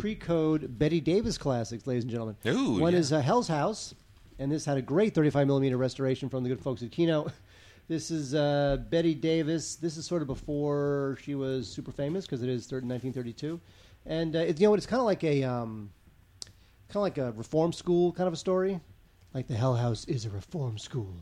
pre-code 0.00 0.78
Bette 0.78 1.00
Davis 1.00 1.36
classics, 1.36 1.86
ladies 1.86 2.04
and 2.04 2.10
gentlemen. 2.10 2.36
Ooh, 2.46 2.80
One 2.80 2.92
yeah. 2.94 2.98
is 2.98 3.12
uh, 3.12 3.20
Hell's 3.20 3.48
House, 3.48 3.94
and 4.38 4.50
this 4.50 4.64
had 4.64 4.78
a 4.78 4.82
great 4.82 5.14
35 5.14 5.46
millimeter 5.46 5.76
restoration 5.76 6.28
from 6.28 6.42
the 6.42 6.48
good 6.48 6.60
folks 6.60 6.82
at 6.82 6.90
Kino. 6.90 7.30
This 7.88 8.12
is 8.12 8.36
uh, 8.36 8.76
Bette 8.88 9.14
Davis. 9.14 9.74
This 9.74 9.96
is 9.96 10.06
sort 10.06 10.22
of 10.22 10.28
before 10.28 11.18
she 11.24 11.34
was 11.34 11.66
super 11.66 11.90
famous 11.90 12.24
because 12.24 12.40
it 12.40 12.48
is 12.48 12.66
thir- 12.66 12.76
1932, 12.76 13.60
and 14.06 14.36
uh, 14.36 14.38
it, 14.38 14.60
you 14.60 14.66
know 14.66 14.70
what? 14.70 14.78
It's 14.78 14.86
kind 14.86 15.00
of 15.00 15.06
like 15.06 15.24
a 15.24 15.42
um, 15.42 15.90
kind 16.88 16.94
of 16.94 17.02
like 17.02 17.18
a 17.18 17.32
reform 17.32 17.72
school 17.72 18.12
kind 18.12 18.28
of 18.28 18.32
a 18.32 18.36
story. 18.36 18.78
Like 19.34 19.48
the 19.48 19.56
Hell 19.56 19.74
House 19.74 20.04
is 20.04 20.24
a 20.24 20.30
reform 20.30 20.78
school. 20.78 21.12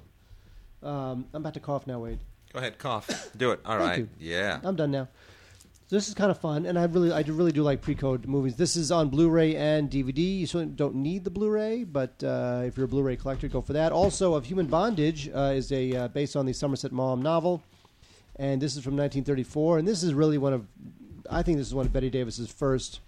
Um, 0.83 1.24
I'm 1.33 1.41
about 1.41 1.55
to 1.55 1.61
cough 1.61 1.87
now, 1.87 2.01
Wade. 2.01 2.18
Go 2.53 2.59
ahead, 2.59 2.76
cough. 2.76 3.31
Do 3.35 3.53
it. 3.53 3.61
All 3.64 3.79
right. 3.79 4.07
Yeah. 4.20 4.61
I'm 4.62 4.76
done 4.76 4.91
now. 4.91 5.09
This 5.91 6.07
is 6.07 6.12
kind 6.12 6.30
of 6.30 6.36
fun, 6.39 6.66
and 6.66 6.78
I 6.78 6.84
really, 6.84 7.12
I 7.12 7.22
do 7.22 7.32
really 7.32 7.51
do 7.51 7.62
like 7.62 7.80
pre-code 7.80 8.26
movies. 8.26 8.57
This 8.57 8.76
is 8.76 8.93
on 8.93 9.09
Blu-ray 9.09 9.57
and 9.57 9.91
DVD. 9.91 10.41
You 10.41 10.47
certainly 10.47 10.74
don't 10.74 10.97
need 10.97 11.24
the 11.24 11.30
Blu-ray, 11.30 11.84
but 11.84 12.22
uh, 12.22 12.61
if 12.66 12.76
you're 12.76 12.84
a 12.84 12.89
Blu-ray 12.89 13.16
collector, 13.16 13.49
go 13.49 13.62
for 13.62 13.72
that. 13.72 13.91
Also, 13.91 14.34
of 14.34 14.45
Human 14.45 14.66
Bondage 14.66 15.30
uh, 15.34 15.53
is 15.55 15.72
a 15.72 15.97
uh, 15.97 16.09
based 16.09 16.36
on 16.36 16.45
the 16.45 16.53
Somerset 16.53 16.93
Maugham 16.93 17.22
novel, 17.22 17.62
and 18.36 18.61
this 18.61 18.76
is 18.76 18.84
from 18.84 18.99
1934. 18.99 19.78
And 19.78 19.89
this 19.89 20.03
is 20.03 20.12
really 20.12 20.36
one 20.36 20.53
of, 20.53 20.66
I 21.30 21.43
think 21.43 21.57
this 21.57 21.68
is 21.68 21.74
one 21.74 21.86
of 21.86 21.93
Bette 21.95 22.11
Davis's 22.11 22.51
first 22.51 23.01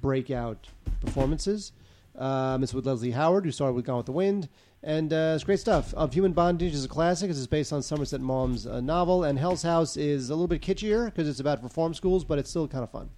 breakout 0.00 0.68
performances. 1.00 1.72
Um, 2.16 2.62
it's 2.62 2.72
with 2.72 2.86
Leslie 2.86 3.10
Howard, 3.10 3.46
who 3.46 3.50
starred 3.50 3.74
with 3.74 3.84
Gone 3.84 3.96
with 3.96 4.06
the 4.06 4.12
Wind, 4.12 4.48
and 4.82 5.12
uh, 5.12 5.32
it's 5.34 5.44
great 5.44 5.60
stuff. 5.60 5.94
Of 5.94 6.12
Human 6.14 6.32
Bondage 6.32 6.74
is 6.74 6.84
a 6.84 6.88
classic. 6.88 7.30
It's 7.30 7.46
based 7.46 7.72
on 7.72 7.82
Somerset 7.82 8.20
Maugham's 8.20 8.66
uh, 8.66 8.80
novel, 8.80 9.24
and 9.24 9.38
Hell's 9.38 9.62
House 9.62 9.96
is 9.96 10.30
a 10.30 10.34
little 10.34 10.48
bit 10.48 10.62
kitschier 10.62 11.06
because 11.06 11.28
it's 11.28 11.40
about 11.40 11.62
reform 11.62 11.94
schools, 11.94 12.24
but 12.24 12.38
it's 12.38 12.50
still 12.50 12.66
kind 12.68 12.82
of 12.84 12.90
fun. 12.90 13.10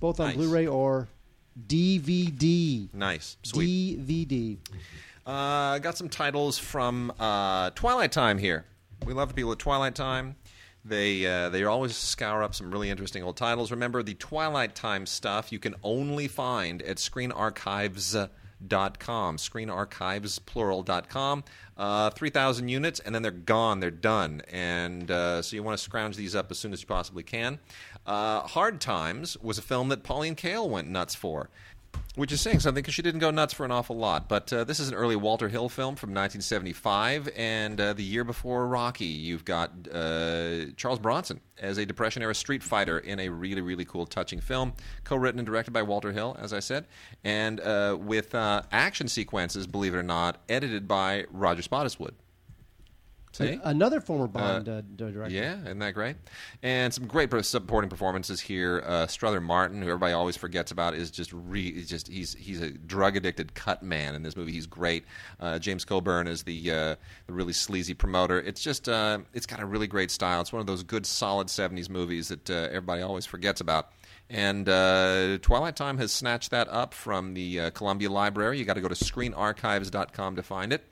Both 0.00 0.20
on 0.20 0.28
Nice. 0.28 0.36
Blu-ray 0.36 0.66
or 0.66 1.08
DVD. 1.66 2.92
Nice. 2.92 3.36
Sweet. 3.42 4.06
DVD. 4.06 4.58
Uh, 5.24 5.78
got 5.78 5.96
some 5.96 6.08
titles 6.08 6.58
from 6.58 7.12
uh, 7.18 7.70
Twilight 7.70 8.12
Time 8.12 8.38
here. 8.38 8.64
We 9.04 9.14
love 9.14 9.28
the 9.28 9.34
people 9.34 9.52
at 9.52 9.58
Twilight 9.58 9.94
Time. 9.94 10.36
They 10.84 11.26
uh, 11.26 11.48
they 11.48 11.64
always 11.64 11.96
scour 11.96 12.44
up 12.44 12.54
some 12.54 12.70
really 12.70 12.90
interesting 12.90 13.24
old 13.24 13.36
titles. 13.36 13.72
Remember, 13.72 14.04
the 14.04 14.14
Twilight 14.14 14.76
Time 14.76 15.04
stuff 15.04 15.50
you 15.50 15.58
can 15.58 15.74
only 15.82 16.28
find 16.28 16.80
at 16.82 16.98
screenarchives.com. 18.64 19.36
Screenarchives, 19.36 21.42
Uh, 21.76 22.10
3,000 22.10 22.68
units, 22.68 23.00
and 23.00 23.14
then 23.14 23.22
they're 23.22 23.30
gone. 23.30 23.80
They're 23.80 23.90
done. 23.90 24.42
And 24.50 25.10
uh, 25.10 25.42
so 25.42 25.56
you 25.56 25.62
want 25.62 25.76
to 25.76 25.82
scrounge 25.82 26.16
these 26.16 26.34
up 26.34 26.50
as 26.50 26.58
soon 26.58 26.72
as 26.72 26.80
you 26.80 26.86
possibly 26.86 27.22
can. 27.22 27.58
Uh, 28.06 28.40
Hard 28.42 28.80
Times 28.80 29.36
was 29.42 29.58
a 29.58 29.62
film 29.62 29.88
that 29.90 30.02
Pauline 30.02 30.36
Kael 30.36 30.68
went 30.68 30.88
nuts 30.88 31.14
for. 31.14 31.50
Which 32.14 32.32
is 32.32 32.40
saying 32.40 32.60
something 32.60 32.82
because 32.82 32.94
she 32.94 33.02
didn't 33.02 33.20
go 33.20 33.30
nuts 33.30 33.52
for 33.52 33.64
an 33.64 33.70
awful 33.70 33.96
lot. 33.96 34.28
But 34.28 34.50
uh, 34.52 34.64
this 34.64 34.80
is 34.80 34.88
an 34.88 34.94
early 34.94 35.16
Walter 35.16 35.48
Hill 35.48 35.68
film 35.68 35.96
from 35.96 36.10
1975, 36.10 37.28
and 37.36 37.80
uh, 37.80 37.92
the 37.92 38.02
year 38.02 38.24
before 38.24 38.66
Rocky, 38.66 39.04
you've 39.04 39.44
got 39.44 39.70
uh, 39.92 40.66
Charles 40.76 40.98
Bronson 40.98 41.40
as 41.58 41.78
a 41.78 41.84
Depression 41.84 42.22
era 42.22 42.34
street 42.34 42.62
fighter 42.62 42.98
in 42.98 43.20
a 43.20 43.28
really, 43.28 43.60
really 43.60 43.84
cool, 43.84 44.06
touching 44.06 44.40
film, 44.40 44.72
co 45.04 45.16
written 45.16 45.38
and 45.38 45.46
directed 45.46 45.72
by 45.72 45.82
Walter 45.82 46.12
Hill, 46.12 46.36
as 46.40 46.52
I 46.52 46.60
said, 46.60 46.86
and 47.22 47.60
uh, 47.60 47.96
with 48.00 48.34
uh, 48.34 48.62
action 48.72 49.08
sequences, 49.08 49.66
believe 49.66 49.94
it 49.94 49.98
or 49.98 50.02
not, 50.02 50.42
edited 50.48 50.88
by 50.88 51.26
Roger 51.30 51.62
Spottiswoode. 51.62 52.14
See? 53.36 53.60
Another 53.64 54.00
former 54.00 54.26
Bond 54.26 54.66
uh, 54.66 54.80
director. 54.80 55.28
Yeah, 55.28 55.60
isn't 55.60 55.78
that 55.80 55.92
great? 55.92 56.16
And 56.62 56.92
some 56.92 57.06
great 57.06 57.30
supporting 57.44 57.90
performances 57.90 58.40
here. 58.40 58.82
Uh, 58.86 59.06
Strother 59.06 59.42
Martin, 59.42 59.82
who 59.82 59.88
everybody 59.88 60.14
always 60.14 60.36
forgets 60.36 60.70
about, 60.70 60.94
is 60.94 61.10
just 61.10 61.32
re- 61.34 61.74
he's 61.74 61.88
just 61.88 62.08
he's 62.08 62.32
he's 62.34 62.62
a 62.62 62.70
drug 62.70 63.14
addicted 63.14 63.54
cut 63.54 63.82
man 63.82 64.14
in 64.14 64.22
this 64.22 64.36
movie. 64.36 64.52
He's 64.52 64.66
great. 64.66 65.04
Uh, 65.38 65.58
James 65.58 65.84
Coburn 65.84 66.26
is 66.26 66.44
the 66.44 66.70
uh, 66.70 66.96
the 67.26 67.32
really 67.32 67.52
sleazy 67.52 67.92
promoter. 67.92 68.40
It's 68.40 68.62
just 68.62 68.88
uh, 68.88 69.18
it's 69.34 69.46
got 69.46 69.60
a 69.60 69.66
really 69.66 69.86
great 69.86 70.10
style. 70.10 70.40
It's 70.40 70.52
one 70.52 70.60
of 70.60 70.66
those 70.66 70.82
good 70.82 71.04
solid 71.04 71.48
'70s 71.48 71.90
movies 71.90 72.28
that 72.28 72.48
uh, 72.48 72.68
everybody 72.68 73.02
always 73.02 73.26
forgets 73.26 73.60
about. 73.60 73.92
And 74.28 74.68
uh, 74.68 75.38
Twilight 75.38 75.76
Time 75.76 75.98
has 75.98 76.10
snatched 76.10 76.50
that 76.50 76.68
up 76.68 76.94
from 76.94 77.34
the 77.34 77.60
uh, 77.60 77.70
Columbia 77.70 78.10
Library. 78.10 78.58
You 78.58 78.64
got 78.64 78.74
to 78.74 78.80
go 78.80 78.88
to 78.88 78.94
screenarchives.com 78.94 80.36
to 80.36 80.42
find 80.42 80.72
it. 80.72 80.84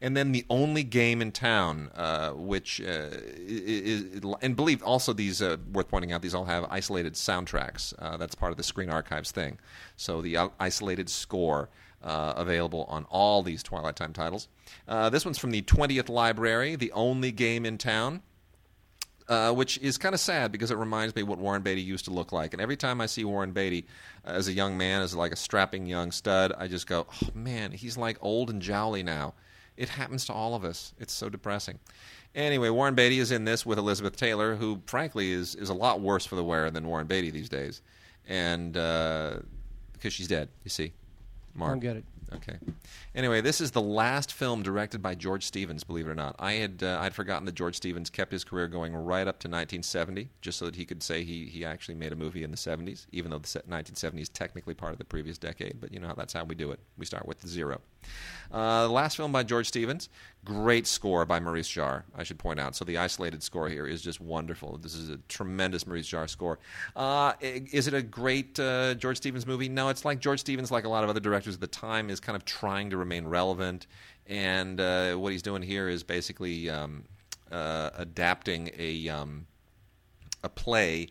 And 0.00 0.16
then 0.16 0.32
the 0.32 0.46
only 0.48 0.84
game 0.84 1.20
in 1.20 1.32
town, 1.32 1.90
uh, 1.94 2.30
which 2.30 2.80
uh, 2.80 3.10
is, 3.12 4.22
and 4.40 4.56
believe 4.56 4.82
also 4.82 5.12
these 5.12 5.42
uh, 5.42 5.58
worth 5.72 5.88
pointing 5.88 6.12
out, 6.12 6.22
these 6.22 6.34
all 6.34 6.46
have 6.46 6.66
isolated 6.70 7.12
soundtracks. 7.12 7.92
Uh, 7.98 8.16
that's 8.16 8.34
part 8.34 8.52
of 8.52 8.56
the 8.56 8.62
Screen 8.62 8.88
Archives 8.88 9.32
thing. 9.32 9.58
So 9.96 10.22
the 10.22 10.50
isolated 10.58 11.10
score. 11.10 11.68
Uh, 12.00 12.32
available 12.36 12.84
on 12.88 13.04
all 13.10 13.42
these 13.42 13.60
Twilight 13.60 13.96
Time 13.96 14.12
titles. 14.12 14.46
Uh, 14.86 15.10
this 15.10 15.24
one's 15.24 15.36
from 15.36 15.50
the 15.50 15.62
20th 15.62 16.08
Library, 16.08 16.76
the 16.76 16.92
only 16.92 17.32
game 17.32 17.66
in 17.66 17.76
town 17.76 18.22
uh, 19.28 19.52
which 19.52 19.78
is 19.78 19.98
kind 19.98 20.14
of 20.14 20.20
sad 20.20 20.50
because 20.52 20.70
it 20.70 20.76
reminds 20.76 21.14
me 21.14 21.22
what 21.22 21.38
Warren 21.38 21.62
Beatty 21.62 21.82
used 21.82 22.06
to 22.06 22.10
look 22.10 22.32
like. 22.32 22.54
And 22.54 22.62
every 22.62 22.76
time 22.76 23.00
I 23.00 23.06
see 23.06 23.24
Warren 23.24 23.52
Beatty 23.52 23.86
uh, 24.26 24.30
as 24.30 24.48
a 24.48 24.52
young 24.52 24.76
man, 24.78 25.02
as 25.02 25.14
like 25.14 25.32
a 25.32 25.36
strapping 25.36 25.86
young 25.86 26.12
stud, 26.12 26.52
I 26.56 26.66
just 26.66 26.86
go, 26.86 27.06
oh 27.12 27.28
man, 27.34 27.72
he's 27.72 27.96
like 27.96 28.16
old 28.22 28.50
and 28.50 28.62
jowly 28.62 29.02
now. 29.02 29.34
It 29.76 29.88
happens 29.90 30.24
to 30.26 30.32
all 30.32 30.54
of 30.54 30.64
us. 30.64 30.94
It's 30.98 31.12
so 31.12 31.28
depressing. 31.28 31.78
Anyway, 32.34 32.68
Warren 32.68 32.94
Beatty 32.94 33.20
is 33.20 33.30
in 33.30 33.44
this 33.44 33.64
with 33.64 33.78
Elizabeth 33.78 34.16
Taylor, 34.16 34.56
who 34.56 34.80
frankly 34.86 35.32
is 35.32 35.54
is 35.54 35.68
a 35.68 35.74
lot 35.74 36.00
worse 36.00 36.26
for 36.26 36.34
the 36.36 36.44
wear 36.44 36.70
than 36.70 36.86
Warren 36.86 37.06
Beatty 37.06 37.30
these 37.30 37.48
days, 37.48 37.80
and 38.26 38.76
uh, 38.76 39.36
because 39.92 40.12
she's 40.12 40.28
dead, 40.28 40.48
you 40.64 40.70
see. 40.70 40.92
Mark. 41.54 41.70
I 41.70 41.72
don't 41.72 41.80
get 41.80 41.96
it. 41.96 42.04
Okay. 42.34 42.58
Anyway, 43.14 43.40
this 43.40 43.60
is 43.60 43.70
the 43.70 43.80
last 43.80 44.32
film 44.32 44.62
directed 44.62 45.02
by 45.02 45.14
George 45.14 45.44
Stevens. 45.44 45.82
Believe 45.84 46.06
it 46.06 46.10
or 46.10 46.14
not, 46.14 46.36
I 46.38 46.54
had 46.54 46.82
uh, 46.82 46.98
I'd 47.00 47.14
forgotten 47.14 47.46
that 47.46 47.54
George 47.54 47.76
Stevens 47.76 48.10
kept 48.10 48.32
his 48.32 48.44
career 48.44 48.68
going 48.68 48.94
right 48.94 49.26
up 49.26 49.38
to 49.40 49.48
1970, 49.48 50.30
just 50.40 50.58
so 50.58 50.66
that 50.66 50.76
he 50.76 50.84
could 50.84 51.02
say 51.02 51.24
he 51.24 51.46
he 51.46 51.64
actually 51.64 51.94
made 51.94 52.12
a 52.12 52.16
movie 52.16 52.44
in 52.44 52.50
the 52.50 52.56
70s, 52.56 53.06
even 53.12 53.30
though 53.30 53.38
the 53.38 53.46
1970s 53.46 54.20
is 54.20 54.28
technically 54.28 54.74
part 54.74 54.92
of 54.92 54.98
the 54.98 55.04
previous 55.04 55.38
decade. 55.38 55.80
But 55.80 55.92
you 55.92 56.00
know 56.00 56.12
that's 56.16 56.32
how 56.32 56.44
we 56.44 56.54
do 56.54 56.70
it. 56.70 56.80
We 56.96 57.06
start 57.06 57.26
with 57.26 57.46
zero. 57.46 57.80
Uh, 58.50 58.84
the 58.84 58.92
last 58.92 59.16
film 59.16 59.30
by 59.30 59.42
George 59.42 59.68
Stevens, 59.68 60.08
great 60.44 60.86
score 60.86 61.26
by 61.26 61.38
Maurice 61.38 61.68
Jarre. 61.68 62.04
I 62.16 62.22
should 62.22 62.38
point 62.38 62.58
out. 62.58 62.74
So 62.74 62.84
the 62.84 62.96
isolated 62.96 63.42
score 63.42 63.68
here 63.68 63.86
is 63.86 64.00
just 64.00 64.20
wonderful. 64.20 64.78
This 64.78 64.94
is 64.94 65.10
a 65.10 65.18
tremendous 65.28 65.86
Maurice 65.86 66.08
Jarre 66.08 66.30
score. 66.30 66.58
Uh, 66.96 67.34
is 67.40 67.86
it 67.88 67.94
a 67.94 68.02
great 68.02 68.58
uh, 68.58 68.94
George 68.94 69.18
Stevens 69.18 69.46
movie? 69.46 69.68
No, 69.68 69.90
it's 69.90 70.04
like 70.04 70.20
George 70.20 70.40
Stevens, 70.40 70.70
like 70.70 70.84
a 70.84 70.88
lot 70.88 71.04
of 71.04 71.10
other 71.10 71.20
directors 71.20 71.54
at 71.54 71.60
the 71.60 71.66
time, 71.66 72.08
is 72.08 72.20
kind 72.20 72.36
of 72.36 72.44
trying 72.44 72.90
to 72.90 72.96
remain 72.96 73.26
relevant. 73.26 73.86
And 74.26 74.80
uh, 74.80 75.14
what 75.16 75.32
he's 75.32 75.42
doing 75.42 75.62
here 75.62 75.88
is 75.88 76.02
basically 76.02 76.70
um, 76.70 77.04
uh, 77.52 77.90
adapting 77.96 78.70
a 78.78 79.08
um, 79.08 79.46
a 80.42 80.48
play 80.48 81.08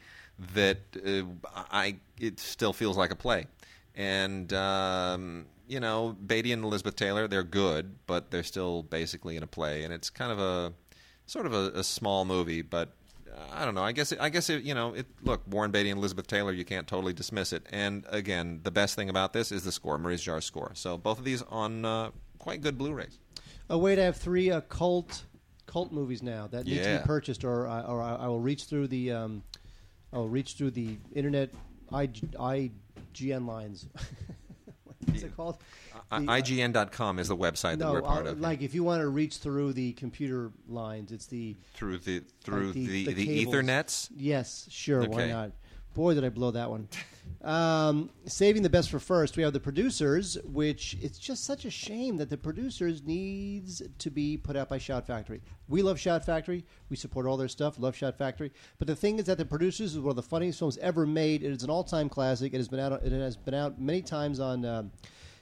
that 0.53 0.79
uh, 1.05 1.23
I 1.71 1.97
it 2.19 2.39
still 2.39 2.73
feels 2.73 2.97
like 2.97 3.11
a 3.11 3.15
play. 3.15 3.45
and 3.97 4.53
um, 4.53 5.45
you 5.67 5.79
know, 5.79 6.15
Beatty 6.25 6.51
and 6.51 6.63
Elizabeth 6.63 6.95
Taylor, 6.95 7.27
they're 7.27 7.43
good, 7.43 7.95
but 8.07 8.31
they're 8.31 8.43
still 8.43 8.83
basically 8.83 9.35
in 9.35 9.43
a 9.43 9.47
play, 9.47 9.83
and 9.83 9.93
it's 9.93 10.09
kind 10.09 10.31
of 10.31 10.39
a 10.39 10.73
sort 11.25 11.45
of 11.45 11.53
a, 11.53 11.79
a 11.79 11.83
small 11.83 12.25
movie, 12.25 12.61
but. 12.61 12.93
uh, 13.29 13.39
I 13.53 13.65
don't 13.65 13.75
know. 13.75 13.83
I 13.83 13.91
guess. 13.91 14.11
It, 14.11 14.19
I 14.19 14.29
guess. 14.29 14.49
It, 14.49 14.63
you 14.63 14.73
know. 14.73 14.93
It, 14.93 15.05
look, 15.21 15.41
Warren 15.47 15.71
Beatty 15.71 15.89
and 15.89 15.99
Elizabeth 15.99 16.27
Taylor. 16.27 16.51
You 16.51 16.65
can't 16.65 16.87
totally 16.87 17.13
dismiss 17.13 17.53
it. 17.53 17.67
And 17.71 18.05
again, 18.09 18.61
the 18.63 18.71
best 18.71 18.95
thing 18.95 19.09
about 19.09 19.33
this 19.33 19.51
is 19.51 19.63
the 19.63 19.71
score, 19.71 19.97
Maurice 19.97 20.23
Jarre's 20.23 20.45
score. 20.45 20.71
So 20.73 20.97
both 20.97 21.19
of 21.19 21.25
these 21.25 21.43
on 21.43 21.85
uh, 21.85 22.11
quite 22.39 22.61
good 22.61 22.77
Blu-rays. 22.77 23.19
A 23.69 23.77
way 23.77 23.95
to 23.95 24.01
have 24.01 24.15
three 24.15 24.49
uh, 24.51 24.61
cult 24.61 25.25
cult 25.65 25.91
movies 25.91 26.23
now 26.23 26.47
that 26.47 26.65
need 26.65 26.81
to 26.81 26.99
be 26.99 27.05
purchased, 27.05 27.43
or 27.43 27.67
I, 27.67 27.81
or 27.81 28.01
I, 28.01 28.15
I 28.15 28.27
will 28.27 28.39
reach 28.39 28.63
through 28.63 28.87
the 28.87 29.11
um, 29.11 29.43
I 30.13 30.17
will 30.17 30.29
reach 30.29 30.53
through 30.53 30.71
the 30.71 30.97
internet 31.13 31.49
IG, 31.93 32.31
IGN 32.31 33.45
lines. 33.45 33.85
What's 35.07 35.23
it 35.23 35.35
called? 35.35 35.57
The, 36.09 36.15
uh, 36.15 36.19
IGN.com 36.19 37.19
is 37.19 37.27
the 37.27 37.37
website 37.37 37.79
that 37.79 37.91
we're 37.91 38.01
part 38.01 38.27
uh, 38.27 38.31
of. 38.31 38.39
like 38.39 38.61
if 38.61 38.73
you 38.73 38.83
want 38.83 39.01
to 39.01 39.07
reach 39.07 39.37
through 39.37 39.73
the 39.73 39.93
computer 39.93 40.51
lines, 40.69 41.11
it's 41.11 41.25
the 41.25 41.55
through 41.73 41.97
the 41.99 42.23
through 42.41 42.67
like 42.67 42.73
the- 42.73 42.87
the, 42.87 43.13
the 43.13 43.25
the. 43.25 43.45
Ethernets. 43.45 44.09
Yes, 44.15 44.67
sure. 44.69 45.07
Why 45.07 45.27
not? 45.27 45.51
Boy, 45.97 46.13
did 46.13 46.23
I 46.23 46.29
blow 46.29 46.51
that 46.51 46.69
one. 46.69 46.87
Um, 47.41 48.11
saving 48.27 48.61
the 48.61 48.69
best 48.69 48.91
for 48.91 48.99
first, 48.99 49.35
we 49.35 49.41
have 49.41 49.51
the 49.51 49.59
producers, 49.59 50.37
which 50.43 50.95
it's 51.01 51.17
just 51.17 51.43
such 51.43 51.65
a 51.65 51.71
shame 51.71 52.17
that 52.17 52.29
the 52.29 52.37
producers 52.37 53.01
needs 53.01 53.81
to 53.97 54.11
be 54.11 54.37
put 54.37 54.55
out 54.55 54.69
by 54.69 54.77
Shout 54.77 55.07
Factory. 55.07 55.41
We 55.67 55.81
love 55.81 55.99
Shout 55.99 56.23
Factory. 56.23 56.63
We 56.91 56.97
support 56.97 57.25
all 57.25 57.35
their 57.35 57.47
stuff. 57.47 57.79
Love 57.79 57.95
Shout 57.95 58.15
Factory. 58.15 58.51
But 58.77 58.85
the 58.87 58.95
thing 58.95 59.17
is 59.17 59.25
that 59.25 59.39
the 59.39 59.45
producers 59.45 59.95
is 59.95 59.99
one 59.99 60.11
of 60.11 60.15
the 60.17 60.21
funniest 60.21 60.59
films 60.59 60.77
ever 60.77 61.07
made. 61.07 61.41
It 61.41 61.51
is 61.51 61.63
an 61.63 61.71
all-time 61.71 62.09
classic. 62.09 62.53
It 62.53 62.57
has 62.57 62.67
been 62.67 62.79
out. 62.79 63.03
It 63.03 63.11
has 63.11 63.35
been 63.35 63.55
out 63.55 63.81
many 63.81 64.03
times 64.03 64.39
on 64.39 64.65
um, 64.65 64.91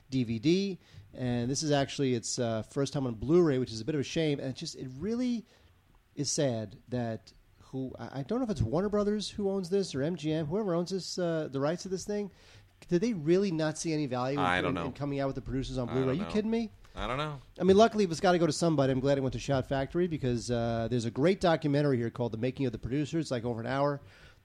DVD, 0.09 0.77
and 1.13 1.51
this 1.51 1.63
is 1.63 1.71
actually 1.71 2.13
its 2.13 2.39
uh, 2.39 2.63
first 2.69 2.93
time 2.93 3.05
on 3.07 3.15
Blu-ray, 3.15 3.57
which 3.57 3.73
is 3.73 3.81
a 3.81 3.85
bit 3.85 3.95
of 3.95 3.99
a 3.99 4.05
shame. 4.05 4.39
And 4.39 4.51
it 4.51 4.55
just 4.55 4.77
it 4.77 4.87
really 4.99 5.45
is 6.15 6.31
sad 6.31 6.77
that 6.87 7.33
who 7.75 7.91
I 7.99 8.23
don't 8.23 8.39
know 8.39 8.45
if 8.45 8.49
it's 8.49 8.61
Warner 8.61 8.89
Brothers 8.89 9.29
who 9.29 9.49
owns 9.49 9.69
this 9.69 9.93
or 9.93 9.99
MGM, 9.99 10.47
whoever 10.47 10.73
owns 10.73 10.91
this, 10.91 11.19
uh, 11.19 11.49
the 11.51 11.59
rights 11.59 11.83
to 11.83 11.89
this 11.89 12.05
thing. 12.05 12.31
Did 12.87 13.01
they 13.01 13.13
really 13.13 13.51
not 13.51 13.77
see 13.77 13.93
any 13.93 14.05
value 14.05 14.39
in, 14.39 14.45
I 14.45 14.61
don't 14.61 14.73
know. 14.73 14.85
in 14.85 14.91
coming 14.93 15.19
out 15.19 15.27
with 15.27 15.35
the 15.35 15.41
producers 15.41 15.77
on 15.77 15.87
Blu-ray? 15.87 16.09
Are 16.09 16.13
you 16.13 16.25
kidding 16.25 16.51
me? 16.51 16.71
I 16.95 17.07
don't 17.07 17.17
know. 17.17 17.41
I 17.59 17.63
mean, 17.63 17.75
luckily, 17.75 18.05
if 18.05 18.11
it's 18.11 18.21
got 18.21 18.31
to 18.33 18.37
go 18.37 18.45
to 18.45 18.53
somebody, 18.53 18.93
I'm 18.93 19.01
glad 19.01 19.17
it 19.17 19.21
went 19.21 19.33
to 19.33 19.39
Shout 19.39 19.67
Factory 19.67 20.07
because 20.07 20.49
uh, 20.49 20.87
there's 20.89 21.03
a 21.03 21.11
great 21.11 21.41
documentary 21.41 21.97
here 21.97 22.09
called 22.09 22.31
"The 22.31 22.37
Making 22.37 22.67
of 22.67 22.71
the 22.71 22.77
Producers." 22.77 23.25
It's 23.25 23.31
like 23.31 23.43
over 23.43 23.59
an 23.59 23.67
hour. 23.67 24.01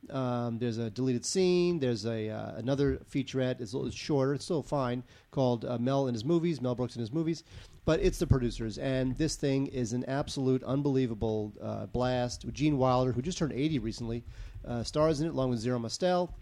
Um, 0.09 0.59
there's 0.59 0.79
a 0.79 0.91
deleted 0.91 1.25
scene. 1.25 1.79
There's 1.79 2.07
a 2.07 2.31
uh, 2.31 2.55
another 2.57 3.01
featurette. 3.13 3.61
It's 3.61 3.73
a 3.73 3.77
little 3.77 3.89
it's 3.89 3.97
shorter. 3.97 4.35
It's 4.35 4.45
still 4.45 4.63
fine. 4.63 5.03
Called 5.31 5.65
uh, 5.65 5.79
Mel 5.79 6.07
and 6.07 6.15
his 6.15 6.25
movies. 6.25 6.61
Mel 6.61 6.75
Brooks 6.75 6.95
and 6.95 7.01
his 7.01 7.13
movies. 7.13 7.45
But 7.85 8.01
it's 8.01 8.19
the 8.19 8.27
producers, 8.27 8.79
and 8.79 9.17
this 9.17 9.37
thing 9.37 9.67
is 9.69 9.93
an 9.95 10.05
absolute 10.05 10.63
unbelievable 10.65 11.53
uh, 11.63 11.87
blast. 11.87 12.45
Gene 12.53 12.77
Wilder, 12.79 13.11
who 13.11 13.23
just 13.23 13.39
turned 13.39 13.53
80 13.53 13.79
recently, 13.79 14.23
uh, 14.67 14.83
stars 14.85 15.21
in 15.21 15.27
it 15.27 15.31
along 15.31 15.51
with 15.51 15.61
Zero 15.61 15.79
Mostel, 15.79 16.33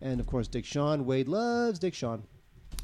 and 0.00 0.20
of 0.20 0.26
course 0.26 0.46
Dick 0.48 0.64
Shawn. 0.64 1.04
Wade 1.04 1.28
loves 1.28 1.78
Dick 1.80 1.92
Shawn. 1.92 2.22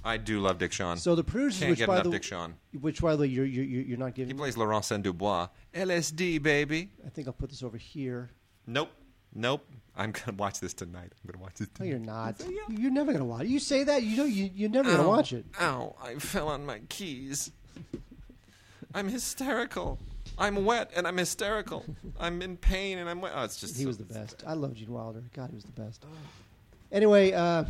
I 0.05 0.17
do 0.17 0.41
love 0.41 0.59
Dick 0.59 0.73
Shawn. 0.73 0.97
So 0.97 1.15
the 1.15 1.23
producers, 1.23 1.61
Can't 1.61 1.71
which 1.71 1.79
get 1.79 1.87
by 1.89 2.01
the 2.01 2.11
Dick 2.11 2.25
Shawn. 2.25 2.55
which 2.81 3.01
by 3.01 3.15
the 3.15 3.23
way 3.23 3.29
you're 3.29 3.45
you're, 3.45 3.65
you're 3.65 3.99
not 3.99 4.15
giving. 4.15 4.35
He 4.35 4.39
plays 4.39 4.57
Laurent 4.57 4.85
Saint 4.85 5.03
Dubois. 5.03 5.49
LSD 5.73 6.43
baby. 6.43 6.91
I 7.07 7.09
think 7.09 7.29
I'll 7.29 7.33
put 7.33 7.51
this 7.51 7.63
over 7.63 7.77
here. 7.77 8.31
Nope. 8.67 8.91
Nope. 9.35 9.65
I'm 9.97 10.13
gonna 10.13 10.37
watch 10.39 10.61
this 10.61 10.73
tonight. 10.75 11.13
I'm 11.23 11.31
gonna 11.31 11.43
watch 11.43 11.55
this. 11.57 11.69
No, 11.79 11.85
Tonight. 11.87 11.89
you're 11.91 11.99
not. 11.99 12.43
You're 12.81 12.91
never 12.91 13.13
gonna 13.13 13.25
watch 13.25 13.43
it. 13.43 13.49
You 13.49 13.59
say 13.59 13.85
that, 13.85 14.03
you 14.03 14.17
know, 14.17 14.25
you, 14.25 14.51
you're 14.55 14.71
never 14.71 14.91
gonna 14.97 15.09
watch 15.09 15.33
it. 15.33 15.45
Ow! 15.61 15.95
I 16.03 16.15
fell 16.17 16.49
on 16.49 16.65
my 16.65 16.81
keys. 16.89 17.51
I'm 18.95 19.09
hysterical. 19.09 19.99
I'm 20.39 20.65
wet 20.65 20.91
and 20.97 21.07
I'm 21.07 21.17
hysterical. 21.19 21.85
I'm 22.19 22.41
in 22.43 22.57
pain 22.57 22.99
and 22.99 23.09
I'm 23.09 23.21
wet. 23.21 23.33
Oh, 23.35 23.45
it's 23.45 23.59
just 23.61 23.77
He 23.77 23.83
so- 23.83 23.89
was 23.89 23.99
the 23.99 24.05
best. 24.05 24.43
I 24.47 24.55
love 24.55 24.75
Gene 24.75 24.91
Wilder. 24.93 25.23
God, 25.35 25.51
he 25.51 25.57
was 25.57 25.65
the 25.65 25.73
best. 25.73 26.05
Anyway, 26.91 27.33
uh, 27.33 27.65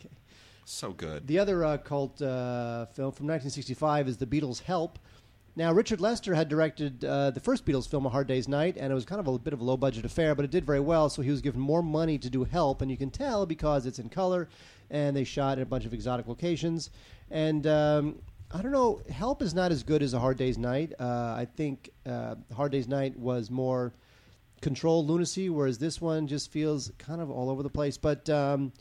so 0.64 0.92
good. 0.92 1.26
the 1.26 1.38
other 1.38 1.64
uh, 1.64 1.76
cult 1.78 2.20
uh, 2.22 2.86
film 2.86 3.12
from 3.12 3.26
1965 3.26 4.08
is 4.08 4.16
The 4.16 4.26
Beatles' 4.26 4.62
Help. 4.62 4.98
Now, 5.54 5.70
Richard 5.72 6.00
Lester 6.00 6.34
had 6.34 6.48
directed 6.48 7.04
uh, 7.04 7.30
the 7.30 7.40
first 7.40 7.66
Beatles 7.66 7.86
film, 7.86 8.06
A 8.06 8.08
Hard 8.08 8.26
Day's 8.26 8.48
Night, 8.48 8.76
and 8.78 8.90
it 8.90 8.94
was 8.94 9.04
kind 9.04 9.20
of 9.20 9.26
a 9.26 9.38
bit 9.38 9.52
of 9.52 9.60
a 9.60 9.64
low 9.64 9.76
budget 9.76 10.06
affair, 10.06 10.34
but 10.34 10.46
it 10.46 10.50
did 10.50 10.64
very 10.64 10.80
well, 10.80 11.10
so 11.10 11.20
he 11.20 11.30
was 11.30 11.42
given 11.42 11.60
more 11.60 11.82
money 11.82 12.16
to 12.16 12.30
do 12.30 12.44
Help, 12.44 12.80
and 12.80 12.90
you 12.90 12.96
can 12.96 13.10
tell 13.10 13.44
because 13.44 13.84
it's 13.84 13.98
in 13.98 14.08
color, 14.08 14.48
and 14.90 15.14
they 15.14 15.24
shot 15.24 15.58
in 15.58 15.62
a 15.62 15.66
bunch 15.66 15.84
of 15.84 15.92
exotic 15.92 16.26
locations. 16.26 16.88
And 17.30 17.66
um, 17.66 18.18
I 18.50 18.62
don't 18.62 18.72
know, 18.72 19.02
Help 19.10 19.42
is 19.42 19.52
not 19.52 19.72
as 19.72 19.82
good 19.82 20.02
as 20.02 20.14
A 20.14 20.18
Hard 20.18 20.38
Day's 20.38 20.56
Night. 20.56 20.94
Uh, 20.98 21.34
I 21.36 21.46
think 21.54 21.90
uh, 22.06 22.36
Hard 22.56 22.72
Day's 22.72 22.88
Night 22.88 23.18
was 23.18 23.50
more 23.50 23.92
controlled 24.62 25.06
lunacy, 25.06 25.50
whereas 25.50 25.76
this 25.76 26.00
one 26.00 26.26
just 26.26 26.50
feels 26.50 26.92
kind 26.96 27.20
of 27.20 27.30
all 27.30 27.50
over 27.50 27.62
the 27.62 27.68
place. 27.68 27.98
But 27.98 28.28
um, 28.30 28.72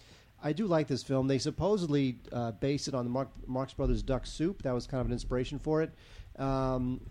I 0.42 0.54
do 0.54 0.68
like 0.68 0.88
this 0.88 1.04
film. 1.04 1.28
They 1.28 1.38
supposedly 1.38 2.18
uh, 2.32 2.52
based 2.52 2.88
it 2.88 2.94
on 2.94 3.06
the 3.06 3.12
Mark, 3.12 3.30
Marx 3.46 3.74
Brothers 3.74 4.02
Duck 4.02 4.26
Soup. 4.26 4.62
That 4.64 4.74
was 4.74 4.88
kind 4.88 5.02
of 5.02 5.08
an 5.08 5.14
inspiration 5.14 5.60
for 5.60 5.82
it. 5.82 5.94
Um, 6.38 7.02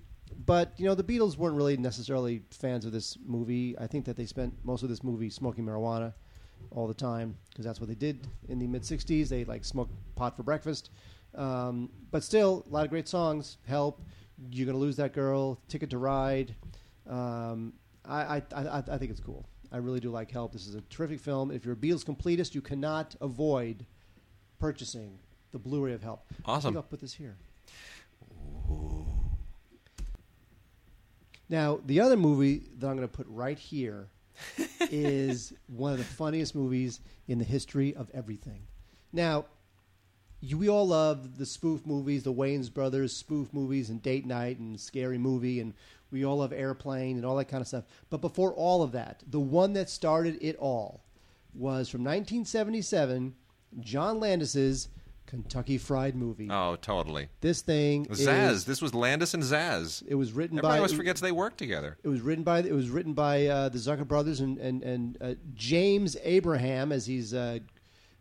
but 0.47 0.73
you 0.79 0.87
know, 0.87 0.95
the 0.95 1.05
Beatles 1.05 1.37
weren't 1.37 1.57
really 1.57 1.77
necessarily 1.77 2.43
fans 2.51 2.85
of 2.85 2.93
this 2.93 3.19
movie. 3.27 3.77
I 3.79 3.87
think 3.87 4.05
that 4.07 4.17
they 4.17 4.27
spent 4.27 4.55
most 4.65 4.83
of 4.83 4.89
this 4.89 5.03
movie 5.03 5.29
smoking 5.31 5.65
marijuana 5.65 6.15
all 6.71 6.87
the 6.87 6.95
time 6.95 7.37
because 7.51 7.65
that's 7.65 7.81
what 7.81 7.89
they 7.89 7.95
did 7.95 8.27
in 8.49 8.59
the 8.59 8.67
mid 8.67 8.83
'60s. 8.83 9.29
They 9.29 9.45
like 9.45 9.65
smoked 9.65 9.93
pot 10.15 10.37
for 10.37 10.43
breakfast. 10.43 10.91
Um, 11.35 11.91
but 12.11 12.23
still, 12.25 12.65
a 12.69 12.73
lot 12.73 12.85
of 12.85 12.91
great 12.91 13.07
songs. 13.09 13.59
Help, 13.67 14.03
You're 14.51 14.67
Gonna 14.67 14.79
Lose 14.79 14.97
That 14.97 15.13
Girl, 15.13 15.61
Ticket 15.69 15.91
to 15.91 15.99
Ride. 15.99 16.55
Um, 17.09 17.73
I, 18.05 18.37
I, 18.37 18.43
I, 18.55 18.79
I 18.93 18.99
think 18.99 19.11
it's 19.11 19.21
cool. 19.21 19.47
I 19.73 19.77
really 19.77 20.01
do 20.01 20.11
like 20.11 20.31
Help. 20.31 20.53
This 20.53 20.67
is 20.67 20.75
a 20.75 20.81
terrific 20.83 21.21
film. 21.21 21.51
If 21.53 21.65
you're 21.65 21.75
a 21.75 21.77
Beatles 21.77 22.05
completist, 22.05 22.55
you 22.55 22.61
cannot 22.61 23.15
avoid 23.21 23.87
purchasing 24.59 25.19
the 25.53 25.59
Blu-ray 25.59 25.93
of 25.93 26.03
Help. 26.03 26.25
I 26.45 26.53
Awesome. 26.53 26.69
think 26.73 26.77
I'll 26.77 26.89
put 26.89 27.01
this 27.01 27.15
here. 27.15 27.37
Now, 31.51 31.81
the 31.85 32.01
other 32.01 32.17
movie 32.17 32.63
that 32.79 32.87
I'm 32.87 32.97
going 32.97 33.07
to 33.07 33.13
put 33.13 33.27
right 33.29 33.59
here 33.59 34.07
is 34.83 35.53
one 35.67 35.93
of 35.93 35.99
the 35.99 36.05
funniest 36.05 36.55
movies 36.55 37.01
in 37.27 37.39
the 37.39 37.45
history 37.45 37.95
of 37.97 38.09
everything. 38.15 38.63
Now, 39.13 39.47
you, 40.41 40.57
we 40.57 40.69
all 40.69 40.87
love 40.87 41.39
the 41.39 41.45
spoof 41.45 41.85
movies, 41.85 42.23
the 42.23 42.33
Wayans 42.33 42.73
brothers 42.73 43.15
spoof 43.15 43.53
movies, 43.53 43.91
and 43.91 44.01
Date 44.01 44.25
Night 44.25 44.61
and 44.61 44.79
Scary 44.79 45.19
Movie, 45.19 45.59
and 45.59 45.75
we 46.13 46.25
all 46.25 46.39
love 46.39 46.53
Airplane 46.53 47.17
and 47.17 47.27
all 47.27 47.37
that 47.37 47.49
kind 47.49 47.61
of 47.61 47.67
stuff. 47.67 47.85
But 48.11 48.21
before 48.21 48.53
all 48.53 48.85
of 48.85 48.93
that, 48.93 49.25
the 49.27 49.41
one 49.41 49.73
that 49.73 49.91
started 49.91 50.39
it 50.41 50.57
all 50.57 51.03
was 51.53 51.89
from 51.89 52.05
1977, 52.05 53.35
John 53.81 54.21
Landis's 54.21 54.89
Kentucky 55.31 55.79
Fried 55.79 56.17
Movie. 56.17 56.49
Oh, 56.51 56.77
totally. 56.83 57.29
This 57.41 57.63
thing 57.63 58.07
Zaz. 58.07 58.51
is 58.51 58.65
this 58.65 58.83
was 58.83 58.93
Landis 58.95 59.33
and 59.33 59.43
Zaz. 59.45 60.03
it 60.09 60.17
was 60.17 60.33
written 60.33 60.59
Everybody 60.59 60.73
by 60.73 60.79
always 60.79 60.93
forgets 60.93 61.21
they 61.21 61.31
worked 61.31 61.57
together. 61.57 61.97
it 62.03 62.09
was 62.09 62.21
written 62.21 62.43
by 62.43 62.59
it 62.59 62.73
was 62.75 62.91
written 62.91 63.13
by 63.15 63.47
uh, 63.47 63.69
the 63.69 63.79
Zucker 63.79 64.07
brothers 64.07 64.41
and 64.41 64.59
and 64.59 64.83
and 64.83 65.19
uh, 65.21 65.35
James 65.55 66.17
Abraham 66.25 66.91
as 66.91 67.07
he's 67.07 67.33
uh, 67.33 67.61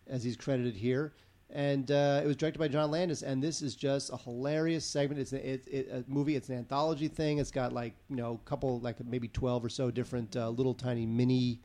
as 0.07 0.23
he's 0.23 0.37
credited 0.37 0.75
here, 0.75 1.13
and 1.49 1.89
uh, 1.89 2.21
it 2.23 2.27
was 2.27 2.35
directed 2.35 2.59
by 2.59 2.67
John 2.67 2.91
Landis. 2.91 3.23
And 3.23 3.41
this 3.41 3.61
is 3.63 3.75
just 3.75 4.11
a 4.11 4.17
hilarious 4.17 4.85
segment. 4.85 5.19
It's 5.19 5.33
a, 5.33 5.53
it, 5.53 5.67
it, 5.67 5.89
a 5.91 6.03
movie. 6.07 6.35
It's 6.35 6.49
an 6.49 6.57
anthology 6.57 7.07
thing. 7.07 7.39
It's 7.39 7.51
got 7.51 7.73
like 7.73 7.95
you 8.07 8.17
know 8.17 8.39
a 8.43 8.49
couple 8.49 8.79
like 8.81 9.03
maybe 9.03 9.27
twelve 9.29 9.65
or 9.65 9.69
so 9.69 9.89
different 9.89 10.35
uh, 10.35 10.49
little 10.49 10.75
tiny 10.75 11.07
mini 11.07 11.61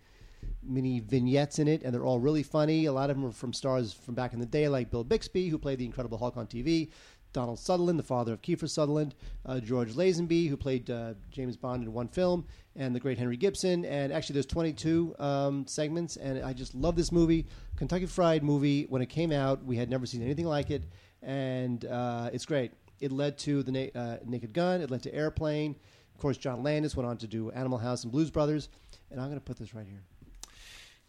mini 0.62 1.00
vignettes 1.00 1.58
in 1.58 1.68
it, 1.68 1.82
and 1.82 1.94
they're 1.94 2.04
all 2.04 2.20
really 2.20 2.42
funny. 2.42 2.86
A 2.86 2.92
lot 2.92 3.10
of 3.10 3.16
them 3.16 3.26
are 3.26 3.32
from 3.32 3.52
stars 3.52 3.92
from 3.92 4.14
back 4.14 4.32
in 4.32 4.40
the 4.40 4.46
day, 4.46 4.68
like 4.68 4.90
Bill 4.90 5.04
Bixby, 5.04 5.48
who 5.48 5.58
played 5.58 5.78
the 5.78 5.84
Incredible 5.84 6.18
Hulk 6.18 6.36
on 6.36 6.46
TV, 6.46 6.90
Donald 7.32 7.58
Sutherland, 7.58 7.98
the 7.98 8.04
father 8.04 8.32
of 8.32 8.40
Kiefer 8.40 8.68
Sutherland, 8.68 9.14
uh, 9.44 9.60
George 9.60 9.92
Lazenby, 9.92 10.48
who 10.48 10.56
played 10.56 10.88
uh, 10.88 11.14
James 11.30 11.56
Bond 11.56 11.82
in 11.82 11.92
one 11.92 12.08
film, 12.08 12.46
and 12.76 12.94
the 12.94 13.00
great 13.00 13.18
Henry 13.18 13.36
Gibson. 13.36 13.84
And 13.84 14.12
actually, 14.12 14.34
there's 14.34 14.46
22 14.46 15.16
um, 15.18 15.66
segments, 15.66 16.16
and 16.16 16.42
I 16.44 16.52
just 16.52 16.74
love 16.74 16.96
this 16.96 17.12
movie. 17.12 17.46
Kentucky 17.76 18.06
Fried 18.06 18.42
movie. 18.42 18.86
When 18.88 19.02
it 19.02 19.08
came 19.08 19.32
out, 19.32 19.64
we 19.64 19.76
had 19.76 19.90
never 19.90 20.06
seen 20.06 20.22
anything 20.22 20.46
like 20.46 20.70
it, 20.70 20.84
and 21.22 21.84
uh, 21.84 22.30
it's 22.32 22.46
great. 22.46 22.72
It 23.00 23.12
led 23.12 23.36
to 23.38 23.62
the 23.62 23.72
Na- 23.72 24.00
uh, 24.00 24.16
Naked 24.24 24.52
Gun. 24.52 24.80
It 24.80 24.90
led 24.90 25.02
to 25.02 25.14
Airplane. 25.14 25.76
Of 26.14 26.20
course, 26.20 26.38
John 26.38 26.62
Landis 26.62 26.96
went 26.96 27.08
on 27.08 27.16
to 27.18 27.26
do 27.26 27.50
Animal 27.50 27.78
House 27.78 28.04
and 28.04 28.12
Blues 28.12 28.30
Brothers. 28.30 28.68
And 29.10 29.20
I'm 29.20 29.28
going 29.28 29.38
to 29.38 29.44
put 29.44 29.58
this 29.58 29.74
right 29.74 29.86
here. 29.86 30.02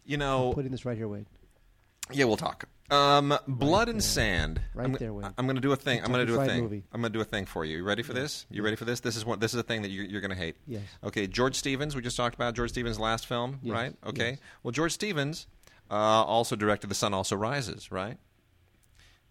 You 0.06 0.18
know, 0.18 0.54
Putting 0.54 0.72
this 0.72 0.86
right 0.86 0.96
here, 0.98 1.08
Wade. 1.08 1.26
yeah, 2.12 2.26
we'll 2.26 2.38
talk. 2.38 2.66
Um, 2.92 3.36
Blood 3.48 3.90
and 3.90 4.04
Sand. 4.04 4.62
Right 4.76 4.86
I'm, 4.86 4.94
there, 4.94 5.12
Wade. 5.12 5.26
I'm 5.38 5.48
going 5.48 5.56
to 5.56 5.62
do 5.62 5.72
a 5.72 5.76
thing. 5.76 6.02
I'm 6.04 6.12
going 6.12 6.26
to 6.26 6.32
do 6.32 6.40
a 6.40 6.46
thing. 6.46 6.62
Movie. 6.62 6.84
I'm 6.92 7.02
going 7.02 7.12
to 7.12 7.18
do 7.18 7.22
a 7.22 7.26
thing 7.26 7.46
for 7.48 7.66
you. 7.66 7.78
You 7.78 7.84
ready 7.84 8.04
for 8.04 8.14
this? 8.14 8.46
You 8.52 8.62
ready 8.62 8.76
for 8.76 8.86
this? 8.86 9.00
This 9.00 9.16
is 9.16 9.26
one. 9.26 9.40
This 9.40 9.56
is 9.56 9.60
a 9.60 9.64
thing 9.64 9.82
that 9.82 9.90
you're, 9.90 10.06
you're 10.06 10.22
going 10.22 10.30
to 10.30 10.38
hate. 10.38 10.58
Yes. 10.68 10.84
Okay, 11.04 11.26
George 11.26 11.56
Stevens. 11.56 11.96
We 11.96 12.04
just 12.04 12.16
talked 12.16 12.36
about 12.36 12.54
George 12.54 12.70
Stevens' 12.70 13.00
last 13.00 13.26
film, 13.26 13.60
Yes, 13.64 13.74
right? 13.74 13.94
Okay. 14.06 14.30
yes. 14.32 14.40
Well, 14.62 14.72
George 14.72 14.92
Stevens 14.92 15.48
uh, 15.90 15.96
also 15.96 16.56
directed 16.56 16.88
The 16.92 16.96
Sun 16.96 17.16
Also 17.16 17.36
Rises, 17.36 17.92
right? 17.92 18.18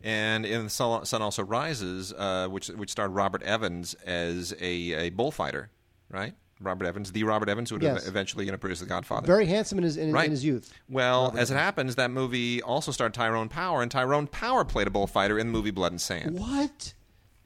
And 0.03 0.45
in 0.45 0.69
Sun 0.69 1.07
Sun 1.07 1.23
Also 1.23 1.45
Rises, 1.45 2.13
uh, 2.13 2.49
which 2.49 2.67
which 2.69 2.91
starred 2.91 3.13
Robert 3.13 3.43
Evans 3.45 3.95
as 4.05 4.53
a, 4.61 4.93
a 4.93 5.11
bullfighter, 5.11 5.71
right? 6.11 6.35
Robert 6.61 6.87
Evans, 6.87 7.13
the 7.13 7.25
Robert 7.25 7.49
Evans, 7.49 7.71
who 7.71 7.77
would 7.77 7.83
Yes. 7.83 8.07
eventually 8.07 8.45
you 8.47 8.53
know, 8.53 8.59
produce 8.59 8.81
The 8.81 8.87
Godfather. 8.87 9.27
Very 9.27 9.47
handsome 9.47 9.79
in 9.79 9.85
his 9.85 9.97
in, 9.97 10.13
Right. 10.13 10.25
in 10.27 10.31
his 10.31 10.45
youth. 10.45 10.73
Well, 10.89 11.35
as 11.37 11.51
it 11.51 11.57
happens, 11.57 11.97
that 11.97 12.11
movie 12.11 12.63
also 12.63 12.93
starred 12.93 13.13
Tyrone 13.15 13.49
Power, 13.49 13.83
and 13.83 13.91
Tyrone 13.91 14.27
Power 14.27 14.65
played 14.65 14.87
a 14.87 14.91
bullfighter 14.91 15.39
in 15.39 15.49
the 15.49 15.53
movie 15.53 15.71
Blood 15.71 15.93
and 15.93 16.01
Sand. 16.01 16.39
What? 16.39 16.95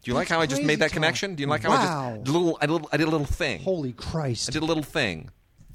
Do 0.02 0.10
you 0.10 0.14
like 0.14 0.28
how 0.28 0.40
I 0.40 0.46
just 0.46 0.62
made 0.62 0.78
that 0.78 0.86
talk. 0.86 0.92
connection? 0.94 1.34
Do 1.34 1.42
you 1.42 1.48
like 1.48 1.62
how 1.62 1.70
Wow. 1.70 1.76
I 1.76 2.12
just 2.14 2.24
did 2.24 2.30
a 2.34 2.38
little, 2.38 2.58
I 2.60 2.66
did 2.66 2.70
a 2.70 2.72
little, 2.74 2.88
I 2.92 2.96
did 2.98 3.08
a 3.08 3.10
little 3.10 3.26
thing? 3.26 3.60
Holy 3.62 3.92
Christ! 3.92 4.48
I 4.48 4.52
did 4.52 4.62
a 4.62 4.66
little 4.66 4.82
thing. 4.84 5.30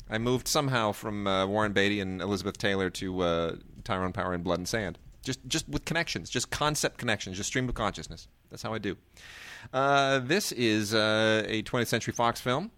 I 0.09 0.17
moved 0.17 0.47
somehow 0.47 0.91
from 0.91 1.27
uh, 1.27 1.45
Warren 1.47 1.73
Beatty 1.73 1.99
and 1.99 2.21
Elizabeth 2.21 2.57
Taylor 2.57 2.89
to 2.91 3.21
uh, 3.21 3.55
Tyrone 3.83 4.13
Power 4.13 4.33
and 4.33 4.43
Blood 4.43 4.59
and 4.59 4.67
Sand. 4.67 4.99
Just, 5.23 5.39
just 5.47 5.67
with 5.69 5.85
connections, 5.85 6.29
just 6.29 6.51
concept 6.51 6.97
connections, 6.97 7.37
just 7.37 7.47
stream 7.47 7.67
of 7.69 7.75
consciousness. 7.75 8.27
That's 8.49 8.61
how 8.61 8.73
I 8.73 8.77
do. 8.77 8.97
Uh, 9.71 10.19
this 10.19 10.51
is 10.51 10.93
uh, 10.93 11.43
a 11.47 11.63
20th 11.63 11.87
Century 11.87 12.13
Fox 12.13 12.41
film 12.41 12.71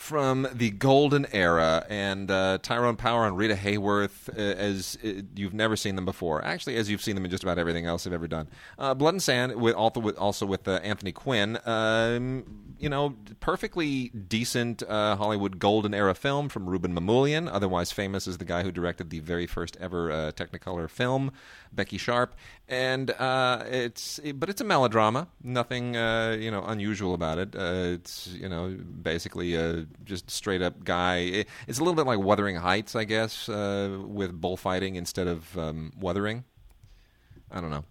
from 0.00 0.48
the 0.54 0.70
golden 0.70 1.26
era, 1.30 1.84
and 1.90 2.30
uh, 2.30 2.56
Tyrone 2.62 2.96
Power 2.96 3.26
and 3.26 3.36
Rita 3.36 3.54
Hayworth, 3.54 4.30
uh, 4.30 4.40
as 4.40 4.96
uh, 5.04 5.20
you've 5.36 5.52
never 5.52 5.76
seen 5.76 5.94
them 5.94 6.06
before. 6.06 6.42
Actually, 6.42 6.76
as 6.76 6.88
you've 6.88 7.02
seen 7.02 7.16
them 7.16 7.26
in 7.26 7.30
just 7.30 7.42
about 7.42 7.58
everything 7.58 7.84
else 7.84 8.04
they've 8.04 8.12
ever 8.14 8.26
done. 8.26 8.48
Uh, 8.78 8.94
Blood 8.94 9.12
and 9.12 9.22
Sand, 9.22 9.56
with 9.56 9.74
also 9.74 10.00
with, 10.00 10.16
also 10.16 10.46
with 10.46 10.66
uh, 10.66 10.80
Anthony 10.82 11.12
Quinn. 11.12 11.58
Um, 11.66 12.72
you 12.78 12.88
know, 12.88 13.14
perfectly 13.40 14.08
decent 14.08 14.82
uh, 14.84 15.16
Hollywood 15.16 15.58
golden 15.58 15.92
era 15.92 16.14
film 16.14 16.48
from 16.48 16.64
Rouben 16.64 16.98
Mamoulian, 16.98 17.46
otherwise 17.52 17.92
famous 17.92 18.26
as 18.26 18.38
the 18.38 18.46
guy 18.46 18.62
who 18.62 18.72
directed 18.72 19.10
the 19.10 19.20
very 19.20 19.46
first 19.46 19.76
ever 19.78 20.32
Technicolor 20.32 20.88
film, 20.88 21.30
Becky 21.74 21.98
Sharp. 21.98 22.34
And 22.70 23.10
uh, 23.10 23.64
it's, 23.68 24.20
but 24.36 24.48
it's 24.48 24.60
a 24.60 24.64
melodrama. 24.64 25.26
Nothing, 25.42 25.96
uh, 25.96 26.36
you 26.38 26.52
know, 26.52 26.62
unusual 26.62 27.14
about 27.14 27.38
it. 27.38 27.56
Uh, 27.56 27.96
it's, 27.98 28.28
you 28.28 28.48
know, 28.48 28.78
basically 29.02 29.56
a 29.56 29.86
just 30.04 30.30
straight 30.30 30.62
up 30.62 30.84
guy. 30.84 31.16
It, 31.16 31.48
it's 31.66 31.80
a 31.80 31.82
little 31.82 31.96
bit 31.96 32.06
like 32.06 32.20
Wuthering 32.20 32.54
Heights, 32.54 32.94
I 32.94 33.02
guess, 33.02 33.48
uh, 33.48 33.98
with 34.06 34.40
bullfighting 34.40 34.94
instead 34.94 35.26
of 35.26 35.58
um, 35.58 35.92
weathering. 35.98 36.44
I 37.50 37.60
don't 37.60 37.70
know. 37.70 37.84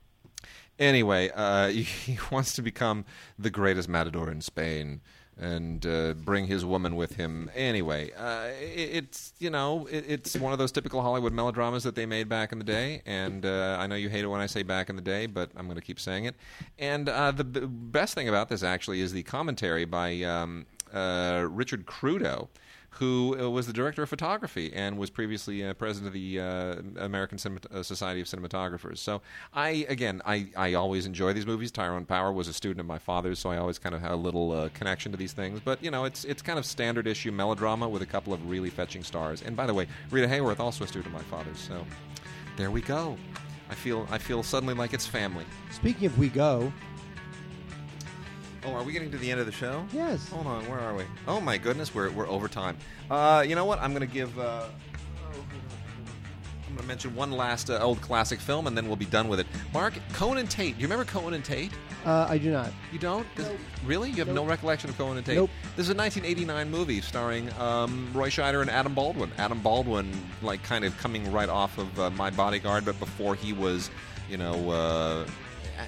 Anyway, 0.79 1.29
uh, 1.35 1.67
he 1.67 2.17
wants 2.31 2.53
to 2.53 2.61
become 2.61 3.03
the 3.37 3.49
greatest 3.49 3.89
matador 3.89 4.31
in 4.31 4.39
Spain 4.39 5.01
and 5.39 5.85
uh, 5.85 6.13
bring 6.13 6.47
his 6.47 6.65
woman 6.65 6.95
with 6.95 7.15
him. 7.15 7.49
Anyway, 7.55 8.11
uh, 8.13 8.49
it, 8.61 8.89
it's 8.93 9.33
you 9.39 9.49
know 9.49 9.87
it, 9.87 10.05
it's 10.07 10.35
one 10.35 10.53
of 10.53 10.59
those 10.59 10.71
typical 10.71 11.01
Hollywood 11.01 11.33
melodramas 11.33 11.83
that 11.83 11.95
they 11.95 12.05
made 12.05 12.29
back 12.29 12.51
in 12.51 12.57
the 12.57 12.63
day, 12.63 13.01
and 13.05 13.45
uh, 13.45 13.77
I 13.79 13.87
know 13.87 13.95
you 13.95 14.09
hate 14.09 14.23
it 14.23 14.27
when 14.27 14.41
I 14.41 14.45
say 14.47 14.63
back 14.63 14.89
in 14.89 14.95
the 14.95 15.01
day, 15.01 15.25
but 15.25 15.51
I'm 15.55 15.65
going 15.65 15.77
to 15.77 15.85
keep 15.85 15.99
saying 15.99 16.25
it. 16.25 16.35
And 16.77 17.09
uh, 17.09 17.31
the 17.31 17.43
b- 17.43 17.61
best 17.65 18.15
thing 18.15 18.27
about 18.27 18.49
this 18.49 18.63
actually 18.63 19.01
is 19.01 19.13
the 19.13 19.23
commentary 19.23 19.85
by 19.85 20.21
um, 20.23 20.65
uh, 20.93 21.45
Richard 21.49 21.85
Crudo 21.85 22.49
who 22.91 23.37
uh, 23.39 23.49
was 23.49 23.67
the 23.67 23.73
director 23.73 24.03
of 24.03 24.09
photography 24.09 24.71
and 24.73 24.97
was 24.97 25.09
previously 25.09 25.65
uh, 25.65 25.73
president 25.73 26.07
of 26.07 26.13
the 26.13 26.39
uh, 26.39 26.75
American 26.97 27.37
Cinemat- 27.37 27.71
uh, 27.73 27.83
Society 27.83 28.21
of 28.21 28.27
Cinematographers. 28.27 28.97
So 28.97 29.21
I, 29.53 29.85
again, 29.89 30.21
I, 30.25 30.47
I 30.57 30.73
always 30.73 31.05
enjoy 31.05 31.33
these 31.33 31.45
movies. 31.45 31.71
Tyrone 31.71 32.05
Power 32.05 32.31
was 32.31 32.47
a 32.47 32.53
student 32.53 32.79
of 32.79 32.85
my 32.85 32.97
father's, 32.97 33.39
so 33.39 33.49
I 33.51 33.57
always 33.57 33.79
kind 33.79 33.93
of 33.95 34.01
had 34.01 34.11
a 34.11 34.15
little 34.15 34.51
uh, 34.51 34.69
connection 34.73 35.11
to 35.11 35.17
these 35.17 35.33
things. 35.33 35.59
But 35.63 35.83
you 35.83 35.91
know, 35.91 36.05
it's 36.05 36.25
it's 36.25 36.41
kind 36.41 36.57
of 36.57 36.65
standard 36.65 37.07
issue 37.07 37.31
melodrama 37.31 37.87
with 37.87 38.01
a 38.01 38.07
couple 38.07 38.33
of 38.33 38.49
really 38.49 38.69
fetching 38.69 39.03
stars. 39.03 39.41
And 39.43 39.55
by 39.55 39.65
the 39.65 39.73
way, 39.73 39.87
Rita 40.09 40.27
Hayworth 40.27 40.59
also 40.59 40.83
a 40.83 40.87
student 40.87 41.07
of 41.07 41.13
my 41.13 41.27
father's. 41.29 41.59
So 41.59 41.85
there 42.57 42.71
we 42.71 42.81
go. 42.81 43.17
I 43.69 43.75
feel 43.75 44.07
I 44.09 44.17
feel 44.17 44.41
suddenly 44.43 44.73
like 44.73 44.93
it's 44.93 45.05
family. 45.05 45.45
Speaking 45.71 46.07
of 46.07 46.17
we 46.17 46.29
go, 46.29 46.73
Oh, 48.65 48.73
are 48.73 48.83
we 48.83 48.91
getting 48.91 49.11
to 49.11 49.17
the 49.17 49.31
end 49.31 49.39
of 49.39 49.45
the 49.45 49.51
show? 49.51 49.85
Yes. 49.93 50.27
Hold 50.29 50.45
on, 50.47 50.67
where 50.69 50.79
are 50.79 50.93
we? 50.95 51.03
Oh 51.27 51.39
my 51.39 51.57
goodness, 51.57 51.93
we're 51.95 52.09
we're 52.11 52.27
over 52.27 52.47
time. 52.47 52.77
Uh, 53.09 53.43
you 53.47 53.55
know 53.55 53.65
what? 53.65 53.79
I'm 53.79 53.93
going 53.93 54.05
to 54.07 54.13
give. 54.13 54.37
Uh, 54.37 54.65
I'm 56.67 56.75
going 56.75 56.81
to 56.83 56.87
mention 56.87 57.15
one 57.15 57.31
last 57.31 57.69
uh, 57.71 57.79
old 57.79 57.99
classic 58.01 58.39
film, 58.39 58.67
and 58.67 58.77
then 58.77 58.85
we'll 58.87 58.95
be 58.95 59.05
done 59.05 59.27
with 59.27 59.39
it. 59.39 59.47
Mark, 59.73 59.93
Cohen 60.13 60.37
and 60.37 60.49
Tate. 60.49 60.75
Do 60.75 60.81
you 60.81 60.85
remember 60.87 61.03
Cohen 61.05 61.33
and 61.33 61.43
Tate? 61.43 61.71
uh, 62.05 62.27
I 62.29 62.37
do 62.37 62.51
not. 62.51 62.71
You 62.93 62.99
don't? 62.99 63.25
Does- 63.35 63.47
Nope. 63.47 63.57
Really? 63.85 64.09
You 64.11 64.17
have 64.17 64.27
no 64.27 64.45
recollection 64.45 64.89
of 64.89 64.97
Cohen 64.97 65.17
and 65.17 65.25
Tate? 65.25 65.35
Nope. 65.37 65.49
This 65.75 65.85
is 65.87 65.89
a 65.89 65.95
1989 65.97 66.69
movie 66.69 67.01
starring 67.01 67.51
um, 67.59 68.07
Roy 68.13 68.29
Scheider 68.29 68.61
and 68.61 68.69
Adam 68.69 68.93
Baldwin. 68.93 69.31
Adam 69.39 69.59
Baldwin, 69.61 70.11
like, 70.43 70.61
kind 70.63 70.85
of 70.85 70.95
coming 70.99 71.31
right 71.31 71.49
off 71.49 71.77
of 71.79 71.99
uh, 71.99 72.09
My 72.11 72.29
Bodyguard, 72.29 72.85
but 72.85 72.99
before 72.99 73.33
he 73.35 73.51
was, 73.51 73.89
you 74.29 74.37
know, 74.37 74.69
uh, 74.69 75.25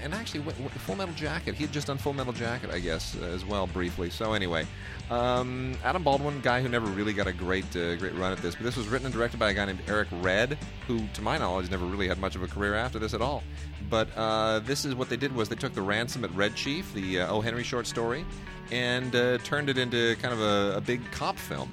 and 0.03 0.13
actually, 0.13 0.41
Full 0.41 0.95
Metal 0.95 1.13
Jacket. 1.15 1.55
He 1.55 1.63
had 1.63 1.71
just 1.71 1.87
done 1.87 1.97
Full 1.97 2.13
Metal 2.13 2.33
Jacket, 2.33 2.71
I 2.71 2.79
guess, 2.79 3.15
as 3.17 3.45
well, 3.45 3.67
briefly. 3.67 4.09
So 4.09 4.33
anyway, 4.33 4.65
um, 5.09 5.75
Adam 5.83 6.03
Baldwin, 6.03 6.41
guy 6.41 6.61
who 6.61 6.69
never 6.69 6.87
really 6.87 7.13
got 7.13 7.27
a 7.27 7.33
great, 7.33 7.65
uh, 7.75 7.95
great 7.95 8.15
run 8.15 8.31
at 8.31 8.39
this, 8.39 8.55
but 8.55 8.63
this 8.63 8.77
was 8.77 8.87
written 8.87 9.05
and 9.05 9.13
directed 9.13 9.39
by 9.39 9.51
a 9.51 9.53
guy 9.53 9.65
named 9.65 9.81
Eric 9.87 10.07
Red, 10.21 10.57
who, 10.87 11.07
to 11.13 11.21
my 11.21 11.37
knowledge, 11.37 11.69
never 11.69 11.85
really 11.85 12.07
had 12.07 12.17
much 12.19 12.35
of 12.35 12.43
a 12.43 12.47
career 12.47 12.75
after 12.75 12.99
this 12.99 13.13
at 13.13 13.21
all. 13.21 13.43
But 13.89 14.09
uh, 14.15 14.59
this 14.59 14.85
is 14.85 14.95
what 14.95 15.09
they 15.09 15.17
did 15.17 15.35
was 15.35 15.49
they 15.49 15.55
took 15.55 15.73
the 15.73 15.81
Ransom 15.81 16.23
at 16.23 16.33
Red 16.33 16.55
Chief, 16.55 16.93
the 16.93 17.21
uh, 17.21 17.33
O. 17.33 17.41
Henry 17.41 17.63
short 17.63 17.87
story, 17.87 18.25
and 18.71 19.15
uh, 19.15 19.37
turned 19.39 19.69
it 19.69 19.77
into 19.77 20.15
kind 20.21 20.33
of 20.33 20.41
a, 20.41 20.77
a 20.77 20.81
big 20.81 21.01
cop 21.11 21.37
film 21.37 21.71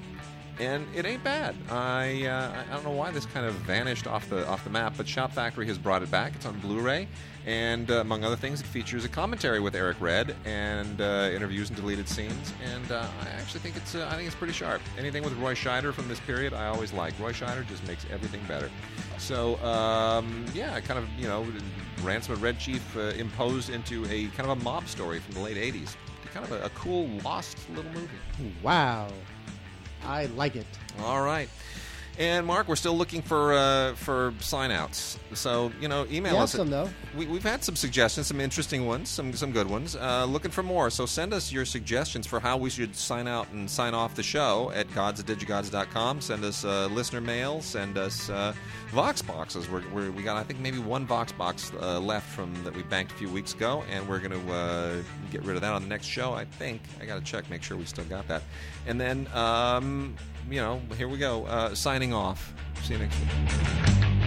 and 0.59 0.85
it 0.95 1.05
ain't 1.05 1.23
bad. 1.23 1.55
I 1.69 2.25
uh, 2.25 2.63
I 2.69 2.73
don't 2.73 2.83
know 2.83 2.91
why 2.91 3.11
this 3.11 3.25
kind 3.25 3.45
of 3.45 3.53
vanished 3.55 4.07
off 4.07 4.29
the 4.29 4.47
off 4.47 4.63
the 4.63 4.69
map, 4.69 4.93
but 4.97 5.07
Shout 5.07 5.33
Factory 5.33 5.65
has 5.67 5.77
brought 5.77 6.03
it 6.03 6.11
back. 6.11 6.33
It's 6.35 6.45
on 6.45 6.59
Blu-ray, 6.59 7.07
and 7.45 7.89
uh, 7.89 7.95
among 7.95 8.23
other 8.23 8.35
things, 8.35 8.59
it 8.59 8.67
features 8.67 9.05
a 9.05 9.09
commentary 9.09 9.59
with 9.59 9.75
Eric 9.75 9.97
Red 9.99 10.35
and 10.45 10.99
uh, 10.99 11.29
interviews 11.33 11.69
and 11.69 11.77
deleted 11.77 12.07
scenes. 12.07 12.53
And 12.63 12.91
uh, 12.91 13.07
I 13.21 13.29
actually 13.29 13.61
think 13.61 13.77
it's 13.77 13.95
uh, 13.95 14.07
I 14.11 14.15
think 14.15 14.27
it's 14.27 14.35
pretty 14.35 14.53
sharp. 14.53 14.81
Anything 14.97 15.23
with 15.23 15.33
Roy 15.37 15.53
Scheider 15.53 15.93
from 15.93 16.07
this 16.07 16.19
period, 16.19 16.53
I 16.53 16.67
always 16.67 16.93
like. 16.93 17.17
Roy 17.19 17.31
Scheider 17.31 17.67
just 17.67 17.85
makes 17.87 18.05
everything 18.11 18.41
better. 18.47 18.69
So 19.17 19.57
um, 19.63 20.45
yeah, 20.53 20.79
kind 20.81 20.99
of 20.99 21.07
you 21.17 21.27
know, 21.27 21.45
Ransom 22.03 22.35
at 22.35 22.41
Red 22.41 22.59
Chief 22.59 22.97
uh, 22.97 23.11
imposed 23.17 23.69
into 23.69 24.05
a 24.05 24.27
kind 24.27 24.49
of 24.49 24.59
a 24.59 24.63
mob 24.63 24.87
story 24.87 25.19
from 25.19 25.35
the 25.35 25.41
late 25.41 25.57
'80s. 25.57 25.95
Kind 26.33 26.45
of 26.45 26.51
a, 26.51 26.65
a 26.65 26.69
cool, 26.71 27.07
lost 27.23 27.57
little 27.71 27.91
movie. 27.91 28.07
Wow, 28.61 29.07
I 30.05 30.25
like 30.27 30.55
it. 30.55 30.65
All 31.03 31.21
right. 31.21 31.49
And 32.19 32.45
Mark, 32.45 32.67
we're 32.67 32.75
still 32.75 32.97
looking 32.97 33.21
for 33.21 33.53
uh, 33.53 33.93
for 33.95 34.33
sign 34.41 34.71
outs. 34.71 35.17
So 35.33 35.71
you 35.79 35.87
know, 35.87 36.05
email 36.11 36.33
have 36.33 36.43
us. 36.43 36.51
some, 36.51 36.69
though. 36.69 36.89
We, 37.15 37.25
we've 37.27 37.43
had 37.43 37.63
some 37.63 37.77
suggestions, 37.77 38.27
some 38.27 38.41
interesting 38.41 38.85
ones, 38.85 39.07
some 39.07 39.31
some 39.31 39.53
good 39.53 39.69
ones. 39.69 39.95
Uh, 39.95 40.25
looking 40.25 40.51
for 40.51 40.61
more. 40.61 40.89
So 40.89 41.05
send 41.05 41.33
us 41.33 41.49
your 41.49 41.63
suggestions 41.63 42.27
for 42.27 42.41
how 42.41 42.57
we 42.57 42.69
should 42.69 42.93
sign 42.93 43.25
out 43.25 43.49
and 43.51 43.71
sign 43.71 43.93
off 43.93 44.15
the 44.15 44.23
show 44.23 44.69
at 44.75 44.93
gods 44.93 45.21
at 45.21 45.27
digigods.com. 45.27 46.19
Send 46.19 46.43
us 46.43 46.65
uh, 46.65 46.87
listener 46.87 47.21
mail. 47.21 47.61
Send 47.61 47.97
us 47.97 48.29
uh, 48.29 48.53
Vox 48.89 49.21
boxes. 49.21 49.69
We're, 49.69 49.87
we're, 49.93 50.11
we 50.11 50.21
got 50.21 50.35
I 50.35 50.43
think 50.43 50.59
maybe 50.59 50.79
one 50.79 51.05
Vox 51.05 51.31
box 51.31 51.71
uh, 51.81 52.01
left 52.01 52.29
from 52.29 52.53
that 52.65 52.75
we 52.75 52.83
banked 52.83 53.13
a 53.13 53.15
few 53.15 53.29
weeks 53.29 53.53
ago, 53.53 53.85
and 53.89 54.05
we're 54.09 54.19
going 54.19 54.31
to 54.45 54.51
uh, 54.51 54.95
get 55.31 55.43
rid 55.43 55.55
of 55.55 55.61
that 55.61 55.71
on 55.71 55.83
the 55.83 55.87
next 55.87 56.07
show. 56.07 56.33
I 56.33 56.43
think 56.43 56.81
I 56.99 57.05
got 57.05 57.15
to 57.15 57.23
check, 57.23 57.49
make 57.49 57.63
sure 57.63 57.77
we 57.77 57.85
still 57.85 58.03
got 58.05 58.27
that. 58.27 58.43
And 58.87 58.99
then 58.99 59.27
um, 59.33 60.17
you 60.51 60.61
know, 60.61 60.81
here 60.97 61.07
we 61.07 61.17
go. 61.17 61.45
Uh, 61.45 61.75
signing 61.75 62.13
off. 62.13 62.53
See 62.83 62.93
you 62.93 62.99
next 62.99 63.19
week. 63.19 64.18